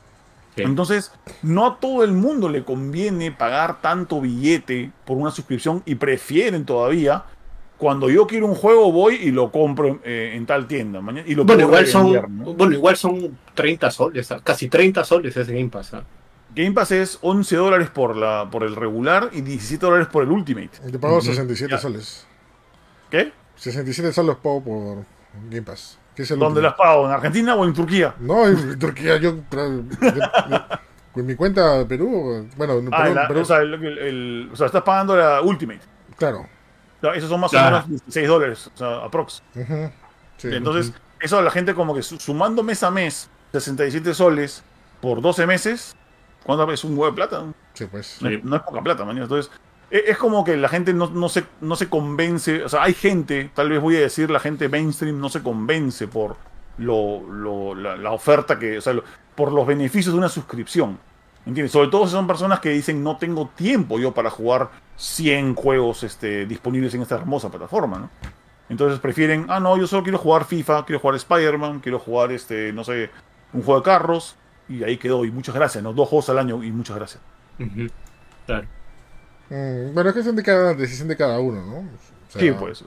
Sí. 0.56 0.62
Entonces, 0.62 1.12
no 1.41 1.66
a 1.66 1.80
todo 1.80 2.04
el 2.04 2.12
mundo 2.12 2.47
le 2.49 2.64
conviene 2.64 3.32
pagar 3.32 3.82
tanto 3.82 4.22
billete 4.22 4.91
por 5.06 5.18
una 5.18 5.32
suscripción 5.32 5.82
y 5.86 5.95
prefieren 5.95 6.66
todavía, 6.66 7.24
cuando 7.78 8.10
yo 8.10 8.28
quiero 8.28 8.45
un 8.45 8.54
juego 8.56 8.91
voy 8.91 9.16
y 9.16 9.32
lo 9.32 9.51
compro 9.51 9.99
eh, 10.04 10.34
en 10.36 10.45
tal 10.45 10.68
tienda. 10.68 11.01
mañana- 11.01 11.28
y 11.28 11.34
lo 11.36 11.43
Bueno, 11.45 11.64
igual 11.64 11.88
son, 11.88 12.56
bueno, 12.56 12.74
igual 12.74 12.95
son 12.95 13.38
30 13.56 13.89
soles, 13.89 14.32
casi 14.43 14.70
30 14.70 15.04
soles 15.04 15.36
es 15.36 15.47
Game 15.47 15.70
Pass. 15.70 15.95
¿ah? 15.95 16.04
Game 16.56 16.72
Pass 16.72 16.91
es 16.91 17.18
11 17.22 17.56
dólares 17.56 17.89
por, 17.89 18.16
la, 18.16 18.47
por 18.51 18.64
el 18.64 18.76
regular 18.76 19.30
y 19.32 19.41
17 19.41 19.86
dólares 19.86 20.08
por 20.12 20.24
el 20.24 20.30
Ultimate. 20.30 20.70
Te 20.91 20.99
pago 20.99 21.18
Ujú. 21.18 21.26
67 21.26 21.72
Ya. 21.72 21.78
soles. 21.80 22.28
¿Qué? 23.10 23.32
67 23.56 24.12
soles 24.14 24.36
pago 24.38 24.64
por 24.64 24.97
Game 25.49 25.64
Pass. 25.64 25.97
¿Qué 26.16 26.24
es 26.24 26.32
el 26.32 26.38
¿Dónde 26.39 26.60
último? 26.60 26.68
las 26.70 26.76
pago? 26.78 27.06
¿En 27.08 27.12
Argentina 27.12 27.56
o 27.56 27.66
en 27.66 27.74
Turquía? 27.74 28.14
No, 28.20 28.45
en 28.47 28.78
Turquía, 28.78 29.18
yo. 29.18 29.38
Con 31.12 31.26
mi 31.26 31.36
cuenta 31.36 31.78
de 31.80 31.86
Perú, 31.86 32.47
bueno, 32.58 32.74
en 32.80 32.89
Ah, 32.91 33.04
Perú, 33.04 33.16
la- 33.16 33.28
Perú- 33.28 33.39
o, 33.41 33.45
sea, 33.45 33.58
el- 33.60 33.74
el- 33.76 33.97
el- 33.99 34.49
o 34.51 34.56
sea, 34.56 34.66
estás 34.68 34.82
pagando 34.82 35.16
la 35.16 35.41
Ultimate. 35.41 35.82
claro. 36.18 36.39
O 36.97 37.06
sea, 37.06 37.16
esos 37.16 37.30
son 37.30 37.41
más 37.41 37.51
Claro. 37.51 37.68
o 37.68 37.72
menos 37.82 37.89
16 37.89 38.28
dólares, 38.30 38.72
o 38.74 38.78
sea, 38.78 38.95
aprox. 39.04 39.43
Ujú, 39.56 39.91
sí. 40.38 40.47
Entonces, 40.51 40.93
eso 41.20 41.38
a 41.38 41.41
la 41.41 41.51
gente 41.51 41.76
como 41.76 41.93
que 41.93 42.01
su- 42.01 42.18
sumando 42.20 42.64
mes 42.64 42.82
a 42.82 42.89
mes 42.91 43.30
67 43.51 44.14
soles 44.14 44.64
por 45.01 45.22
12 45.22 45.45
meses, 45.45 45.95
¿cuánto 46.44 46.72
es 46.72 46.84
un 46.84 46.91
huevo 46.98 47.08
de 47.08 47.14
plata? 47.16 47.44
Sí, 47.74 47.86
pues. 47.89 48.18
No, 48.22 48.30
es- 48.30 48.44
no 48.44 48.56
es 48.56 48.62
poca 48.64 48.82
plata, 48.82 49.04
man. 49.06 49.18
Entonces, 49.18 49.52
e- 49.91 50.04
es 50.08 50.18
como 50.18 50.44
que 50.44 50.56
la 50.58 50.70
gente 50.70 50.94
no, 50.94 51.10
no, 51.10 51.30
se, 51.30 51.46
no 51.62 51.76
se 51.76 51.89
convence. 51.89 52.64
O 52.64 52.70
sea, 52.70 52.84
hay 52.84 52.94
gente, 52.94 53.50
tal 53.54 53.70
vez 53.70 53.82
voy 53.82 53.96
a 53.98 54.02
decir, 54.02 54.30
la 54.30 54.39
gente 54.39 54.70
mainstream 54.70 55.20
no 55.20 55.30
se 55.30 55.41
convence 55.41 56.08
por 56.08 56.36
lo, 56.78 57.22
lo- 57.32 57.76
la, 57.76 57.96
la 57.98 58.12
oferta 58.12 58.58
que. 58.60 58.78
O 58.78 58.82
sea, 58.82 58.94
lo- 58.94 59.04
por 59.36 59.52
los 59.52 59.66
beneficios 59.66 60.14
de 60.14 60.20
una 60.20 60.30
suscripción. 60.30 61.00
¿Entiendes? 61.46 61.72
Sobre 61.74 61.89
todo 61.89 62.06
si 62.06 62.14
son 62.14 62.26
personas 62.26 62.62
que 62.62 62.70
dicen 62.70 63.04
no 63.04 63.18
tengo 63.18 63.50
tiempo 63.54 64.00
yo 64.00 64.14
para 64.14 64.30
jugar 64.30 64.70
100 64.96 65.56
juegos 65.56 66.04
este, 66.04 66.46
disponibles 66.46 66.94
en 66.94 67.02
esta 67.02 67.16
hermosa 67.16 67.50
plataforma, 67.50 68.00
¿no? 68.00 68.10
Entonces 68.70 68.98
prefieren, 69.02 69.48
ah, 69.50 69.60
no, 69.60 69.76
yo 69.76 69.86
solo 69.86 70.04
quiero 70.04 70.18
jugar 70.18 70.46
FIFA, 70.46 70.86
quiero 70.86 71.00
jugar 71.02 71.18
Spider-Man, 71.18 71.82
quiero 71.82 72.00
jugar, 72.00 72.32
este, 72.32 72.72
no 72.72 72.86
sé, 72.86 73.10
un 73.52 73.62
juego 73.62 73.82
de 73.82 73.84
carros, 73.84 74.38
y 74.70 74.84
ahí 74.84 74.97
quedó. 74.97 75.26
Y 75.26 75.32
muchas 75.32 75.55
gracias, 75.55 75.84
¿no? 75.84 75.93
Dos 75.93 76.09
juegos 76.09 76.30
al 76.30 76.39
año 76.39 76.64
y 76.64 76.72
muchas 76.72 76.95
gracias. 76.97 77.22
Claro. 78.45 78.68
Mm, 79.49 79.93
bueno, 79.93 80.09
es 80.09 80.14
que 80.14 80.20
es 80.22 80.36
de 80.36 80.43
cada, 80.43 80.74
decisión 80.74 81.07
de 81.07 81.16
cada 81.18 81.39
uno, 81.39 81.61
¿no? 81.66 81.78
O 81.80 82.32
sea, 82.32 82.41
Sí, 82.41 82.51
pues. 82.51 82.82
o 82.82 82.86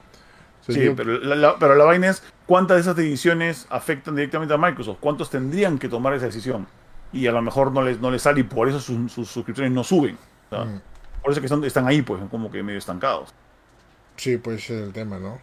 sea, 0.61 0.75
Sí, 0.75 0.83
yo- 0.83 0.95
pero 0.95 1.17
la, 1.19 1.35
la- 1.35 1.55
pero 1.59 1.75
la 1.75 1.85
vaina 1.85 2.09
es 2.09 2.21
cuántas 2.45 2.75
de 2.77 2.81
esas 2.81 2.95
decisiones 2.95 3.67
afectan 3.69 4.15
directamente 4.15 4.53
a 4.53 4.57
Microsoft. 4.57 4.97
¿Cuántos 4.99 5.29
tendrían 5.29 5.77
que 5.79 5.89
tomar 5.89 6.13
esa 6.13 6.25
decisión? 6.25 6.67
y 7.13 7.25
a 7.25 7.31
lo 7.31 7.41
mejor 7.41 7.71
no 7.71 7.83
les, 7.83 8.01
no 8.01 8.11
les 8.11 8.21
sale 8.23 8.41
y 8.41 8.43
por 8.43 8.67
eso 8.67 8.81
sus, 8.81 9.13
sus 9.13 9.29
suscripciones 9.29 9.71
no 9.71 9.81
suben. 9.85 10.17
Mm. 10.51 10.79
Por 11.23 11.31
eso 11.31 11.39
que 11.39 11.47
son, 11.47 11.63
están 11.63 11.87
ahí, 11.87 12.01
pues, 12.01 12.21
como 12.29 12.51
que 12.51 12.61
medio 12.61 12.77
estancados. 12.77 13.33
Sí, 14.17 14.35
puede 14.37 14.59
ser 14.59 14.83
el 14.83 14.91
tema, 14.91 15.17
¿no? 15.17 15.39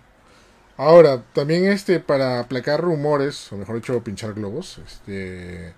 Ahora, 0.76 1.22
también 1.32 1.64
este, 1.64 2.00
para 2.00 2.40
aplacar 2.40 2.82
rumores, 2.82 3.50
o 3.50 3.56
mejor 3.56 3.76
dicho, 3.76 3.98
pinchar 4.04 4.34
globos, 4.34 4.76
este... 4.86 5.72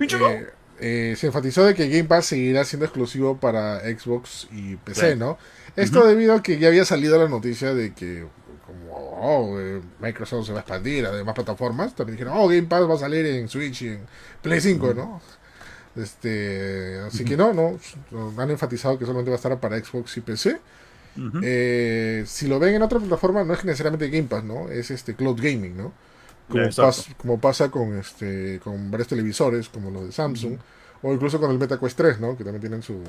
Eh, 0.00 0.46
eh, 0.82 1.14
se 1.16 1.26
enfatizó 1.26 1.64
de 1.64 1.74
que 1.74 1.88
Game 1.88 2.04
Pass 2.04 2.26
seguirá 2.26 2.64
siendo 2.64 2.86
exclusivo 2.86 3.36
para 3.36 3.80
Xbox 3.80 4.48
y 4.50 4.76
PC. 4.76 5.16
¿no? 5.16 5.38
Esto 5.76 6.06
debido 6.06 6.34
a 6.34 6.42
que 6.42 6.58
ya 6.58 6.68
había 6.68 6.84
salido 6.84 7.18
la 7.18 7.28
noticia 7.28 7.74
de 7.74 7.92
que 7.92 8.24
como 8.66 8.94
oh, 8.94 9.60
eh, 9.60 9.80
Microsoft 10.00 10.46
se 10.46 10.52
va 10.52 10.58
a 10.58 10.62
expandir 10.62 11.04
a 11.04 11.10
demás 11.10 11.34
plataformas, 11.34 11.94
también 11.94 12.16
dijeron, 12.16 12.34
oh, 12.36 12.48
Game 12.48 12.62
Pass 12.62 12.88
va 12.88 12.94
a 12.94 12.98
salir 12.98 13.26
en 13.26 13.48
Switch 13.48 13.82
y 13.82 13.88
en 13.88 14.00
Play 14.40 14.60
5, 14.60 14.94
¿no? 14.94 15.20
Este, 15.96 17.00
así 17.00 17.24
que 17.24 17.36
no, 17.36 17.52
no, 17.52 17.78
han 18.38 18.50
enfatizado 18.50 18.98
que 18.98 19.04
solamente 19.04 19.30
va 19.30 19.34
a 19.34 19.38
estar 19.38 19.58
para 19.58 19.78
Xbox 19.82 20.16
y 20.16 20.20
PC. 20.20 20.60
Eh, 21.42 22.24
si 22.26 22.46
lo 22.46 22.58
ven 22.58 22.74
en 22.74 22.82
otra 22.82 22.98
plataforma, 22.98 23.44
no 23.44 23.52
es 23.52 23.64
necesariamente 23.64 24.08
Game 24.08 24.28
Pass, 24.28 24.44
¿no? 24.44 24.70
Es 24.70 24.90
este 24.90 25.14
Cloud 25.14 25.40
Gaming, 25.42 25.76
¿no? 25.76 25.92
Como, 26.50 26.64
pas- 26.82 27.08
como 27.16 27.40
pasa 27.40 27.70
con 27.70 27.96
este 27.98 28.60
con 28.62 28.90
varios 28.90 29.08
televisores, 29.08 29.68
como 29.70 29.90
los 29.90 30.06
de 30.06 30.12
Samsung, 30.12 30.58
o 31.02 31.12
incluso 31.14 31.40
con 31.40 31.50
el 31.50 31.58
MetaQuest 31.58 31.96
3, 31.96 32.20
¿no? 32.20 32.36
Que 32.36 32.44
también 32.44 32.60
tienen 32.60 32.82
su, 32.82 33.02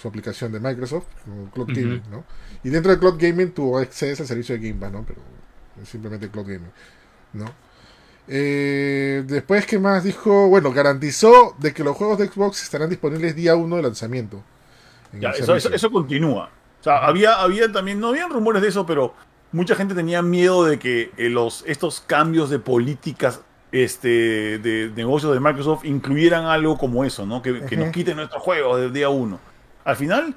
su 0.00 0.08
aplicación 0.08 0.52
de 0.52 0.60
Microsoft, 0.60 1.06
como 1.24 1.50
Cloud. 1.50 1.68
Gaming, 1.72 2.02
¿no? 2.10 2.24
Y 2.64 2.70
dentro 2.70 2.92
de 2.92 2.98
Cloud 2.98 3.16
Gaming 3.18 3.52
tú 3.52 3.76
accedes 3.78 4.20
al 4.20 4.26
servicio 4.26 4.58
de 4.58 4.68
Game 4.68 4.80
Pass, 4.80 4.92
¿no? 4.92 5.04
Pero 5.06 5.20
es 5.82 5.88
simplemente 5.88 6.30
Cloud 6.30 6.46
Gaming, 6.46 6.72
¿no? 7.32 7.46
Eh, 8.28 9.24
después, 9.26 9.66
¿qué 9.66 9.78
más 9.78 10.04
dijo? 10.04 10.48
Bueno, 10.48 10.72
garantizó 10.72 11.56
de 11.58 11.72
que 11.72 11.82
los 11.82 11.96
juegos 11.96 12.18
de 12.18 12.28
Xbox 12.28 12.62
estarán 12.62 12.90
disponibles 12.90 13.34
día 13.34 13.56
1 13.56 13.76
de 13.76 13.82
lanzamiento. 13.82 14.42
en 15.12 15.20
Ya, 15.20 15.30
eso, 15.30 15.54
eso, 15.56 15.70
eso 15.72 15.90
continúa. 15.90 16.50
O 16.80 16.84
sea, 16.84 16.98
había, 17.06 17.40
había 17.40 17.70
también, 17.72 17.98
no 18.00 18.08
habían 18.08 18.30
rumores 18.30 18.62
de 18.62 18.68
eso, 18.68 18.86
pero 18.86 19.14
mucha 19.52 19.74
gente 19.74 19.94
tenía 19.94 20.22
miedo 20.22 20.64
de 20.64 20.78
que 20.78 21.10
eh, 21.16 21.28
los, 21.28 21.64
estos 21.66 22.00
cambios 22.00 22.50
de 22.50 22.58
políticas 22.58 23.40
este, 23.72 24.58
de 24.58 24.90
negocios 24.96 25.32
de 25.34 25.40
Microsoft 25.40 25.84
incluyeran 25.84 26.46
algo 26.46 26.78
como 26.78 27.04
eso, 27.04 27.26
¿no? 27.26 27.42
Que, 27.42 27.62
que 27.64 27.76
nos 27.76 27.90
quiten 27.92 28.16
nuestros 28.16 28.42
juegos 28.42 28.80
del 28.80 28.92
día 28.92 29.08
uno. 29.10 29.38
Al 29.84 29.96
final, 29.96 30.34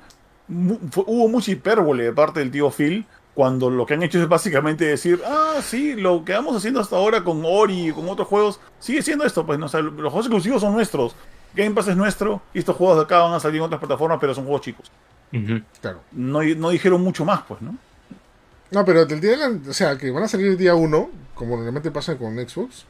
mu- 0.47 0.77
fue- 0.91 1.03
hubo 1.07 1.27
mucha 1.29 1.51
hipérbole 1.51 2.03
de 2.05 2.13
parte 2.13 2.39
del 2.41 2.51
tío 2.51 2.69
Phil 2.71 3.05
cuando 3.33 3.69
lo 3.69 3.85
que 3.85 3.93
han 3.93 4.03
hecho 4.03 4.21
es 4.21 4.27
básicamente 4.27 4.83
decir, 4.85 5.21
ah, 5.25 5.55
sí, 5.61 5.95
lo 5.95 6.25
que 6.25 6.33
vamos 6.33 6.55
haciendo 6.57 6.81
hasta 6.81 6.97
ahora 6.97 7.23
con 7.23 7.41
Ori 7.45 7.87
y 7.87 7.91
con 7.93 8.09
otros 8.09 8.27
juegos 8.27 8.59
sigue 8.79 9.01
siendo 9.01 9.23
esto, 9.23 9.45
pues, 9.45 9.57
no, 9.57 9.67
o 9.67 9.69
sea, 9.69 9.79
los 9.81 9.95
juegos 10.11 10.25
exclusivos 10.25 10.59
son 10.61 10.73
nuestros, 10.73 11.15
Game 11.53 11.71
Pass 11.71 11.87
es 11.87 11.95
nuestro 11.95 12.41
y 12.53 12.59
estos 12.59 12.75
juegos 12.75 12.97
de 12.97 13.03
acá 13.03 13.19
van 13.19 13.33
a 13.33 13.39
salir 13.39 13.57
en 13.57 13.63
otras 13.63 13.79
plataformas, 13.79 14.17
pero 14.19 14.33
son 14.33 14.43
juegos 14.43 14.61
chicos. 14.61 14.91
Claro. 15.81 16.01
no, 16.11 16.41
no 16.43 16.69
dijeron 16.71 17.01
mucho 17.01 17.23
más, 17.23 17.41
pues, 17.47 17.61
¿no? 17.61 17.75
No, 18.71 18.85
pero 18.85 19.05
del 19.05 19.19
día 19.21 19.31
de 19.31 19.37
la- 19.37 19.69
o 19.69 19.73
sea, 19.73 19.97
que 19.97 20.09
van 20.11 20.23
a 20.23 20.27
salir 20.27 20.47
el 20.47 20.57
día 20.57 20.75
1, 20.75 21.09
como 21.35 21.55
normalmente 21.55 21.91
pasa 21.91 22.17
con 22.17 22.35
Xbox. 22.35 22.85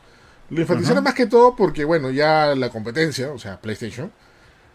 Lo 0.50 0.62
enfatizaron 0.62 1.04
más 1.04 1.14
que 1.14 1.28
todo 1.28 1.56
porque, 1.56 1.86
bueno, 1.86 2.12
ya 2.12 2.54
la 2.56 2.70
competencia, 2.70 3.32
o 3.32 3.40
sea, 3.40 3.60
PlayStation, 3.62 4.12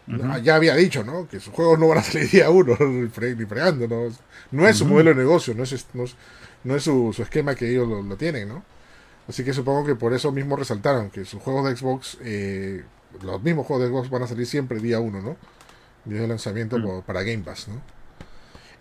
Ujú. 0.09 0.38
ya 0.42 0.54
había 0.57 0.74
dicho, 0.74 1.04
¿no? 1.04 1.28
Que 1.28 1.38
sus 1.40 1.52
juegos 1.52 1.78
no 1.78 1.88
van 1.88 1.98
a 1.98 2.02
salir 2.02 2.30
día 2.30 2.48
1, 2.50 2.76
ni 2.80 3.09
fre- 3.09 3.36
ni 3.36 3.44
fregando, 3.44 3.86
¿no? 3.86 4.09
No 4.52 4.66
es 4.66 4.78
su 4.78 4.86
modelo 4.86 5.11
de 5.11 5.16
negocio, 5.16 5.54
no 5.54 5.62
es, 5.64 5.86
no 5.94 6.04
es, 6.04 6.14
no 6.64 6.76
es 6.76 6.82
su, 6.82 7.12
su 7.14 7.22
esquema 7.22 7.54
que 7.54 7.70
ellos 7.70 7.86
lo, 7.88 8.02
lo 8.02 8.16
tienen, 8.16 8.48
¿no? 8.48 8.64
Así 9.28 9.44
que 9.44 9.52
supongo 9.52 9.84
que 9.84 9.96
por 9.96 10.14
eso 10.14 10.32
mismo 10.32 10.57
resaltaron 10.57 11.11
que 11.11 11.24
sus 11.24 11.42
juegos 11.42 11.68
de 11.68 11.76
Xbox, 11.76 12.16
eh, 12.22 12.84
los 13.22 13.42
mismos 13.42 13.66
juegos 13.66 13.84
de 13.84 13.90
Xbox 13.92 14.09
van 14.11 14.22
a 14.22 14.26
salir 14.28 14.46
siempre 14.46 14.78
día 14.80 14.98
1, 15.00 15.20
¿no? 15.20 15.36
Día 16.04 16.20
de 16.22 16.28
lanzamiento 16.28 17.02
para 17.04 17.22
Game 17.22 17.42
Pass, 17.44 17.68
¿no? 17.68 17.82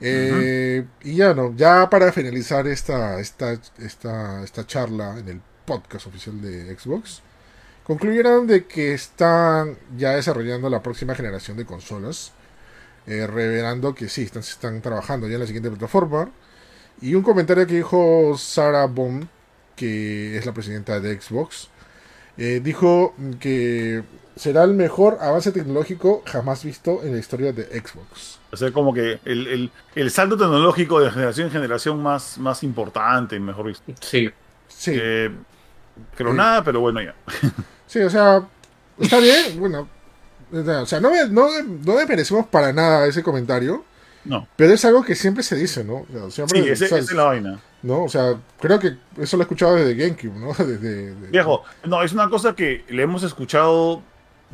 Eh, 0.02 0.86
Y 1.04 1.16
ya 1.16 1.34
no, 1.34 1.56
ya 1.56 1.90
para 1.90 2.12
finalizar 2.12 2.68
esta, 2.68 3.20
esta, 3.20 3.54
esta, 3.80 4.44
esta 4.44 4.68
charla 4.68 5.18
en 5.20 5.30
el 5.30 5.42
podcast 5.66 6.08
oficial 6.08 6.42
de 6.42 6.76
Xbox, 6.78 7.22
concluyeron 7.84 8.48
de 8.48 8.66
que 8.66 8.94
están 8.94 9.78
ya 9.98 10.12
desarrollando 10.16 10.70
la 10.70 10.82
próxima 10.84 11.16
generación 11.16 11.58
de 11.58 11.66
consolas, 11.66 12.34
eh, 13.08 13.28
revelando 13.28 13.96
que 13.96 14.10
sí, 14.10 14.24
están, 14.24 14.42
están 14.44 14.82
trabajando 14.82 15.28
ya 15.28 15.36
en 15.36 15.42
la 15.42 15.48
siguiente 15.48 15.70
plataforma. 15.70 16.32
Y 17.02 17.16
un 17.16 17.24
comentario 17.24 17.68
que 17.68 17.76
dijo 17.76 18.38
Sarah 18.38 18.86
Bond, 18.88 19.28
que 19.76 20.38
es 20.38 20.46
la 20.46 20.54
presidenta 20.54 21.00
de 21.00 21.20
Xbox, 21.22 21.70
eh, 22.38 22.62
dijo 22.64 23.14
que 23.40 24.04
será 24.36 24.64
el 24.64 24.74
mejor 24.74 25.18
avance 25.22 25.52
tecnológico 25.52 26.24
jamás 26.26 26.64
visto 26.64 27.02
en 27.04 27.14
la 27.14 27.20
historia 27.20 27.54
de 27.54 27.64
Xbox. 27.80 28.40
O 28.52 28.58
sea, 28.58 28.72
como 28.72 28.94
que 28.94 29.20
el, 29.26 29.48
el, 29.48 29.72
el 29.96 30.12
salto 30.12 30.38
tecnológico 30.38 31.00
de 31.00 31.10
generación 31.12 31.48
en 31.48 31.54
generación 31.54 32.02
más, 32.04 32.38
más 32.38 32.64
importante, 32.64 33.40
mejor 33.40 33.68
visto. 33.68 33.94
Sí. 34.02 34.30
Sí, 34.68 34.92
Eh, 35.02 35.30
creo 36.16 36.32
Sí. 36.32 36.38
nada, 36.38 36.64
pero 36.64 36.80
bueno, 36.82 37.02
ya. 37.02 37.16
sí, 37.88 38.00
o 38.00 38.10
sea, 38.10 38.46
está 39.00 39.20
bien, 39.20 39.58
bueno, 39.60 39.88
o 40.52 40.86
sea, 40.86 41.00
no, 41.00 41.10
me- 41.12 41.28
no, 41.30 41.48
no 41.64 41.96
desmerecemos 41.98 42.46
para 42.48 42.74
nada 42.74 43.08
ese 43.08 43.24
comentario, 43.24 43.84
No. 44.26 44.48
pero 44.58 44.74
es 44.74 44.84
algo 44.86 45.04
que 45.04 45.16
siempre 45.16 45.44
se 45.44 45.56
dice, 45.56 45.84
¿no? 45.84 46.06
O 46.26 46.30
sea, 46.30 46.48
siempre, 46.48 46.64
Sí, 46.64 46.70
ese- 46.70 46.86
o 46.86 46.88
sea, 46.90 46.98
esa 47.00 47.12
es 47.12 47.18
la 47.18 47.24
vaina. 47.24 47.60
¿no? 47.84 48.04
O 48.04 48.10
sea, 48.10 48.36
creo 48.60 48.80
que 48.80 48.98
eso 49.20 49.38
lo 49.38 49.44
he 49.44 49.46
escuchado 49.46 49.76
desde 49.76 49.94
GameCube, 49.96 50.34
¿no? 50.40 50.48
Desde, 50.66 51.14
de- 51.14 51.28
Viejo, 51.30 51.64
no, 51.86 52.02
es 52.04 52.12
una 52.14 52.30
cosa 52.30 52.56
que 52.56 52.84
le 52.90 53.04
hemos 53.04 53.22
escuchado, 53.24 54.02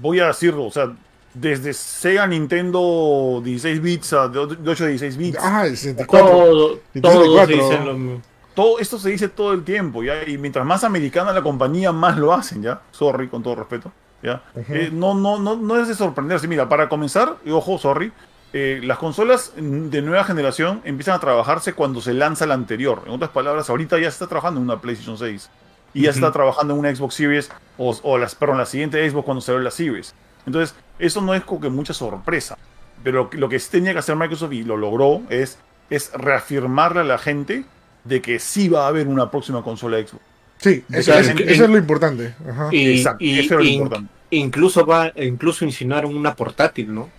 voy 0.01 0.19
a 0.19 0.27
decirlo, 0.27 0.65
o 0.65 0.71
sea, 0.71 0.91
desde 1.33 1.73
Sega 1.73 2.27
Nintendo 2.27 3.41
16 3.43 3.81
bits 3.81 4.13
a 4.13 4.27
de 4.27 4.39
8 4.39 4.83
a 4.83 4.87
16 4.87 5.17
bits. 5.17 5.37
Ah, 5.41 5.65
el 5.65 5.77
64. 5.77 6.29
Todo, 6.29 6.79
Nintendo 6.93 7.23
todos 7.23 7.47
64. 7.47 7.55
dicen 7.55 7.85
lo 7.85 7.93
mismo. 7.93 8.21
Todo 8.53 8.79
esto 8.79 8.99
se 8.99 9.09
dice 9.09 9.29
todo 9.29 9.53
el 9.53 9.63
tiempo, 9.63 10.03
¿ya? 10.03 10.27
Y 10.27 10.37
mientras 10.37 10.65
más 10.65 10.83
americana 10.83 11.31
la 11.31 11.41
compañía, 11.41 11.93
más 11.93 12.17
lo 12.17 12.33
hacen, 12.33 12.61
¿ya? 12.61 12.81
Sorry, 12.91 13.29
con 13.29 13.41
todo 13.41 13.55
respeto, 13.55 13.93
¿ya? 14.21 14.43
Eh, 14.67 14.89
no, 14.91 15.13
no, 15.13 15.39
no, 15.39 15.55
no 15.55 15.79
es 15.79 15.87
de 15.87 15.95
sorprenderse. 15.95 16.49
Mira, 16.49 16.67
para 16.67 16.89
comenzar, 16.89 17.37
y 17.45 17.51
ojo, 17.51 17.77
sorry, 17.77 18.11
eh, 18.51 18.81
las 18.83 18.97
consolas 18.97 19.53
de 19.55 20.01
nueva 20.01 20.25
generación 20.25 20.81
empiezan 20.83 21.15
a 21.15 21.19
trabajarse 21.19 21.71
cuando 21.73 22.01
se 22.01 22.13
lanza 22.13 22.45
la 22.45 22.55
anterior. 22.55 23.03
En 23.05 23.13
otras 23.13 23.31
palabras, 23.31 23.69
ahorita 23.69 23.97
ya 23.97 24.11
se 24.11 24.15
está 24.15 24.27
trabajando 24.27 24.59
en 24.59 24.65
una 24.65 24.81
PlayStation 24.81 25.17
6. 25.17 25.49
Y 25.93 26.03
ya 26.03 26.11
está 26.11 26.31
trabajando 26.31 26.73
en 26.73 26.79
una 26.79 26.95
Xbox 26.95 27.15
Series, 27.15 27.49
o, 27.77 27.97
o 28.03 28.17
las, 28.17 28.35
perdón, 28.35 28.57
la 28.59 28.65
siguiente 28.65 29.09
Xbox 29.09 29.25
cuando 29.25 29.41
se 29.41 29.51
ve 29.53 29.61
la 29.61 29.71
Series. 29.71 30.13
Entonces, 30.45 30.75
eso 30.99 31.21
no 31.21 31.33
es 31.33 31.43
como 31.43 31.61
que 31.61 31.69
mucha 31.69 31.93
sorpresa. 31.93 32.57
Pero 33.03 33.23
lo 33.23 33.29
que- 33.29 33.37
lo 33.37 33.49
que 33.49 33.59
sí 33.59 33.69
tenía 33.71 33.93
que 33.93 33.99
hacer 33.99 34.15
Microsoft, 34.15 34.53
y 34.53 34.63
lo 34.63 34.77
logró, 34.77 35.21
es, 35.29 35.57
es 35.89 36.11
reafirmarle 36.13 37.01
a 37.01 37.03
la 37.03 37.17
gente 37.17 37.65
de 38.03 38.21
que 38.21 38.39
sí 38.39 38.69
va 38.69 38.85
a 38.85 38.87
haber 38.87 39.07
una 39.07 39.29
próxima 39.29 39.63
consola 39.63 39.97
Xbox. 39.97 40.23
Sí, 40.57 40.83
eso, 40.91 41.13
es, 41.13 41.27
en- 41.29 41.39
eso 41.49 41.63
es 41.65 41.69
lo 41.69 41.77
importante. 41.77 42.35
Ajá. 42.49 42.69
Y, 42.71 42.97
Exacto, 42.97 43.23
y- 43.23 43.39
eso 43.39 43.55
era 43.55 43.63
lo 43.63 43.69
importante. 43.69 44.11
incluso 44.29 44.85
va, 44.85 45.11
incluso 45.15 45.65
insinuaron 45.65 46.15
una 46.15 46.35
portátil, 46.35 46.93
¿no? 46.93 47.09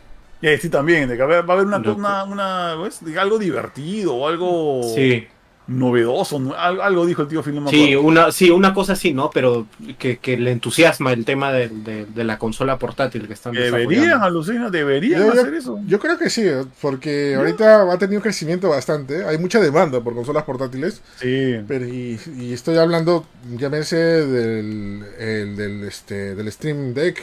Y 0.40 0.56
sí, 0.58 0.68
también, 0.70 1.08
de 1.08 1.16
que 1.16 1.22
va 1.22 1.36
a 1.36 1.38
haber 1.40 1.66
una, 1.66 1.78
una, 1.78 2.24
una-. 2.24 2.76
De 3.00 3.18
algo 3.20 3.38
divertido 3.38 4.14
o 4.14 4.26
algo 4.28 4.82
Sí, 4.94 5.26
novedoso. 5.72 6.38
¿no? 6.38 6.54
Al- 6.54 6.80
Algo 6.80 7.06
dijo 7.06 7.22
el 7.22 7.28
tío 7.28 7.42
Phil, 7.42 7.54
no 7.62 7.68
sí, 7.68 7.94
una, 7.96 8.30
sí, 8.32 8.50
una 8.50 8.72
cosa 8.74 8.92
así, 8.94 9.12
¿no? 9.12 9.30
Pero 9.32 9.66
que, 9.98 10.18
que 10.18 10.36
le 10.36 10.50
entusiasma 10.52 11.12
el 11.12 11.24
tema 11.24 11.52
de, 11.52 11.68
de- 11.68 12.06
de 12.06 12.24
la 12.24 12.38
consola 12.38 12.78
portátil 12.78 13.26
que 13.26 13.32
están 13.34 13.52
Deberían, 13.54 14.22
alucina, 14.22 14.70
deberían 14.70 15.20
Yo- 15.20 15.34
yo- 15.34 15.40
hacer 15.40 15.54
eso. 15.54 15.80
Yo 15.86 15.98
creo 15.98 16.18
que 16.18 16.30
sí, 16.30 16.42
¿eh? 16.46 16.64
porque 16.80 17.34
ahorita 17.36 17.92
ha 17.92 17.98
tenido 17.98 18.18
un 18.18 18.22
crecimiento 18.22 18.68
bastante. 18.68 19.24
Hay 19.24 19.38
mucha 19.38 19.60
demanda 19.60 20.00
por 20.00 20.14
consolas 20.14 20.44
portátiles. 20.44 21.00
Sí. 21.16 21.56
Pero 21.66 21.86
y, 21.86 22.18
y 22.38 22.52
estoy 22.52 22.76
hablando, 22.78 23.26
llámese 23.56 23.96
del, 23.96 25.04
el 25.18 25.56
del, 25.56 25.84
este, 25.84 26.34
del 26.34 26.50
Stream 26.52 26.94
Deck, 26.94 27.20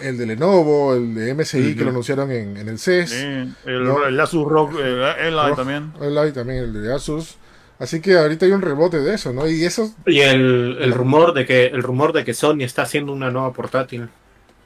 el 0.00 0.16
de 0.16 0.26
Lenovo, 0.26 0.94
el 0.94 1.14
de 1.14 1.34
MSI 1.34 1.74
que 1.76 1.84
lo 1.84 1.90
anunciaron 1.90 2.30
en, 2.32 2.56
en 2.56 2.68
el 2.68 2.78
CES. 2.78 3.10
sí. 3.10 3.52
El, 3.66 3.84
No. 3.84 4.04
el 4.06 4.18
Asus 4.18 4.48
Rock, 4.48 4.74
eh, 4.80 5.12
el 5.20 5.34
Rock. 5.34 5.56
también. 5.56 5.92
el 6.00 6.16
hay 6.16 6.32
también 6.32 6.58
el 6.64 6.72
de 6.82 6.94
Asus. 6.94 7.36
Así 7.82 8.00
que 8.00 8.16
ahorita 8.16 8.46
hay 8.46 8.52
un 8.52 8.62
rebote 8.62 8.98
de 9.00 9.14
eso, 9.14 9.32
¿no? 9.32 9.48
Y 9.48 9.64
eso, 9.64 9.94
Y 10.06 10.20
el, 10.20 10.78
el 10.80 10.92
rumor 10.92 11.34
de 11.34 11.44
que 11.44 11.66
el 11.66 11.82
rumor 11.82 12.12
de 12.12 12.24
que 12.24 12.34
Sony 12.34 12.60
está 12.62 12.82
haciendo 12.82 13.12
una 13.12 13.32
nueva 13.32 13.52
portátil. 13.52 14.10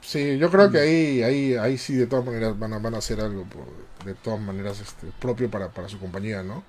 sí, 0.00 0.38
yo 0.38 0.50
creo 0.50 0.70
que 0.70 0.78
ahí, 0.78 1.22
ahí, 1.22 1.54
ahí 1.54 1.78
sí 1.78 1.94
de 1.96 2.06
todas 2.06 2.24
maneras 2.24 2.58
van 2.58 2.72
a, 2.74 2.78
van 2.78 2.94
a 2.94 2.98
hacer 2.98 3.20
algo 3.20 3.44
por- 3.44 3.86
de 4.06 4.14
todas 4.14 4.40
maneras 4.40 4.80
este, 4.80 5.08
propio 5.18 5.50
para, 5.50 5.70
para 5.72 5.88
su 5.88 5.98
compañía, 5.98 6.42
¿no? 6.42 6.64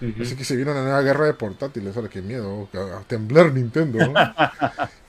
Ujú. 0.00 0.22
Así 0.22 0.36
que 0.36 0.44
se 0.44 0.56
viene 0.56 0.72
una 0.72 0.82
nueva 0.82 1.02
guerra 1.02 1.26
de 1.26 1.34
portátiles, 1.34 1.96
ahora 1.96 2.08
qué 2.10 2.22
miedo, 2.22 2.68
a, 2.74 2.98
a 3.00 3.04
temblar 3.04 3.52
Nintendo, 3.54 4.02
¿no? 4.02 4.22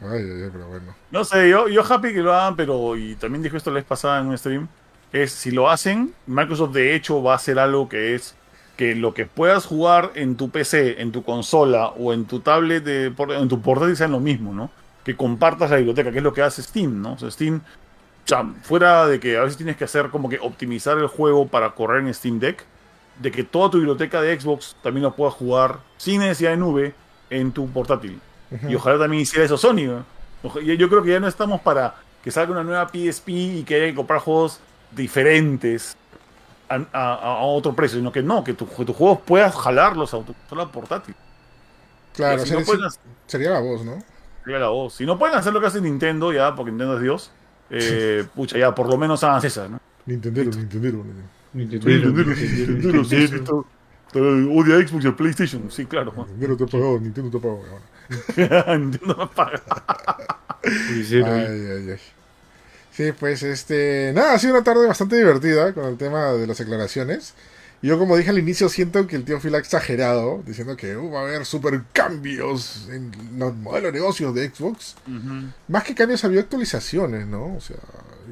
Ay, 0.00 0.20
ay, 0.22 0.42
ay, 0.44 0.50
pero 0.52 0.68
bueno. 0.68 0.94
No 1.10 1.24
sé, 1.24 1.48
yo, 1.48 1.68
yo 1.68 1.82
happy 1.84 2.12
que 2.12 2.20
lo 2.20 2.34
hagan, 2.34 2.56
pero, 2.56 2.96
y 2.96 3.16
también 3.16 3.42
dijo 3.42 3.56
esto 3.56 3.70
la 3.70 3.76
vez 3.76 3.84
pasada 3.84 4.20
en 4.20 4.26
un 4.26 4.36
stream, 4.38 4.68
es 5.12 5.32
si 5.32 5.50
lo 5.52 5.70
hacen, 5.70 6.16
Microsoft 6.26 6.72
de 6.72 6.94
hecho 6.94 7.22
va 7.22 7.32
a 7.34 7.36
hacer 7.36 7.58
algo 7.58 7.88
que 7.88 8.14
es 8.14 8.36
que 8.76 8.94
lo 8.94 9.14
que 9.14 9.26
puedas 9.26 9.66
jugar 9.66 10.12
en 10.14 10.36
tu 10.36 10.50
PC, 10.50 11.00
en 11.00 11.12
tu 11.12 11.22
consola 11.22 11.88
o 11.88 12.12
en 12.12 12.24
tu 12.24 12.40
tablet, 12.40 12.82
de, 12.82 13.06
en 13.06 13.48
tu 13.48 13.60
portátil 13.60 13.96
sean 13.96 14.12
lo 14.12 14.20
mismo, 14.20 14.52
¿no? 14.52 14.70
que 15.04 15.14
compartas 15.14 15.70
la 15.70 15.76
biblioteca, 15.76 16.10
que 16.10 16.18
es 16.18 16.24
lo 16.24 16.32
que 16.32 16.42
hace 16.42 16.62
Steam, 16.62 17.00
¿no? 17.02 17.12
O 17.12 17.18
sea, 17.18 17.30
Steam, 17.30 17.56
o 17.56 18.26
sea, 18.28 18.44
fuera 18.62 19.06
de 19.06 19.20
que 19.20 19.36
a 19.36 19.42
veces 19.42 19.58
tienes 19.58 19.76
que 19.76 19.84
hacer 19.84 20.08
como 20.08 20.28
que 20.28 20.38
optimizar 20.40 20.98
el 20.98 21.06
juego 21.06 21.46
para 21.46 21.70
correr 21.72 22.02
en 22.04 22.12
Steam 22.12 22.40
Deck, 22.40 22.64
de 23.20 23.30
que 23.30 23.44
toda 23.44 23.70
tu 23.70 23.76
biblioteca 23.76 24.20
de 24.22 24.40
Xbox 24.40 24.74
también 24.82 25.04
lo 25.04 25.14
puedas 25.14 25.34
jugar 25.34 25.78
sin 25.98 26.20
necesidad 26.20 26.50
de 26.50 26.56
nube 26.56 26.94
en 27.30 27.52
tu 27.52 27.68
portátil. 27.68 28.18
Y 28.68 28.74
ojalá 28.74 28.98
también 28.98 29.22
hiciera 29.22 29.44
eso 29.44 29.56
Sony. 29.56 30.04
yo 30.42 30.88
creo 30.88 31.02
que 31.02 31.10
ya 31.10 31.20
no 31.20 31.28
estamos 31.28 31.60
para 31.60 31.96
que 32.22 32.30
salga 32.30 32.52
una 32.52 32.62
nueva 32.62 32.88
PSP 32.88 33.28
y 33.28 33.64
que 33.64 33.74
haya 33.74 33.86
que 33.86 33.94
comprar 33.94 34.20
juegos 34.20 34.60
diferentes 34.92 35.96
a, 36.68 36.76
a- 36.92 37.14
a 37.38 37.42
otro 37.44 37.74
precio, 37.74 37.98
sino 37.98 38.10
que 38.12 38.22
no, 38.22 38.42
que, 38.44 38.54
tu- 38.54 38.68
que 38.68 38.84
tus 38.84 38.96
juegos 38.96 39.20
puedas 39.24 39.54
jalarlos 39.54 40.12
a 40.14 40.18
tu 40.22 40.32
consola 40.34 40.66
portátil. 40.70 41.14
Claro, 42.14 42.38
si 42.40 42.48
sería, 42.48 42.60
no 42.60 42.66
pueden 42.66 42.84
hacer- 42.84 43.00
sería 43.26 43.50
la 43.50 43.60
voz, 43.60 43.84
¿no? 43.84 43.98
sería 44.44 44.58
la 44.60 44.68
voz. 44.68 44.94
Si 44.94 45.06
no 45.06 45.18
pueden 45.18 45.36
hacer 45.36 45.52
lo 45.52 45.60
que 45.60 45.66
hace 45.66 45.80
Nintendo, 45.80 46.32
ya, 46.32 46.54
porque 46.54 46.70
Nintendo 46.70 46.96
es 46.96 47.02
Dios, 47.02 47.30
eh, 47.70 48.24
pucha, 48.34 48.58
ya, 48.58 48.74
por 48.74 48.88
lo 48.88 48.96
menos 48.96 49.24
hagan 49.24 49.44
esa, 49.44 49.68
¿no? 49.68 49.80
Nintendero, 50.06 50.50
Nintendero. 50.50 51.02
Nintendo, 51.54 53.04
sí, 53.04 53.28
sí, 53.28 53.36
Odia 54.16 54.76
a 54.76 54.86
Xbox 54.86 55.04
y 55.04 55.08
a 55.08 55.16
PlayStation. 55.16 55.70
Sí, 55.70 55.86
claro. 55.86 56.12
Juan. 56.12 56.28
Nintendo 56.28 56.56
te 56.56 56.64
ha 56.64 56.66
pagado, 56.66 57.00
Nintendo 57.00 57.30
te 57.30 57.36
ha 57.38 57.40
pagado. 57.40 58.76
Nintendo 58.78 59.16
me 59.16 59.26
paga. 59.26 59.62
Sí, 60.62 61.16
Ay, 61.16 61.22
ay, 61.24 61.90
ay. 61.90 62.00
Sí, 62.96 63.12
pues 63.18 63.42
este. 63.42 64.12
Nada, 64.14 64.34
ha 64.34 64.38
sido 64.38 64.54
una 64.54 64.64
tarde 64.64 64.86
bastante 64.86 65.16
divertida 65.16 65.72
con 65.72 65.84
el 65.86 65.96
tema 65.96 66.32
de 66.32 66.46
las 66.46 66.58
declaraciones. 66.58 67.34
Yo, 67.82 67.98
como 67.98 68.16
dije 68.16 68.30
al 68.30 68.38
inicio, 68.38 68.68
siento 68.70 69.06
que 69.06 69.16
el 69.16 69.24
tío 69.24 69.40
Phil 69.40 69.54
ha 69.54 69.58
exagerado, 69.58 70.42
diciendo 70.46 70.74
que 70.76 70.96
uh, 70.96 71.10
va 71.12 71.20
a 71.20 71.22
haber 71.24 71.44
super 71.44 71.82
cambios 71.92 72.88
en 72.90 73.12
los 73.36 73.54
modelos 73.56 73.92
de 73.92 73.98
negocios 73.98 74.34
de 74.34 74.48
Xbox. 74.48 74.96
Más 75.68 75.84
que 75.84 75.94
cambios, 75.94 76.24
había 76.24 76.40
actualizaciones, 76.40 77.26
¿no? 77.26 77.56
O 77.56 77.60
sea, 77.60 77.76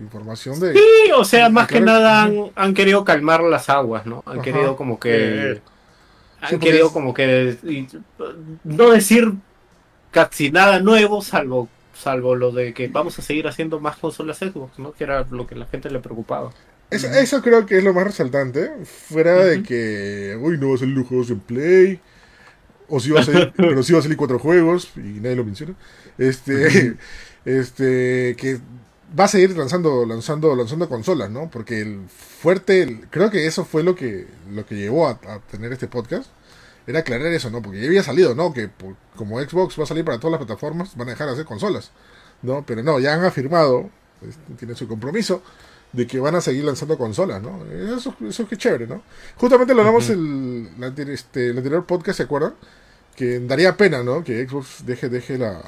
información 0.00 0.58
de. 0.58 0.72
Sí, 0.72 1.10
o 1.14 1.24
sea, 1.24 1.50
más 1.50 1.68
que 1.68 1.80
nada 1.80 2.22
han, 2.22 2.50
han 2.54 2.72
querido 2.72 3.04
calmar 3.04 3.42
las 3.42 3.68
aguas, 3.68 4.06
¿no? 4.06 4.22
Han 4.26 4.36
Ajá. 4.36 4.42
querido 4.42 4.76
como 4.76 4.98
que... 4.98 5.52
Eh. 5.52 5.60
Han 6.40 6.58
querido 6.58 6.86
es- 6.86 6.92
como 6.92 7.12
que... 7.12 7.58
y- 7.64 7.88
no 8.64 8.90
decir 8.90 9.32
casi 10.12 10.50
nada 10.50 10.80
nuevo, 10.80 11.20
salvo 11.20 11.68
salvo 11.94 12.34
lo 12.34 12.52
de 12.52 12.74
que 12.74 12.88
vamos 12.88 13.18
a 13.18 13.22
seguir 13.22 13.46
haciendo 13.48 13.80
más 13.80 13.96
consolas 13.98 14.38
Xbox, 14.38 14.78
¿no? 14.78 14.92
Que 14.92 15.04
era 15.04 15.26
lo 15.30 15.46
que 15.46 15.54
la 15.54 15.66
gente 15.66 15.90
le 15.90 16.00
preocupaba. 16.00 16.52
Eso, 16.90 17.06
eso 17.08 17.40
creo 17.42 17.64
que 17.64 17.78
es 17.78 17.84
lo 17.84 17.94
más 17.94 18.04
resaltante. 18.04 18.70
Fuera 18.84 19.36
de 19.44 19.62
que, 19.62 20.36
uy, 20.40 20.58
no 20.58 20.68
va 20.70 20.74
a 20.74 20.78
salir 20.78 20.96
los 20.96 21.06
juegos 21.06 21.30
en 21.30 21.40
Play. 21.40 22.00
O 22.88 23.00
sí 23.00 23.10
va 23.10 23.20
a 23.20 23.24
salir, 23.24 23.52
pero 23.56 23.82
sí 23.82 23.92
va 23.94 24.00
a 24.00 24.02
salir 24.02 24.16
cuatro 24.18 24.38
juegos. 24.38 24.90
Y 24.96 25.20
nadie 25.20 25.36
lo 25.36 25.44
menciona. 25.44 25.74
Este, 26.18 26.96
este, 27.46 28.36
que 28.36 28.58
va 29.18 29.24
a 29.24 29.28
seguir 29.28 29.56
lanzando, 29.56 30.04
lanzando, 30.06 30.54
lanzando 30.54 30.88
consolas, 30.88 31.30
¿no? 31.30 31.50
Porque 31.50 31.80
el 31.80 32.00
fuerte, 32.08 32.82
el- 32.82 33.08
creo 33.10 33.30
que 33.30 33.46
eso 33.46 33.64
fue 33.64 33.82
lo 33.82 33.94
que, 33.94 34.26
lo 34.50 34.66
que 34.66 34.74
llevó 34.74 35.06
a, 35.08 35.12
a 35.12 35.40
tener 35.50 35.72
este 35.72 35.88
podcast. 35.88 36.28
Era 36.86 37.00
aclarar 37.00 37.28
eso, 37.28 37.50
¿no? 37.50 37.62
Porque 37.62 37.80
ya 37.80 37.86
había 37.86 38.02
salido, 38.02 38.34
¿no? 38.34 38.52
Que 38.52 38.68
por- 38.68 38.96
como 39.16 39.40
Xbox 39.40 39.78
va 39.78 39.84
a 39.84 39.86
salir 39.86 40.04
para 40.04 40.18
todas 40.18 40.32
las 40.38 40.46
plataformas, 40.46 40.96
van 40.96 41.08
a 41.08 41.10
dejar 41.12 41.26
de 41.28 41.34
hacer 41.34 41.44
consolas, 41.44 41.90
¿no? 42.42 42.64
Pero 42.66 42.82
no, 42.82 42.98
ya 42.98 43.14
han 43.14 43.24
afirmado, 43.24 43.88
este, 44.20 44.54
tienen 44.58 44.76
su 44.76 44.88
compromiso, 44.88 45.42
de 45.92 46.06
que 46.06 46.18
van 46.18 46.34
a 46.34 46.40
seguir 46.40 46.64
lanzando 46.64 46.96
consolas, 46.98 47.42
¿no? 47.42 47.64
Eso, 47.96 48.16
eso 48.26 48.42
es 48.44 48.48
que 48.48 48.56
chévere, 48.56 48.86
¿no? 48.86 49.02
Justamente 49.36 49.74
lo 49.74 49.80
hablamos 49.82 50.08
el, 50.08 50.64
la 50.80 50.86
anter- 50.88 51.10
este, 51.10 51.50
el 51.50 51.58
anterior 51.58 51.84
podcast, 51.86 52.16
¿se 52.16 52.22
acuerdan? 52.24 52.54
Que 53.14 53.38
daría 53.40 53.76
pena, 53.76 54.02
¿no? 54.02 54.24
Que 54.24 54.48
Xbox 54.48 54.86
deje, 54.86 55.08
deje, 55.10 55.36
la, 55.36 55.60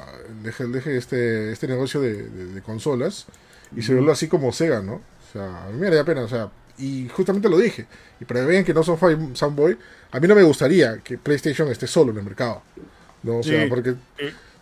deje, 0.43 0.65
deje 0.65 0.97
este, 0.97 1.51
este 1.51 1.67
negocio 1.67 2.01
de, 2.01 2.23
de- 2.23 2.45
de 2.47 2.61
consolas 2.63 3.27
y 3.75 3.83
se 3.83 3.93
vuelva 3.93 4.13
así 4.13 4.27
como 4.27 4.51
Sega, 4.51 4.81
¿no? 4.81 4.95
O 4.95 5.31
sea, 5.31 5.65
a 5.65 5.69
mí 5.69 5.77
me 5.79 5.85
daría 5.85 6.03
pena, 6.03 6.21
o 6.21 6.27
sea, 6.27 6.49
y 6.79 7.07
justamente 7.09 7.47
lo 7.47 7.57
dije. 7.59 7.85
Y 8.19 8.25
para 8.25 8.39
que 8.41 8.45
vean 8.47 8.63
que 8.65 8.73
no 8.73 8.81
son 8.83 8.97
fan- 8.97 9.35
fanboy, 9.35 9.77
a 10.15 10.19
mí 10.19 10.27
no 10.27 10.35
me 10.35 10.43
gustaría 10.43 10.99
que 10.99 11.17
PlayStation 11.17 11.67
esté 11.69 11.87
solo 11.87 12.11
en 12.11 12.17
el 12.19 12.23
mercado, 12.23 12.61
¿no? 13.23 13.37
O 13.39 13.43
sea, 13.43 13.63
Sí. 13.63 13.69
porque 13.69 13.95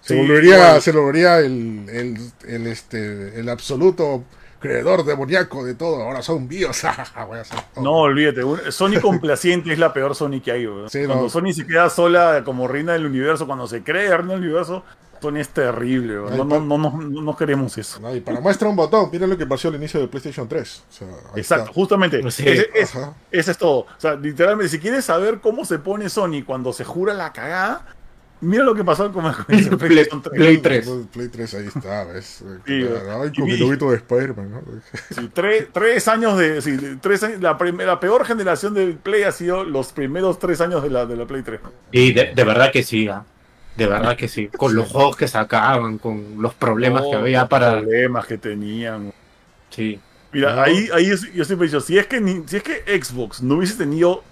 se 0.01 0.15
volvería, 0.15 0.81
se 0.81 0.91
volvería 0.91 1.39
el, 1.39 1.85
el, 1.89 2.17
el, 2.47 2.67
este, 2.67 3.39
el 3.39 3.47
absoluto 3.49 4.23
creador 4.59 5.03
demoníaco 5.05 5.63
de 5.65 5.75
todo. 5.75 6.01
Ahora 6.03 6.21
son 6.21 6.47
bios. 6.47 6.81
Voy 7.27 7.37
a 7.37 7.41
hacer 7.41 7.59
todo. 7.73 7.83
No, 7.83 7.91
olvídate. 7.97 8.41
Sony 8.71 8.99
complaciente 9.01 9.71
es 9.73 9.79
la 9.79 9.93
peor 9.93 10.15
Sony 10.15 10.41
que 10.43 10.51
hay. 10.51 10.67
Sí, 10.89 11.05
Cuando 11.05 11.23
no. 11.23 11.29
Sony 11.29 11.53
se 11.53 11.67
queda 11.67 11.89
sola 11.89 12.43
como 12.45 12.67
reina 12.67 12.93
del 12.93 13.05
universo, 13.05 13.45
cuando 13.45 13.67
se 13.67 13.83
cree 13.83 14.09
reina 14.15 14.33
del 14.33 14.43
universo, 14.43 14.83
Sony 15.23 15.37
es 15.37 15.49
terrible, 15.49 16.13
No, 16.15 16.43
no, 16.45 16.59
no, 16.59 16.77
no, 16.77 16.91
no 17.21 17.35
queremos 17.35 17.77
eso. 17.77 17.99
No, 17.99 18.15
y 18.15 18.19
para 18.21 18.39
muestra 18.39 18.69
un 18.69 18.75
botón, 18.75 19.09
miren 19.11 19.29
lo 19.29 19.37
que 19.37 19.45
pasó 19.47 19.69
al 19.69 19.75
inicio 19.75 19.99
de 19.99 20.07
PlayStation 20.07 20.47
3. 20.47 20.83
O 20.89 20.93
sea, 20.93 21.07
ahí 21.07 21.13
Exacto, 21.41 21.63
está. 21.63 21.73
justamente. 21.73 22.31
Sí. 22.31 22.43
Ese, 22.47 22.69
es- 22.75 22.93
ese 23.31 23.51
es 23.51 23.57
todo. 23.57 23.79
O 23.79 23.87
sea, 23.97 24.15
literalmente, 24.15 24.69
si 24.69 24.79
quieres 24.79 25.05
saber 25.05 25.39
cómo 25.41 25.65
se 25.65 25.79
pone 25.79 26.09
Sony 26.09 26.43
cuando 26.45 26.71
se 26.73 26.83
jura 26.83 27.13
la 27.13 27.33
cagada, 27.33 27.85
mira 28.41 28.63
lo 28.65 28.75
que 28.75 28.83
pasó 28.83 29.09
con 29.13 29.25
el 29.25 29.33
Play, 29.45 29.69
PlayStation 29.69 30.21
3. 30.21 30.35
Play 30.35 30.57
3. 30.57 30.87
El 30.87 31.07
Play 31.07 31.27
3 31.29 31.53
ahí 31.53 31.67
está, 31.73 32.03
¿ves? 32.03 32.43
Sí, 32.65 32.73
ay, 33.09 33.31
con 33.33 33.49
el 33.49 33.59
lobito 33.59 33.89
de 33.91 33.95
Spider-Man, 33.97 34.51
¿no? 34.51 34.61
Sí, 35.15 35.29
tres, 35.33 35.67
tres 35.71 36.07
años 36.09 36.37
de. 36.37 36.61
sí, 36.61 36.77
tres 37.01 37.23
años- 37.23 37.41
la, 37.41 37.57
prim- 37.57 37.77
la 37.79 37.99
peor 38.01 38.25
generación 38.25 38.73
del 38.73 38.95
Play 38.95 39.23
ha 39.23 39.31
sido 39.31 39.63
los 39.63 39.93
primeros 39.93 40.39
tres 40.39 40.59
años 40.59 40.83
de 40.83 40.89
la, 40.89 41.05
de 41.05 41.15
la 41.15 41.25
Play 41.25 41.41
3. 41.43 41.59
Y 41.93 42.11
de, 42.11 42.33
de 42.35 42.43
verdad 42.43 42.71
que 42.73 42.83
sí, 42.83 43.07
¿ah? 43.07 43.23
De 43.77 43.87
verdad 43.87 44.15
que 44.15 44.27
sí. 44.27 44.47
Con 44.47 44.75
los 44.75 44.87
juegos 44.89 45.15
que 45.17 45.27
sacaban, 45.27 45.97
con 45.97 46.41
los 46.41 46.53
problemas 46.53 47.03
que 47.09 47.15
había 47.15 47.41
los 47.41 47.49
para... 47.49 47.71
problemas 47.79 48.25
que 48.25 48.37
tenían. 48.37 49.11
Sí. 49.69 49.99
Mira, 50.31 50.55
No. 50.55 50.61
ahí, 50.63 50.89
ahí 50.93 51.07
yo 51.33 51.45
siempre 51.45 51.65
he 51.67 51.69
dicho, 51.69 51.79
si 51.81 51.97
es, 51.97 52.07
que 52.07 52.19
ni- 52.21 52.43
si 52.47 52.57
es 52.57 52.63
que 52.63 52.83
Xbox 53.01 53.41
no 53.41 53.55
hubiese 53.55 53.75
tenido 53.77 54.23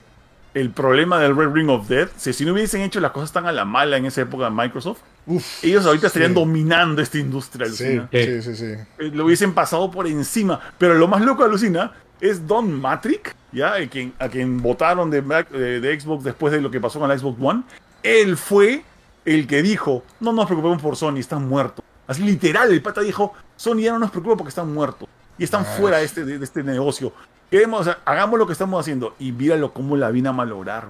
el 0.54 0.70
problema 0.72 1.20
del 1.20 1.36
Red 1.36 1.50
Ring 1.54 1.70
of 1.70 1.88
Death, 1.88 2.10
si, 2.18 2.34
si 2.34 2.44
no 2.44 2.54
hubiesen 2.54 2.82
hecho 2.82 3.00
las 3.00 3.12
cosas 3.12 3.32
tan 3.32 3.46
a 3.46 3.52
la 3.52 3.64
mala 3.66 3.98
en 3.98 4.06
esa 4.06 4.22
época 4.22 4.46
de 4.46 4.52
Microsoft, 4.52 5.00
Uf. 5.28 5.64
ellos 5.64 5.86
ahorita 5.86 6.08
estarían 6.08 6.32
Sí. 6.32 6.36
dominando 6.36 7.02
esta 7.02 7.18
industria. 7.20 7.68
Sí, 7.68 7.86
alucina. 7.86 8.10
sí, 8.12 8.42
sí, 8.42 8.56
sí. 8.56 8.66
Eh, 9.00 9.12
Lo 9.14 9.26
hubiesen 9.26 9.54
pasado 9.54 9.90
por 9.92 10.08
encima. 10.08 10.60
Pero 10.78 10.96
lo 10.96 11.08
más 11.08 11.22
loco, 11.22 11.44
alucina, 11.44 11.94
es 12.20 12.46
Don 12.48 12.82
Matrick, 12.82 13.36
¿ya? 13.52 13.76
A 13.76 13.88
quien, 13.88 14.14
a 14.20 14.28
quien 14.28 14.62
votaron 14.62 15.10
de, 15.10 15.22
Mac- 15.22 15.50
de- 15.52 15.80
de 15.80 16.00
Xbox 16.00 16.24
después 16.24 16.52
de 16.52 16.60
lo 16.62 16.70
que 16.70 16.80
pasó 16.82 17.00
con 17.00 17.08
la 17.10 17.18
Xbox 17.18 17.38
One. 17.42 17.64
Él 18.04 18.36
fue 18.36 18.84
el 19.26 19.48
que 19.48 19.62
dijo, 19.62 20.04
no 20.20 20.32
nos 20.34 20.46
preocupemos 20.46 20.82
por 20.82 20.96
Sony, 20.96 21.18
están 21.18 21.48
muertos. 21.48 21.84
Así 22.08 22.24
literal, 22.24 22.72
el 22.72 22.82
pata 22.82 23.02
dijo, 23.02 23.34
Sony 23.56 23.78
ya 23.82 23.94
no 23.94 24.00
nos 24.00 24.12
preocupa 24.12 24.38
porque 24.38 24.50
están 24.50 24.74
muertos. 24.74 25.08
Y 25.38 25.44
están 25.44 25.66
fuera 25.66 25.98
de 25.98 26.06
este, 26.06 26.26
de, 26.26 26.38
de 26.38 26.44
este 26.46 26.64
negocio. 26.64 27.14
Queremos, 27.50 27.82
o 27.82 27.84
sea, 27.86 28.00
hagamos 28.06 28.38
lo 28.38 28.46
que 28.46 28.54
estamos 28.54 28.80
haciendo. 28.80 29.16
Y 29.20 29.32
míralo 29.32 29.74
cómo 29.74 29.96
la 29.98 30.12
vino 30.12 30.30
a 30.30 30.34
malograr. 30.34 30.88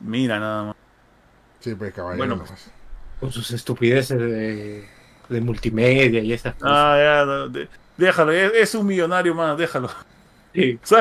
Mira 0.00 0.38
nada 0.38 0.64
más. 0.64 0.76
Sí, 1.60 1.74
pues 1.74 1.92
caballero. 1.92 2.18
Bueno, 2.18 2.36
nomás. 2.36 2.70
Con 3.20 3.32
sus 3.32 3.50
estupideces 3.50 4.18
de, 4.18 4.88
de 5.28 5.40
multimedia 5.40 6.20
y 6.22 6.32
esas 6.32 6.54
cosas. 6.54 6.68
Ah, 6.72 6.96
ya, 6.98 7.26
de- 7.48 7.68
déjalo, 7.96 8.30
es, 8.32 8.52
es 8.54 8.74
un 8.76 8.86
millonario 8.86 9.34
más, 9.34 9.58
déjalo. 9.58 9.90
Sí. 10.82 10.96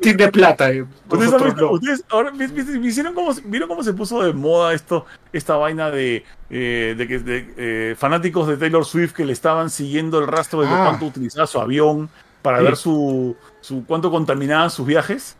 Tiene, 0.00 0.28
plata. 0.28 0.70
eh. 0.70 0.82
Ustedes, 0.82 1.30
Nosotros 1.32 1.42
han 1.42 1.48
visto- 1.48 1.60
no. 1.66 1.70
ustedes 1.72 2.04
ahora 2.10 2.30
vi- 2.30 2.46
vi- 2.46 2.78
¿vieron 2.78 3.14
cómo, 3.14 3.34
se- 3.34 3.42
¿Vieron 3.44 3.68
cómo 3.68 3.82
se 3.82 3.92
puso 3.92 4.22
de 4.22 4.32
moda 4.32 4.74
esto, 4.74 5.06
esta 5.32 5.56
vaina 5.56 5.90
de, 5.90 6.24
eh, 6.50 6.94
de 6.96 7.08
que 7.08 7.18
de, 7.18 7.54
eh, 7.56 7.94
fanáticos 7.96 8.48
de 8.48 8.56
Taylor 8.56 8.84
Swift 8.84 9.12
que 9.12 9.24
le 9.24 9.32
estaban 9.32 9.70
siguiendo 9.70 10.18
el 10.18 10.26
rastro 10.26 10.60
de 10.62 10.68
Ah. 10.68 10.84
cuánto 10.88 11.06
utilizaba 11.06 11.46
su 11.46 11.60
avión 11.60 12.08
para 12.42 12.58
Sí. 12.58 12.64
ver 12.64 12.76
su, 12.76 13.36
su 13.60 13.84
cuánto 13.86 14.10
contaminaban 14.10 14.70
sus 14.70 14.86
viajes? 14.86 15.36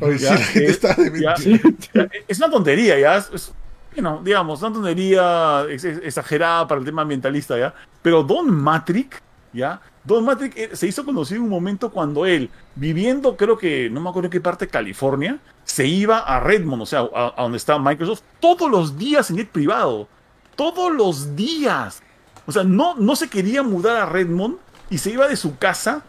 Oye, 0.00 0.18
sí, 0.18 0.24
Ya, 0.24 0.30
la 0.32 0.38
gente 0.38 0.70
está 0.70 0.94
de 0.94 1.20
ya. 1.20 1.34
mentira. 1.62 2.08
Es 2.26 2.38
una 2.38 2.50
tontería, 2.50 2.98
ya. 2.98 3.16
Es, 3.18 3.30
es, 3.32 3.54
bueno, 3.94 4.20
digamos, 4.24 4.60
una 4.62 4.72
tontería 4.72 5.64
ex- 5.68 5.84
ex- 5.84 6.00
exagerada 6.02 6.66
para 6.66 6.78
el 6.80 6.84
tema 6.86 7.02
ambientalista, 7.02 7.58
ya. 7.58 7.74
Pero 8.02 8.22
Don 8.22 8.50
Matrick, 8.50 9.20
ya. 9.52 9.80
Don 10.04 10.24
Matrick 10.24 10.56
eh, 10.56 10.70
se 10.74 10.86
hizo 10.86 11.04
conocido 11.04 11.38
en 11.38 11.44
un 11.44 11.50
momento 11.50 11.90
cuando 11.90 12.26
él, 12.26 12.50
viviendo, 12.74 13.36
creo 13.36 13.56
que, 13.56 13.88
no 13.90 14.00
me 14.00 14.10
acuerdo 14.10 14.26
en 14.26 14.32
qué 14.32 14.40
parte 14.40 14.68
California, 14.68 15.38
se 15.64 15.86
iba 15.86 16.18
a 16.18 16.40
Redmond, 16.40 16.82
o 16.82 16.86
sea, 16.86 17.08
a, 17.14 17.34
a 17.36 17.42
donde 17.42 17.56
está 17.56 17.78
Microsoft, 17.78 18.22
todos 18.38 18.70
los 18.70 18.98
días 18.98 19.30
en 19.30 19.36
jet 19.36 19.48
privado. 19.48 20.08
Todos 20.56 20.92
los 20.92 21.34
días. 21.34 22.02
O 22.46 22.52
sea, 22.52 22.62
no, 22.62 22.94
no 22.94 23.16
se 23.16 23.28
quería 23.28 23.62
mudar 23.62 23.96
a 23.96 24.06
Redmond 24.06 24.56
y 24.90 24.98
se 24.98 25.10
iba 25.10 25.26
de 25.26 25.36
su 25.36 25.58
casa 25.58 26.04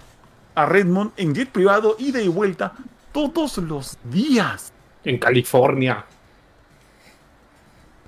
a 0.54 0.66
Redmond 0.66 1.12
en 1.18 1.34
jet 1.34 1.50
privado, 1.50 1.96
ida 1.98 2.22
y 2.22 2.28
vuelta, 2.28 2.74
todos 3.12 3.58
los 3.58 3.98
días. 4.04 4.72
En 5.04 5.18
California. 5.18 6.06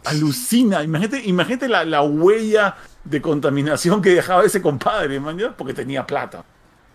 Alucina, 0.07 0.83
imagínate, 0.83 1.21
imagínate 1.25 1.67
la, 1.67 1.83
la 1.85 2.01
huella 2.01 2.75
de 3.03 3.21
contaminación 3.21 4.01
que 4.01 4.09
dejaba 4.11 4.43
ese 4.45 4.61
compadre, 4.61 5.19
man, 5.19 5.37
¿ya? 5.37 5.51
porque 5.55 5.73
tenía 5.73 6.05
plata. 6.05 6.43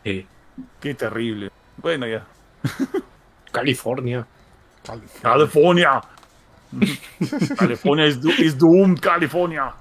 Sí. 0.05 0.27
Qué 0.81 0.95
terrible. 0.95 1.51
Bueno, 1.77 2.07
ya. 2.07 2.25
California. 3.51 4.27
California. 5.23 6.01
California 7.57 8.07
is, 8.07 8.21
do- 8.21 8.31
is 8.39 8.57
doomed, 8.57 8.99
California. 9.01 9.73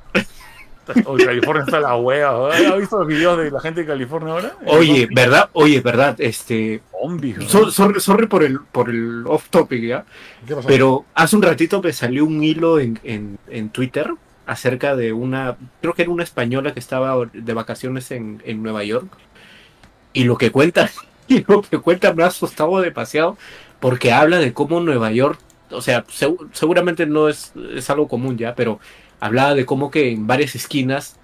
California 0.85 1.63
está 1.65 1.79
la 1.79 1.95
wea. 1.95 2.47
¿Has 2.47 2.77
visto 2.77 2.97
los 2.99 3.07
videos 3.07 3.37
de 3.37 3.51
la 3.51 3.59
gente 3.59 3.81
de 3.81 3.87
California 3.87 4.33
ahora? 4.33 4.55
Oye, 4.65 5.07
¿verdad? 5.13 5.49
Oye, 5.53 5.79
¿verdad? 5.81 6.15
Este. 6.19 6.81
Zombies, 7.01 7.37
¿no? 7.37 7.47
so- 7.49 7.71
sorry, 7.71 7.99
sorry 7.99 8.27
por 8.27 8.43
el 8.43 8.59
por 8.59 8.89
el 8.89 9.23
off 9.27 9.49
topic, 9.49 9.83
¿ya? 9.83 10.05
¿Qué 10.45 10.55
pasó? 10.55 10.67
Pero 10.67 11.05
hace 11.15 11.35
un 11.35 11.41
ratito 11.41 11.81
me 11.81 11.93
salió 11.93 12.25
un 12.25 12.43
hilo 12.43 12.79
en, 12.79 12.99
en, 13.03 13.37
en 13.49 13.69
Twitter 13.69 14.11
acerca 14.45 14.95
de 14.95 15.13
una, 15.13 15.55
creo 15.81 15.93
que 15.93 16.01
era 16.01 16.11
una 16.11 16.23
española 16.23 16.73
que 16.73 16.79
estaba 16.79 17.25
de 17.31 17.53
vacaciones 17.53 18.11
en, 18.11 18.41
en 18.45 18.61
Nueva 18.61 18.83
York. 18.83 19.07
Y 20.13 20.25
lo 20.25 20.37
que 20.37 20.51
cuenta, 20.51 20.89
y 21.27 21.43
lo 21.47 21.61
que 21.61 21.77
cuenta 21.79 22.13
me 22.13 22.23
ha 22.23 22.27
asustado 22.27 22.79
demasiado 22.81 23.37
porque 23.79 24.11
habla 24.11 24.39
de 24.39 24.53
cómo 24.53 24.79
Nueva 24.79 25.11
York, 25.11 25.39
o 25.71 25.81
sea, 25.81 26.05
segu- 26.05 26.49
seguramente 26.51 27.05
no 27.05 27.29
es, 27.29 27.53
es 27.73 27.89
algo 27.89 28.07
común 28.07 28.37
ya, 28.37 28.53
pero 28.55 28.79
hablaba 29.21 29.55
de 29.55 29.65
cómo 29.65 29.89
que 29.89 30.11
en 30.11 30.27
varias 30.27 30.55
esquinas, 30.55 31.15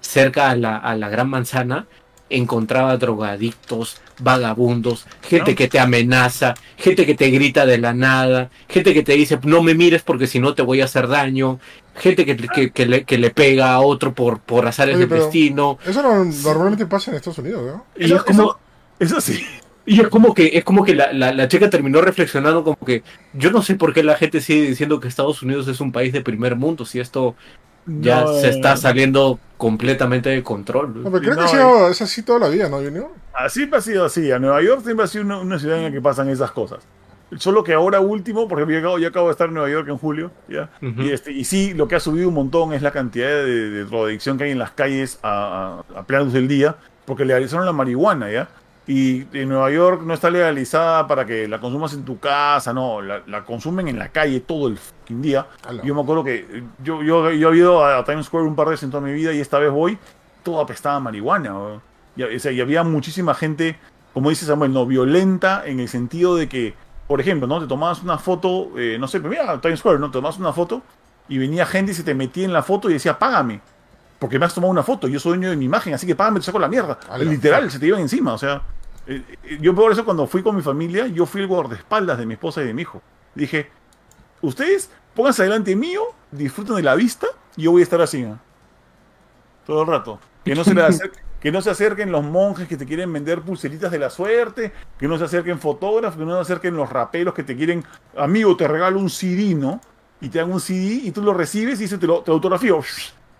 cerca 0.00 0.50
a 0.50 0.54
la, 0.56 0.76
a 0.76 0.94
la 0.94 1.08
Gran 1.08 1.28
Manzana, 1.28 1.86
encontraba 2.30 2.96
drogadictos, 2.98 4.00
vagabundos, 4.20 5.06
gente 5.22 5.52
¿No? 5.52 5.56
que 5.56 5.66
te 5.68 5.80
amenaza, 5.80 6.54
gente 6.76 7.06
que 7.06 7.14
te 7.14 7.30
grita 7.30 7.64
de 7.66 7.78
la 7.78 7.94
nada, 7.94 8.50
gente 8.68 8.92
que 8.94 9.02
te 9.02 9.14
dice 9.14 9.38
no 9.44 9.62
me 9.62 9.74
mires 9.74 10.02
porque 10.02 10.26
si 10.26 10.38
no 10.38 10.54
te 10.54 10.62
voy 10.62 10.80
a 10.82 10.84
hacer 10.84 11.08
daño, 11.08 11.58
gente 11.96 12.26
que, 12.26 12.36
que, 12.36 12.70
que 12.70 12.86
le, 12.86 13.04
que 13.04 13.16
le 13.18 13.30
pega 13.30 13.72
a 13.72 13.80
otro 13.80 14.12
por, 14.14 14.40
por 14.40 14.66
azares 14.66 14.96
Oye, 14.96 15.06
del 15.06 15.18
destino. 15.20 15.78
Eso 15.86 16.02
no- 16.02 16.24
normalmente 16.24 16.84
pasa 16.86 17.10
en 17.10 17.16
Estados 17.16 17.38
Unidos, 17.38 17.64
¿no? 17.64 17.86
Y 17.96 18.04
Eso- 18.04 18.16
es 18.16 18.22
como, 18.24 18.42
eso- 18.42 18.58
Eso 19.00 19.20
sí. 19.22 19.42
Y 19.88 20.00
es 20.00 20.08
como 20.08 20.34
que, 20.34 20.50
es 20.58 20.64
como 20.64 20.84
que 20.84 20.94
la, 20.94 21.12
la, 21.12 21.32
la 21.32 21.48
chica 21.48 21.70
terminó 21.70 22.00
reflexionando 22.00 22.64
como 22.64 22.78
que 22.84 23.02
yo 23.32 23.50
no 23.50 23.62
sé 23.62 23.74
por 23.76 23.94
qué 23.94 24.02
la 24.02 24.16
gente 24.16 24.40
sigue 24.40 24.68
diciendo 24.68 25.00
que 25.00 25.08
Estados 25.08 25.42
Unidos 25.42 25.68
es 25.68 25.80
un 25.80 25.92
país 25.92 26.12
de 26.12 26.20
primer 26.20 26.56
mundo, 26.56 26.84
si 26.84 27.00
esto 27.00 27.36
ya 27.86 28.24
No, 28.24 28.34
se 28.34 28.48
eh, 28.48 28.50
está 28.50 28.76
saliendo 28.76 29.40
completamente 29.56 30.28
de 30.30 30.42
control. 30.42 31.02
No, 31.02 31.10
pero 31.10 31.22
creo 31.22 31.34
No, 31.34 31.36
que 31.36 31.44
ha 31.44 31.48
sido, 31.48 31.88
es 31.90 32.02
así 32.02 32.22
toda 32.22 32.40
la 32.40 32.48
vida, 32.48 32.68
¿no, 32.68 32.78
Junior? 32.78 33.08
Así 33.32 33.68
ha 33.72 33.80
sido 33.80 34.04
así. 34.04 34.30
A 34.32 34.38
Nueva 34.38 34.62
York 34.62 34.82
siempre 34.84 35.04
ha 35.04 35.08
sido 35.08 35.24
una, 35.24 35.38
una 35.38 35.58
ciudad 35.58 35.78
en 35.78 35.84
la 35.84 35.92
que 35.92 36.00
pasan 36.00 36.28
esas 36.28 36.50
cosas. 36.50 36.88
Solo 37.36 37.62
que 37.62 37.74
ahora 37.74 38.00
último, 38.00 38.48
porque 38.48 38.72
yo 38.72 38.78
acabo, 38.78 38.98
yo 38.98 39.08
acabo 39.08 39.26
de 39.28 39.32
estar 39.32 39.48
en 39.48 39.54
Nueva 39.54 39.70
York 39.70 39.88
en 39.88 39.98
julio, 39.98 40.32
¿ya? 40.48 40.70
Ujú. 40.80 41.02
y, 41.02 41.10
este, 41.10 41.32
y 41.32 41.44
sí, 41.44 41.74
lo 41.74 41.86
que 41.86 41.96
ha 41.96 42.00
subido 42.00 42.28
un 42.28 42.34
montón 42.34 42.72
es 42.72 42.80
la 42.82 42.90
cantidad 42.90 43.28
de, 43.28 43.70
de 43.70 43.84
drogadicción 43.84 44.38
que 44.38 44.44
hay 44.44 44.50
en 44.52 44.58
las 44.58 44.70
calles 44.70 45.18
a, 45.22 45.82
a, 45.94 46.00
a 46.00 46.24
del 46.24 46.48
día, 46.48 46.76
porque 47.04 47.26
legalizaron 47.26 47.66
la 47.66 47.72
marihuana, 47.72 48.30
¿ya? 48.30 48.48
Y 48.88 49.26
en 49.36 49.50
Nueva 49.50 49.70
York 49.70 50.00
no 50.02 50.14
está 50.14 50.30
legalizada 50.30 51.06
para 51.06 51.26
que 51.26 51.46
la 51.46 51.60
consumas 51.60 51.92
en 51.92 52.06
tu 52.06 52.18
casa, 52.18 52.72
no, 52.72 53.02
la, 53.02 53.22
la 53.26 53.44
consumen 53.44 53.86
en 53.86 53.98
la 53.98 54.08
calle 54.08 54.40
todo 54.40 54.66
el 54.66 54.78
fucking 54.78 55.20
día. 55.20 55.46
Yo 55.84 55.94
me 55.94 56.00
acuerdo 56.00 56.24
que 56.24 56.36
eh, 56.36 56.64
yo, 56.82 57.02
yo, 57.02 57.30
yo 57.30 57.52
he 57.52 57.56
ido 57.58 57.84
a, 57.84 58.02
Times 58.02 58.24
Square 58.24 58.46
un 58.46 58.56
par 58.56 58.64
de 58.64 58.70
veces 58.70 58.84
en 58.84 58.90
toda 58.90 59.02
mi 59.02 59.12
vida 59.12 59.34
y 59.34 59.40
esta 59.40 59.58
vez 59.58 59.70
voy, 59.70 59.98
todo 60.42 60.58
apestaba 60.58 60.96
a 60.96 61.00
marihuana. 61.00 61.50
¿no? 61.50 61.82
Y, 62.16 62.22
o 62.22 62.40
sea, 62.40 62.50
y 62.50 62.62
había 62.62 62.82
muchísima 62.82 63.34
gente, 63.34 63.76
como 64.14 64.30
dice 64.30 64.46
Samuel, 64.46 64.72
no 64.72 64.86
violenta 64.86 65.64
en 65.66 65.80
el 65.80 65.88
sentido 65.90 66.34
de 66.34 66.48
que, 66.48 66.72
por 67.06 67.20
ejemplo, 67.20 67.46
¿no? 67.46 67.60
Te 67.60 67.66
tomabas 67.66 68.02
una 68.02 68.16
foto, 68.16 68.70
eh, 68.78 68.96
no 68.98 69.06
sé, 69.06 69.20
pero 69.20 69.28
mira, 69.28 69.60
Times 69.60 69.80
Square, 69.80 69.98
¿no? 69.98 70.06
Te 70.06 70.14
tomabas 70.14 70.38
una 70.38 70.54
foto 70.54 70.80
y 71.28 71.36
venía 71.36 71.66
gente 71.66 71.92
y 71.92 71.94
se 71.94 72.04
te 72.04 72.14
metía 72.14 72.46
en 72.46 72.54
la 72.54 72.62
foto 72.62 72.88
y 72.88 72.94
decía, 72.94 73.18
págame. 73.18 73.60
Porque 74.18 74.38
me 74.38 74.46
has 74.46 74.54
tomado 74.54 74.70
una 74.72 74.82
foto, 74.82 75.06
yo 75.08 75.20
soy 75.20 75.36
dueño 75.36 75.50
de 75.50 75.56
mi 75.56 75.66
imagen, 75.66 75.94
así 75.94 76.06
que 76.06 76.14
págame, 76.16 76.40
te 76.40 76.46
saco 76.46 76.58
la 76.58 76.68
mierda. 76.68 76.98
Ala. 77.08 77.24
Literal, 77.24 77.70
se 77.70 77.78
te 77.78 77.86
iban 77.86 78.00
encima, 78.00 78.32
o 78.32 78.38
sea. 78.38 78.62
eh, 79.06 79.22
eh, 79.44 79.58
Yo 79.60 79.74
por 79.74 79.92
eso 79.92 80.04
cuando 80.04 80.26
fui 80.26 80.42
con 80.42 80.56
mi 80.56 80.62
familia, 80.62 81.06
yo 81.06 81.24
fui 81.26 81.40
el 81.40 81.46
guardaespaldas 81.46 82.18
de 82.18 82.26
mi 82.26 82.34
esposa 82.34 82.62
y 82.62 82.66
de 82.66 82.74
mi 82.74 82.82
hijo. 82.82 83.00
Dije, 83.34 83.70
ustedes 84.42 84.90
pónganse 85.14 85.44
delante 85.44 85.76
mío, 85.76 86.02
disfruten 86.32 86.74
de 86.76 86.82
la 86.82 86.94
vista 86.96 87.26
y 87.56 87.62
yo 87.62 87.70
voy 87.72 87.82
a 87.82 87.84
estar 87.84 88.00
así. 88.00 88.26
Todo 89.66 89.82
el 89.82 89.88
rato. 89.88 90.18
Que 90.44 90.54
no, 90.54 90.64
se 90.64 90.74
le 90.74 90.82
acerque- 90.82 91.18
que 91.40 91.52
no 91.52 91.62
se 91.62 91.70
acerquen 91.70 92.10
los 92.10 92.24
monjes 92.24 92.66
que 92.66 92.76
te 92.76 92.86
quieren 92.86 93.12
vender 93.12 93.42
pulseritas 93.42 93.90
de 93.92 93.98
la 93.98 94.10
suerte, 94.10 94.72
que 94.98 95.06
no 95.06 95.18
se 95.18 95.24
acerquen 95.24 95.58
fotógrafos, 95.60 96.18
que 96.18 96.24
no 96.24 96.34
se 96.34 96.40
acerquen 96.40 96.74
los 96.76 96.90
raperos 96.90 97.34
que 97.34 97.44
te 97.44 97.56
quieren, 97.56 97.84
amigo, 98.16 98.56
te 98.56 98.66
regalo 98.66 98.98
un 98.98 99.10
CD, 99.10 99.54
¿no? 99.54 99.80
Y 100.20 100.28
te 100.30 100.38
dan 100.38 100.50
un 100.50 100.60
CD 100.60 101.00
y 101.04 101.12
tú 101.12 101.22
lo 101.22 101.32
recibes 101.34 101.78
y 101.78 101.82
dice, 101.84 101.98
te 101.98 102.06
lo, 102.08 102.22
te 102.22 102.30
autografío. 102.32 102.80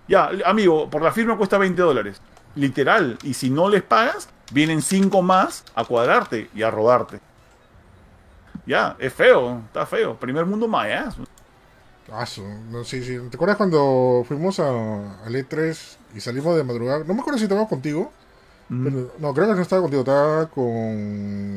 Ya, 0.09 0.31
amigo, 0.47 0.89
por 0.89 1.03
la 1.03 1.13
firma 1.13 1.37
cuesta 1.37 1.59
20 1.59 1.81
dólares. 1.83 2.21
Literal. 2.55 3.19
Y 3.23 3.35
si 3.35 3.51
no 3.51 3.69
les 3.69 3.83
pagas, 3.83 4.29
vienen 4.53 4.81
cinco 4.83 5.23
más 5.23 5.65
a 5.75 5.85
cuadrarte 5.85 6.49
y 6.55 6.63
a 6.63 6.71
robarte. 6.71 7.21
Ya, 8.67 8.97
es 8.99 9.13
feo, 9.13 9.63
está 9.67 9.87
feo. 9.87 10.19
Primer 10.19 10.45
mundo 10.47 10.69
mayas. 10.69 11.15
Ah, 12.11 12.25
su- 12.27 12.43
no, 12.71 12.85
sí, 12.85 13.03
sí. 13.03 13.19
¿Te 13.31 13.37
acuerdas 13.37 13.57
cuando 13.57 14.25
fuimos 14.27 14.59
a, 14.61 15.25
al 15.25 15.35
E3 15.35 15.97
y 16.15 16.21
salimos 16.21 16.57
de 16.57 16.65
madrugada? 16.65 17.05
No 17.05 17.15
me 17.15 17.21
acuerdo 17.21 17.39
si 17.39 17.45
estaba 17.45 17.69
contigo. 17.69 18.11
pero- 18.85 19.13
no, 19.19 19.33
creo 19.35 19.47
que 19.49 19.55
no 19.55 19.63
estaba 19.63 19.83
contigo. 19.83 20.01
Estaba 20.03 20.47
con 20.49 20.65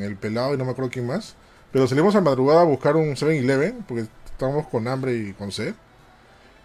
el 0.01 0.15
pelado 0.17 0.53
y 0.53 0.57
no 0.57 0.65
me 0.65 0.71
acuerdo 0.71 0.91
quién 0.91 1.07
más. 1.07 1.35
Pero 1.71 1.87
salimos 1.87 2.15
a 2.15 2.21
madrugada 2.21 2.61
a 2.61 2.65
buscar 2.65 2.95
un 2.97 3.15
7-Eleven 3.15 3.83
porque 3.87 4.07
estábamos 4.25 4.67
con 4.67 4.87
hambre 4.87 5.13
y 5.15 5.33
con 5.33 5.51
sed. 5.51 5.73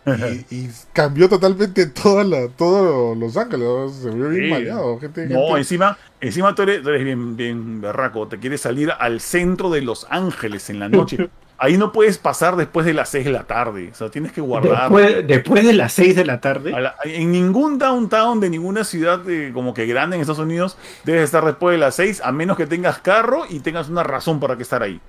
Y, 0.50 0.54
y 0.54 0.70
cambió 0.92 1.28
totalmente 1.28 1.86
toda 1.86 2.22
la, 2.24 2.48
todo 2.48 3.14
Los 3.14 3.36
Ángeles. 3.36 3.66
¿no? 3.68 3.88
Se 3.88 4.10
vio 4.10 4.28
bien 4.28 4.44
Sí. 4.44 4.50
maleado. 4.50 4.98
Gente, 5.00 5.26
No, 5.26 5.40
gente- 5.46 5.58
encima, 5.58 5.98
encima 6.20 6.54
tú 6.54 6.62
eres, 6.62 6.82
tú 6.82 6.90
eres 6.90 7.04
bien, 7.04 7.36
bien 7.36 7.80
berraco. 7.80 8.28
Te 8.28 8.38
quieres 8.38 8.60
salir 8.60 8.92
al 8.98 9.20
centro 9.20 9.68
de 9.70 9.82
Los 9.82 10.06
Ángeles 10.10 10.70
en 10.70 10.78
la 10.78 10.88
noche. 10.88 11.28
Ahí 11.58 11.78
no 11.78 11.90
puedes 11.90 12.18
pasar 12.18 12.54
después 12.54 12.84
de 12.84 12.92
las 12.92 13.08
6 13.08 13.24
de 13.24 13.30
la 13.32 13.44
tarde. 13.44 13.88
O 13.90 13.94
sea, 13.94 14.10
tienes 14.10 14.30
que 14.30 14.42
guardar. 14.42 14.82
Después, 14.90 15.26
después 15.26 15.66
de 15.66 15.72
las 15.72 15.90
6 15.94 16.14
de 16.14 16.26
la 16.26 16.38
tarde. 16.38 16.70
La- 16.70 16.96
en 17.04 17.32
ningún 17.32 17.78
downtown 17.78 18.40
de 18.40 18.50
ninguna 18.50 18.84
ciudad 18.84 19.22
eh, 19.28 19.52
como 19.54 19.72
que 19.72 19.86
grande 19.86 20.16
en 20.16 20.20
Estados 20.20 20.38
Unidos 20.44 20.76
debes 21.04 21.22
estar 21.22 21.44
después 21.46 21.72
de 21.74 21.78
las 21.78 21.94
6 21.94 22.20
a 22.22 22.30
menos 22.30 22.58
que 22.58 22.66
tengas 22.66 22.98
carro 22.98 23.44
y 23.48 23.60
tengas 23.60 23.88
una 23.88 24.02
razón 24.02 24.38
para 24.38 24.56
que 24.56 24.62
estar 24.64 24.82
ahí. 24.82 25.00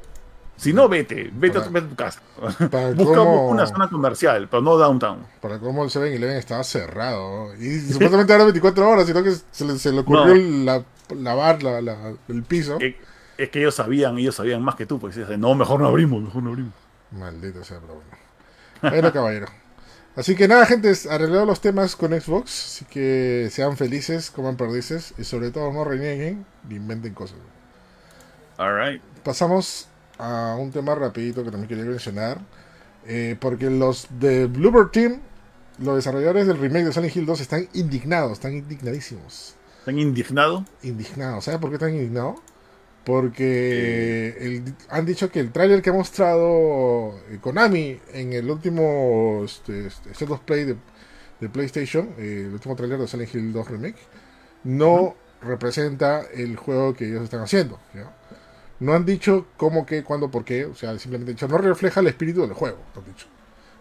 Si 0.57 0.73
no, 0.73 0.89
vete, 0.89 1.29
vete, 1.33 1.59
a, 1.59 1.63
tu- 1.63 1.69
vete 1.71 1.85
a 1.85 1.89
tu 1.89 1.95
casa. 1.95 2.21
Para 2.71 2.91
Busca 2.95 3.15
cómo- 3.17 3.47
una 3.49 3.65
zona 3.67 3.89
comercial, 3.89 4.47
pero 4.49 4.61
no 4.63 4.75
downtown. 4.77 5.19
Para 5.39 5.59
cómo 5.59 5.83
el 5.83 5.89
7-Eleven 5.91 6.35
estaba 6.37 6.63
cerrado. 6.63 7.55
Y 7.55 7.79
supuestamente 7.81 8.33
era 8.33 8.43
24 8.43 8.89
horas, 8.89 9.05
sino 9.07 9.23
que 9.23 9.33
se 9.51 9.65
le, 9.65 9.77
se 9.77 9.91
le 9.91 9.99
ocurrió 9.99 10.35
No. 10.35 10.65
la- 10.65 10.83
lavar 11.15 11.61
la, 11.63 11.79
la- 11.81 12.13
el 12.27 12.43
piso. 12.43 12.77
Eh, 12.81 12.97
Es 13.37 13.49
que 13.49 13.59
ellos 13.59 13.75
sabían, 13.75 14.17
ellos 14.17 14.33
sabían 14.35 14.63
más 14.63 14.73
que 14.75 14.85
tú, 14.87 14.99
pues 14.99 15.15
dicen, 15.15 15.39
no, 15.39 15.53
mejor 15.53 15.79
no 15.79 15.87
abrimos, 15.87 16.23
mejor 16.23 16.41
no 16.41 16.49
abrimos. 16.49 16.73
Maldito 17.11 17.63
sea, 17.63 17.79
pero 17.79 17.93
bueno. 18.01 18.09
Bueno, 18.81 19.13
caballero. 19.13 19.45
Así 20.15 20.35
que 20.35 20.47
nada, 20.47 20.65
gente, 20.65 20.91
arreglado 21.11 21.45
los 21.45 21.61
temas 21.61 21.95
con 21.95 22.19
Xbox. 22.19 22.49
Así 22.65 22.85
que 22.85 23.49
sean 23.51 23.77
felices, 23.77 24.31
coman 24.31 24.57
perdices 24.57 25.13
y 25.19 25.23
sobre 25.23 25.51
todo 25.51 25.71
no 25.71 25.83
renieguen 25.83 26.43
ni 26.67 26.75
inventen 26.77 27.13
cosas. 27.13 27.37
Alright. 28.57 29.01
Pasamos 29.23 29.87
a 30.17 30.55
un 30.59 30.71
tema 30.71 30.95
rapidito 30.95 31.43
que 31.43 31.51
también 31.51 31.67
quería 31.69 31.85
mencionar. 31.85 32.39
eh, 33.09 33.37
porque 33.39 33.69
los 33.69 34.07
de 34.19 34.47
Bluebird 34.47 34.91
Team, 34.91 35.21
los 35.79 35.95
desarrolladores 35.95 36.45
del 36.47 36.57
remake 36.57 36.85
de 36.85 36.93
Silent 36.93 37.15
Hill 37.15 37.25
2, 37.25 37.39
están 37.41 37.67
indignados, 37.73 38.33
están 38.33 38.53
indignadísimos. 38.53 39.55
¿Están 39.79 39.97
indignados? 39.99 40.63
Indignados. 40.83 41.45
¿Sabes 41.45 41.59
por 41.61 41.69
qué 41.69 41.75
están 41.75 41.93
indignados? 41.93 42.39
Porque 43.05 44.35
el- 44.39 44.75
han 44.89 45.05
dicho 45.05 45.31
que 45.31 45.39
el 45.39 45.51
tráiler 45.53 45.81
que 45.81 45.89
ha 45.91 45.93
mostrado 45.93 47.17
eh, 47.29 47.37
Konami 47.41 47.99
en 48.13 48.33
el 48.33 48.49
último 48.51 49.43
este, 49.45 49.87
este, 49.87 50.11
State 50.11 50.33
of 50.33 50.41
Play 50.41 50.65
de, 50.65 50.75
de 51.39 51.49
PlayStation, 51.49 52.09
eh, 52.17 52.43
el 52.47 52.53
último 52.53 52.75
tráiler 52.75 52.99
de 52.99 53.07
Silent 53.07 53.33
Hill 53.33 53.53
2 53.53 53.67
Remake, 53.69 53.95
no 54.65 55.15
representa 55.41 56.23
el 56.33 56.57
juego 56.57 56.93
que 56.93 57.05
ellos 57.07 57.23
están 57.23 57.41
haciendo. 57.41 57.79
¿ya? 57.93 58.13
No 58.79 58.93
han 58.93 59.05
dicho 59.05 59.47
cómo, 59.57 59.85
qué, 59.85 60.03
cuándo, 60.03 60.29
por 60.29 60.43
qué. 60.45 60.65
O 60.65 60.75
sea, 60.75 60.97
simplemente 60.99 61.31
han 61.31 61.35
dicho, 61.35 61.47
no 61.47 61.57
refleja 61.57 61.99
el 61.99 62.07
espíritu 62.07 62.41
del 62.41 62.53
juego. 62.53 62.77
Han 62.95 63.05
dicho. 63.05 63.25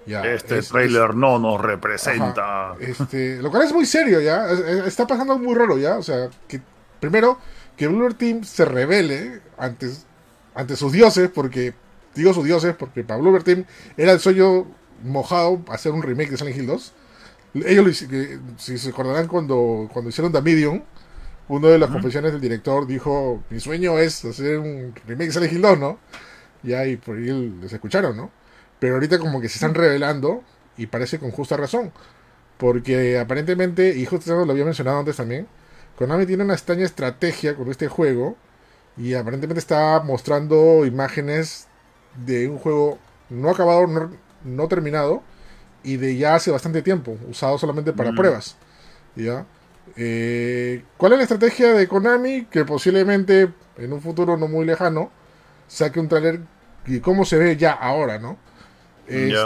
Ya, 0.06 0.22
Este 0.24 0.58
es- 0.58 0.68
trailer 0.68 1.10
es- 1.10 1.16
no 1.16 1.38
nos 1.38 1.60
representa. 1.60 2.70
Ajá. 2.72 2.76
Este, 2.80 3.42
lo 3.42 3.50
cual 3.50 3.64
es 3.64 3.72
muy 3.72 3.84
serio, 3.86 4.20
¿ya? 4.20 4.50
Es- 4.50 4.60
es- 4.60 4.86
Está 4.86 5.06
pasando 5.06 5.32
algo 5.34 5.44
muy 5.44 5.54
raro, 5.54 5.76
¿ya? 5.78 5.98
O 5.98 6.02
sea, 6.02 6.30
que 6.48 6.60
primero, 7.00 7.38
que 7.76 7.88
Blue 7.88 8.14
Team 8.14 8.44
se 8.44 8.64
revele 8.64 9.40
ante, 9.58 9.88
ante 10.54 10.76
sus 10.76 10.92
dioses, 10.92 11.28
porque, 11.28 11.74
digo 12.14 12.32
sus 12.32 12.44
dioses, 12.44 12.74
porque 12.78 13.02
para 13.04 13.20
Blue 13.20 13.38
Team 13.42 13.64
era 13.96 14.12
el 14.12 14.20
sueño 14.20 14.66
mojado 15.02 15.60
hacer 15.70 15.92
un 15.92 16.02
remake 16.02 16.30
de 16.30 16.36
Silent 16.38 16.56
Hill 16.56 16.66
2. 16.68 16.92
Ellos, 17.54 17.84
lo 17.86 17.92
si 18.58 18.78
se 18.78 18.90
acordarán, 18.90 19.26
cuando, 19.28 19.88
cuando 19.92 20.08
hicieron 20.10 20.32
The 20.32 20.40
Medium, 20.40 20.82
uno 21.48 21.68
de 21.68 21.78
las 21.78 21.90
confesiones 21.90 22.32
del 22.32 22.40
director 22.40 22.86
dijo, 22.86 23.42
mi 23.50 23.60
sueño 23.60 23.98
es 23.98 24.24
hacer 24.24 24.58
un 24.58 24.94
remake 25.06 25.28
de 25.28 25.32
Silent 25.32 25.52
Hill 25.52 25.62
2, 25.62 25.78
¿no? 25.78 25.98
Ya, 26.62 26.86
y 26.86 26.96
por 26.96 27.16
ahí 27.16 27.56
les 27.60 27.72
escucharon, 27.72 28.16
¿no? 28.16 28.30
Pero 28.80 28.94
ahorita 28.94 29.18
como 29.18 29.40
que 29.40 29.48
se 29.48 29.54
están 29.54 29.74
revelando 29.74 30.42
y 30.76 30.86
parece 30.86 31.18
con 31.18 31.30
justa 31.30 31.56
razón. 31.56 31.92
Porque 32.58 33.18
aparentemente, 33.18 33.96
y 33.96 34.06
justo 34.06 34.44
lo 34.44 34.50
había 34.52 34.64
mencionado 34.64 34.98
antes 34.98 35.16
también, 35.16 35.46
Konami 35.96 36.26
tiene 36.26 36.44
una 36.44 36.54
extraña 36.54 36.84
estrategia 36.84 37.54
con 37.54 37.70
este 37.70 37.88
juego 37.88 38.36
y 38.96 39.14
aparentemente 39.14 39.60
está 39.60 40.00
mostrando 40.00 40.86
imágenes 40.86 41.68
de 42.24 42.48
un 42.48 42.58
juego 42.58 42.98
no 43.30 43.50
acabado, 43.50 43.86
no, 43.86 44.10
no 44.44 44.68
terminado 44.68 45.22
y 45.84 45.96
de 45.98 46.16
ya 46.16 46.34
hace 46.34 46.50
bastante 46.50 46.82
tiempo, 46.82 47.16
usado 47.30 47.58
solamente 47.58 47.92
para 47.92 48.12
Mm. 48.12 48.16
pruebas. 48.16 48.56
¿Ya? 49.16 49.46
Eh, 49.96 50.82
¿Cuál 50.96 51.12
es 51.12 51.18
la 51.18 51.22
estrategia 51.24 51.72
de 51.72 51.86
Konami? 51.88 52.46
Que 52.46 52.64
posiblemente 52.64 53.50
en 53.78 53.92
un 53.92 54.00
futuro 54.00 54.36
no 54.36 54.48
muy 54.48 54.64
lejano 54.66 55.10
saque 55.68 56.00
un 56.00 56.08
trailer 56.08 56.40
y 56.86 57.00
cómo 57.00 57.24
se 57.24 57.36
ve 57.38 57.56
ya 57.56 57.72
ahora, 57.72 58.18
¿no? 58.18 58.38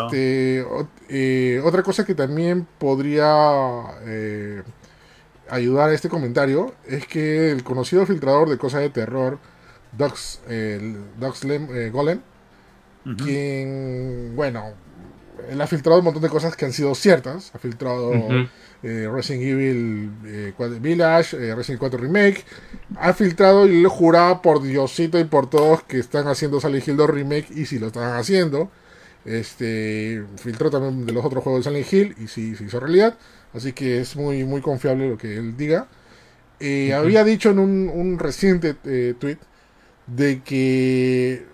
Este, 0.06 0.64
eh, 1.08 1.60
otra 1.64 1.82
cosa 1.82 2.04
que 2.06 2.14
también 2.14 2.66
podría 2.78 3.30
eh, 4.06 4.62
ayudar 5.50 5.90
a 5.90 5.94
este 5.94 6.08
comentario 6.08 6.74
es 6.86 7.06
que 7.06 7.50
el 7.50 7.62
conocido 7.62 8.06
filtrador 8.06 8.48
de 8.48 8.56
cosas 8.58 8.80
de 8.80 8.90
terror, 8.90 9.38
el 10.48 10.96
Docs 11.18 11.44
Lem- 11.44 11.70
eh, 11.74 11.90
Golem, 11.90 12.20
quien, 13.24 14.32
bueno, 14.36 14.74
él 15.50 15.60
ha 15.60 15.66
filtrado 15.66 15.98
un 15.98 16.04
montón 16.04 16.22
de 16.22 16.28
cosas 16.28 16.54
que 16.56 16.64
han 16.66 16.72
sido 16.72 16.94
ciertas. 16.94 17.50
Ha 17.54 17.58
filtrado. 17.58 18.12
Eh, 18.82 19.08
Resident 19.12 19.42
Evil 19.44 20.10
eh, 20.24 20.52
4 20.56 20.80
Village, 20.80 21.36
eh, 21.36 21.54
Resident 21.54 21.80
Evil 21.82 21.90
4 21.90 21.98
Remake. 22.00 22.44
Ha 22.98 23.12
filtrado 23.12 23.66
y 23.66 23.82
le 23.82 23.88
juraba 23.88 24.42
por 24.42 24.62
Diosito 24.62 25.18
y 25.18 25.24
por 25.24 25.48
todos 25.50 25.82
que 25.82 25.98
están 25.98 26.28
haciendo 26.28 26.60
Silent 26.60 26.86
Hill 26.88 26.96
2 26.96 27.10
Remake 27.10 27.46
y 27.54 27.66
si 27.66 27.78
lo 27.78 27.88
están 27.88 28.14
haciendo. 28.16 28.70
Este 29.24 30.24
filtró 30.36 30.70
también 30.70 31.04
de 31.06 31.12
los 31.12 31.24
otros 31.24 31.44
juegos 31.44 31.64
de 31.64 31.70
Silent 31.70 31.92
Hill 31.92 32.14
y 32.24 32.28
si 32.28 32.56
se 32.56 32.64
hizo 32.64 32.80
realidad. 32.80 33.16
Así 33.54 33.72
que 33.72 34.00
es 34.00 34.16
muy, 34.16 34.44
muy 34.44 34.60
confiable 34.60 35.08
lo 35.08 35.18
que 35.18 35.36
él 35.36 35.56
diga. 35.56 35.88
Eh, 36.60 36.92
Había 36.94 37.24
dicho 37.24 37.50
en 37.50 37.58
un, 37.58 37.88
un 37.88 38.18
reciente 38.18 38.76
eh, 38.84 39.14
tweet 39.18 39.38
de 40.06 40.42
que, 40.42 41.46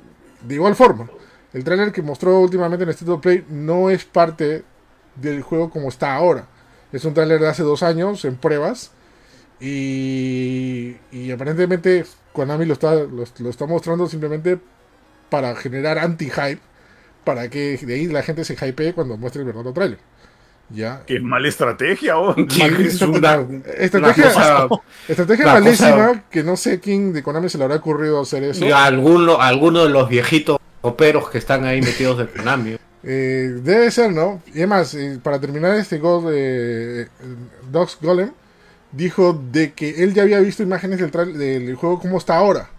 de 0.43 0.55
igual 0.55 0.75
forma, 0.75 1.09
el 1.53 1.65
trailer 1.65 1.93
que 1.93 2.03
mostró 2.03 2.41
últimamente 2.41 2.85
en 2.85 2.91
State 2.91 3.11
of 3.11 3.21
Play 3.21 3.45
no 3.49 3.91
es 3.91 4.05
parte 4.05 4.65
del 5.17 5.43
juego 5.43 5.71
como 5.71 5.89
está 5.89 6.15
ahora. 6.15 6.49
Es 6.93 7.05
un 7.05 7.15
trailer 7.15 7.41
de 7.41 7.49
hace 7.49 7.63
dos 7.63 7.83
años 7.83 8.25
en 8.25 8.37
pruebas. 8.37 8.93
Y, 9.61 10.97
y 11.13 11.31
aparentemente 11.31 12.05
Konami 12.33 12.65
lo 12.67 12.75
está, 12.75 12.95
lo, 12.95 13.25
lo 13.39 13.51
está 13.51 13.67
mostrando 13.67 14.07
simplemente 14.07 14.59
para 15.31 15.55
generar 15.57 15.99
anti-hype. 15.99 16.61
Para 17.25 17.51
que 17.51 17.77
de 17.79 17.95
ahí 17.95 18.07
la 18.07 18.23
gente 18.23 18.45
se 18.45 18.55
hypee 18.55 18.93
cuando 18.95 19.17
muestre 19.17 19.41
el 19.41 19.47
verdadero 19.47 19.73
trailer. 19.73 19.99
¿Ya? 20.71 21.03
Qué 21.07 21.19
mala 21.21 21.49
estrategia, 21.49 22.19
oh. 22.19 22.35
Es 22.37 23.01
una, 23.03 23.47
Estrategia, 23.79 24.25
una 24.27 24.69
cosa- 24.69 24.69
estrategia 25.09 25.47
malísima 25.47 25.91
cosa- 26.09 26.25
que 26.31 26.43
no 26.43 26.57
sé 26.57 26.81
quién 26.81 27.13
de 27.13 27.23
Konami 27.23 27.49
se 27.49 27.59
le 27.59 27.65
habrá 27.65 27.77
ocurrido 27.77 28.21
hacer 28.21 28.43
eso. 28.45 28.65
y 28.65 28.71
alguno, 28.73 29.41
alguno 29.41 29.85
de 29.85 29.91
los 29.91 30.09
viejitos 30.09 30.59
operos 30.83 31.31
que 31.31 31.39
están 31.39 31.65
ahí 31.65 31.81
metidos 31.83 32.19
de 32.19 32.27
Konami. 32.29 32.79
Eh, 33.03 33.61
debe 33.63 33.91
ser, 33.91 34.13
¿no? 34.13 34.43
Y 34.49 34.59
además, 34.59 34.95
eh, 34.95 35.19
para 35.23 35.41
terminar 35.41 35.77
este 35.77 35.99
God 35.99 36.31
de 36.31 37.09
Dogs 37.71 37.99
Golem, 38.01 38.33
dijo 38.93 39.33
de 39.53 39.73
que 39.73 40.03
él 40.03 40.15
ya 40.15 40.23
había 40.23 40.41
visto 40.41 40.63
imágenes 40.63 40.99
del, 40.99 41.39
del 41.39 41.75
juego 41.77 42.01
como 42.01 42.19
está 42.19 42.37
ahora. 42.37 42.71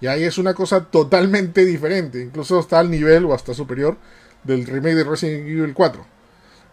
Y 0.00 0.06
ahí 0.06 0.24
es 0.24 0.38
una 0.38 0.54
cosa 0.54 0.84
totalmente 0.84 1.64
diferente. 1.64 2.20
Incluso 2.22 2.60
está 2.60 2.78
al 2.78 2.90
nivel 2.90 3.24
o 3.26 3.34
hasta 3.34 3.54
superior 3.54 3.96
del 4.44 4.66
remake 4.66 4.94
de 4.94 5.04
Resident 5.04 5.48
Evil 5.48 5.74
4. 5.74 6.06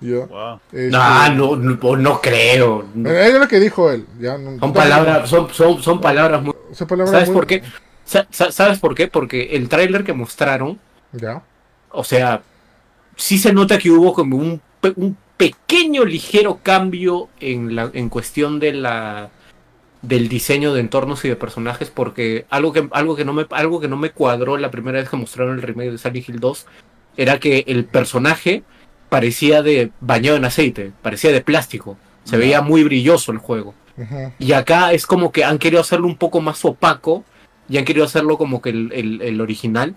¿Ya? 0.01 0.25
Wow. 0.25 0.59
Este, 0.71 0.89
No, 0.91 1.29
no, 1.29 1.55
no, 1.55 1.95
no 1.97 2.21
creo. 2.21 2.85
No. 2.93 3.09
eh, 3.09 3.27
Es 3.29 3.33
lo 3.33 3.47
que 3.47 3.59
dijo 3.59 3.91
él. 3.91 4.05
¿ya? 4.19 4.37
No- 4.37 4.59
Son 4.59 4.73
palabras, 4.73 5.29
son, 5.29 5.49
son, 5.53 5.81
son 5.81 6.01
palabras 6.01 6.41
muy... 6.43 6.53
son 6.73 6.87
palabras 6.87 7.11
¿Sabes 7.11 7.29
muy- 7.29 7.35
por 7.35 7.47
qué? 7.47 7.63
Sa- 8.03 8.27
sa- 8.29 8.51
¿Sabes 8.51 8.77
por 8.79 8.93
qué? 8.93 9.07
Porque 9.07 9.55
el 9.55 9.67
tráiler 9.69 10.03
que 10.03 10.13
mostraron, 10.13 10.79
Ya. 11.11 11.41
o 11.89 12.03
sea, 12.03 12.43
sí 13.15 13.37
se 13.37 13.53
nota 13.53 13.77
que 13.77 13.91
hubo 13.91 14.13
como 14.13 14.37
un, 14.37 14.61
un 14.95 15.17
pequeño 15.37 16.05
ligero 16.05 16.59
cambio 16.63 17.29
en 17.39 17.75
la 17.75 17.89
en 17.93 18.09
cuestión 18.09 18.59
de 18.59 18.73
la 18.73 19.29
del 20.01 20.29
diseño 20.29 20.73
de 20.73 20.81
entornos 20.81 21.25
y 21.25 21.29
de 21.29 21.35
personajes 21.35 21.89
porque 21.89 22.45
algo 22.49 22.71
que 22.73 22.87
algo 22.91 23.15
que 23.15 23.25
no 23.25 23.33
me 23.33 23.45
algo 23.51 23.79
que 23.79 23.87
no 23.87 23.97
me 23.97 24.11
cuadró 24.11 24.57
la 24.57 24.71
primera 24.71 24.99
vez 24.99 25.09
que 25.09 25.17
mostraron 25.17 25.55
el 25.55 25.61
remake 25.63 25.91
de 25.91 25.97
Silent 25.97 26.29
Hill 26.29 26.39
2 26.39 26.65
era 27.17 27.39
que 27.39 27.63
el 27.67 27.85
personaje 27.85 28.63
parecía 29.09 29.61
de 29.61 29.91
bañado 30.01 30.37
en 30.37 30.45
aceite, 30.45 30.91
parecía 31.01 31.31
de 31.31 31.41
plástico, 31.41 31.97
se 32.23 32.37
veía 32.37 32.61
muy 32.61 32.83
brilloso 32.83 33.31
el 33.31 33.37
juego. 33.37 33.73
Y 34.39 34.51
acá 34.51 34.91
es 34.91 35.05
como 35.05 35.31
que 35.31 35.45
han 35.45 35.57
querido 35.57 35.79
hacerlo 35.81 36.07
un 36.07 36.17
poco 36.17 36.41
más 36.41 36.63
opaco 36.65 37.23
y 37.69 37.77
han 37.77 37.85
querido 37.85 38.05
hacerlo 38.05 38.37
como 38.37 38.61
que 38.61 38.69
el, 38.71 38.91
el- 38.93 39.21
el 39.21 39.39
original. 39.41 39.95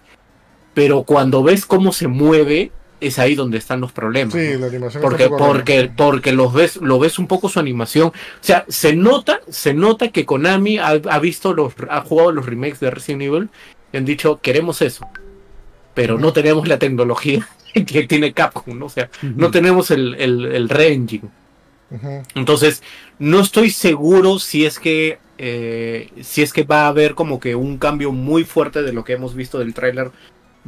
Pero 0.75 1.03
cuando 1.03 1.43
ves 1.43 1.67
cómo 1.67 1.93
se 1.93 2.07
mueve, 2.07 2.71
es 3.01 3.19
ahí 3.19 3.35
donde 3.35 3.59
están 3.59 3.81
los 3.81 3.93
problemas. 3.93 4.35
Sí, 4.35 4.51
¿no? 4.53 4.61
la 4.61 4.67
animación 4.67 5.03
Porque, 5.03 5.29
porque, 5.29 5.91
porque 5.95 6.33
los 6.33 6.53
ves, 6.53 6.77
lo 6.77 6.99
ves 6.99 7.19
un 7.19 7.27
poco 7.27 7.49
su 7.49 7.61
animación. 7.61 8.09
O 8.09 8.13
sea, 8.41 8.65
se 8.69 8.95
nota, 8.95 9.41
se 9.49 9.75
nota 9.75 10.09
que 10.09 10.25
Konami 10.25 10.79
ha, 10.79 11.01
ha 11.09 11.19
visto 11.19 11.55
los, 11.55 11.75
ha 11.89 12.01
jugado 12.01 12.33
los 12.33 12.47
remakes 12.47 12.81
de 12.81 12.91
Resident 12.91 13.23
Evil 13.23 13.49
y 13.93 13.97
han 13.97 14.05
dicho 14.05 14.41
queremos 14.41 14.83
eso. 14.83 15.07
Pero 15.95 16.19
no 16.19 16.33
tenemos 16.33 16.69
la 16.69 16.79
tecnología 16.79 17.49
que 17.73 18.07
tiene 18.07 18.33
Capcom, 18.33 18.79
¿no? 18.79 18.87
O 18.87 18.91
sea, 18.91 19.11
no 19.23 19.51
tenemos 19.51 19.91
el, 19.91 20.15
el, 20.15 20.45
el 20.47 20.69
re-engine. 20.69 21.29
Entonces, 22.35 22.83
no 23.19 23.41
estoy 23.41 23.71
seguro 23.71 24.39
si 24.39 24.67
es 24.67 24.79
que 24.79 25.19
eh, 25.39 26.11
si 26.21 26.43
es 26.43 26.53
que 26.53 26.65
va 26.65 26.83
a 26.83 26.89
haber 26.89 27.15
como 27.15 27.39
que 27.39 27.55
un 27.55 27.79
cambio 27.79 28.11
muy 28.11 28.45
fuerte 28.45 28.83
de 28.83 28.93
lo 28.93 29.05
que 29.05 29.13
hemos 29.13 29.37
visto 29.37 29.61
del 29.61 29.73
tráiler, 29.73 30.11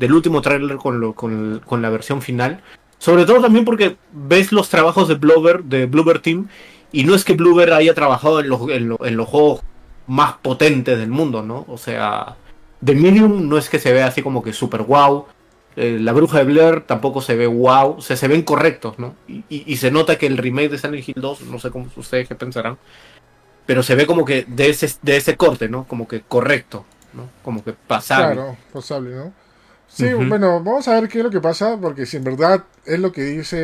del 0.00 0.12
último 0.14 0.40
tráiler 0.42 0.76
con, 0.78 0.98
lo- 0.98 1.12
con, 1.14 1.60
con 1.64 1.80
la 1.82 1.90
versión 1.90 2.20
final. 2.22 2.60
Sobre 2.98 3.24
todo 3.24 3.40
también 3.40 3.64
porque 3.64 3.96
ves 4.12 4.50
los 4.50 4.68
trabajos 4.68 5.06
de 5.08 5.14
Bloober, 5.14 5.62
de 5.64 5.86
Bloober 5.86 6.18
Team, 6.20 6.48
y 6.92 7.04
no 7.04 7.14
es 7.14 7.24
que 7.24 7.34
Bloober 7.34 7.72
haya 7.72 7.94
trabajado 7.94 8.40
en 8.40 8.48
los, 8.48 8.68
en, 8.70 8.88
lo- 8.88 9.04
en 9.06 9.16
los 9.16 9.28
juegos 9.28 9.60
más 10.06 10.32
potentes 10.42 10.98
del 10.98 11.10
mundo, 11.10 11.42
¿no? 11.42 11.64
O 11.68 11.78
sea, 11.78 12.36
The 12.84 12.94
Medium 12.94 13.48
no 13.48 13.56
es 13.58 13.68
que 13.68 13.78
se 13.78 13.92
vea 13.92 14.06
así 14.06 14.22
como 14.22 14.42
que 14.42 14.52
super 14.52 14.82
wow. 14.82 15.26
Eh, 15.76 15.98
la 16.00 16.12
bruja 16.12 16.38
de 16.38 16.44
Blair 16.44 16.80
tampoco 16.80 17.20
se 17.20 17.36
ve 17.36 17.46
wow, 17.46 17.96
o 17.98 18.00
sea, 18.00 18.16
se 18.16 18.26
ven 18.26 18.42
correctos, 18.42 18.98
¿no? 18.98 19.14
Y, 19.28 19.44
y- 19.48 19.64
y 19.66 19.76
se 19.76 19.90
nota 19.92 20.18
que 20.18 20.26
el 20.26 20.36
remake 20.36 20.70
de 20.70 20.78
Silent 20.78 21.08
Hill 21.08 21.14
2, 21.18 21.42
no 21.42 21.58
sé 21.60 21.70
cómo 21.70 21.86
ustedes 21.96 22.26
qué 22.26 22.34
pensarán, 22.34 22.76
pero 23.66 23.82
se 23.82 23.94
ve 23.94 24.04
como 24.06 24.24
que 24.24 24.44
de 24.48 24.68
ese, 24.70 24.92
de 25.02 25.16
ese 25.16 25.36
corte, 25.36 25.68
¿no? 25.68 25.84
Como 25.84 26.08
que 26.08 26.22
correcto, 26.22 26.84
¿no? 27.12 27.28
Como 27.44 27.62
que 27.62 27.72
pasable. 27.72 28.34
Claro, 28.34 28.56
pasable, 28.72 29.14
¿no? 29.14 29.32
Sí, 29.92 30.12
bueno, 30.14 30.62
vamos 30.62 30.86
a 30.88 31.00
ver 31.00 31.08
qué 31.08 31.18
es 31.18 31.24
lo 31.24 31.30
que 31.30 31.40
pasa, 31.40 31.76
porque 31.80 32.06
si 32.06 32.16
en 32.16 32.24
verdad 32.24 32.64
es 32.86 32.98
lo 33.00 33.10
que 33.12 33.22
dice, 33.24 33.58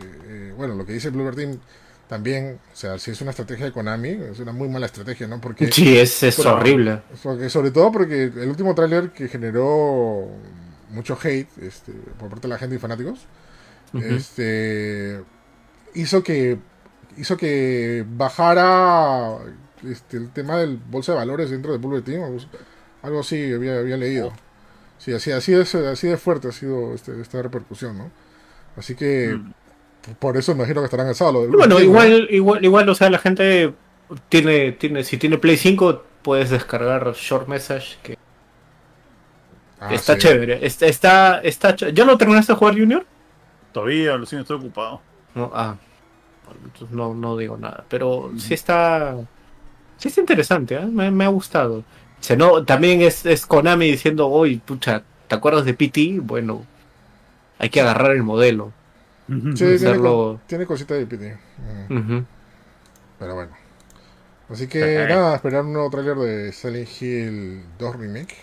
eh, 0.00 0.52
bueno, 0.56 0.74
lo 0.74 0.84
que 0.84 0.92
dice 0.92 1.10
Bluebird 1.10 1.36
Team 1.36 1.58
también, 2.08 2.58
o 2.72 2.76
sea, 2.76 2.98
si 2.98 3.12
es 3.12 3.20
una 3.20 3.30
estrategia 3.30 3.66
de 3.66 3.72
Konami, 3.72 4.08
es 4.08 4.40
una 4.40 4.50
muy 4.52 4.68
mala 4.68 4.86
estrategia, 4.86 5.28
¿no? 5.28 5.40
Porque, 5.40 5.70
Sí, 5.70 5.96
es, 5.96 6.22
es 6.24 6.36
Pero- 6.36 6.56
horrible. 6.56 7.02
porque 7.22 7.48
sobre 7.48 7.70
todo 7.70 7.92
porque 7.92 8.24
el 8.24 8.48
último 8.48 8.74
tráiler 8.74 9.10
que 9.10 9.28
generó 9.28 10.26
mucho 10.90 11.16
hate 11.22 11.48
este, 11.62 11.92
por 12.18 12.28
parte 12.28 12.48
de 12.48 12.54
la 12.54 12.58
gente 12.58 12.74
y 12.74 12.78
fanáticos, 12.80 13.20
este 13.94 15.20
hizo 15.94 16.22
que 16.22 16.58
hizo 17.16 17.36
que 17.36 18.04
bajara 18.08 19.36
este, 19.88 20.16
el 20.16 20.30
tema 20.30 20.56
del 20.58 20.76
bolsa 20.78 21.12
de 21.12 21.18
valores 21.18 21.50
dentro 21.50 21.72
de 21.72 21.78
Bullet 21.78 22.02
Team 22.02 22.22
algo, 23.02 23.20
así 23.20 23.52
había, 23.52 23.78
había 23.78 23.96
leído 23.96 24.32
sí 25.00 25.12
así 25.12 25.32
así 25.32 25.52
es 25.54 25.74
así 25.74 26.06
de 26.06 26.16
fuerte 26.16 26.48
ha 26.48 26.52
sido 26.52 26.94
este- 26.94 27.20
esta 27.20 27.42
repercusión 27.42 27.98
no 27.98 28.10
así 28.76 28.94
que 28.94 29.34
Mm. 29.36 30.12
por 30.20 30.36
eso 30.36 30.52
imagino 30.52 30.80
que 30.80 30.84
estarán 30.84 31.08
de 31.08 31.48
Bueno, 31.48 31.80
igual, 31.80 32.28
igual, 32.30 32.64
igual, 32.64 32.88
o 32.88 32.94
sea, 32.94 33.10
la 33.10 33.18
gente 33.18 33.74
tiene, 34.28 34.72
tiene, 34.72 35.02
si 35.04 35.16
tiene 35.18 35.36
Play 35.38 35.56
5, 35.56 36.04
puedes 36.22 36.50
descargar 36.50 37.12
Short 37.14 37.48
Message, 37.48 37.96
que 38.02 38.16
Ah, 39.78 39.94
está 39.94 40.14
sí. 40.14 40.20
chévere. 40.20 40.64
Está, 40.66 40.86
está, 40.86 41.40
está 41.42 41.74
ch- 41.76 41.92
¿Ya 41.92 42.04
lo 42.04 42.18
terminaste 42.18 42.52
de 42.52 42.58
jugar, 42.58 42.74
Junior? 42.78 43.06
Todavía, 43.72 44.16
lo 44.16 44.26
siento, 44.26 44.42
estoy 44.54 44.66
ocupado. 44.68 45.00
No, 45.34 45.50
ah, 45.54 45.76
no, 46.90 47.14
no 47.14 47.36
digo 47.36 47.56
nada. 47.56 47.84
Pero 47.88 48.30
sí 48.36 48.54
está. 48.54 49.16
Sí 49.96 50.08
está 50.08 50.20
interesante, 50.20 50.74
¿eh? 50.76 50.86
me, 50.86 51.10
me 51.10 51.24
ha 51.24 51.28
gustado. 51.28 51.84
No, 52.36 52.64
también 52.64 53.00
es, 53.02 53.26
es 53.26 53.46
Konami 53.46 53.90
diciendo, 53.90 54.28
oye, 54.28 54.60
pucha, 54.64 55.02
¿te 55.28 55.34
acuerdas 55.34 55.64
de 55.64 55.74
PT? 55.74 56.20
Bueno, 56.20 56.64
hay 57.58 57.70
que 57.70 57.80
agarrar 57.80 58.12
el 58.12 58.22
modelo. 58.22 58.72
Sí, 59.26 59.54
tiene, 59.54 59.74
hacerlo- 59.74 60.02
co- 60.02 60.40
tiene 60.46 60.66
cositas 60.66 60.98
de 60.98 61.06
PT 61.06 61.36
pero 63.18 63.34
bueno 63.34 63.56
así 64.48 64.66
que 64.66 65.06
nada 65.08 65.36
esperar 65.36 65.64
un 65.64 65.72
nuevo 65.72 65.90
tráiler 65.90 66.16
de 66.16 66.52
Silent 66.52 66.88
Hill 67.00 67.62
2 67.78 67.96
Remake 67.96 68.36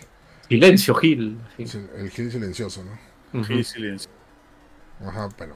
Silencio, 0.48 0.96
sí. 1.02 1.64
Es 1.64 1.76
el, 1.76 2.12
Hill 2.16 2.32
silencioso 2.32 2.84
no 2.84 3.40
Ujú. 3.40 3.48
Sí, 3.48 3.64
silencio. 3.66 4.10
Ajá, 5.06 5.28
pero. 5.38 5.56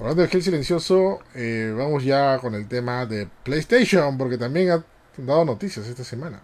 Hablando 0.00 0.22
de 0.22 0.28
Gel 0.28 0.42
Silencioso, 0.42 1.20
eh, 1.34 1.72
vamos 1.76 2.02
ya 2.02 2.38
con 2.40 2.54
el 2.56 2.66
tema 2.66 3.06
de 3.06 3.28
PlayStation, 3.44 4.18
porque 4.18 4.36
también 4.36 4.70
ha 4.72 4.84
dado 5.18 5.44
noticias 5.44 5.86
esta 5.86 6.02
semana. 6.02 6.40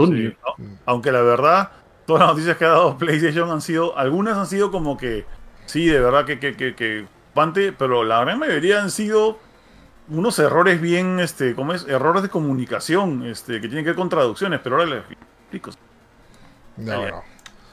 Sí, 0.00 0.12
au- 0.42 0.56
Aunque 0.86 1.12
la 1.12 1.22
verdad, 1.22 1.72
todas 2.06 2.20
las 2.22 2.30
noticias 2.30 2.56
que 2.56 2.64
ha 2.64 2.68
dado 2.70 2.98
PlayStation 2.98 3.50
han 3.50 3.60
sido, 3.60 3.96
algunas 3.98 4.36
han 4.36 4.46
sido 4.46 4.70
como 4.70 4.96
que, 4.96 5.26
sí, 5.66 5.86
de 5.86 6.00
verdad 6.00 6.24
que, 6.26 6.38
que, 6.40 6.56
que, 6.56 6.74
que 6.74 7.06
preocupante, 7.34 7.72
pero 7.72 8.04
la 8.04 8.20
gran 8.20 8.38
mayoría 8.38 8.82
han 8.82 8.90
sido 8.90 9.38
unos 10.08 10.38
errores 10.38 10.80
bien, 10.80 11.20
este, 11.20 11.54
¿cómo 11.54 11.74
es? 11.74 11.86
Errores 11.88 12.22
de 12.22 12.30
comunicación, 12.30 13.26
este, 13.26 13.54
que 13.60 13.68
tienen 13.68 13.84
que 13.84 13.90
ver 13.90 13.96
con 13.96 14.08
traducciones, 14.10 14.60
pero 14.62 14.76
ahora 14.78 14.90
les 14.90 15.04
explico. 15.10 15.72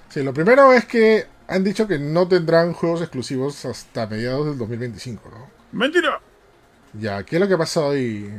Sí, 0.07 0.23
lo 0.23 0.33
primero 0.33 0.73
es 0.73 0.85
que 0.85 1.27
han 1.47 1.63
dicho 1.63 1.87
que 1.87 1.99
no 1.99 2.27
tendrán 2.27 2.73
juegos 2.73 3.01
exclusivos 3.01 3.65
hasta 3.65 4.07
mediados 4.07 4.45
del 4.47 4.57
2025, 4.57 5.29
¿no? 5.29 5.51
¡Mentira! 5.71 6.21
Ya, 6.93 7.23
¿qué 7.23 7.35
es 7.35 7.41
lo 7.41 7.47
que 7.47 7.53
ha 7.55 7.57
pasado 7.57 7.91
ahí? 7.91 8.29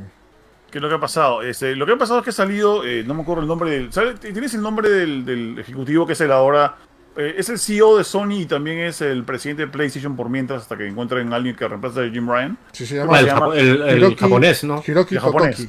¿Qué 0.70 0.78
es 0.78 0.82
lo 0.82 0.88
que 0.88 0.94
ha 0.94 1.00
pasado? 1.00 1.42
Este, 1.42 1.74
lo 1.76 1.84
que 1.86 1.92
ha 1.92 1.98
pasado 1.98 2.18
es 2.20 2.24
que 2.24 2.30
ha 2.30 2.32
salido, 2.32 2.84
eh, 2.84 3.02
no 3.06 3.14
me 3.14 3.22
acuerdo 3.22 3.42
el 3.42 3.48
nombre 3.48 3.70
del... 3.70 3.92
¿sabe? 3.92 4.14
¿Tienes 4.14 4.54
el 4.54 4.62
nombre 4.62 4.88
del, 4.88 5.24
del 5.24 5.58
ejecutivo 5.58 6.06
que 6.06 6.12
es 6.12 6.20
el 6.20 6.30
ahora... 6.32 6.76
eh, 7.16 7.34
es 7.38 7.48
el 7.48 7.58
CEO 7.58 7.98
de 7.98 8.04
Sony 8.04 8.40
y 8.42 8.46
también 8.46 8.78
es 8.78 9.00
el 9.00 9.24
presidente 9.24 9.62
de 9.62 9.68
PlayStation 9.68 10.14
por 10.16 10.28
mientras 10.28 10.62
hasta 10.62 10.76
que 10.76 10.86
encuentren 10.86 11.32
a 11.32 11.36
alguien 11.36 11.56
que 11.56 11.66
reemplace 11.66 12.00
a 12.06 12.08
Jim 12.10 12.28
Ryan. 12.28 12.56
Sí, 12.72 12.86
se 12.86 13.00
Ah, 13.00 13.04
llama 13.04 13.18
el, 13.18 13.24
se 13.24 13.30
llama? 13.32 13.46
japo- 13.46 13.54
el- 13.56 13.82
el 13.82 14.02
Hiroki- 14.02 14.16
japonés, 14.18 14.64
¿no? 14.64 14.82
Hiroki 14.86 15.14
De 15.16 15.20
japonés. 15.20 15.68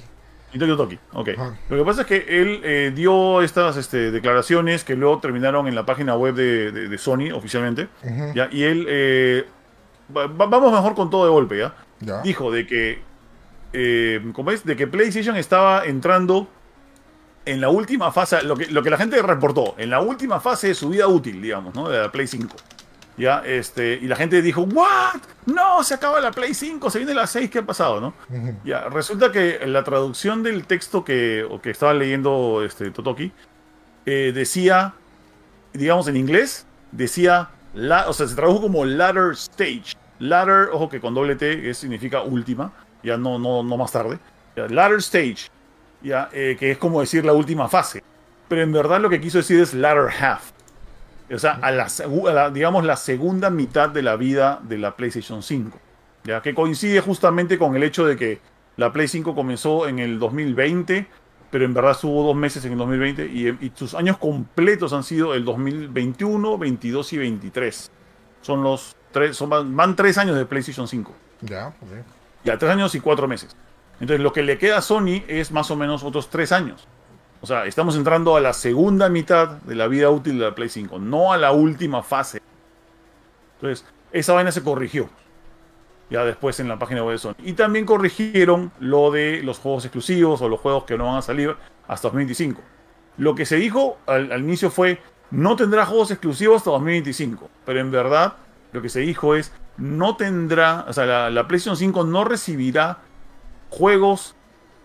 Toki, 0.77 0.99
ok. 1.13 1.29
Ajá. 1.37 1.57
Lo 1.69 1.77
que 1.77 1.83
pasa 1.85 2.01
es 2.01 2.07
que 2.07 2.25
él 2.27 2.59
eh, 2.65 2.91
dio 2.93 3.41
estas 3.41 3.77
este, 3.77 4.11
declaraciones 4.11 4.83
que 4.83 4.97
luego 4.97 5.19
terminaron 5.19 5.65
en 5.69 5.75
la 5.75 5.85
página 5.85 6.15
web 6.17 6.35
de, 6.35 6.71
de- 6.73 6.89
de 6.89 6.97
Sony 6.97 7.31
oficialmente. 7.33 7.87
¿ya? 8.35 8.49
Y 8.51 8.63
él, 8.63 8.85
eh, 8.89 9.45
va- 10.15 10.27
va- 10.27 10.47
vamos 10.47 10.73
mejor 10.73 10.93
con 10.93 11.09
todo 11.09 11.23
de 11.23 11.31
golpe, 11.31 11.57
¿ya? 11.57 11.73
Ya. 12.01 12.21
Dijo 12.21 12.51
de 12.51 12.67
que, 12.67 12.99
eh, 13.73 14.31
¿cómo 14.33 14.51
es? 14.51 14.65
De 14.65 14.75
que 14.75 14.87
PlayStation 14.87 15.35
estaba 15.35 15.85
entrando 15.85 16.47
en 17.45 17.61
la 17.61 17.69
última 17.69 18.11
fase, 18.11 18.43
lo 18.43 18.55
que, 18.55 18.67
lo 18.67 18.83
que 18.83 18.89
la 18.89 18.97
gente 18.97 19.21
reportó, 19.21 19.75
en 19.77 19.89
la 19.89 20.01
última 20.01 20.39
fase 20.39 20.69
de 20.69 20.75
su 20.75 20.89
vida 20.89 21.07
útil, 21.07 21.41
digamos, 21.41 21.73
¿no? 21.73 21.89
De 21.89 21.99
la 21.99 22.11
Play 22.11 22.27
5. 22.27 22.55
¿Ya? 23.17 23.43
Este, 23.45 23.99
y 24.01 24.07
la 24.07 24.15
gente 24.15 24.41
dijo, 24.41 24.61
¿what? 24.61 25.21
No, 25.45 25.83
se 25.83 25.93
acaba 25.93 26.19
la 26.21 26.31
Play 26.31 26.53
5, 26.53 26.89
se 26.89 26.99
viene 26.99 27.13
la 27.13 27.27
6, 27.27 27.49
¿qué 27.49 27.59
ha 27.59 27.65
pasado, 27.65 27.99
no? 27.99 28.13
Ya, 28.63 28.89
resulta 28.89 29.31
que 29.31 29.59
la 29.65 29.83
traducción 29.83 30.43
del 30.43 30.65
texto 30.65 31.03
que, 31.03 31.45
o 31.49 31.61
que 31.61 31.71
estaba 31.71 31.93
leyendo 31.93 32.63
este, 32.63 32.89
Totoki 32.91 33.31
eh, 34.05 34.31
decía, 34.33 34.93
digamos 35.73 36.07
en 36.07 36.17
inglés, 36.17 36.65
decía, 36.91 37.49
la, 37.73 38.09
o 38.09 38.13
sea, 38.13 38.27
se 38.27 38.35
tradujo 38.35 38.61
como 38.61 38.85
latter 38.85 39.31
stage. 39.33 39.95
Latter, 40.19 40.69
ojo 40.71 40.87
que 40.87 40.99
con 40.99 41.13
doble 41.13 41.35
T 41.35 41.69
es, 41.69 41.79
significa 41.79 42.21
última, 42.21 42.71
ya 43.03 43.17
no, 43.17 43.37
no, 43.39 43.63
no 43.63 43.77
más 43.77 43.91
tarde. 43.91 44.19
Ya, 44.55 44.67
latter 44.67 44.97
stage, 44.99 45.49
ya, 46.01 46.29
eh, 46.33 46.55
que 46.59 46.71
es 46.71 46.77
como 46.77 47.01
decir 47.01 47.23
la 47.25 47.33
última 47.33 47.67
fase. 47.69 48.03
Pero 48.47 48.61
en 48.61 48.71
verdad 48.71 48.99
lo 48.99 49.09
que 49.09 49.21
quiso 49.21 49.37
decir 49.37 49.59
es 49.61 49.73
latter 49.73 50.09
half. 50.21 50.51
O 51.33 51.39
sea, 51.39 51.59
a 51.61 51.71
la, 51.71 51.85
a 51.87 52.31
la- 52.33 52.49
digamos, 52.49 52.83
la 52.83 52.97
segunda 52.97 53.49
mitad 53.49 53.89
de 53.89 54.01
la 54.01 54.17
vida 54.17 54.59
de 54.63 54.77
la 54.77 54.95
PlayStation 54.97 55.41
5. 55.41 55.79
Ya 56.25 56.41
que 56.41 56.53
coincide 56.53 56.99
justamente 56.99 57.57
con 57.57 57.75
el 57.75 57.83
hecho 57.83 58.05
de 58.05 58.15
que 58.17 58.39
la 58.77 58.91
Play 58.93 59.07
5 59.07 59.33
comenzó 59.33 59.87
en 59.87 59.99
el 59.99 60.19
2020, 60.19 61.07
pero 61.49 61.65
en 61.65 61.73
verdad 61.73 61.91
estuvo 61.91 62.23
dos 62.23 62.35
meses 62.35 62.63
en 62.65 62.73
el 62.73 62.77
2020 62.77 63.25
y, 63.27 63.47
y 63.49 63.71
sus 63.75 63.93
años 63.95 64.17
completos 64.17 64.93
han 64.93 65.03
sido 65.03 65.33
el 65.33 65.43
2021, 65.45 66.57
22 66.57 67.13
y 67.13 67.17
23. 67.17 67.91
Son 68.41 68.63
los 68.63 68.95
tres, 69.11 69.35
son, 69.37 69.49
van, 69.49 69.75
van 69.75 69.95
tres 69.95 70.17
años 70.17 70.35
de 70.37 70.45
PlayStation 70.45 70.87
5. 70.87 71.13
Ya, 71.41 71.67
ok. 71.67 72.05
Ya, 72.43 72.57
tres 72.57 72.71
años 72.71 72.95
y 72.95 72.99
cuatro 72.99 73.27
meses. 73.27 73.55
Entonces, 73.99 74.21
lo 74.21 74.33
que 74.33 74.41
le 74.41 74.57
queda 74.57 74.77
a 74.79 74.81
Sony 74.81 75.23
es 75.27 75.51
más 75.51 75.69
o 75.69 75.75
menos 75.75 76.03
otros 76.03 76.29
tres 76.29 76.51
años. 76.51 76.87
O 77.41 77.47
sea, 77.47 77.65
estamos 77.65 77.95
entrando 77.95 78.35
a 78.35 78.41
la 78.41 78.53
segunda 78.53 79.09
mitad 79.09 79.49
de 79.61 79.75
la 79.75 79.87
vida 79.87 80.09
útil 80.09 80.37
de 80.37 80.45
la 80.45 80.55
Play 80.55 80.69
5, 80.69 80.99
no 80.99 81.33
a 81.33 81.37
la 81.37 81.51
última 81.51 82.03
fase. 82.03 82.41
Entonces, 83.55 83.85
esa 84.11 84.33
vaina 84.33 84.51
se 84.51 84.63
corrigió. 84.63 85.09
Ya 86.09 86.25
después 86.25 86.59
en 86.59 86.67
la 86.67 86.77
página 86.77 87.03
web 87.03 87.13
de 87.13 87.17
Sony. 87.19 87.35
Y 87.43 87.53
también 87.53 87.85
corrigieron 87.85 88.71
lo 88.79 89.11
de 89.11 89.41
los 89.43 89.59
juegos 89.59 89.85
exclusivos 89.85 90.41
o 90.41 90.49
los 90.49 90.59
juegos 90.59 90.83
que 90.83 90.97
no 90.97 91.05
van 91.05 91.17
a 91.17 91.21
salir 91.21 91.55
hasta 91.87 92.09
2025. 92.09 92.61
Lo 93.17 93.33
que 93.33 93.45
se 93.45 93.55
dijo 93.55 93.97
al, 94.05 94.31
al 94.31 94.41
inicio 94.41 94.69
fue, 94.69 94.99
no 95.31 95.55
tendrá 95.55 95.85
juegos 95.85 96.11
exclusivos 96.11 96.57
hasta 96.57 96.71
2025. 96.71 97.49
Pero 97.65 97.79
en 97.79 97.91
verdad, 97.91 98.33
lo 98.71 98.81
que 98.81 98.89
se 98.89 98.99
dijo 98.99 99.35
es, 99.35 99.51
no 99.77 100.15
tendrá, 100.15 100.85
o 100.87 100.93
sea, 100.93 101.05
la, 101.05 101.29
la 101.29 101.47
PlayStation 101.47 101.77
5 101.77 102.03
no 102.05 102.23
recibirá 102.23 102.99
juegos 103.69 104.35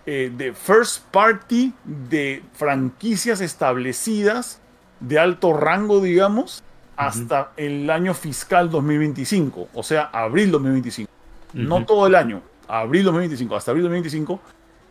eh, 0.07 0.33
de 0.35 0.53
first 0.53 1.03
party 1.11 1.75
de 1.85 2.45
franquicias 2.53 3.41
establecidas 3.41 4.61
de 5.01 5.19
alto 5.19 5.53
rango, 5.53 6.01
digamos, 6.01 6.63
hasta 6.97 7.51
el 7.57 7.91
año 7.91 8.15
fiscal 8.15 8.71
2025, 8.71 9.69
o 9.75 9.83
sea, 9.83 10.05
abril 10.13 10.53
2025. 10.53 11.11
No 11.55 11.85
todo 11.85 12.07
el 12.07 12.15
año, 12.15 12.41
abril 12.69 13.05
2025, 13.05 13.57
hasta 13.57 13.73
abril 13.73 13.85
2025, 13.85 14.41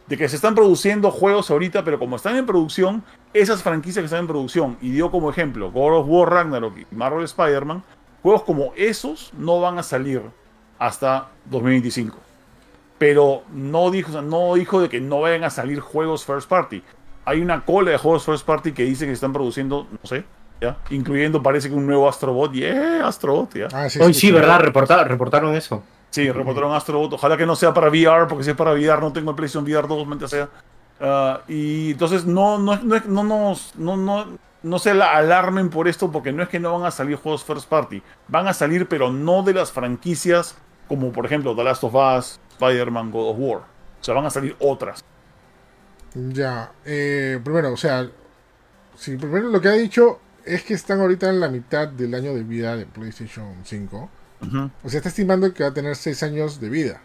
de 0.07 0.17
que 0.17 0.27
se 0.27 0.35
están 0.35 0.53
produciendo 0.53 1.09
juegos 1.11 1.49
ahorita, 1.49 1.85
pero 1.85 1.97
como 1.97 2.17
están 2.17 2.35
en 2.35 2.45
producción, 2.45 3.01
esas 3.33 3.63
franquicias 3.63 4.01
que 4.01 4.05
están 4.05 4.19
en 4.19 4.27
producción, 4.27 4.77
y 4.81 4.91
dio 4.91 5.11
como 5.11 5.29
ejemplo 5.29 5.71
God 5.71 5.99
of 5.99 6.07
War 6.09 6.29
Ragnarok 6.29 6.77
y 6.77 6.95
Marvel 6.95 7.23
Spider-Man, 7.23 7.83
juegos 8.25 8.41
como 8.41 8.73
esos 8.75 9.31
no 9.37 9.61
van 9.61 9.77
a 9.77 9.83
salir 9.83 10.19
hasta 10.79 11.27
2025 11.45 12.17
pero 12.97 13.43
no 13.53 13.91
dijo, 13.91 14.19
no 14.23 14.55
dijo 14.55 14.81
de 14.81 14.89
que 14.89 14.99
no 14.99 15.19
vayan 15.21 15.43
a 15.43 15.51
salir 15.51 15.79
juegos 15.79 16.25
first 16.25 16.47
party. 16.49 16.81
Hay 17.25 17.39
una 17.41 17.63
cola 17.65 17.91
de 17.91 17.97
juegos 17.97 18.23
first 18.25 18.45
party 18.47 18.71
que 18.71 18.83
dice 18.83 19.05
que 19.05 19.09
se 19.11 19.15
están 19.15 19.31
produciendo, 19.33 19.85
no 19.91 19.99
sé, 20.07 20.23
¿ya? 20.61 20.77
Incluyendo 20.89 21.43
parece 21.43 21.69
que 21.69 21.75
un 21.75 21.85
nuevo 21.85 22.07
Astrobot. 22.09 22.53
¡Yeah! 22.53 23.05
Astrobot, 23.05 23.53
¿ya? 23.53 23.67
Ah, 23.73 23.89
sí, 23.89 23.99
Hoy 23.99 24.13
sí, 24.13 24.21
sí. 24.21 24.31
¿verdad? 24.31 24.59
Reportaron, 24.61 25.07
reportaron 25.09 25.53
eso. 25.55 25.83
Sí, 26.09 26.31
reportaron 26.31 26.73
Astrobot. 26.73 27.13
Ojalá 27.13 27.35
que 27.37 27.45
no 27.45 27.55
sea 27.55 27.73
para 27.73 27.89
VR, 27.89 28.27
porque 28.27 28.43
si 28.45 28.51
es 28.51 28.55
para 28.55 28.71
VR 28.71 29.01
no 29.01 29.11
tengo 29.11 29.29
el 29.31 29.35
PlayStation 29.35 29.65
VR 29.65 29.87
2, 29.87 30.07
mente 30.07 30.27
sea. 30.29 30.47
Ah, 31.01 31.41
y 31.49 31.91
entonces 31.91 32.25
no, 32.25 32.57
no, 32.57 32.77
no, 32.77 32.99
no, 33.07 33.23
nos- 33.23 33.75
no, 33.75 33.97
no, 33.97 34.25
no 34.65 34.79
se 34.79 34.93
la 34.95 35.15
alarmen 35.15 35.69
por 35.69 35.87
esto, 35.87 36.11
porque 36.11 36.31
no 36.31 36.41
es 36.41 36.49
que 36.49 36.59
no 36.59 36.77
van 36.77 36.87
a 36.87 36.91
salir 36.91 37.17
juegos 37.17 37.43
first 37.43 37.69
party. 37.69 38.01
Van 38.27 38.47
a 38.47 38.53
salir, 38.53 38.87
pero 38.87 39.11
no 39.11 39.43
de 39.43 39.53
las 39.53 39.71
franquicias 39.71 40.55
como 40.87 41.11
por 41.11 41.25
ejemplo 41.25 41.55
The 41.55 41.63
Last 41.63 41.83
of 41.83 41.93
Us, 41.95 42.39
Spider-Man, 42.53 43.11
God 43.11 43.29
of 43.29 43.37
War. 43.39 43.57
O 43.59 44.03
sea, 44.03 44.13
van 44.13 44.25
a 44.25 44.29
salir 44.29 44.55
otras. 44.59 45.03
Ya, 46.13 46.71
eh, 46.85 47.39
primero, 47.43 47.73
o 47.73 47.77
sea, 47.77 48.09
primero 49.03 49.49
lo 49.49 49.61
que 49.61 49.67
ha 49.67 49.73
dicho 49.73 50.19
es 50.43 50.63
que 50.63 50.73
están 50.73 50.99
ahorita 50.99 51.29
en 51.29 51.39
la 51.39 51.49
mitad 51.49 51.87
del 51.87 52.13
año 52.15 52.33
de 52.33 52.43
vida 52.43 52.75
de 52.75 52.85
PlayStation 52.85 53.61
5. 53.63 54.09
Ujú. 54.41 54.71
O 54.83 54.89
sea, 54.89 54.97
está 54.97 55.09
estimando 55.09 55.53
que 55.53 55.63
va 55.63 55.69
a 55.69 55.73
tener 55.73 55.95
6 55.95 56.23
años 56.23 56.59
de 56.59 56.69
vida. 56.69 57.01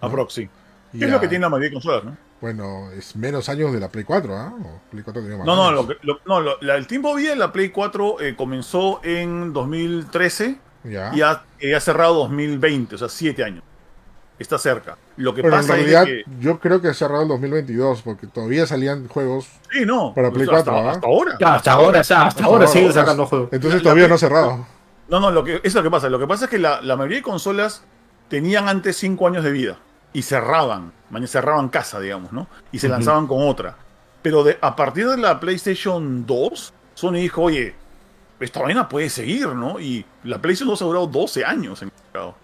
Aprox, 0.00 0.34
sí. 0.34 0.48
Y 0.92 0.98
¿Qué 0.98 1.06
es 1.06 1.10
lo 1.10 1.20
que 1.20 1.28
tiene 1.28 1.42
la 1.42 1.48
mayoría 1.48 1.70
de 1.70 1.74
consolas, 1.74 2.04
no? 2.04 2.16
Bueno, 2.48 2.90
es 2.92 3.16
menos 3.16 3.48
años 3.48 3.72
de 3.72 3.80
la 3.80 3.88
Play 3.88 4.04
4, 4.04 4.36
¿ah? 4.36 4.52
O 4.62 4.90
Play 4.90 5.02
4 5.02 5.22
tenía 5.22 5.38
más 5.38 5.46
No, 5.46 5.56
no, 5.56 5.72
lo 5.72 5.88
que- 5.88 5.96
lo- 6.02 6.18
no 6.26 6.42
lo- 6.42 6.58
la- 6.60 6.76
el 6.76 6.86
tiempo 6.86 7.16
de 7.16 7.34
la 7.36 7.50
Play 7.50 7.70
4 7.70 8.20
eh, 8.20 8.36
comenzó 8.36 9.00
en 9.02 9.54
2013 9.54 10.58
Ya. 10.84 11.10
y 11.14 11.22
ha, 11.22 11.42
eh, 11.58 11.74
ha 11.74 11.80
cerrado 11.80 12.12
2020, 12.16 12.96
o 12.96 12.98
sea, 12.98 13.08
7 13.08 13.42
años. 13.44 13.62
Está 14.38 14.58
cerca. 14.58 14.98
Lo 15.16 15.34
que 15.34 15.40
Pero 15.42 15.54
en 15.54 15.60
pasa 15.62 15.74
realidad, 15.74 16.02
es 16.02 16.08
que... 16.08 16.24
yo 16.38 16.60
creo 16.60 16.82
que 16.82 16.88
ha 16.88 16.92
cerrado 16.92 17.22
el 17.22 17.28
2022, 17.28 18.02
porque 18.02 18.26
todavía 18.26 18.66
salían 18.66 19.08
juegos. 19.08 19.48
Sí, 19.72 19.86
no. 19.86 20.12
Para 20.14 20.30
Play 20.30 20.42
hasta, 20.42 20.70
4, 20.70 20.76
¿ah? 20.76 20.90
hasta 20.90 21.06
ahora. 21.06 21.36
Ya, 21.40 21.54
hasta 21.54 21.72
ahora, 21.72 22.00
hasta, 22.00 22.26
hasta 22.26 22.44
ahora 22.44 22.66
siguen 22.66 22.92
sacando 22.92 23.24
juegos. 23.24 23.48
Entonces 23.52 23.80
La- 23.80 23.84
todavía 23.84 24.02
la- 24.02 24.08
no 24.10 24.14
ha 24.16 24.18
cerrado. 24.18 24.66
No, 25.08 25.18
no, 25.18 25.30
lo 25.30 25.44
que, 25.44 25.62
es 25.64 25.74
lo 25.74 25.82
que 25.82 25.90
pasa. 25.90 26.10
Lo 26.10 26.18
que 26.18 26.26
pasa 26.26 26.44
es 26.44 26.50
que 26.50 26.58
la, 26.58 26.82
la 26.82 26.94
mayoría 26.96 27.16
de 27.16 27.22
consolas 27.22 27.84
tenían 28.28 28.68
antes 28.68 28.98
5 28.98 29.26
años 29.28 29.44
de 29.44 29.50
vida 29.50 29.78
y 30.14 30.22
cerraban, 30.22 30.92
cerraban 31.26 31.68
casa, 31.68 32.00
digamos, 32.00 32.32
¿no? 32.32 32.46
Y 32.72 32.78
se 32.78 32.88
lanzaban 32.88 33.26
con 33.26 33.46
otra. 33.46 33.76
Pero 34.22 34.42
de, 34.42 34.56
a 34.62 34.74
partir 34.74 35.06
de 35.08 35.18
la 35.18 35.38
PlayStation 35.38 36.24
2, 36.24 36.72
Sony 36.94 37.12
dijo, 37.14 37.42
oye, 37.42 37.74
esta 38.40 38.62
vaina 38.62 38.88
puede 38.88 39.10
seguir, 39.10 39.48
¿no? 39.48 39.78
Y 39.78 40.04
la 40.22 40.38
PlayStation 40.38 40.70
2 40.70 40.80
ha 40.80 40.84
durado 40.86 41.06
12 41.06 41.44
años 41.44 41.82
en 41.82 41.88
el 41.88 41.94
mercado. 42.06 42.34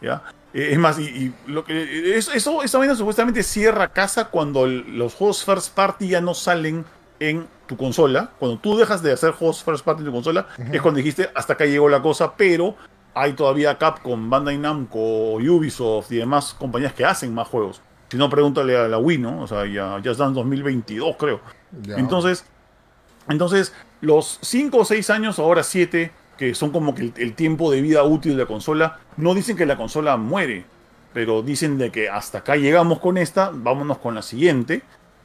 ¿Ya? 0.00 0.22
Eh, 0.54 0.68
Es 0.72 0.78
más, 0.78 0.98
y, 0.98 1.02
y 1.04 1.34
lo 1.46 1.64
que, 1.64 2.16
es- 2.16 2.28
eso, 2.28 2.62
esa 2.62 2.78
vaina 2.78 2.94
supuestamente 2.94 3.42
cierra 3.42 3.88
casa 3.88 4.26
cuando 4.26 4.64
el- 4.64 4.96
los 4.96 5.14
juegos 5.14 5.44
first 5.44 5.74
party 5.74 6.08
ya 6.08 6.20
no 6.20 6.32
salen 6.34 6.84
en 7.20 7.46
tu 7.66 7.76
consola. 7.76 8.30
Cuando 8.38 8.58
tú 8.58 8.76
dejas 8.76 9.02
de 9.02 9.12
hacer 9.12 9.32
juegos 9.32 9.62
first 9.64 9.84
party 9.84 10.00
en 10.00 10.06
tu 10.06 10.12
consola, 10.12 10.46
es 10.72 10.80
cuando 10.80 10.98
dijiste 10.98 11.30
hasta 11.34 11.54
acá 11.54 11.64
llegó 11.66 11.88
la 11.88 12.00
cosa, 12.02 12.34
pero 12.36 12.76
hay 13.16 13.32
todavía 13.32 13.78
Capcom, 13.78 14.28
Bandai 14.28 14.58
Namco, 14.58 15.36
Ubisoft 15.36 16.12
y 16.12 16.16
demás 16.16 16.52
compañías 16.52 16.92
que 16.92 17.06
hacen 17.06 17.32
más 17.32 17.48
juegos. 17.48 17.80
Si 18.10 18.18
no, 18.18 18.28
pregúntale 18.28 18.76
a 18.76 18.88
la 18.88 18.98
Wii, 18.98 19.18
¿no? 19.18 19.40
O 19.40 19.46
sea, 19.46 19.64
ya, 19.64 19.98
ya 20.02 20.10
están 20.10 20.28
en 20.28 20.34
2022, 20.34 21.16
creo. 21.16 21.40
Ya. 21.82 21.96
Entonces, 21.96 22.44
entonces, 23.26 23.74
los 24.02 24.38
5 24.42 24.76
o 24.76 24.84
6 24.84 25.08
años, 25.08 25.38
ahora 25.38 25.62
7, 25.62 26.12
que 26.36 26.54
son 26.54 26.70
como 26.70 26.94
que 26.94 27.04
el, 27.04 27.14
el 27.16 27.34
tiempo 27.34 27.72
de 27.72 27.80
vida 27.80 28.04
útil 28.04 28.36
de 28.36 28.42
la 28.42 28.46
consola, 28.46 28.98
no 29.16 29.32
dicen 29.34 29.56
que 29.56 29.64
la 29.64 29.78
consola 29.78 30.18
muere, 30.18 30.66
pero 31.14 31.40
dicen 31.40 31.78
de 31.78 31.90
que 31.90 32.10
hasta 32.10 32.38
acá 32.38 32.56
llegamos 32.56 33.00
con 33.00 33.16
esta, 33.16 33.50
vámonos 33.50 33.96
con 33.96 34.14
la 34.14 34.20
siguiente, 34.20 34.82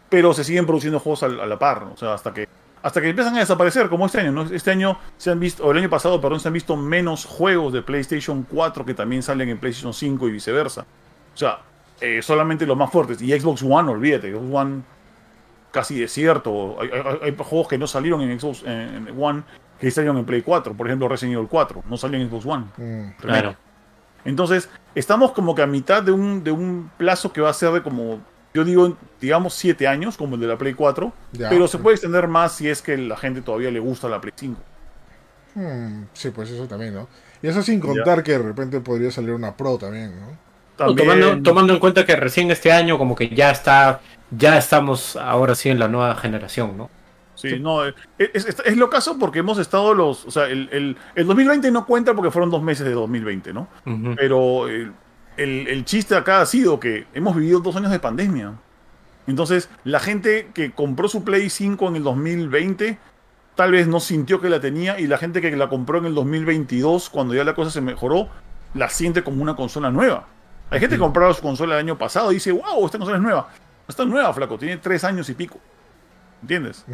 pero 0.07 0.34
se 0.34 0.45
siguen 0.45 0.65
produciendo 0.65 1.01
juegos 1.01 1.23
a 1.23 1.27
la 1.27 1.59
par, 1.59 1.84
o 1.93 1.97
sea, 1.97 2.13
hasta 2.13 2.34
que 2.34 2.47
hasta 2.83 3.01
que 3.01 3.09
empiezan 3.09 3.35
a 3.35 3.39
desaparecer, 3.39 3.89
como 3.89 4.05
este 4.07 4.19
año, 4.21 4.31
¿no? 4.31 4.43
Este 4.43 4.71
año 4.71 4.97
se 5.17 5.31
han 5.31 5.39
visto, 5.39 5.65
o 5.65 5.71
el 5.71 5.77
año 5.77 5.89
pasado, 5.89 6.19
perdón, 6.19 6.39
se 6.39 6.47
han 6.47 6.53
visto 6.53 6.75
menos 6.75 7.25
juegos 7.25 7.73
de 7.73 7.81
PlayStation 7.81 8.43
4 8.49 8.85
que 8.85 8.93
también 8.93 9.21
salen 9.23 9.49
en 9.49 9.57
PlayStation 9.59 9.93
5 9.93 10.27
y 10.27 10.31
viceversa. 10.31 10.81
O 11.33 11.37
sea, 11.37 11.59
eh, 11.99 12.21
solamente 12.21 12.65
los 12.65 12.75
más 12.77 12.91
fuertes. 12.91 13.21
Y 13.21 13.31
Xbox 13.39 13.61
One, 13.63 13.91
olvídate, 13.91 14.31
Xbox 14.31 14.53
One 14.53 14.81
casi 15.71 15.99
desierto. 15.99 16.77
Hay, 16.81 16.89
hay- 16.89 17.19
hay 17.29 17.35
juegos 17.37 17.67
que 17.67 17.77
no 17.77 17.87
salieron 17.87 18.21
en 18.21 18.39
Xbox 18.39 18.63
en 18.65 19.07
One 19.17 19.43
que 19.79 19.89
salieron 19.91 20.17
en 20.17 20.25
Play 20.25 20.41
4. 20.41 20.73
Por 20.73 20.87
ejemplo, 20.87 21.07
Resident 21.07 21.35
Evil 21.37 21.47
4. 21.49 21.83
No 21.89 21.97
salió 21.97 22.19
en 22.19 22.29
Xbox 22.29 22.45
One. 22.45 22.65
Mm, 22.77 23.11
Claro. 23.19 23.55
Entonces, 24.25 24.69
estamos 24.93 25.31
como 25.31 25.55
que 25.55 25.61
a 25.63 25.67
mitad 25.67 26.03
de 26.03 26.11
un, 26.11 26.43
de 26.43 26.51
un 26.51 26.91
plazo 26.97 27.33
que 27.33 27.41
va 27.41 27.49
a 27.49 27.53
ser 27.53 27.71
de 27.71 27.81
como, 27.81 28.19
yo 28.53 28.64
digo, 28.64 28.98
digamos, 29.19 29.53
7 29.53 29.88
años, 29.88 30.18
como 30.18 30.36
el 30.36 30.41
de 30.41 30.48
la 30.48 30.57
Play 30.57 30.73
4. 30.73 31.14
Ya. 31.34 31.49
pero 31.49 31.68
se 31.68 31.78
puede 31.78 31.95
extender 31.95 32.28
más 32.28 32.53
si 32.53 32.69
es 32.69 32.82
que 32.82 32.98
la 32.98 33.18
gente 33.18 33.41
todavía 33.41 33.72
le 33.72 33.80
gusta 33.80 34.10
la 34.10 34.19
Play 34.22 34.34
5. 34.36 34.61
mm, 35.56 36.03
sí, 36.14 36.30
pues 36.32 36.49
eso 36.49 36.68
también, 36.68 36.94
¿no? 36.94 37.07
Y 37.41 37.48
eso 37.48 37.61
sin 37.61 37.80
contar 37.80 38.23
que 38.23 38.34
de 38.34 38.40
repente 38.40 38.80
podría 38.82 39.11
salir 39.11 39.32
una 39.32 39.56
Pro 39.56 39.78
también, 39.78 40.19
¿no? 40.19 40.38
También, 40.76 40.98
Tomando, 40.98 41.44
tomando 41.44 41.73
en 41.73 41.80
cuenta 41.80 42.06
que 42.06 42.15
recién 42.15 42.49
este 42.52 42.72
año 42.72 42.98
como 42.98 43.15
que 43.15 43.30
ya 43.30 43.52
está, 43.52 44.02
ya 44.32 44.57
estamos 44.57 45.15
ahora 45.15 45.56
sí 45.56 45.69
en 45.69 45.80
la 45.80 45.88
nueva 45.88 46.15
generación, 46.15 46.78
¿no? 46.78 46.90
Sí, 47.36 47.60
no, 47.60 47.88
eh, 47.88 47.94
es, 48.19 48.45
es, 48.45 48.61
es 48.64 48.78
lo 48.78 48.90
caso 48.90 49.18
porque 49.18 49.40
hemos 49.40 49.57
estado 49.57 49.94
los. 49.94 50.26
O 50.26 50.32
sea, 50.32 50.45
el, 50.48 50.69
el, 50.72 50.98
el 51.15 51.26
2020 51.28 51.72
no 51.72 51.86
cuenta 51.86 52.14
porque 52.14 52.30
fueron 52.30 52.52
dos 52.52 52.61
meses 52.61 52.86
de 52.86 52.94
2020, 52.94 53.53
¿no? 53.53 53.68
Ujú. 53.86 54.15
Pero 54.15 54.68
el, 54.68 54.94
el- 55.37 55.67
el 55.67 55.85
chiste 55.85 56.15
acá 56.15 56.41
ha 56.41 56.45
sido 56.45 56.79
que 56.79 57.07
hemos 57.13 57.35
vivido 57.35 57.59
dos 57.59 57.75
años 57.75 57.91
de 57.91 57.99
pandemia. 57.99 58.53
Entonces, 59.27 59.69
la 59.83 59.99
gente 59.99 60.49
que 60.53 60.71
compró 60.71 61.07
su 61.07 61.23
Play 61.23 61.49
5 61.49 61.87
en 61.87 61.95
el 61.95 62.03
2020 62.03 62.97
tal 63.55 63.71
vez 63.71 63.87
no 63.87 63.99
sintió 63.99 64.41
que 64.41 64.49
la 64.49 64.59
tenía 64.59 64.99
y 64.99 65.07
la 65.07 65.17
gente 65.17 65.41
que 65.41 65.55
la 65.55 65.69
compró 65.69 65.99
en 65.99 66.05
el 66.05 66.15
2022, 66.15 67.09
cuando 67.09 67.33
ya 67.35 67.43
la 67.43 67.53
cosa 67.53 67.69
se 67.69 67.81
mejoró, 67.81 68.29
la 68.73 68.89
siente 68.89 69.23
como 69.23 69.41
una 69.43 69.55
consola 69.55 69.91
nueva. 69.91 70.25
Hay 70.69 70.79
gente 70.79 70.95
que 70.95 70.99
compró 71.01 71.31
su 71.33 71.41
consola 71.41 71.75
el 71.75 71.81
año 71.81 71.97
pasado 71.97 72.31
y 72.31 72.35
dice, 72.35 72.51
wow, 72.51 72.85
esta 72.85 72.97
consola 72.97 73.17
es 73.17 73.23
nueva. 73.23 73.49
Está 73.87 74.05
nueva, 74.05 74.33
flaco, 74.33 74.57
tiene 74.57 74.77
tres 74.77 75.03
años 75.03 75.29
y 75.29 75.33
pico. 75.33 75.59
¿Entiendes? 76.41 76.85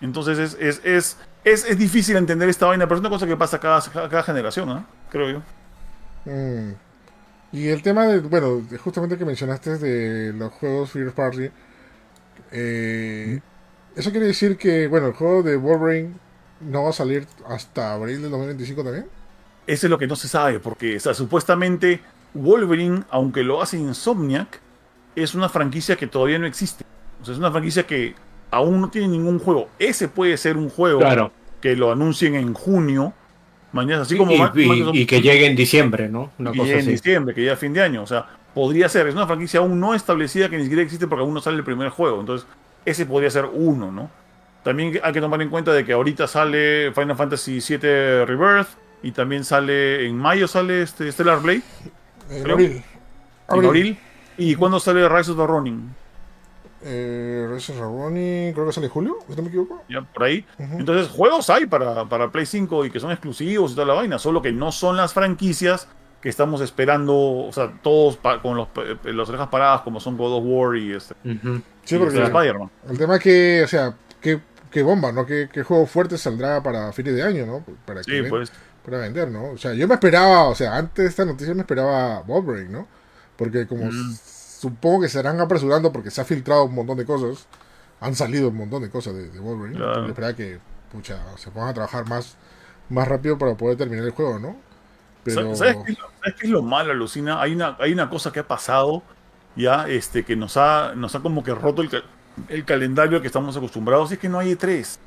Entonces 0.00 0.38
es, 0.38 0.56
es, 0.58 0.80
es, 0.84 1.18
es, 1.44 1.64
es 1.64 1.78
difícil 1.78 2.16
entender 2.16 2.48
esta 2.48 2.66
vaina, 2.66 2.86
pero 2.86 2.96
es 2.96 3.00
una 3.00 3.10
cosa 3.10 3.26
que 3.26 3.36
pasa 3.36 3.60
cada, 3.60 3.80
cada, 3.82 4.08
cada 4.08 4.22
generación, 4.22 4.68
¿ah? 4.70 4.84
creo 5.10 5.30
yo. 5.30 5.42
Mm. 6.24 6.72
Y 7.52 7.68
el 7.68 7.82
tema 7.82 8.06
de, 8.06 8.20
bueno, 8.20 8.62
justamente 8.82 9.16
que 9.16 9.24
mencionaste 9.24 9.78
de 9.78 10.32
los 10.32 10.52
juegos 10.52 10.90
First 10.90 11.14
Party, 11.16 11.48
eh, 12.52 13.40
eso 13.94 14.10
quiere 14.10 14.26
decir 14.26 14.56
que, 14.56 14.88
bueno, 14.88 15.06
el 15.08 15.12
juego 15.14 15.42
de 15.42 15.56
Wolverine 15.56 16.14
no 16.60 16.84
va 16.84 16.90
a 16.90 16.92
salir 16.92 17.26
hasta 17.48 17.94
abril 17.94 18.22
del 18.22 18.30
2025 18.30 18.84
también. 18.84 19.06
Eso 19.66 19.86
es 19.86 19.90
lo 19.90 19.98
que 19.98 20.06
no 20.06 20.16
se 20.16 20.28
sabe, 20.28 20.60
porque 20.60 20.96
o 20.96 21.00
sea, 21.00 21.14
supuestamente 21.14 22.00
Wolverine, 22.34 23.04
aunque 23.10 23.42
lo 23.42 23.62
hace 23.62 23.78
Insomniac, 23.78 24.60
es 25.16 25.34
una 25.34 25.48
franquicia 25.48 25.96
que 25.96 26.06
todavía 26.06 26.38
no 26.38 26.46
existe. 26.46 26.84
O 27.20 27.24
sea, 27.24 27.32
es 27.32 27.38
una 27.38 27.50
franquicia 27.50 27.86
que 27.86 28.14
aún 28.50 28.80
no 28.80 28.90
tiene 28.90 29.08
ningún 29.08 29.38
juego. 29.38 29.68
Ese 29.78 30.08
puede 30.08 30.36
ser 30.36 30.56
un 30.56 30.68
juego 30.68 31.00
Claro. 31.00 31.32
que 31.60 31.74
lo 31.74 31.90
anuncien 31.90 32.34
en 32.34 32.52
junio. 32.54 33.14
Mañana, 33.76 34.02
así 34.02 34.16
como 34.16 34.32
y- 34.32 34.34
y- 34.34 34.38
Microsoft- 34.40 34.94
y 34.96 35.06
que 35.06 35.20
llegue 35.20 35.46
en 35.46 35.54
diciembre, 35.56 36.08
¿no? 36.08 36.32
Una 36.38 36.50
y 36.52 36.58
cosa 36.58 36.72
en 36.72 36.78
así. 36.80 36.90
diciembre, 36.90 37.34
que 37.34 37.44
ya 37.44 37.52
es 37.52 37.58
fin 37.58 37.72
de 37.72 37.82
año. 37.82 38.02
O 38.02 38.06
sea, 38.06 38.26
podría 38.54 38.88
ser. 38.88 39.06
Es 39.06 39.14
una 39.14 39.26
franquicia 39.26 39.60
aún 39.60 39.78
no 39.78 39.94
establecida 39.94 40.48
que 40.48 40.56
ni 40.56 40.62
siquiera 40.64 40.82
existe 40.82 41.06
porque 41.06 41.22
aún 41.22 41.34
no 41.34 41.40
sale 41.40 41.56
el 41.58 41.64
primer 41.64 41.90
juego. 41.90 42.18
Entonces, 42.20 42.46
ese 42.84 43.06
podría 43.06 43.30
ser 43.30 43.44
uno, 43.52 43.92
¿no? 43.92 44.10
También 44.64 44.98
hay 45.02 45.12
que 45.12 45.20
tomar 45.20 45.40
en 45.42 45.48
cuenta 45.48 45.72
de 45.72 45.84
que 45.84 45.92
ahorita 45.92 46.26
sale 46.26 46.90
Final 46.92 47.16
Fantasy 47.16 47.60
VII 47.60 48.24
Rebirth 48.24 48.68
y 49.02 49.12
también 49.12 49.44
sale 49.44 50.06
en 50.06 50.16
mayo 50.18 50.48
sale 50.48 50.82
este 50.82 51.12
Stellar 51.12 51.40
Blade 51.40 51.62
En 52.30 52.50
abril. 52.50 52.82
en 53.50 53.64
abril. 53.64 53.98
¿Y 54.38 54.54
cuándo 54.56 54.80
sale 54.80 55.08
Rise 55.08 55.30
of 55.30 55.36
the 55.38 55.46
Ronin? 55.46 55.94
Eh, 56.88 57.58
Ronnie, 57.78 58.52
creo 58.54 58.66
que 58.66 58.72
sale 58.72 58.86
en 58.86 58.92
julio, 58.92 59.16
si 59.28 59.34
no 59.34 59.42
me 59.42 59.48
equivoco. 59.48 59.82
Ya 59.88 60.02
por 60.02 60.22
ahí. 60.24 60.46
Entonces, 60.58 61.08
juegos 61.08 61.50
hay 61.50 61.66
para, 61.66 62.04
para 62.08 62.30
Play 62.30 62.46
5 62.46 62.84
y 62.84 62.90
que 62.90 63.00
son 63.00 63.10
exclusivos 63.10 63.72
y 63.72 63.74
toda 63.74 63.86
la 63.86 63.94
vaina, 63.94 64.18
solo 64.18 64.40
que 64.40 64.52
no 64.52 64.70
son 64.72 64.96
las 64.96 65.12
franquicias 65.12 65.88
que 66.20 66.28
estamos 66.28 66.60
esperando, 66.60 67.14
o 67.14 67.50
sea, 67.52 67.72
todos 67.82 68.16
pa- 68.16 68.40
con 68.40 68.56
los, 68.56 68.68
pe- 68.68 68.96
las 69.12 69.28
orejas 69.28 69.48
paradas 69.48 69.82
como 69.82 70.00
son 70.00 70.16
God 70.16 70.38
of 70.38 70.44
War 70.46 70.76
y 70.76 70.92
este. 70.92 71.14
Ujú. 71.24 71.60
Sí, 71.84 71.96
y 71.96 71.98
porque 71.98 72.14
este 72.18 72.26
Spider-Man. 72.26 72.70
el 72.88 72.98
tema 72.98 73.18
que, 73.18 73.62
o 73.64 73.68
sea, 73.68 73.94
qué, 74.20 74.40
qué 74.70 74.82
bomba, 74.82 75.12
¿no? 75.12 75.26
¿Qué, 75.26 75.48
qué 75.52 75.62
juego 75.62 75.86
fuerte 75.86 76.16
saldrá 76.18 76.62
para 76.62 76.92
fines 76.92 77.14
de 77.14 77.22
año, 77.22 77.46
¿no? 77.46 77.64
Para, 77.84 78.02
que 78.02 78.22
Sí, 78.22 78.28
pues. 78.28 78.52
para 78.84 78.98
vender, 78.98 79.28
¿no? 79.30 79.50
O 79.52 79.58
sea, 79.58 79.74
yo 79.74 79.86
me 79.86 79.94
esperaba, 79.94 80.44
o 80.44 80.54
sea, 80.54 80.76
antes 80.76 81.04
de 81.04 81.08
esta 81.10 81.24
noticia 81.24 81.52
me 81.54 81.60
esperaba 81.62 82.22
Wolverine, 82.22 82.70
¿no? 82.70 82.86
Porque 83.36 83.66
como 83.66 83.84
Mm. 83.86 84.16
Supongo 84.58 85.02
que 85.02 85.08
se 85.08 85.18
estarán 85.18 85.40
apresurando 85.40 85.92
porque 85.92 86.10
se 86.10 86.20
ha 86.20 86.24
filtrado 86.24 86.64
un 86.64 86.74
montón 86.74 86.96
de 86.96 87.04
cosas, 87.04 87.46
han 88.00 88.14
salido 88.14 88.48
un 88.48 88.56
montón 88.56 88.82
de 88.82 88.90
cosas 88.90 89.14
de, 89.14 89.28
de 89.30 89.38
Wolverine. 89.40 89.78
Claro. 89.78 90.02
Yo 90.02 90.08
esperaba 90.08 90.34
que, 90.34 90.58
pucha, 90.92 91.18
se 91.36 91.50
pongan 91.50 91.70
a 91.70 91.74
trabajar 91.74 92.08
más, 92.08 92.36
más 92.88 93.06
rápido 93.08 93.38
para 93.38 93.54
poder 93.56 93.76
terminar 93.76 94.04
el 94.04 94.10
juego, 94.12 94.38
¿no? 94.38 94.56
Pero... 95.24 95.54
¿Sabes 95.56 95.76
qué, 95.84 95.92
es 95.92 95.98
lo- 95.98 96.10
sabes 96.20 96.34
qué 96.40 96.46
es 96.46 96.50
lo 96.50 96.62
malo, 96.62 96.94
Lucina? 96.94 97.40
Hay 97.40 97.54
una, 97.54 97.76
hay 97.80 97.92
una 97.92 98.08
cosa 98.08 98.32
que 98.32 98.40
ha 98.40 98.46
pasado 98.48 99.02
ya, 99.56 99.88
este, 99.88 100.24
que 100.24 100.36
nos 100.36 100.56
ha, 100.56 100.94
nos 100.94 101.14
ha 101.14 101.20
como 101.20 101.42
que 101.42 101.54
roto 101.54 101.82
el, 101.82 101.90
el 102.48 102.64
calendario 102.64 103.16
al 103.16 103.22
que 103.22 103.26
estamos 103.26 103.56
acostumbrados, 103.56 104.10
y 104.10 104.14
es 104.14 104.20
que 104.20 104.28
no 104.28 104.38
hay 104.38 104.52
E3. 104.52 104.98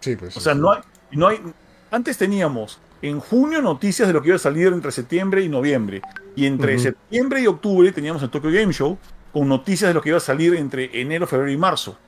Sí, 0.00 0.16
pues. 0.16 0.36
O 0.36 0.40
sea, 0.40 0.54
sí. 0.54 0.60
no 0.60 0.70
hay, 0.72 0.80
no 1.10 1.28
hay. 1.28 1.42
Antes 1.90 2.16
teníamos 2.16 2.78
en 3.02 3.18
junio 3.20 3.60
noticias 3.60 4.06
de 4.08 4.14
lo 4.14 4.22
que 4.22 4.28
iba 4.28 4.36
a 4.36 4.38
salir 4.38 4.68
entre 4.68 4.90
septiembre 4.92 5.42
y 5.42 5.48
noviembre. 5.48 6.00
Y 6.36 6.46
entre 6.46 6.74
Ujú. 6.76 6.82
septiembre 6.84 7.40
y 7.42 7.46
octubre 7.46 7.92
teníamos 7.92 8.22
el 8.22 8.30
Tokyo 8.30 8.50
Game 8.50 8.72
Show 8.72 8.96
con 9.32 9.48
noticias 9.48 9.88
de 9.88 9.94
lo 9.94 10.00
que 10.02 10.10
iba 10.10 10.18
a 10.18 10.20
salir 10.20 10.54
entre 10.54 11.00
enero, 11.00 11.26
febrero 11.26 11.50
y 11.50 11.56
marzo. 11.56 11.98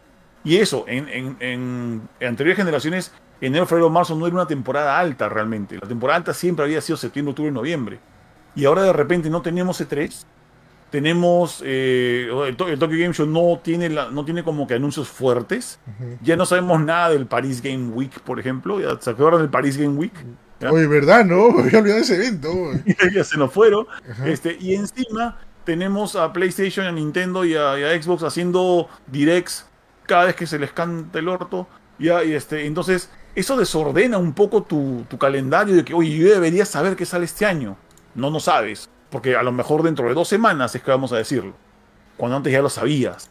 Y 0.45 0.57
eso, 0.57 0.85
en, 0.87 1.09
en- 1.09 1.37
en- 1.41 2.03
en 2.21 2.29
anteriores 2.29 2.57
generaciones, 2.59 3.13
enero, 3.41 3.67
febrero, 3.67 3.91
marzo 3.91 4.15
no 4.15 4.27
era 4.27 4.35
una 4.37 4.47
temporada 4.47 4.99
alta 4.99 5.29
realmente. 5.29 5.77
La 5.81 5.89
temporada 5.89 6.19
alta 6.19 6.35
siempre 6.35 6.65
había 6.65 6.81
sido 6.81 6.97
septiembre, 6.97 7.31
octubre 7.31 7.51
y 7.51 7.55
noviembre. 7.55 7.99
Y 8.55 8.65
ahora 8.67 8.83
de 8.83 8.93
repente 8.93 9.29
no 9.31 9.43
tenemos 9.43 9.81
E3. 9.81 10.25
Tenemos. 10.91 11.61
eh, 11.65 12.29
el, 12.47 12.57
To- 12.57 12.69
el 12.69 12.79
Tokyo 12.79 12.97
Game 12.99 13.13
Show 13.15 13.27
no 13.27 13.59
tiene, 13.63 13.89
la, 13.89 14.11
no 14.11 14.25
tiene 14.25 14.45
como 14.45 14.67
que 14.67 14.75
anuncios 14.75 15.09
fuertes. 15.09 15.81
Ujú. 15.87 16.19
Ya 16.23 16.37
no 16.37 16.47
sabemos 16.47 16.81
nada 16.83 17.11
del 17.11 17.27
Paris 17.27 17.61
Game 17.63 17.89
Week, 17.89 18.21
por 18.21 18.39
ejemplo. 18.39 18.81
¿Ya 18.81 19.01
¿Se 19.01 19.11
acuerdan 19.11 19.41
del 19.41 19.51
Paris 19.51 19.77
Game 19.77 19.97
Week? 19.97 20.13
¿Ya? 20.65 20.73
Oye, 20.73 20.87
¿verdad, 20.87 21.25
no? 21.25 21.51
Me 21.53 21.63
había 21.65 21.79
olvidado 21.81 22.01
ese 22.01 22.17
evento. 22.17 22.53
ya 23.15 23.25
se 23.25 23.37
nos 23.37 23.53
fueron. 23.53 23.87
Ajá. 24.11 24.29
Este, 24.29 24.57
y 24.59 24.75
encima 24.75 25.39
tenemos 25.65 26.17
a 26.17 26.33
PlayStation, 26.33 26.87
a 26.87 26.93
Nintendo 26.93 27.45
y 27.45 27.55
a, 27.55 27.79
y 27.79 27.85
a 27.85 28.03
Xbox 28.03 28.23
haciendo 28.23 28.89
directs 29.07 29.67
cada 30.07 30.25
vez 30.25 30.37
que 30.37 30.47
se 30.47 30.59
les 30.59 30.73
canta 30.73 31.19
el 31.19 31.29
orto. 31.29 31.67
Ya, 31.99 32.25
y 32.25 32.33
este, 32.33 32.67
entonces, 32.67 33.11
eso 33.35 33.57
desordena 33.57 34.19
un 34.19 34.33
poco 34.33 34.63
tu, 34.63 35.05
tu 35.09 35.19
calendario 35.19 35.77
de 35.77 35.85
que, 35.85 35.95
oye, 35.95 36.17
yo 36.17 36.29
debería 36.29 36.65
saber 36.65 36.97
qué 36.97 37.07
sale 37.07 37.25
este 37.25 37.47
año. 37.47 37.77
No, 38.15 38.31
no 38.31 38.41
sabes. 38.41 38.89
Porque 39.11 39.37
a 39.37 39.43
lo 39.43 39.53
mejor 39.53 39.83
dentro 39.83 40.09
de 40.09 40.15
dos 40.15 40.29
semanas 40.29 40.75
es 40.75 40.83
que 40.83 40.91
vamos 40.91 41.13
a 41.13 41.17
decirlo. 41.17 41.55
Cuando 42.17 42.37
antes 42.37 42.53
ya 42.53 42.63
lo 42.63 42.71
sabías. 42.71 43.31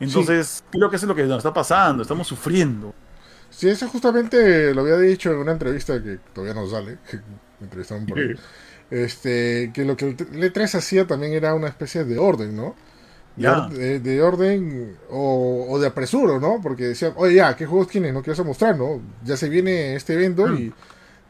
Entonces, 0.00 0.64
creo 0.70 0.90
que 0.90 0.96
eso 0.96 1.06
es 1.06 1.08
lo 1.08 1.14
que 1.14 1.22
nos 1.24 1.38
está 1.38 1.52
pasando. 1.52 2.02
Estamos 2.02 2.26
sufriendo. 2.26 2.94
Sí, 3.62 3.68
eso 3.68 3.86
justamente 3.88 4.74
lo 4.74 4.80
había 4.80 4.96
dicho 4.98 5.30
en 5.30 5.38
una 5.38 5.52
entrevista 5.52 6.02
que 6.02 6.18
todavía 6.34 6.60
no 6.60 6.68
sale. 6.68 6.98
que 7.08 7.18
me 7.60 7.66
entrevistaron 7.66 8.06
por 8.06 8.18
ahí. 8.18 8.34
Este, 8.90 9.70
que 9.72 9.84
lo 9.84 9.96
que 9.96 10.08
el 10.08 10.16
E3 10.16 10.74
hacía 10.74 11.06
también 11.06 11.32
era 11.32 11.54
una 11.54 11.68
especie 11.68 12.02
de 12.04 12.18
orden, 12.18 12.56
¿no? 12.56 12.74
De, 13.36 13.42
Ya. 13.44 13.66
or- 13.66 13.72
de- 13.72 14.00
de 14.00 14.20
orden 14.20 14.96
o, 15.10 15.66
o 15.70 15.78
de 15.78 15.86
apresuro, 15.86 16.40
¿no? 16.40 16.60
Porque 16.60 16.88
decían, 16.88 17.12
oye, 17.14 17.36
ya, 17.36 17.54
¿qué 17.54 17.64
juegos 17.66 17.86
tienes? 17.86 18.12
¿No 18.12 18.20
quieres 18.20 18.44
mostrar, 18.44 18.76
no? 18.76 19.00
Ya 19.24 19.36
se 19.36 19.48
viene 19.48 19.94
este 19.94 20.14
evento 20.14 20.48
Mm. 20.48 20.56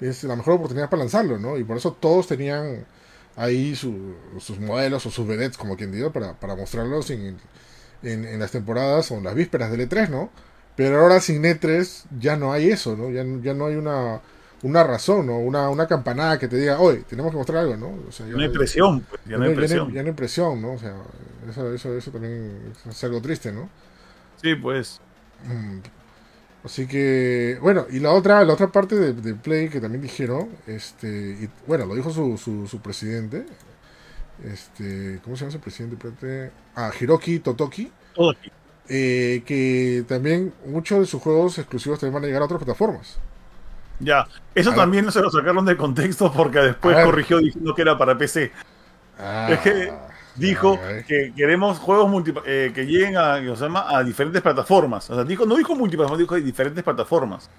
y 0.01 0.07
es 0.07 0.25
la 0.25 0.35
mejor 0.35 0.55
oportunidad 0.55 0.89
para 0.89 1.01
lanzarlo, 1.03 1.39
¿no? 1.39 1.59
Y 1.59 1.65
por 1.65 1.77
eso 1.77 1.93
todos 1.93 2.27
tenían 2.29 2.87
ahí 3.37 3.77
su- 3.77 4.15
sus 4.39 4.59
modelos 4.59 5.05
o 5.05 5.11
sus 5.11 5.27
vedettes, 5.27 5.59
como 5.59 5.77
quien 5.77 5.93
diga, 5.93 6.11
para, 6.11 6.33
para 6.41 6.57
mostrarlos 6.57 7.11
en, 7.11 7.37
en, 8.03 8.25
en 8.25 8.41
las 8.41 8.53
temporadas 8.53 9.11
o 9.11 9.19
en 9.19 9.25
las 9.25 9.35
vísperas 9.35 9.71
del 9.71 9.87
E3, 9.87 10.09
¿no? 10.09 10.31
Pero 10.77 11.01
ahora 11.01 11.21
sin 11.21 11.43
E3 11.45 12.05
ya 12.19 12.37
no 12.37 12.53
hay 12.53 12.71
eso, 12.71 12.97
¿no? 12.97 13.11
Ya, 13.11 13.25
ya 13.43 13.55
no 13.55 13.67
hay 13.67 13.77
una, 13.77 14.21
una 14.63 14.85
razón, 14.85 15.27
¿no? 15.27 15.39
Una, 15.39 15.69
una 15.71 15.87
campanada 15.87 16.39
que 16.39 16.49
te 16.49 16.57
diga, 16.57 16.81
oye, 16.81 17.03
tenemos 17.09 17.31
que 17.33 17.37
mostrar 17.39 17.59
algo, 17.61 17.77
¿no? 17.77 17.89
O 18.09 18.13
sea, 18.13 18.27
ya 18.27 18.37
No 18.37 18.43
hay 18.43 18.49
presión, 18.49 19.01
pues, 19.09 19.21
ya 19.27 19.37
no 19.39 19.45
hay 19.45 19.51
ya 19.51 19.57
no 19.57 19.63
hay- 19.67 19.69
presión. 19.69 19.93
ya 19.93 20.03
no 20.03 20.09
hay 20.09 20.15
presión, 20.15 20.63
¿no? 20.63 20.73
O 20.73 20.79
sea, 20.79 20.95
eso, 21.49 21.73
eso, 21.75 21.97
eso 21.97 22.11
también 22.11 22.73
es 22.89 23.05
algo 23.05 23.21
triste, 23.21 23.53
¿no? 23.53 23.69
Sí, 24.43 24.55
pues. 24.57 25.01
Mm. 25.45 25.81
Así 26.65 26.87
que, 26.87 27.59
bueno, 27.61 27.87
y 27.91 27.99
la 28.01 28.13
otra, 28.13 28.45
la 28.45 28.55
otra 28.55 28.69
parte 28.73 28.95
de, 28.97 29.13
de 29.15 29.35
Play 29.35 29.69
que 29.69 29.81
también 29.81 30.03
dijeron, 30.03 30.49
este, 30.67 31.09
y, 31.43 31.51
bueno, 31.67 31.87
lo 31.87 31.95
dijo 31.97 32.11
su, 32.11 32.39
su, 32.39 32.69
su 32.69 32.81
presidente, 32.81 33.47
este, 34.45 35.21
¿cómo 35.23 35.37
se 35.37 35.41
llama 35.43 35.53
su 35.53 35.61
presidente? 35.61 36.51
Ah, 36.75 36.91
Hiroki 36.99 37.39
Totoki, 37.41 37.93
aquí. 38.31 38.51
Eh, 38.89 39.43
que 39.47 40.05
también 40.09 40.53
muchos 40.67 41.01
de 41.01 41.07
sus 41.07 41.23
juegos 41.23 41.59
exclusivos 41.59 41.99
también 42.01 42.15
van 42.15 42.25
a 42.25 42.27
llegar 42.27 42.43
a 42.43 42.45
otras 42.47 42.59
plataformas. 42.63 43.19
Ya, 43.99 44.27
eso 44.55 44.71
A 44.71 44.77
ver. 44.77 44.81
también 44.81 45.11
se 45.13 45.21
lo 45.21 45.31
sacaron 45.31 45.65
de 45.65 45.77
contexto 45.77 46.33
porque 46.33 46.59
después 46.59 46.97
corrigió 47.05 47.39
diciendo 47.39 47.75
que 47.75 47.83
era 47.83 47.97
para 47.97 48.19
PC. 48.19 48.53
Ah, 49.19 49.49
Es 49.51 49.61
que 49.61 49.93
Dijo 50.35 50.81
que 51.07 51.33
queremos 51.37 51.79
juegos 51.79 52.09
multi- 52.11 52.33
eh, 52.47 52.73
que 52.75 52.87
lleguen 52.87 53.17
a, 53.19 53.37
diferentes 54.03 54.41
plataformas. 54.41 55.11
O 55.11 55.15
sea, 55.15 55.25
dijo, 55.25 55.45
no 55.45 55.57
dijo 55.57 55.75
multiplataformas, 55.75 56.21
dijo 56.21 56.35
diferentes 56.37 56.83
plataformas. 56.83 57.51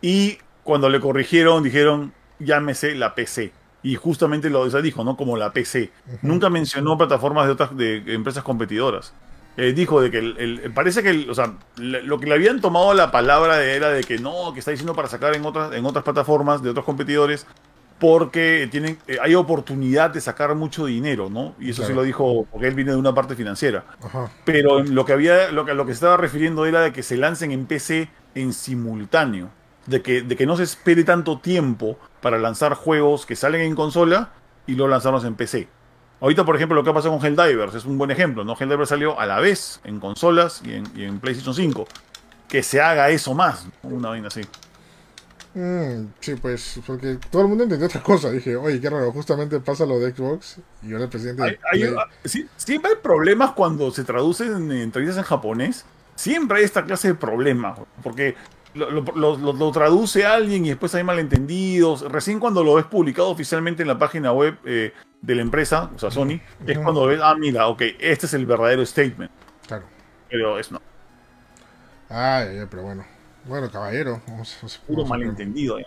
Y 0.00 0.38
cuando 0.64 0.88
le 0.88 1.00
corrigieron, 1.00 1.62
dijeron, 1.62 2.12
llámese 2.38 2.94
la 2.94 3.14
PC. 3.14 3.52
Y 3.82 3.94
justamente 3.96 4.48
lo 4.50 4.60
o 4.60 4.70
sea, 4.70 4.80
dijo, 4.80 5.04
¿no? 5.04 5.16
Como 5.16 5.36
la 5.36 5.52
PC. 5.52 5.90
Nunca 6.22 6.48
mencionó 6.50 6.96
plataformas 6.96 7.46
de 7.46 7.52
otras 7.52 7.76
de 7.76 8.02
empresas 8.14 8.42
competidoras. 8.42 9.12
Eh, 9.60 9.72
dijo 9.72 10.00
de 10.00 10.10
que 10.10 10.18
el, 10.18 10.36
el- 10.38 10.72
parece 10.72 11.02
que 11.02 11.10
el- 11.10 11.28
o 11.28 11.34
sea, 11.34 11.54
lo 11.76 12.18
que 12.20 12.26
le 12.26 12.34
habían 12.34 12.60
tomado 12.60 12.94
la 12.94 13.10
palabra 13.10 13.62
era 13.64 13.90
de 13.90 14.04
que 14.04 14.18
no, 14.18 14.52
que 14.54 14.60
está 14.60 14.70
diciendo 14.70 14.94
para 14.94 15.08
sacar 15.08 15.34
en 15.34 15.44
otras, 15.44 15.74
en 15.74 15.84
otras 15.84 16.04
plataformas 16.04 16.62
de 16.62 16.70
otros 16.70 16.84
competidores 16.86 17.44
porque 17.98 18.68
tienen, 18.70 18.98
eh, 19.08 19.18
hay 19.20 19.34
oportunidad 19.34 20.10
de 20.10 20.20
sacar 20.20 20.54
mucho 20.54 20.86
dinero, 20.86 21.28
¿no? 21.28 21.56
Y 21.58 21.70
eso 21.70 21.82
sí 21.82 21.86
Claro. 21.88 22.02
lo 22.02 22.02
dijo 22.04 22.46
porque 22.52 22.68
él 22.68 22.74
viene 22.74 22.92
de 22.92 22.96
una 22.96 23.12
parte 23.12 23.34
financiera. 23.34 23.84
Ajá. 24.00 24.30
Pero 24.44 24.84
lo 24.84 25.04
que 25.04 25.12
había, 25.12 25.50
lo 25.50 25.64
que, 25.64 25.74
lo 25.74 25.84
que 25.84 25.90
se 25.92 25.94
estaba 25.94 26.16
refiriendo 26.16 26.64
era 26.64 26.80
de 26.82 26.92
que 26.92 27.02
se 27.02 27.16
lancen 27.16 27.50
en 27.50 27.66
PC 27.66 28.08
en 28.36 28.52
simultáneo. 28.52 29.50
De 29.86 30.02
que, 30.02 30.20
de 30.22 30.36
que 30.36 30.44
no 30.46 30.54
se 30.56 30.64
espere 30.64 31.02
tanto 31.02 31.38
tiempo 31.38 31.98
para 32.20 32.38
lanzar 32.38 32.74
juegos 32.74 33.24
que 33.26 33.34
salen 33.34 33.62
en 33.62 33.74
consola 33.74 34.30
y 34.66 34.74
luego 34.74 34.90
lanzarlos 34.90 35.24
en 35.24 35.34
PC. 35.34 35.66
Ahorita, 36.20 36.44
por 36.44 36.56
ejemplo, 36.56 36.74
lo 36.74 36.82
que 36.84 36.90
ha 36.90 36.94
pasado 36.94 37.16
con 37.16 37.24
Helldivers 37.24 37.74
es 37.74 37.84
un 37.84 37.96
buen 37.98 38.10
ejemplo, 38.10 38.44
¿no? 38.44 38.56
Helldivers 38.58 38.88
salió 38.88 39.18
a 39.20 39.26
la 39.26 39.38
vez 39.40 39.80
en 39.84 40.00
consolas 40.00 40.62
y 40.64 40.74
en, 40.74 40.84
y 40.96 41.04
en 41.04 41.20
PlayStation 41.20 41.54
5. 41.54 41.86
Que 42.48 42.62
se 42.62 42.80
haga 42.80 43.10
eso 43.10 43.34
más, 43.34 43.66
¿no? 43.82 43.90
una 43.90 44.08
vaina 44.08 44.28
así. 44.28 44.40
Mm, 45.54 46.12
sí, 46.20 46.34
pues, 46.36 46.80
porque 46.86 47.18
todo 47.30 47.42
el 47.42 47.48
mundo 47.48 47.64
entendió 47.64 47.86
otra 47.86 48.02
cosa. 48.02 48.30
Dije, 48.30 48.56
oye, 48.56 48.80
qué 48.80 48.90
raro, 48.90 49.10
justamente 49.12 49.60
pasa 49.60 49.86
lo 49.86 49.98
de 49.98 50.12
Xbox 50.14 50.58
y 50.82 50.92
ahora 50.92 51.04
el 51.04 51.10
presidente. 51.10 51.42
Hay- 51.42 51.50
de 51.80 51.86
hay- 51.88 51.94
ah, 51.98 52.04
sí, 52.24 52.46
siempre 52.56 52.92
hay 52.92 52.96
problemas 53.02 53.52
cuando 53.52 53.90
se 53.90 54.04
traducen 54.04 54.52
en 54.70 54.72
entrevistas 54.72 55.18
en 55.18 55.24
japonés. 55.24 55.84
Siempre 56.14 56.58
hay 56.58 56.64
esta 56.64 56.84
clase 56.84 57.08
de 57.08 57.14
problemas. 57.14 57.78
Porque 58.02 58.34
lo, 58.74 58.90
lo- 58.90 59.04
lo- 59.14 59.36
lo- 59.36 59.52
lo 59.52 59.72
traduce 59.72 60.26
alguien 60.26 60.66
y 60.66 60.70
después 60.70 60.94
hay 60.94 61.04
malentendidos. 61.04 62.02
Recién 62.10 62.38
cuando 62.40 62.62
lo 62.62 62.74
ves 62.74 62.84
publicado 62.86 63.28
oficialmente 63.28 63.82
en 63.82 63.88
la 63.88 63.98
página 63.98 64.32
web 64.32 64.56
eh, 64.64 64.92
de 65.20 65.34
la 65.34 65.42
empresa, 65.42 65.90
o 65.94 65.98
sea, 65.98 66.10
Sony, 66.10 66.40
es 66.66 66.78
cuando 66.78 67.06
ves, 67.06 67.20
ah, 67.22 67.34
mira, 67.38 67.66
ok, 67.68 67.82
este 67.98 68.26
es 68.26 68.34
el 68.34 68.46
verdadero 68.46 68.84
statement. 68.86 69.30
Claro. 69.66 69.84
Pero 70.30 70.58
es 70.58 70.70
no, 70.70 70.80
Ay, 72.08 72.58
ay, 72.60 72.66
pero 72.70 72.82
bueno. 72.84 73.04
Bueno, 73.44 73.70
caballero. 73.70 74.20
Vamos, 74.26 74.56
vamos- 74.60 74.78
puro 74.78 74.96
vamos 75.02 75.10
malentendido. 75.10 75.78
eh. 75.78 75.86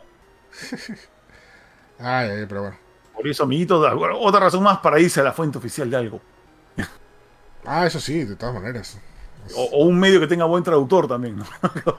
Ay, 1.99 2.29
ay, 2.29 2.45
pero 2.47 2.61
bueno. 2.61 2.77
Por 3.13 3.27
eso, 3.27 3.43
amiguitos, 3.43 3.85
otra 4.19 4.39
razón 4.39 4.63
más 4.63 4.79
para 4.79 4.99
irse 4.99 5.19
a 5.19 5.23
la 5.23 5.31
fuente 5.33 5.57
oficial 5.57 5.89
de 5.89 5.97
algo. 5.97 6.21
Ah, 7.65 7.85
eso 7.85 7.99
sí, 7.99 8.23
de 8.23 8.35
todas 8.35 8.55
maneras. 8.55 8.99
O, 9.55 9.63
o 9.63 9.85
un 9.85 9.99
medio 9.99 10.19
que 10.19 10.27
tenga 10.27 10.45
buen 10.45 10.63
traductor 10.63 11.07
también, 11.07 11.37
¿no? 11.37 11.45
Con 11.83 11.95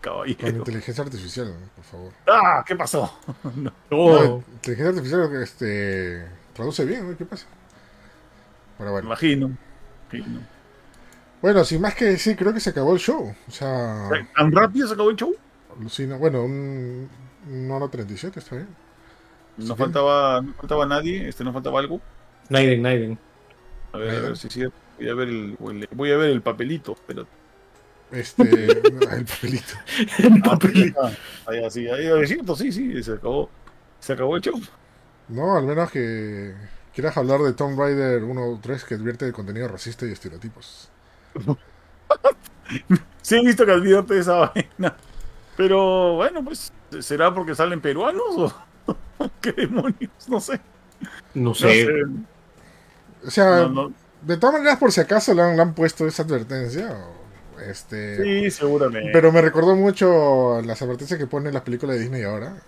Caballero. 0.00 0.58
inteligencia 0.58 1.02
artificial, 1.02 1.54
por 1.74 1.84
favor. 1.84 2.12
Ah, 2.26 2.62
¿qué 2.66 2.76
pasó? 2.76 3.18
No. 3.56 3.72
No, 3.90 4.44
inteligencia 4.52 4.88
artificial 4.90 5.42
este, 5.42 6.28
traduce 6.58 6.84
bien. 6.84 7.16
¿qué 7.16 7.24
pasa? 7.24 7.46
Bueno. 8.78 8.98
imagino. 9.00 9.56
imagino. 10.12 10.40
Bueno, 11.40 11.64
sin 11.64 11.80
más 11.80 11.94
que 11.94 12.04
decir, 12.06 12.36
creo 12.36 12.52
que 12.52 12.60
se 12.60 12.70
acabó 12.70 12.92
el 12.94 13.00
show. 13.00 13.34
O 13.46 13.50
sea, 13.50 14.08
¿Tan 14.36 14.52
rápido 14.52 14.88
se 14.88 14.94
acabó 14.94 15.10
el 15.10 15.16
show? 15.16 15.34
alucina. 15.76 16.16
Bueno, 16.16 16.44
un, 16.44 17.08
un 17.48 17.70
hora 17.70 17.88
37 17.88 18.40
está 18.40 18.56
bien. 18.56 18.68
No 19.56 19.74
Sí. 19.74 19.74
faltaba, 19.76 20.40
no 20.42 20.54
faltaba 20.54 20.86
nadie, 20.86 21.28
este 21.28 21.44
no 21.44 21.52
faltaba 21.52 21.80
algo. 21.80 22.00
Naiden, 22.48 22.82
Naiden. 22.82 23.18
A 23.92 23.98
ver, 23.98 24.16
a 24.16 24.20
ver 24.20 24.36
si 24.36 24.48
sí. 24.50 24.64
Voy 24.98 25.08
a 25.08 25.14
ver 25.14 25.28
el, 25.28 25.56
voy 25.92 26.12
a 26.12 26.16
ver 26.16 26.30
el 26.30 26.42
papelito. 26.42 26.96
Pero... 27.06 27.26
Este, 28.10 28.42
el 28.72 29.24
papelito. 29.26 29.74
El 30.18 30.42
papelito. 30.42 31.00
Ah, 31.02 31.12
ahí, 31.46 31.64
así, 31.64 31.88
ahí, 31.88 32.06
es 32.22 32.28
cierto, 32.28 32.56
sí, 32.56 32.72
sí, 32.72 33.02
se 33.02 33.12
acabó. 33.14 33.50
Se 34.00 34.12
acabó 34.14 34.36
el 34.36 34.42
show. 34.42 34.60
No, 35.28 35.56
al 35.56 35.64
menos 35.64 35.90
que 35.90 36.54
quieras 36.94 37.16
hablar 37.16 37.40
de 37.42 37.52
Tomb 37.52 37.78
Raider 37.78 38.24
1 38.24 38.44
o 38.52 38.60
3 38.60 38.84
que 38.84 38.94
advierte 38.94 39.24
de 39.26 39.32
contenido 39.32 39.68
racista 39.68 40.06
y 40.06 40.12
estereotipos. 40.12 40.90
Sí, 43.22 43.36
he 43.36 43.44
visto 43.44 43.64
que 43.66 43.72
advierte 43.72 44.14
de 44.14 44.20
esa 44.20 44.34
vaina. 44.36 44.96
Pero 45.56 46.14
bueno, 46.16 46.44
pues, 46.44 46.72
¿será 47.00 47.34
porque 47.34 47.54
salen 47.54 47.80
peruanos 47.80 48.36
o 48.38 49.30
qué 49.40 49.52
demonios? 49.52 50.10
No 50.28 50.40
sé. 50.40 50.60
No 51.34 51.54
No 51.58 51.74
sé. 51.74 51.74
sé. 51.74 51.92
O 53.26 53.30
sea, 53.30 53.66
No, 53.66 53.68
no. 53.68 53.94
de 54.20 54.36
todas 54.36 54.54
maneras, 54.54 54.78
por 54.78 54.92
si 54.92 55.00
acaso 55.00 55.34
le 55.34 55.42
han, 55.42 55.56
le 55.56 55.62
han 55.62 55.74
puesto 55.74 56.06
esa 56.06 56.22
advertencia. 56.22 56.90
o, 57.56 57.60
Este, 57.60 58.16
Sí, 58.16 58.50
seguramente. 58.50 59.10
Pero 59.10 59.32
me 59.32 59.42
recordó 59.42 59.76
mucho 59.76 60.60
las 60.62 60.82
advertencias 60.82 61.18
que 61.18 61.26
ponen 61.26 61.54
las 61.54 61.62
películas 61.62 61.96
de 61.96 62.02
Disney 62.02 62.22
ahora. 62.24 62.62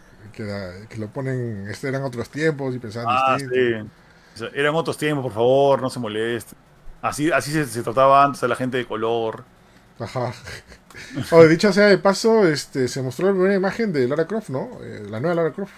Que, 0.44 0.48
era- 0.50 0.88
que 0.88 0.96
lo 0.96 1.08
ponen, 1.08 1.68
este 1.68 1.88
eran 1.88 2.02
otros 2.02 2.28
tiempos 2.30 2.74
y 2.74 2.78
pensaban 2.78 3.08
Ah, 3.10 3.36
distinto. 3.36 3.54
sí. 3.54 3.90
O 4.34 4.38
sea, 4.38 4.48
eran 4.54 4.74
otros 4.74 4.96
tiempos, 4.96 5.24
por 5.24 5.32
favor, 5.32 5.82
no 5.82 5.90
se 5.90 5.98
molesten. 6.00 6.56
Así, 7.02 7.30
así 7.30 7.50
se, 7.52 7.66
se 7.66 7.82
trataba 7.82 8.24
antes 8.24 8.42
a 8.42 8.48
la 8.48 8.56
gente 8.56 8.76
de 8.78 8.86
color. 8.86 9.44
Ajá. 9.98 10.32
Oye, 11.32 11.48
dicho 11.48 11.72
sea 11.72 11.86
de 11.86 11.98
paso, 11.98 12.46
este, 12.46 12.88
se 12.88 13.02
mostró 13.02 13.26
la 13.26 13.32
primera 13.32 13.54
imagen 13.54 13.92
de 13.92 14.08
Lara 14.08 14.26
Croft, 14.26 14.50
¿no? 14.50 14.68
Eh, 14.82 15.06
la 15.10 15.20
nueva 15.20 15.34
Lara 15.36 15.52
Croft. 15.52 15.72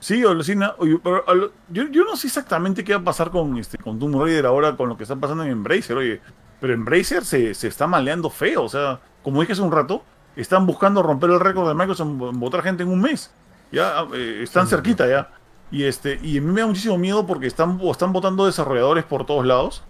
Sí, 0.00 0.22
alucina. 0.24 0.74
Pero 1.02 1.28
al- 1.28 1.50
yo, 1.68 1.88
yo 1.88 2.04
no 2.04 2.16
sé 2.16 2.28
exactamente 2.28 2.82
qué 2.84 2.94
va 2.94 3.00
a 3.00 3.04
pasar 3.04 3.30
con, 3.30 3.58
este, 3.58 3.76
con 3.78 3.98
Tomb 3.98 4.22
Raider 4.22 4.46
ahora, 4.46 4.76
con 4.76 4.88
lo 4.88 4.96
que 4.96 5.02
está 5.02 5.16
pasando 5.16 5.44
en 5.44 5.50
Embracer, 5.50 5.96
oye. 5.96 6.20
Pero 6.60 6.72
Embracer 6.72 7.24
se, 7.24 7.52
se 7.54 7.68
está 7.68 7.86
maleando 7.86 8.30
feo. 8.30 8.62
O 8.64 8.68
sea, 8.68 9.00
como 9.22 9.40
dije 9.40 9.52
hace 9.52 9.62
un 9.62 9.72
rato, 9.72 10.02
están 10.36 10.66
buscando 10.66 11.02
romper 11.02 11.30
el 11.30 11.40
récord 11.40 11.68
de 11.68 11.74
Microsoft 11.74 12.08
en 12.08 12.40
votar 12.40 12.62
gente 12.62 12.82
en 12.82 12.88
un 12.88 13.00
mes. 13.00 13.30
Ya, 13.72 14.04
eh, 14.14 14.40
están 14.42 14.66
Sí. 14.66 14.70
cerquita 14.70 15.06
ya. 15.08 15.30
Y 15.70 15.84
este, 15.84 16.18
y 16.22 16.38
a 16.38 16.40
mí 16.40 16.52
me 16.52 16.60
da 16.60 16.66
muchísimo 16.66 16.98
miedo 16.98 17.26
porque 17.26 17.46
están, 17.46 17.80
están 17.82 18.12
votando 18.12 18.46
desarrolladores 18.46 19.04
por 19.04 19.24
todos 19.26 19.46
lados. 19.46 19.82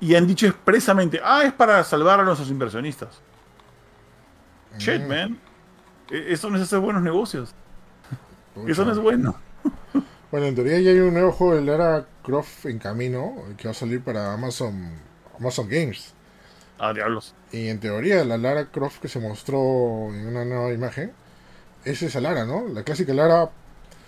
Y 0.00 0.14
han 0.14 0.26
dicho 0.26 0.46
expresamente, 0.46 1.20
ah, 1.22 1.42
es 1.44 1.52
para 1.52 1.82
salvar 1.84 2.20
a 2.20 2.24
nuestros 2.24 2.48
inversionistas. 2.50 3.20
Shit, 4.78 5.02
Mm, 5.02 5.08
man. 5.08 5.38
E- 6.10 6.32
Eso 6.32 6.48
no 6.50 6.56
es 6.56 6.62
hacer 6.62 6.78
buenos 6.78 7.02
negocios. 7.02 7.54
pucha. 8.54 8.72
Eso 8.72 8.84
no 8.84 8.92
es 8.92 8.98
bueno. 8.98 9.34
Bueno, 10.30 10.46
en 10.46 10.54
teoría 10.54 10.78
ya 10.78 10.92
hay 10.92 11.00
un 11.00 11.12
nuevo 11.12 11.32
juego 11.32 11.56
de 11.56 11.62
Lara 11.62 12.06
Croft 12.22 12.64
en 12.66 12.78
camino 12.78 13.34
que 13.56 13.64
va 13.66 13.72
a 13.72 13.74
salir 13.74 14.00
para 14.00 14.32
Amazon, 14.32 14.92
Amazon 15.36 15.68
Games. 15.68 16.14
Ah, 16.78 16.92
diablos. 16.92 17.34
Y 17.50 17.66
en 17.66 17.80
teoría, 17.80 18.24
la 18.24 18.38
Lara 18.38 18.66
Croft 18.66 19.00
que 19.00 19.08
se 19.08 19.18
mostró 19.18 19.58
en 20.14 20.28
una 20.28 20.44
nueva 20.44 20.72
imagen 20.72 21.10
es 21.84 22.02
esa 22.02 22.20
Lara, 22.20 22.44
¿no? 22.44 22.66
La 22.68 22.82
clásica 22.82 23.12
Lara. 23.14 23.50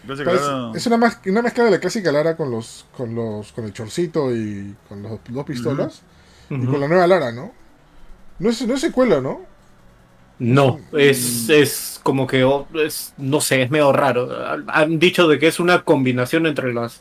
Parece- 0.06 0.44
ahora- 0.44 0.76
es 0.76 0.86
una, 0.86 0.96
mas- 0.96 1.20
una 1.26 1.42
mezcla 1.42 1.64
de 1.64 1.70
la 1.70 1.78
clásica 1.80 2.10
Lara 2.12 2.36
con 2.36 2.50
los 2.50 2.86
con 2.96 3.14
los 3.14 3.52
con 3.52 3.64
el 3.64 3.72
chorcito 3.72 4.34
y 4.34 4.74
con 4.88 5.02
los 5.02 5.18
dos 5.28 5.44
pistolas. 5.46 6.02
Y 6.50 6.66
con 6.66 6.80
la 6.80 6.88
nueva 6.88 7.06
Lara, 7.06 7.32
¿no? 7.32 7.52
No 8.38 8.50
es, 8.50 8.66
no 8.66 8.74
es 8.74 8.80
secuela, 8.80 9.20
¿no? 9.20 9.40
No, 10.38 10.80
es, 10.92 11.48
es 11.48 12.00
como 12.02 12.26
que, 12.26 12.42
oh, 12.42 12.66
es, 12.74 13.14
no 13.16 13.40
sé, 13.40 13.62
es 13.62 13.70
medio 13.70 13.92
raro. 13.92 14.28
Han 14.66 14.98
dicho 14.98 15.28
de 15.28 15.38
que 15.38 15.46
es 15.46 15.60
una 15.60 15.84
combinación 15.84 16.46
entre 16.46 16.74
las, 16.74 17.00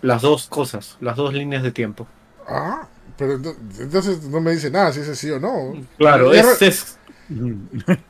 las 0.00 0.22
dos 0.22 0.46
cosas, 0.46 0.96
las 1.00 1.16
dos 1.16 1.34
líneas 1.34 1.62
de 1.62 1.72
tiempo. 1.72 2.06
Ah, 2.48 2.88
pero 3.18 3.38
ento- 3.38 3.56
entonces 3.78 4.22
no 4.24 4.40
me 4.40 4.52
dice 4.52 4.70
nada 4.70 4.92
si 4.92 5.00
es 5.00 5.08
así 5.10 5.30
o 5.30 5.38
no. 5.38 5.74
Claro, 5.98 6.34
Y 6.34 6.38
es, 6.38 6.62
es- 6.62 6.98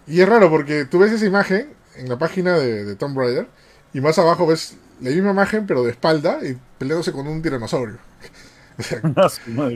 Y 0.06 0.20
es 0.20 0.28
raro 0.28 0.48
porque 0.50 0.84
tú 0.84 1.00
ves 1.00 1.10
esa 1.12 1.26
imagen 1.26 1.68
en 1.96 2.08
la 2.08 2.18
página 2.18 2.58
de, 2.58 2.84
de 2.84 2.96
Tomb 2.96 3.16
Raider 3.18 3.48
y 3.92 4.00
más 4.00 4.18
abajo 4.18 4.46
ves 4.46 4.76
la 5.00 5.10
misma 5.10 5.30
imagen 5.30 5.66
pero 5.66 5.82
de 5.84 5.90
espalda 5.92 6.40
y 6.44 6.58
peleándose 6.78 7.12
con 7.12 7.26
un 7.28 7.42
tiranosaurio. 7.42 7.98
O 8.78 8.82
sea, 8.82 9.02
Ah, 9.16 9.28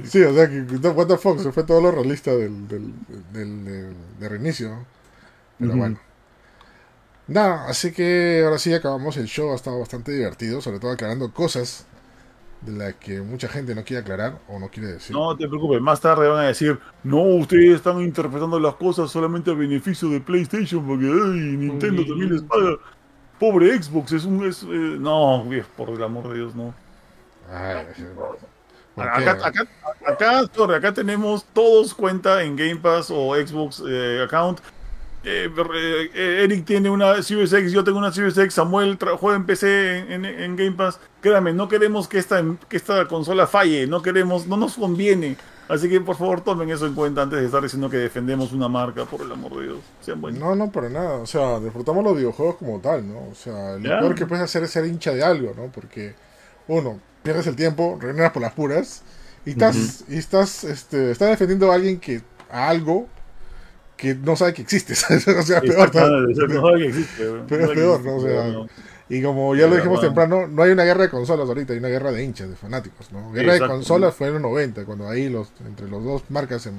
sí, 0.04 0.22
o 0.22 0.34
sea, 0.34 0.48
que 0.48 0.62
what 0.88 1.06
the 1.08 1.18
fuck, 1.18 1.38
se 1.40 1.52
fue 1.52 1.64
todo 1.64 1.80
lo 1.82 1.90
realista 1.90 2.30
del, 2.34 2.66
del, 2.68 2.92
del, 3.32 3.64
del- 3.64 3.94
de 4.18 4.28
reinicio. 4.28 4.86
Pero 5.60 5.74
Ujú. 5.74 5.78
bueno. 5.78 6.00
Nada, 7.26 7.66
así 7.68 7.92
que 7.92 8.42
ahora 8.44 8.58
sí 8.58 8.72
acabamos 8.74 9.16
el 9.16 9.26
show, 9.26 9.52
ha 9.52 9.54
estado 9.56 9.78
bastante 9.78 10.12
divertido, 10.12 10.60
sobre 10.60 10.78
todo 10.78 10.90
aclarando 10.90 11.32
cosas 11.32 11.86
de 12.64 12.72
las 12.72 12.94
que 12.94 13.20
mucha 13.20 13.48
gente 13.48 13.74
no 13.74 13.84
quiere 13.84 14.02
aclarar 14.02 14.38
o 14.48 14.58
no 14.58 14.68
quiere 14.68 14.92
decir. 14.92 15.14
No 15.14 15.36
te 15.36 15.46
preocupes, 15.48 15.80
más 15.80 16.00
tarde 16.00 16.28
van 16.28 16.44
a 16.44 16.48
decir, 16.48 16.78
no, 17.02 17.20
ustedes 17.22 17.76
están 17.76 18.00
interpretando 18.00 18.58
las 18.58 18.74
cosas 18.74 19.10
solamente 19.10 19.50
a 19.50 19.54
beneficio 19.54 20.08
de 20.08 20.20
PlayStation, 20.20 20.86
porque 20.86 21.06
ay, 21.06 21.56
Nintendo 21.56 22.04
también 22.04 22.32
les 22.32 22.42
paga. 22.42 22.76
Pobre 23.38 23.82
Xbox, 23.82 24.12
es 24.12 24.24
un... 24.24 24.46
Es, 24.46 24.62
eh, 24.62 24.66
no, 24.66 25.44
por 25.76 25.90
el 25.90 26.02
amor 26.02 26.28
de 26.28 26.34
Dios, 26.36 26.54
no. 26.54 26.72
Ay, 27.50 27.86
¿por 28.94 29.08
Acá, 29.08 29.32
acá- 29.48 29.68
acá, 30.06 30.74
acá 30.76 30.94
tenemos 30.94 31.44
todos 31.52 31.92
cuenta 31.94 32.42
en 32.44 32.54
Game 32.54 32.76
Pass 32.76 33.10
o 33.10 33.34
Xbox 33.34 33.82
eh, 33.86 34.22
account. 34.24 34.60
Eh, 35.24 36.10
Eric 36.44 36.64
tiene 36.66 36.90
una 36.90 37.22
Series 37.22 37.52
X, 37.52 37.72
yo 37.72 37.82
tengo 37.82 37.98
una 37.98 38.12
Series 38.12 38.36
X, 38.36 38.54
Samuel 38.54 38.98
juega 39.18 39.36
en 39.36 39.46
PC 39.46 39.98
en, 40.00 40.24
en- 40.24 40.40
en 40.42 40.56
Game 40.56 40.72
Pass. 40.72 41.00
Créame, 41.20 41.52
no 41.52 41.68
queremos 41.68 42.08
que 42.08 42.18
esta, 42.18 42.42
que 42.68 42.76
esta 42.76 43.06
consola 43.08 43.46
falle, 43.46 43.86
no 43.86 44.02
queremos, 44.02 44.46
no 44.46 44.56
nos 44.56 44.74
conviene. 44.74 45.36
Así 45.66 45.88
que 45.88 45.98
por 46.02 46.16
favor 46.16 46.42
tomen 46.42 46.68
eso 46.68 46.86
en 46.86 46.92
cuenta 46.94 47.22
antes 47.22 47.40
de 47.40 47.46
estar 47.46 47.62
diciendo 47.62 47.88
que 47.88 47.96
defendemos 47.96 48.52
una 48.52 48.68
marca, 48.68 49.06
por 49.06 49.22
el 49.22 49.32
amor 49.32 49.56
de 49.56 49.62
Dios. 49.62 49.78
Sean 50.02 50.20
buenos. 50.20 50.38
No, 50.38 50.54
no, 50.54 50.70
para 50.70 50.90
nada. 50.90 51.14
O 51.16 51.26
sea, 51.26 51.58
disfrutamos 51.58 52.04
los 52.04 52.14
videojuegos 52.14 52.56
como 52.56 52.80
tal, 52.80 53.08
¿no? 53.08 53.28
O 53.30 53.34
sea, 53.34 53.78
lo 53.78 53.88
Ya. 53.88 53.98
peor 54.00 54.14
que 54.14 54.26
puedes 54.26 54.44
hacer 54.44 54.62
es 54.64 54.70
ser 54.72 54.84
hincha 54.84 55.12
de 55.12 55.24
algo, 55.24 55.54
¿no? 55.56 55.72
Porque, 55.72 56.14
uno, 56.68 57.00
pierdes 57.22 57.46
el 57.46 57.56
tiempo, 57.56 57.96
renegas 57.98 58.32
por 58.32 58.42
las 58.42 58.52
puras, 58.52 59.02
y 59.46 59.50
estás, 59.52 60.04
y 60.06 60.18
estás, 60.18 60.64
este, 60.64 61.10
estás 61.12 61.30
defendiendo 61.30 61.72
a 61.72 61.76
alguien 61.76 61.98
que, 61.98 62.20
a 62.50 62.68
algo 62.68 63.08
que 63.96 64.14
no 64.14 64.36
sabe 64.36 64.54
que 64.54 64.62
existe, 64.62 64.94
¿sabes? 64.94 65.26
O 65.28 65.42
sea, 65.42 65.60
peor. 65.60 65.90
Pero 67.48 67.64
es 67.64 67.70
peor, 67.70 68.04
¿no? 68.04 68.16
O 68.16 68.20
sea, 68.20 68.44
no. 68.46 68.66
Y 69.08 69.22
como 69.22 69.54
ya 69.54 69.66
lo 69.66 69.76
dijimos 69.76 70.00
temprano, 70.00 70.46
no 70.46 70.62
hay 70.62 70.70
una 70.70 70.84
guerra 70.84 71.02
de 71.02 71.10
consolas 71.10 71.46
ahorita, 71.46 71.74
hay 71.74 71.78
una 71.78 71.88
guerra 71.88 72.10
de 72.10 72.24
hinchas, 72.24 72.48
de 72.48 72.56
fanáticos, 72.56 73.12
¿no? 73.12 73.32
Guerra 73.32 73.54
de 73.54 73.60
consolas 73.60 74.14
fue 74.14 74.28
en 74.28 74.34
los 74.34 74.42
90, 74.42 74.84
cuando 74.86 75.08
ahí 75.08 75.28
los, 75.28 75.52
entre 75.66 75.88
los 75.88 76.02
dos 76.02 76.22
marcas 76.30 76.62
se 76.62 76.72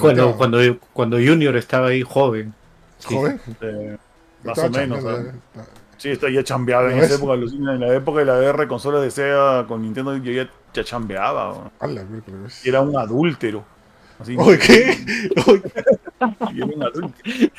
cuando, 0.00 0.36
cuando, 0.36 0.58
cuando 0.92 1.16
Junior 1.18 1.56
estaba 1.56 1.88
ahí 1.88 2.02
joven. 2.02 2.54
Sí. 2.98 3.14
joven. 3.14 3.40
Eh, 3.60 3.96
más 4.44 4.58
o 4.58 4.70
menos. 4.70 5.04
¿ah? 5.04 5.22
ya. 5.54 5.64
Sí, 5.98 6.10
está, 6.10 6.30
ya 6.30 6.44
chambeaba 6.44 6.90
en 6.92 6.98
¿Lo 6.98 7.04
esa 7.04 7.16
época, 7.16 7.34
en 7.34 7.80
la 7.80 7.94
época 7.94 8.20
de 8.20 8.24
la 8.24 8.38
guerra 8.38 8.60
de 8.62 8.68
consolas 8.68 9.02
de 9.02 9.10
Sega 9.10 9.66
con 9.66 9.82
Nintendo, 9.82 10.16
yo 10.16 10.32
ya, 10.32 10.48
ya 10.72 10.84
chambeaba. 10.84 11.72
Ala, 11.80 12.04
era 12.64 12.80
un 12.80 12.96
adúltero. 12.96 13.64
Así, 14.20 14.36
Oye, 14.38 14.58
¿qué? 14.58 14.96
Oye, 15.46 15.62
era 16.20 16.66
un 16.66 16.82
adúltero. 16.82 17.50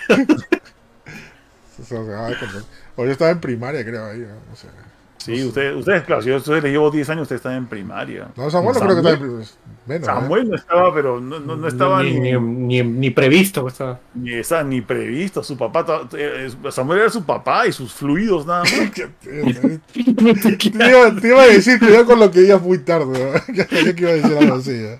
o 1.81 1.83
sea, 1.83 1.97
cuando- 2.39 2.65
o 2.95 3.05
yo 3.05 3.11
estaba 3.11 3.31
en 3.31 3.39
primaria, 3.39 3.85
creo, 3.85 4.05
ahí, 4.05 4.19
¿no? 4.19 4.35
o 4.53 4.55
sea. 4.55 4.69
Sí, 5.17 5.43
ustedes, 5.43 5.75
ustedes, 5.75 6.03
claro, 6.03 6.21
si 6.21 6.29
yo 6.29 6.37
les 6.37 6.63
llevo 6.63 6.89
10 6.89 7.09
años, 7.09 7.23
ustedes 7.23 7.39
están 7.39 7.53
en 7.55 7.67
primaria. 7.67 8.29
No, 8.37 8.49
Samuel 8.49 8.73
no 8.75 8.79
creo 8.79 8.93
que 8.95 8.99
estaba 9.01 9.13
en 9.15 9.19
primaria. 9.19 9.47
Menos, 9.85 10.07
¿eh? 10.07 10.11
Samuel 10.11 10.49
no 10.49 10.55
estaba, 10.55 10.93
pero 10.93 11.19
no, 11.19 11.39
no, 11.41 11.57
no 11.57 11.67
estaba 11.67 12.01
ni, 12.03 12.13
ni, 12.19 12.31
ni, 12.31 12.39
ni, 12.39 12.83
ni 12.83 13.09
previsto. 13.09 13.67
estaba. 13.67 13.99
ni, 14.15 14.33
esa- 14.35 14.63
ni 14.63 14.79
previsto. 14.79 15.43
Su 15.43 15.57
papá, 15.57 16.07
eh, 16.13 16.49
Samuel 16.71 16.99
era 17.01 17.09
su 17.09 17.25
papá 17.25 17.67
y 17.67 17.73
sus 17.73 17.91
fluidos 17.93 18.45
nada 18.45 18.61
más. 18.63 18.71
¿eh? 19.27 19.79
Te 19.93 20.89
iba, 20.89 21.15
te 21.21 21.27
iba 21.27 21.41
a 21.43 21.47
decir, 21.47 21.79
cuidado 21.79 22.05
con 22.05 22.19
lo 22.19 22.31
que 22.31 22.39
digas 22.39 22.61
muy 22.61 22.77
tarde, 22.79 23.19
¿no? 23.47 23.53
Ya 23.53 23.67
sabía 23.67 23.93
que 23.93 24.01
iba 24.01 24.11
a 24.11 24.15
decir 24.15 24.37
algo 24.37 24.55
así, 24.55 24.71
¿eh? 24.71 24.99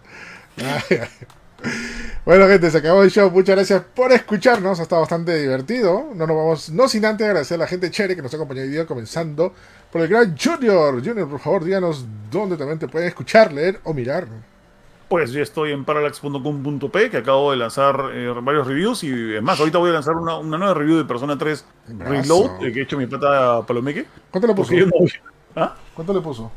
Ay, 0.57 0.98
ay. 1.02 1.07
Bueno, 2.30 2.46
gente, 2.48 2.70
se 2.70 2.78
acabó 2.78 3.02
el 3.02 3.10
show. 3.10 3.32
Muchas 3.32 3.56
gracias 3.56 3.82
por 3.96 4.12
escucharnos. 4.12 4.80
Ha 4.80 4.84
estado 4.84 5.02
bastante 5.02 5.36
divertido. 5.36 6.10
No 6.14 6.28
nos 6.28 6.38
vamos, 6.38 6.70
no 6.70 6.88
sin 6.88 7.04
antes 7.04 7.26
agradecer 7.26 7.56
a 7.56 7.64
la 7.64 7.66
gente 7.68 7.90
chévere 7.90 8.16
que 8.16 8.22
nos 8.22 8.32
ha 8.32 8.36
acompañado 8.38 8.68
hoy 8.68 8.72
día, 8.72 8.86
comenzando 8.86 9.52
por 9.92 10.02
el 10.02 10.10
gran 10.10 10.38
Junior. 10.38 11.04
Junior, 11.04 11.28
por 11.28 11.40
favor, 11.40 11.64
díganos 11.64 12.06
dónde 12.30 12.56
también 12.56 12.78
te 12.78 12.88
pueden 12.88 13.08
escuchar, 13.08 13.52
leer 13.52 13.80
o 13.84 13.96
mirar. 13.96 14.28
Pues 15.08 15.32
yo 15.32 15.42
estoy 15.42 15.72
en 15.72 15.84
parallax.com.p, 15.86 17.10
que 17.10 17.18
acabo 17.18 17.50
de 17.50 17.58
lanzar 17.58 18.12
eh, 18.14 18.32
varios 18.44 18.68
reviews. 18.68 19.04
Y 19.04 19.34
es 19.38 19.42
más, 19.42 19.60
ahorita 19.60 19.80
voy 19.80 19.90
a 19.90 19.94
lanzar 19.94 20.14
una, 20.16 20.38
una 20.38 20.60
nueva 20.60 20.76
review 20.76 20.98
de 21.00 21.06
Persona 21.06 21.36
3 21.36 21.66
Brazo. 21.88 22.12
Reload, 22.12 22.64
eh, 22.64 22.72
que 22.72 22.80
he 22.82 22.84
hecho 22.84 22.96
mi 22.96 23.08
pata 23.08 23.66
Palomeque. 23.66 24.06
¿Cuánto 24.30 24.48
le 24.48 24.54
puso? 24.54 24.72
No- 24.76 24.92
¿Ah? 25.56 25.76
¿Cuánto 25.96 26.14
le 26.14 26.22
puso? 26.22 26.52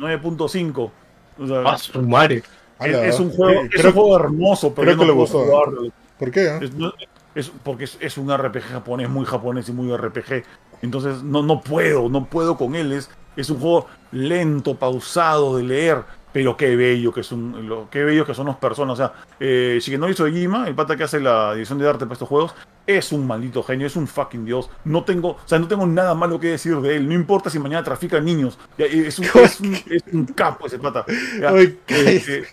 9.5. 0.00 0.90
O 1.38 1.46
sea, 1.46 1.62
Ah, 1.64 1.78
su 1.78 2.02
madre. 2.02 2.42
Es, 2.86 3.20
un 3.20 3.30
juego, 3.30 3.62
eh, 3.62 3.70
es 3.72 3.84
un 3.84 3.92
juego 3.92 4.16
hermoso, 4.16 4.74
pero 4.74 4.86
creo 4.86 4.98
que 4.98 5.04
no 5.06 5.12
le 5.12 5.18
gustó. 5.18 5.40
jugarlo. 5.44 5.82
¿Por 6.18 6.30
qué? 6.30 6.44
eh? 6.46 6.58
Es, 6.62 6.74
no- 6.74 6.92
es- 7.34 7.50
porque 7.62 7.84
es, 7.84 7.96
es 8.00 8.18
un 8.18 8.30
RPG 8.36 8.62
japonés, 8.62 9.08
muy 9.08 9.24
japonés 9.24 9.68
y 9.68 9.72
muy 9.72 9.94
RPG. 9.96 10.44
Entonces 10.82 11.22
no, 11.22 11.42
no 11.42 11.60
puedo, 11.60 12.08
no 12.08 12.24
puedo 12.26 12.56
con 12.56 12.74
él. 12.74 12.92
Es, 12.92 13.10
es 13.36 13.48
un 13.50 13.58
juego 13.60 13.86
lento, 14.12 14.74
pausado 14.76 15.56
de 15.56 15.62
leer. 15.64 16.02
Pero 16.32 16.56
qué 16.56 16.76
bello 16.76 17.12
que 17.12 17.20
es 17.20 17.30
un, 17.30 17.68
lo, 17.68 17.90
qué 17.90 18.02
bello 18.04 18.24
que 18.24 18.32
son 18.32 18.46
las 18.46 18.56
personas. 18.56 18.94
O 18.94 18.96
sea, 18.96 19.12
eh, 19.38 19.78
Shigenori 19.82 20.14
Sojima, 20.14 20.66
el 20.66 20.74
pata 20.74 20.96
que 20.96 21.04
hace 21.04 21.20
la 21.20 21.52
edición 21.52 21.78
de 21.78 21.86
arte 21.86 22.06
para 22.06 22.14
estos 22.14 22.26
juegos, 22.28 22.54
es 22.86 23.12
un 23.12 23.26
maldito 23.26 23.62
genio, 23.62 23.86
es 23.86 23.96
un 23.96 24.06
fucking 24.08 24.46
dios. 24.46 24.70
No 24.86 25.04
tengo, 25.04 25.32
o 25.32 25.40
sea, 25.44 25.58
no 25.58 25.68
tengo 25.68 25.84
nada 25.86 26.14
malo 26.14 26.40
que 26.40 26.46
decir 26.48 26.80
de 26.80 26.96
él. 26.96 27.06
No 27.06 27.12
importa 27.12 27.50
si 27.50 27.58
mañana 27.58 27.84
trafica 27.84 28.18
niños. 28.18 28.58
Es 28.78 29.18
un, 29.18 29.26
es 29.44 29.60
un, 29.60 29.74
es 29.74 30.02
un 30.10 30.24
capo 30.24 30.66
ese 30.68 30.78
pata. 30.78 31.04
Ya, 31.38 31.50
Ay, 31.50 31.78
este, 31.88 32.44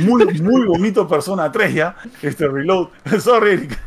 muy, 0.00 0.24
muy 0.40 0.66
bonito 0.66 1.08
Persona 1.08 1.50
3 1.50 1.74
ya. 1.74 1.96
Este 2.22 2.46
reload. 2.48 2.88
Sorry, 3.20 3.52
Eric. 3.52 3.78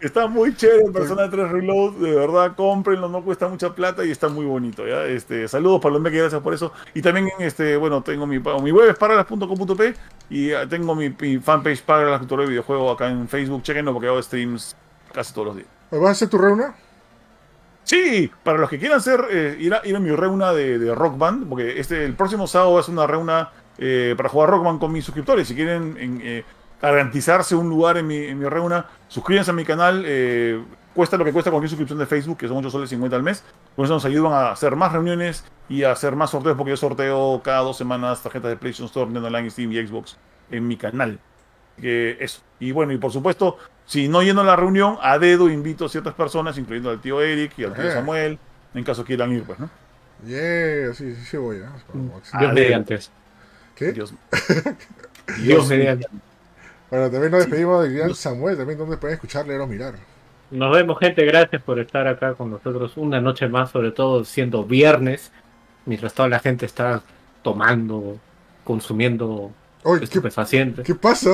Está, 0.00 0.26
muy 0.26 0.54
chévere 0.54 0.90
Persona 0.92 1.30
3 1.30 1.50
Reload. 1.50 1.94
De 1.94 2.14
verdad, 2.14 2.54
cómprenlo. 2.56 3.08
No 3.08 3.22
cuesta 3.22 3.48
mucha 3.48 3.74
plata 3.74 4.04
y 4.04 4.10
está 4.10 4.28
muy 4.28 4.44
bonito. 4.44 4.86
¿ya? 4.86 5.04
Este, 5.04 5.48
saludos 5.48 5.80
para 5.80 5.94
los 5.94 6.02
meques, 6.02 6.20
gracias 6.20 6.42
por 6.42 6.54
eso. 6.54 6.72
Y 6.94 7.02
también, 7.02 7.28
este, 7.38 7.76
bueno, 7.76 8.02
tengo 8.02 8.26
mi, 8.26 8.38
mi 8.38 8.72
web 8.72 8.90
es 8.90 8.96
paralas.com.p 8.96 9.94
y 10.30 10.52
ah, 10.52 10.68
tengo 10.68 10.94
mi, 10.94 11.14
mi 11.18 11.38
fanpage 11.38 11.82
para 11.82 12.10
la 12.10 12.18
cultura 12.18 12.42
de 12.42 12.50
videojuego 12.50 12.90
acá 12.90 13.08
en 13.08 13.28
Facebook. 13.28 13.62
Chequenlo 13.62 13.92
porque 13.92 14.08
hago 14.08 14.22
streams 14.22 14.76
casi 15.12 15.32
todos 15.32 15.48
los 15.48 15.56
días. 15.56 15.68
¿Vas 15.90 16.02
a 16.02 16.10
hacer 16.10 16.28
tu 16.28 16.38
reuna? 16.38 16.74
Sí, 17.86 18.28
para 18.42 18.58
los 18.58 18.68
que 18.68 18.80
quieran 18.80 18.98
hacer, 18.98 19.24
eh, 19.30 19.56
ir, 19.60 19.72
a, 19.72 19.80
ir 19.84 19.94
a 19.94 20.00
mi 20.00 20.10
reuna 20.10 20.52
de, 20.52 20.76
de 20.80 20.92
Rock 20.92 21.16
Band, 21.18 21.48
porque 21.48 21.78
este, 21.78 22.04
el 22.04 22.14
próximo 22.16 22.48
sábado 22.48 22.80
es 22.80 22.88
una 22.88 23.06
reuna 23.06 23.52
eh, 23.78 24.14
para 24.16 24.28
jugar 24.28 24.50
Rock 24.50 24.64
Band 24.64 24.80
con 24.80 24.90
mis 24.90 25.04
suscriptores. 25.04 25.46
Si 25.46 25.54
quieren 25.54 25.96
en, 25.96 26.20
eh, 26.24 26.44
garantizarse 26.82 27.54
un 27.54 27.68
lugar 27.68 27.96
en 27.96 28.08
mi, 28.08 28.16
en 28.16 28.40
mi 28.40 28.48
reuna, 28.48 28.86
suscríbanse 29.06 29.52
a 29.52 29.54
mi 29.54 29.64
canal. 29.64 30.02
eh, 30.04 30.60
cuesta 30.94 31.16
lo 31.16 31.24
que 31.24 31.32
cuesta 31.32 31.50
cualquier 31.52 31.70
suscripción 31.70 31.98
de 32.00 32.06
Facebook, 32.06 32.38
que 32.38 32.48
son 32.48 32.56
8 32.56 32.70
soles 32.70 32.90
50 32.90 33.14
al 33.14 33.22
mes. 33.22 33.44
Con 33.76 33.84
eso 33.84 33.94
nos 33.94 34.04
ayudan 34.04 34.32
a 34.32 34.50
hacer 34.50 34.74
más 34.74 34.92
reuniones 34.92 35.44
y 35.68 35.84
a 35.84 35.92
hacer 35.92 36.16
más 36.16 36.30
sorteos, 36.30 36.56
porque 36.56 36.70
yo 36.70 36.76
sorteo 36.76 37.40
cada 37.44 37.60
dos 37.60 37.76
semanas 37.76 38.20
tarjetas 38.20 38.50
de 38.50 38.56
PlayStation 38.56 38.86
Store, 38.86 39.06
Nintendo 39.06 39.28
Online, 39.28 39.50
Steam 39.50 39.70
y 39.72 39.86
Xbox 39.86 40.18
en 40.50 40.66
mi 40.66 40.76
canal. 40.76 41.20
Que 41.80 42.16
eso. 42.20 42.40
Y 42.58 42.72
bueno, 42.72 42.92
y 42.92 42.98
por 42.98 43.12
supuesto, 43.12 43.58
si 43.86 44.08
no 44.08 44.22
lleno 44.22 44.42
la 44.44 44.56
reunión, 44.56 44.98
a 45.00 45.18
dedo 45.18 45.48
invito 45.48 45.86
a 45.86 45.88
ciertas 45.88 46.14
personas, 46.14 46.58
incluyendo 46.58 46.90
al 46.90 47.00
tío 47.00 47.20
Eric 47.22 47.52
y 47.58 47.64
al 47.64 47.72
tío 47.74 47.84
Eh. 47.84 47.92
Samuel, 47.92 48.38
en 48.74 48.84
caso 48.84 49.04
quieran 49.04 49.32
ir, 49.32 49.44
pues, 49.44 49.58
¿no? 49.58 49.70
Yeah, 50.26 50.92
sí, 50.94 51.14
sí, 51.14 51.24
sí 51.24 51.36
voy. 51.36 51.56
¿eh? 51.58 51.62
Dios 51.94 52.32
de- 52.32 52.48
mediante. 52.48 52.98
¿Qué? 53.74 53.92
Dios. 53.92 54.14
Dios 55.42 55.68
mediante. 55.68 56.06
Bueno, 56.90 57.10
también 57.10 57.30
nos 57.32 57.40
despedimos 57.40 57.82
del 57.82 57.94
gran 57.96 58.14
Samuel, 58.14 58.56
también 58.56 58.78
donde 58.78 58.96
pueden 58.96 59.14
escuchar, 59.14 59.46
leer 59.46 59.60
o 59.60 59.66
mirar. 59.66 59.94
Nos 60.50 60.74
vemos, 60.74 60.98
gente. 61.00 61.24
Gracias 61.24 61.60
por 61.62 61.78
estar 61.80 62.06
acá 62.06 62.34
con 62.34 62.50
nosotros 62.50 62.96
una 62.96 63.20
noche 63.20 63.48
más, 63.48 63.70
sobre 63.70 63.90
todo 63.90 64.24
siendo 64.24 64.64
viernes, 64.64 65.32
mientras 65.84 66.14
toda 66.14 66.28
la 66.28 66.38
gente 66.38 66.64
está 66.64 67.02
tomando, 67.42 68.18
consumiendo 68.64 69.50
Oye, 69.86 70.00
¿qué, 70.00 70.04
estupefacientes. 70.04 70.84
¿qué 70.84 70.94
pasa? 70.94 71.30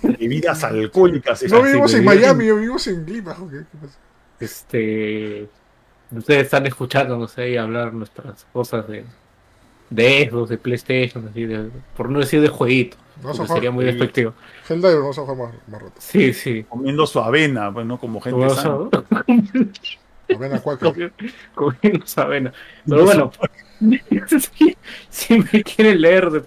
¿qué- 0.00 0.16
Bebidas 0.18 0.64
alcohólicas. 0.64 1.42
No 1.44 1.62
vivimos 1.62 1.92
en. 1.94 2.04
Miami, 2.04 2.44
vivimos 2.44 2.86
en 2.86 3.04
Lima. 3.04 3.36
¿o 3.40 3.48
¿Qué, 3.48 3.58
qué 3.58 3.78
pasa? 3.80 3.98
Este, 4.38 5.48
ustedes 6.10 6.44
están 6.44 6.66
escuchando, 6.66 7.18
no 7.18 7.28
sé, 7.28 7.58
hablar 7.58 7.92
nuestras 7.92 8.46
cosas 8.52 8.86
de 8.88 9.04
de 9.90 10.28
Xbox, 10.30 10.50
de 10.50 10.58
PlayStation, 10.58 11.28
así 11.28 11.44
de, 11.44 11.68
por 11.96 12.08
no 12.08 12.20
decir 12.20 12.40
de 12.40 12.48
jueguito, 12.48 12.96
sería 13.46 13.70
muy 13.70 13.84
despectivo. 13.84 14.32
Helldivers, 14.68 15.00
vamos 15.00 15.18
a 15.18 15.22
jugar 15.22 15.36
más, 15.36 15.54
más 15.68 15.82
rato. 15.82 15.94
Sí, 15.98 16.32
sí. 16.32 16.64
Comiendo 16.68 17.06
su 17.06 17.18
avena, 17.18 17.72
pues, 17.72 17.84
¿no? 17.84 17.98
Como 17.98 18.20
gente 18.20 18.48
sana. 18.50 18.88
Avena 20.34 20.62
comiendo 21.54 22.04
esa 22.04 22.22
avena. 22.22 22.52
Pero 22.88 23.04
bueno, 23.04 23.32
si, 24.28 24.76
si 25.10 25.38
me 25.40 25.62
quieren 25.64 26.00
leer, 26.00 26.44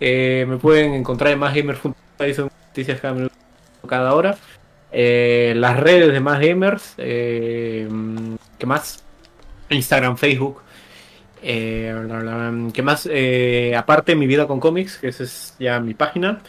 eh, 0.00 0.46
me 0.48 0.56
pueden 0.56 0.94
encontrar 0.94 1.32
en 1.32 1.38
másgamers.com. 1.38 1.94
Son 2.34 2.50
noticias 2.68 3.00
cada 3.00 3.14
minuto, 3.14 3.34
cada 3.86 4.14
hora. 4.14 4.36
Eh, 4.90 5.54
las 5.56 5.78
redes 5.78 6.12
de 6.12 6.20
Más 6.20 6.40
Gamers. 6.40 6.94
Eh, 6.98 7.88
¿Qué 8.58 8.66
más? 8.66 9.04
Instagram, 9.70 10.16
Facebook. 10.16 10.62
Eh. 11.42 11.94
¿Qué 12.72 12.82
más? 12.82 13.08
Aparte, 13.76 14.16
mi 14.16 14.26
vida 14.26 14.46
con 14.46 14.60
cómics, 14.60 14.98
que 14.98 15.08
esa 15.08 15.24
es 15.24 15.54
ya 15.58 15.80
mi 15.80 15.94
página. 15.94 16.40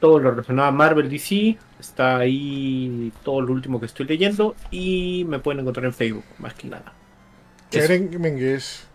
Todo 0.00 0.18
lo 0.18 0.30
relacionado 0.30 0.68
a 0.68 0.72
Marvel 0.72 1.08
DC. 1.08 1.58
Está 1.78 2.18
ahí 2.18 3.12
todo 3.22 3.40
lo 3.40 3.52
último 3.52 3.80
que 3.80 3.86
estoy 3.86 4.06
leyendo. 4.06 4.54
Y 4.70 5.24
me 5.28 5.38
pueden 5.38 5.60
encontrar 5.60 5.86
en 5.86 5.94
Facebook, 5.94 6.24
más 6.38 6.54
que 6.54 6.68
nada. 6.68 6.92
Karen 7.70 8.10
Mengues. 8.20 8.89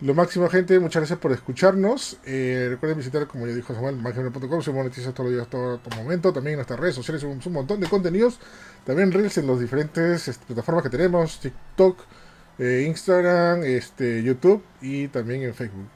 Lo 0.00 0.14
máximo, 0.14 0.48
gente. 0.48 0.78
Muchas 0.78 1.00
gracias 1.00 1.18
por 1.18 1.32
escucharnos. 1.32 2.18
Eh, 2.24 2.68
recuerden 2.70 2.98
visitar, 2.98 3.26
como 3.26 3.48
ya 3.48 3.54
dijo 3.54 3.74
Samuel, 3.74 3.96
maggamer.com. 3.96 4.62
Se 4.62 4.70
monetiza 4.70 5.12
todos 5.12 5.30
los 5.30 5.36
días, 5.36 5.50
todo, 5.50 5.78
todo 5.78 5.96
momento. 5.96 6.32
También 6.32 6.52
en 6.52 6.58
nuestras 6.58 6.78
redes 6.78 6.94
sociales 6.94 7.20
subimos 7.20 7.44
un 7.46 7.52
montón 7.54 7.80
de 7.80 7.88
contenidos. 7.88 8.38
También 8.86 9.10
reels 9.10 9.38
en 9.38 9.48
las 9.48 9.58
diferentes 9.58 10.28
este, 10.28 10.46
plataformas 10.46 10.84
que 10.84 10.90
tenemos: 10.90 11.40
TikTok, 11.40 11.98
eh, 12.60 12.84
Instagram, 12.86 13.64
este, 13.64 14.22
YouTube 14.22 14.62
y 14.80 15.08
también 15.08 15.42
en 15.42 15.52
Facebook. 15.52 15.88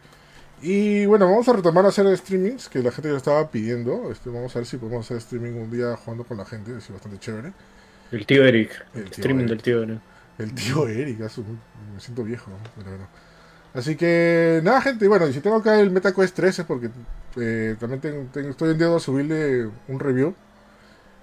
Y 0.62 1.06
bueno, 1.06 1.26
vamos 1.30 1.48
a 1.48 1.52
retomar 1.52 1.84
a 1.84 1.88
hacer 1.88 2.16
streamings 2.16 2.68
que 2.68 2.80
la 2.82 2.90
gente 2.90 3.08
ya 3.08 3.16
estaba 3.16 3.48
pidiendo. 3.52 4.10
Este, 4.10 4.30
vamos 4.30 4.54
a 4.56 4.58
ver 4.58 4.66
si 4.66 4.78
podemos 4.78 5.06
hacer 5.06 5.18
streaming 5.18 5.52
un 5.52 5.70
día 5.70 5.96
jugando 5.96 6.24
con 6.24 6.38
la 6.38 6.44
gente, 6.44 6.76
es 6.76 6.90
bastante 6.90 7.20
chévere. 7.20 7.52
El 8.10 8.26
tío 8.26 8.44
Eric. 8.44 8.84
El 8.94 9.04
tío 9.04 9.12
streaming 9.12 9.44
Eric. 9.44 9.50
del 9.50 9.62
tío 9.62 9.82
Eric. 9.84 10.00
El 10.38 10.54
tío 10.54 10.88
Eric, 10.88 11.18
me 11.20 12.00
siento 12.00 12.24
viejo, 12.24 12.50
pero 12.76 12.90
bueno. 12.90 13.06
Así 13.74 13.96
que 13.96 14.60
nada, 14.62 14.82
gente, 14.82 15.08
bueno, 15.08 15.26
y 15.26 15.32
si 15.32 15.40
tengo 15.40 15.56
acá 15.56 15.80
el 15.80 15.90
MetaQuest 15.90 16.34
13 16.36 16.64
porque 16.64 16.90
eh, 17.40 17.76
también 17.80 18.00
tengo- 18.00 18.26
tengo- 18.32 18.50
estoy 18.50 18.70
en 18.72 18.78
dedo 18.78 18.96
a 18.96 19.00
subirle 19.00 19.66
un 19.88 19.98
review 19.98 20.34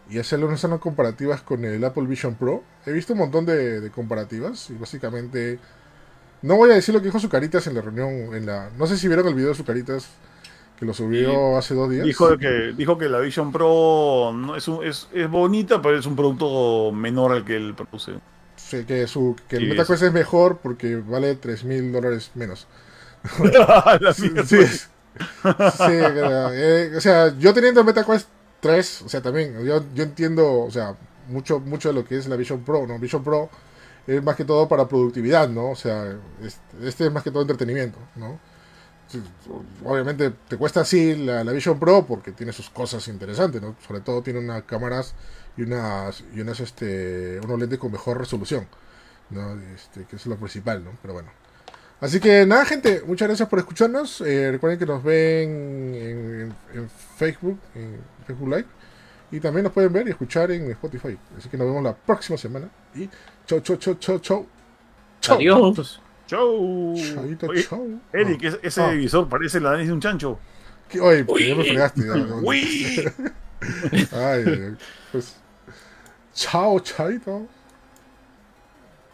y 0.09 0.17
hacerle 0.17 0.45
unas 0.47 0.65
comparativas 0.79 1.41
con 1.41 1.63
el 1.63 1.83
Apple 1.83 2.07
Vision 2.07 2.33
Pro. 2.35 2.63
He 2.87 2.91
visto 2.91 3.13
un 3.13 3.19
montón 3.19 3.45
de, 3.45 3.79
de 3.81 3.91
comparativas 3.91 4.69
y 4.71 4.73
básicamente 4.73 5.59
no 6.41 6.55
voy 6.55 6.71
a 6.71 6.75
decir 6.75 6.95
lo 6.95 7.01
que 7.01 7.05
dijo 7.07 7.19
Sucaritas 7.19 7.67
en 7.67 7.75
la 7.75 7.81
reunión, 7.81 8.33
en 8.35 8.45
la 8.47 8.71
no 8.77 8.87
sé 8.87 8.97
si 8.97 9.07
vieron 9.07 9.27
el 9.27 9.35
video 9.35 9.49
de 9.49 9.55
Sucaritas 9.55 10.09
que 10.79 10.85
lo 10.85 10.93
subió 10.93 11.55
hace 11.57 11.75
dos 11.75 11.89
días. 11.91 12.05
Dijo 12.07 12.29
que, 12.39 12.73
dijo 12.77 12.97
que 12.97 13.09
la 13.09 13.19
Vision 13.19 13.51
Pro 13.51 14.31
no, 14.33 14.55
es, 14.55 14.67
un- 14.67 14.83
es, 14.83 15.07
es 15.13 15.29
bonita, 15.29 15.81
pero 15.83 15.99
es 15.99 16.05
un 16.07 16.15
producto 16.15 16.91
menor 16.93 17.31
al 17.33 17.45
que 17.45 17.57
él 17.57 17.75
produce. 17.75 18.13
Sí, 18.69 18.85
que, 18.85 19.07
su, 19.07 19.35
que 19.47 19.55
el 19.55 19.67
MetaQuest 19.67 20.03
es 20.03 20.13
mejor 20.13 20.59
porque 20.59 20.95
vale 20.97 21.33
3 21.33 21.63
mil 21.63 21.91
dólares 21.91 22.31
menos. 22.35 22.67
Sí, 24.15 24.31
sí, 24.45 24.65
sí, 24.67 24.87
eh, 25.89 26.93
o 26.95 27.01
sea, 27.01 27.35
yo 27.37 27.51
teniendo 27.51 27.81
el 27.81 27.85
MetaQuest 27.87 28.27
3, 28.59 29.01
o 29.01 29.09
sea, 29.09 29.21
también, 29.21 29.65
yo, 29.65 29.83
yo 29.95 30.03
entiendo, 30.03 30.61
o 30.61 30.71
sea, 30.71 30.95
mucho, 31.27 31.59
mucho 31.59 31.89
de 31.89 31.95
lo 31.95 32.05
que 32.05 32.17
es 32.17 32.27
la 32.27 32.35
Vision 32.35 32.63
Pro, 32.63 32.85
¿no? 32.85 32.99
Vision 32.99 33.23
Pro 33.23 33.49
es 34.05 34.21
más 34.23 34.35
que 34.35 34.45
todo 34.45 34.67
para 34.67 34.87
productividad, 34.87 35.49
¿no? 35.49 35.71
O 35.71 35.75
sea, 35.75 36.15
este, 36.43 36.87
este 36.87 37.05
es 37.07 37.11
más 37.11 37.23
que 37.23 37.31
todo 37.31 37.41
entretenimiento, 37.41 37.97
¿no? 38.15 38.39
Obviamente 39.83 40.31
te 40.47 40.57
cuesta 40.57 40.81
así 40.81 41.15
la, 41.15 41.43
la 41.43 41.51
Vision 41.51 41.79
Pro 41.79 42.05
porque 42.05 42.31
tiene 42.33 42.53
sus 42.53 42.69
cosas 42.69 43.07
interesantes, 43.07 43.61
¿no? 43.61 43.75
Sobre 43.85 44.01
todo 44.01 44.21
tiene 44.21 44.39
unas 44.39 44.63
cámaras 44.63 45.15
y 45.59 45.63
unas, 45.63 46.23
y 46.33 46.39
unas 46.41 46.59
este, 46.61 47.39
unos 47.43 47.59
lentes 47.59 47.77
con 47.79 47.91
mejor 47.91 48.17
resolución, 48.17 48.67
¿no? 49.29 49.53
Este, 49.75 50.05
que 50.05 50.15
es 50.15 50.25
lo 50.25 50.37
principal, 50.37 50.83
¿no? 50.83 50.91
Pero 51.01 51.13
bueno. 51.15 51.29
Así 52.01 52.21
que 52.21 52.45
nada, 52.45 52.63
gente, 52.65 53.01
muchas 53.05 53.27
gracias 53.27 53.49
por 53.49 53.59
escucharnos. 53.59 54.21
Eh, 54.21 54.51
recuerden 54.51 54.79
que 54.79 54.85
nos 54.85 55.03
ven 55.03 55.49
en, 55.95 55.95
en- 56.73 56.79
en 56.79 56.89
Facebook, 57.17 57.59
en 57.75 57.97
Facebook 58.25 58.47
Live. 58.49 58.65
Y 59.31 59.39
también 59.41 59.65
nos 59.65 59.73
pueden 59.73 59.91
ver 59.91 60.07
y 60.07 60.11
escuchar 60.11 60.49
en 60.51 60.71
Spotify. 60.71 61.17
Así 61.37 61.49
que 61.49 61.57
nos 61.57 61.67
vemos 61.67 61.83
la 61.83 61.93
próxima 61.95 62.37
semana. 62.37 62.69
Y 62.95 63.09
chau, 63.45 63.59
chau, 63.59 63.75
chau, 63.75 63.95
chau, 63.95 64.19
chau. 64.19 64.47
Chau. 65.21 65.35
Adiós. 65.35 66.01
Chau. 66.25 66.95
Chaito, 66.95 67.47
Oye, 67.47 67.63
chau. 67.63 67.99
Eric, 68.13 68.45
Ah. 68.45 68.57
ese, 68.63 68.81
Ah. 68.81 68.91
visor 68.91 69.27
parece 69.27 69.59
la 69.59 69.71
nariz 69.71 69.87
de 69.87 69.93
un 69.93 69.99
chancho. 70.01 70.39
¿Qué? 70.87 71.01
Oye, 71.01 71.25
pues, 71.25 71.47
ya 71.47 71.55
me 71.55 71.63
fregaste. 71.65 72.01
ya, 72.07 72.15
ya. 72.15 72.35
Uy. 72.41 73.11
Ay, 74.13 74.75
pues. 75.11 75.35
Chao, 76.39 76.79
chaito. 76.79 77.49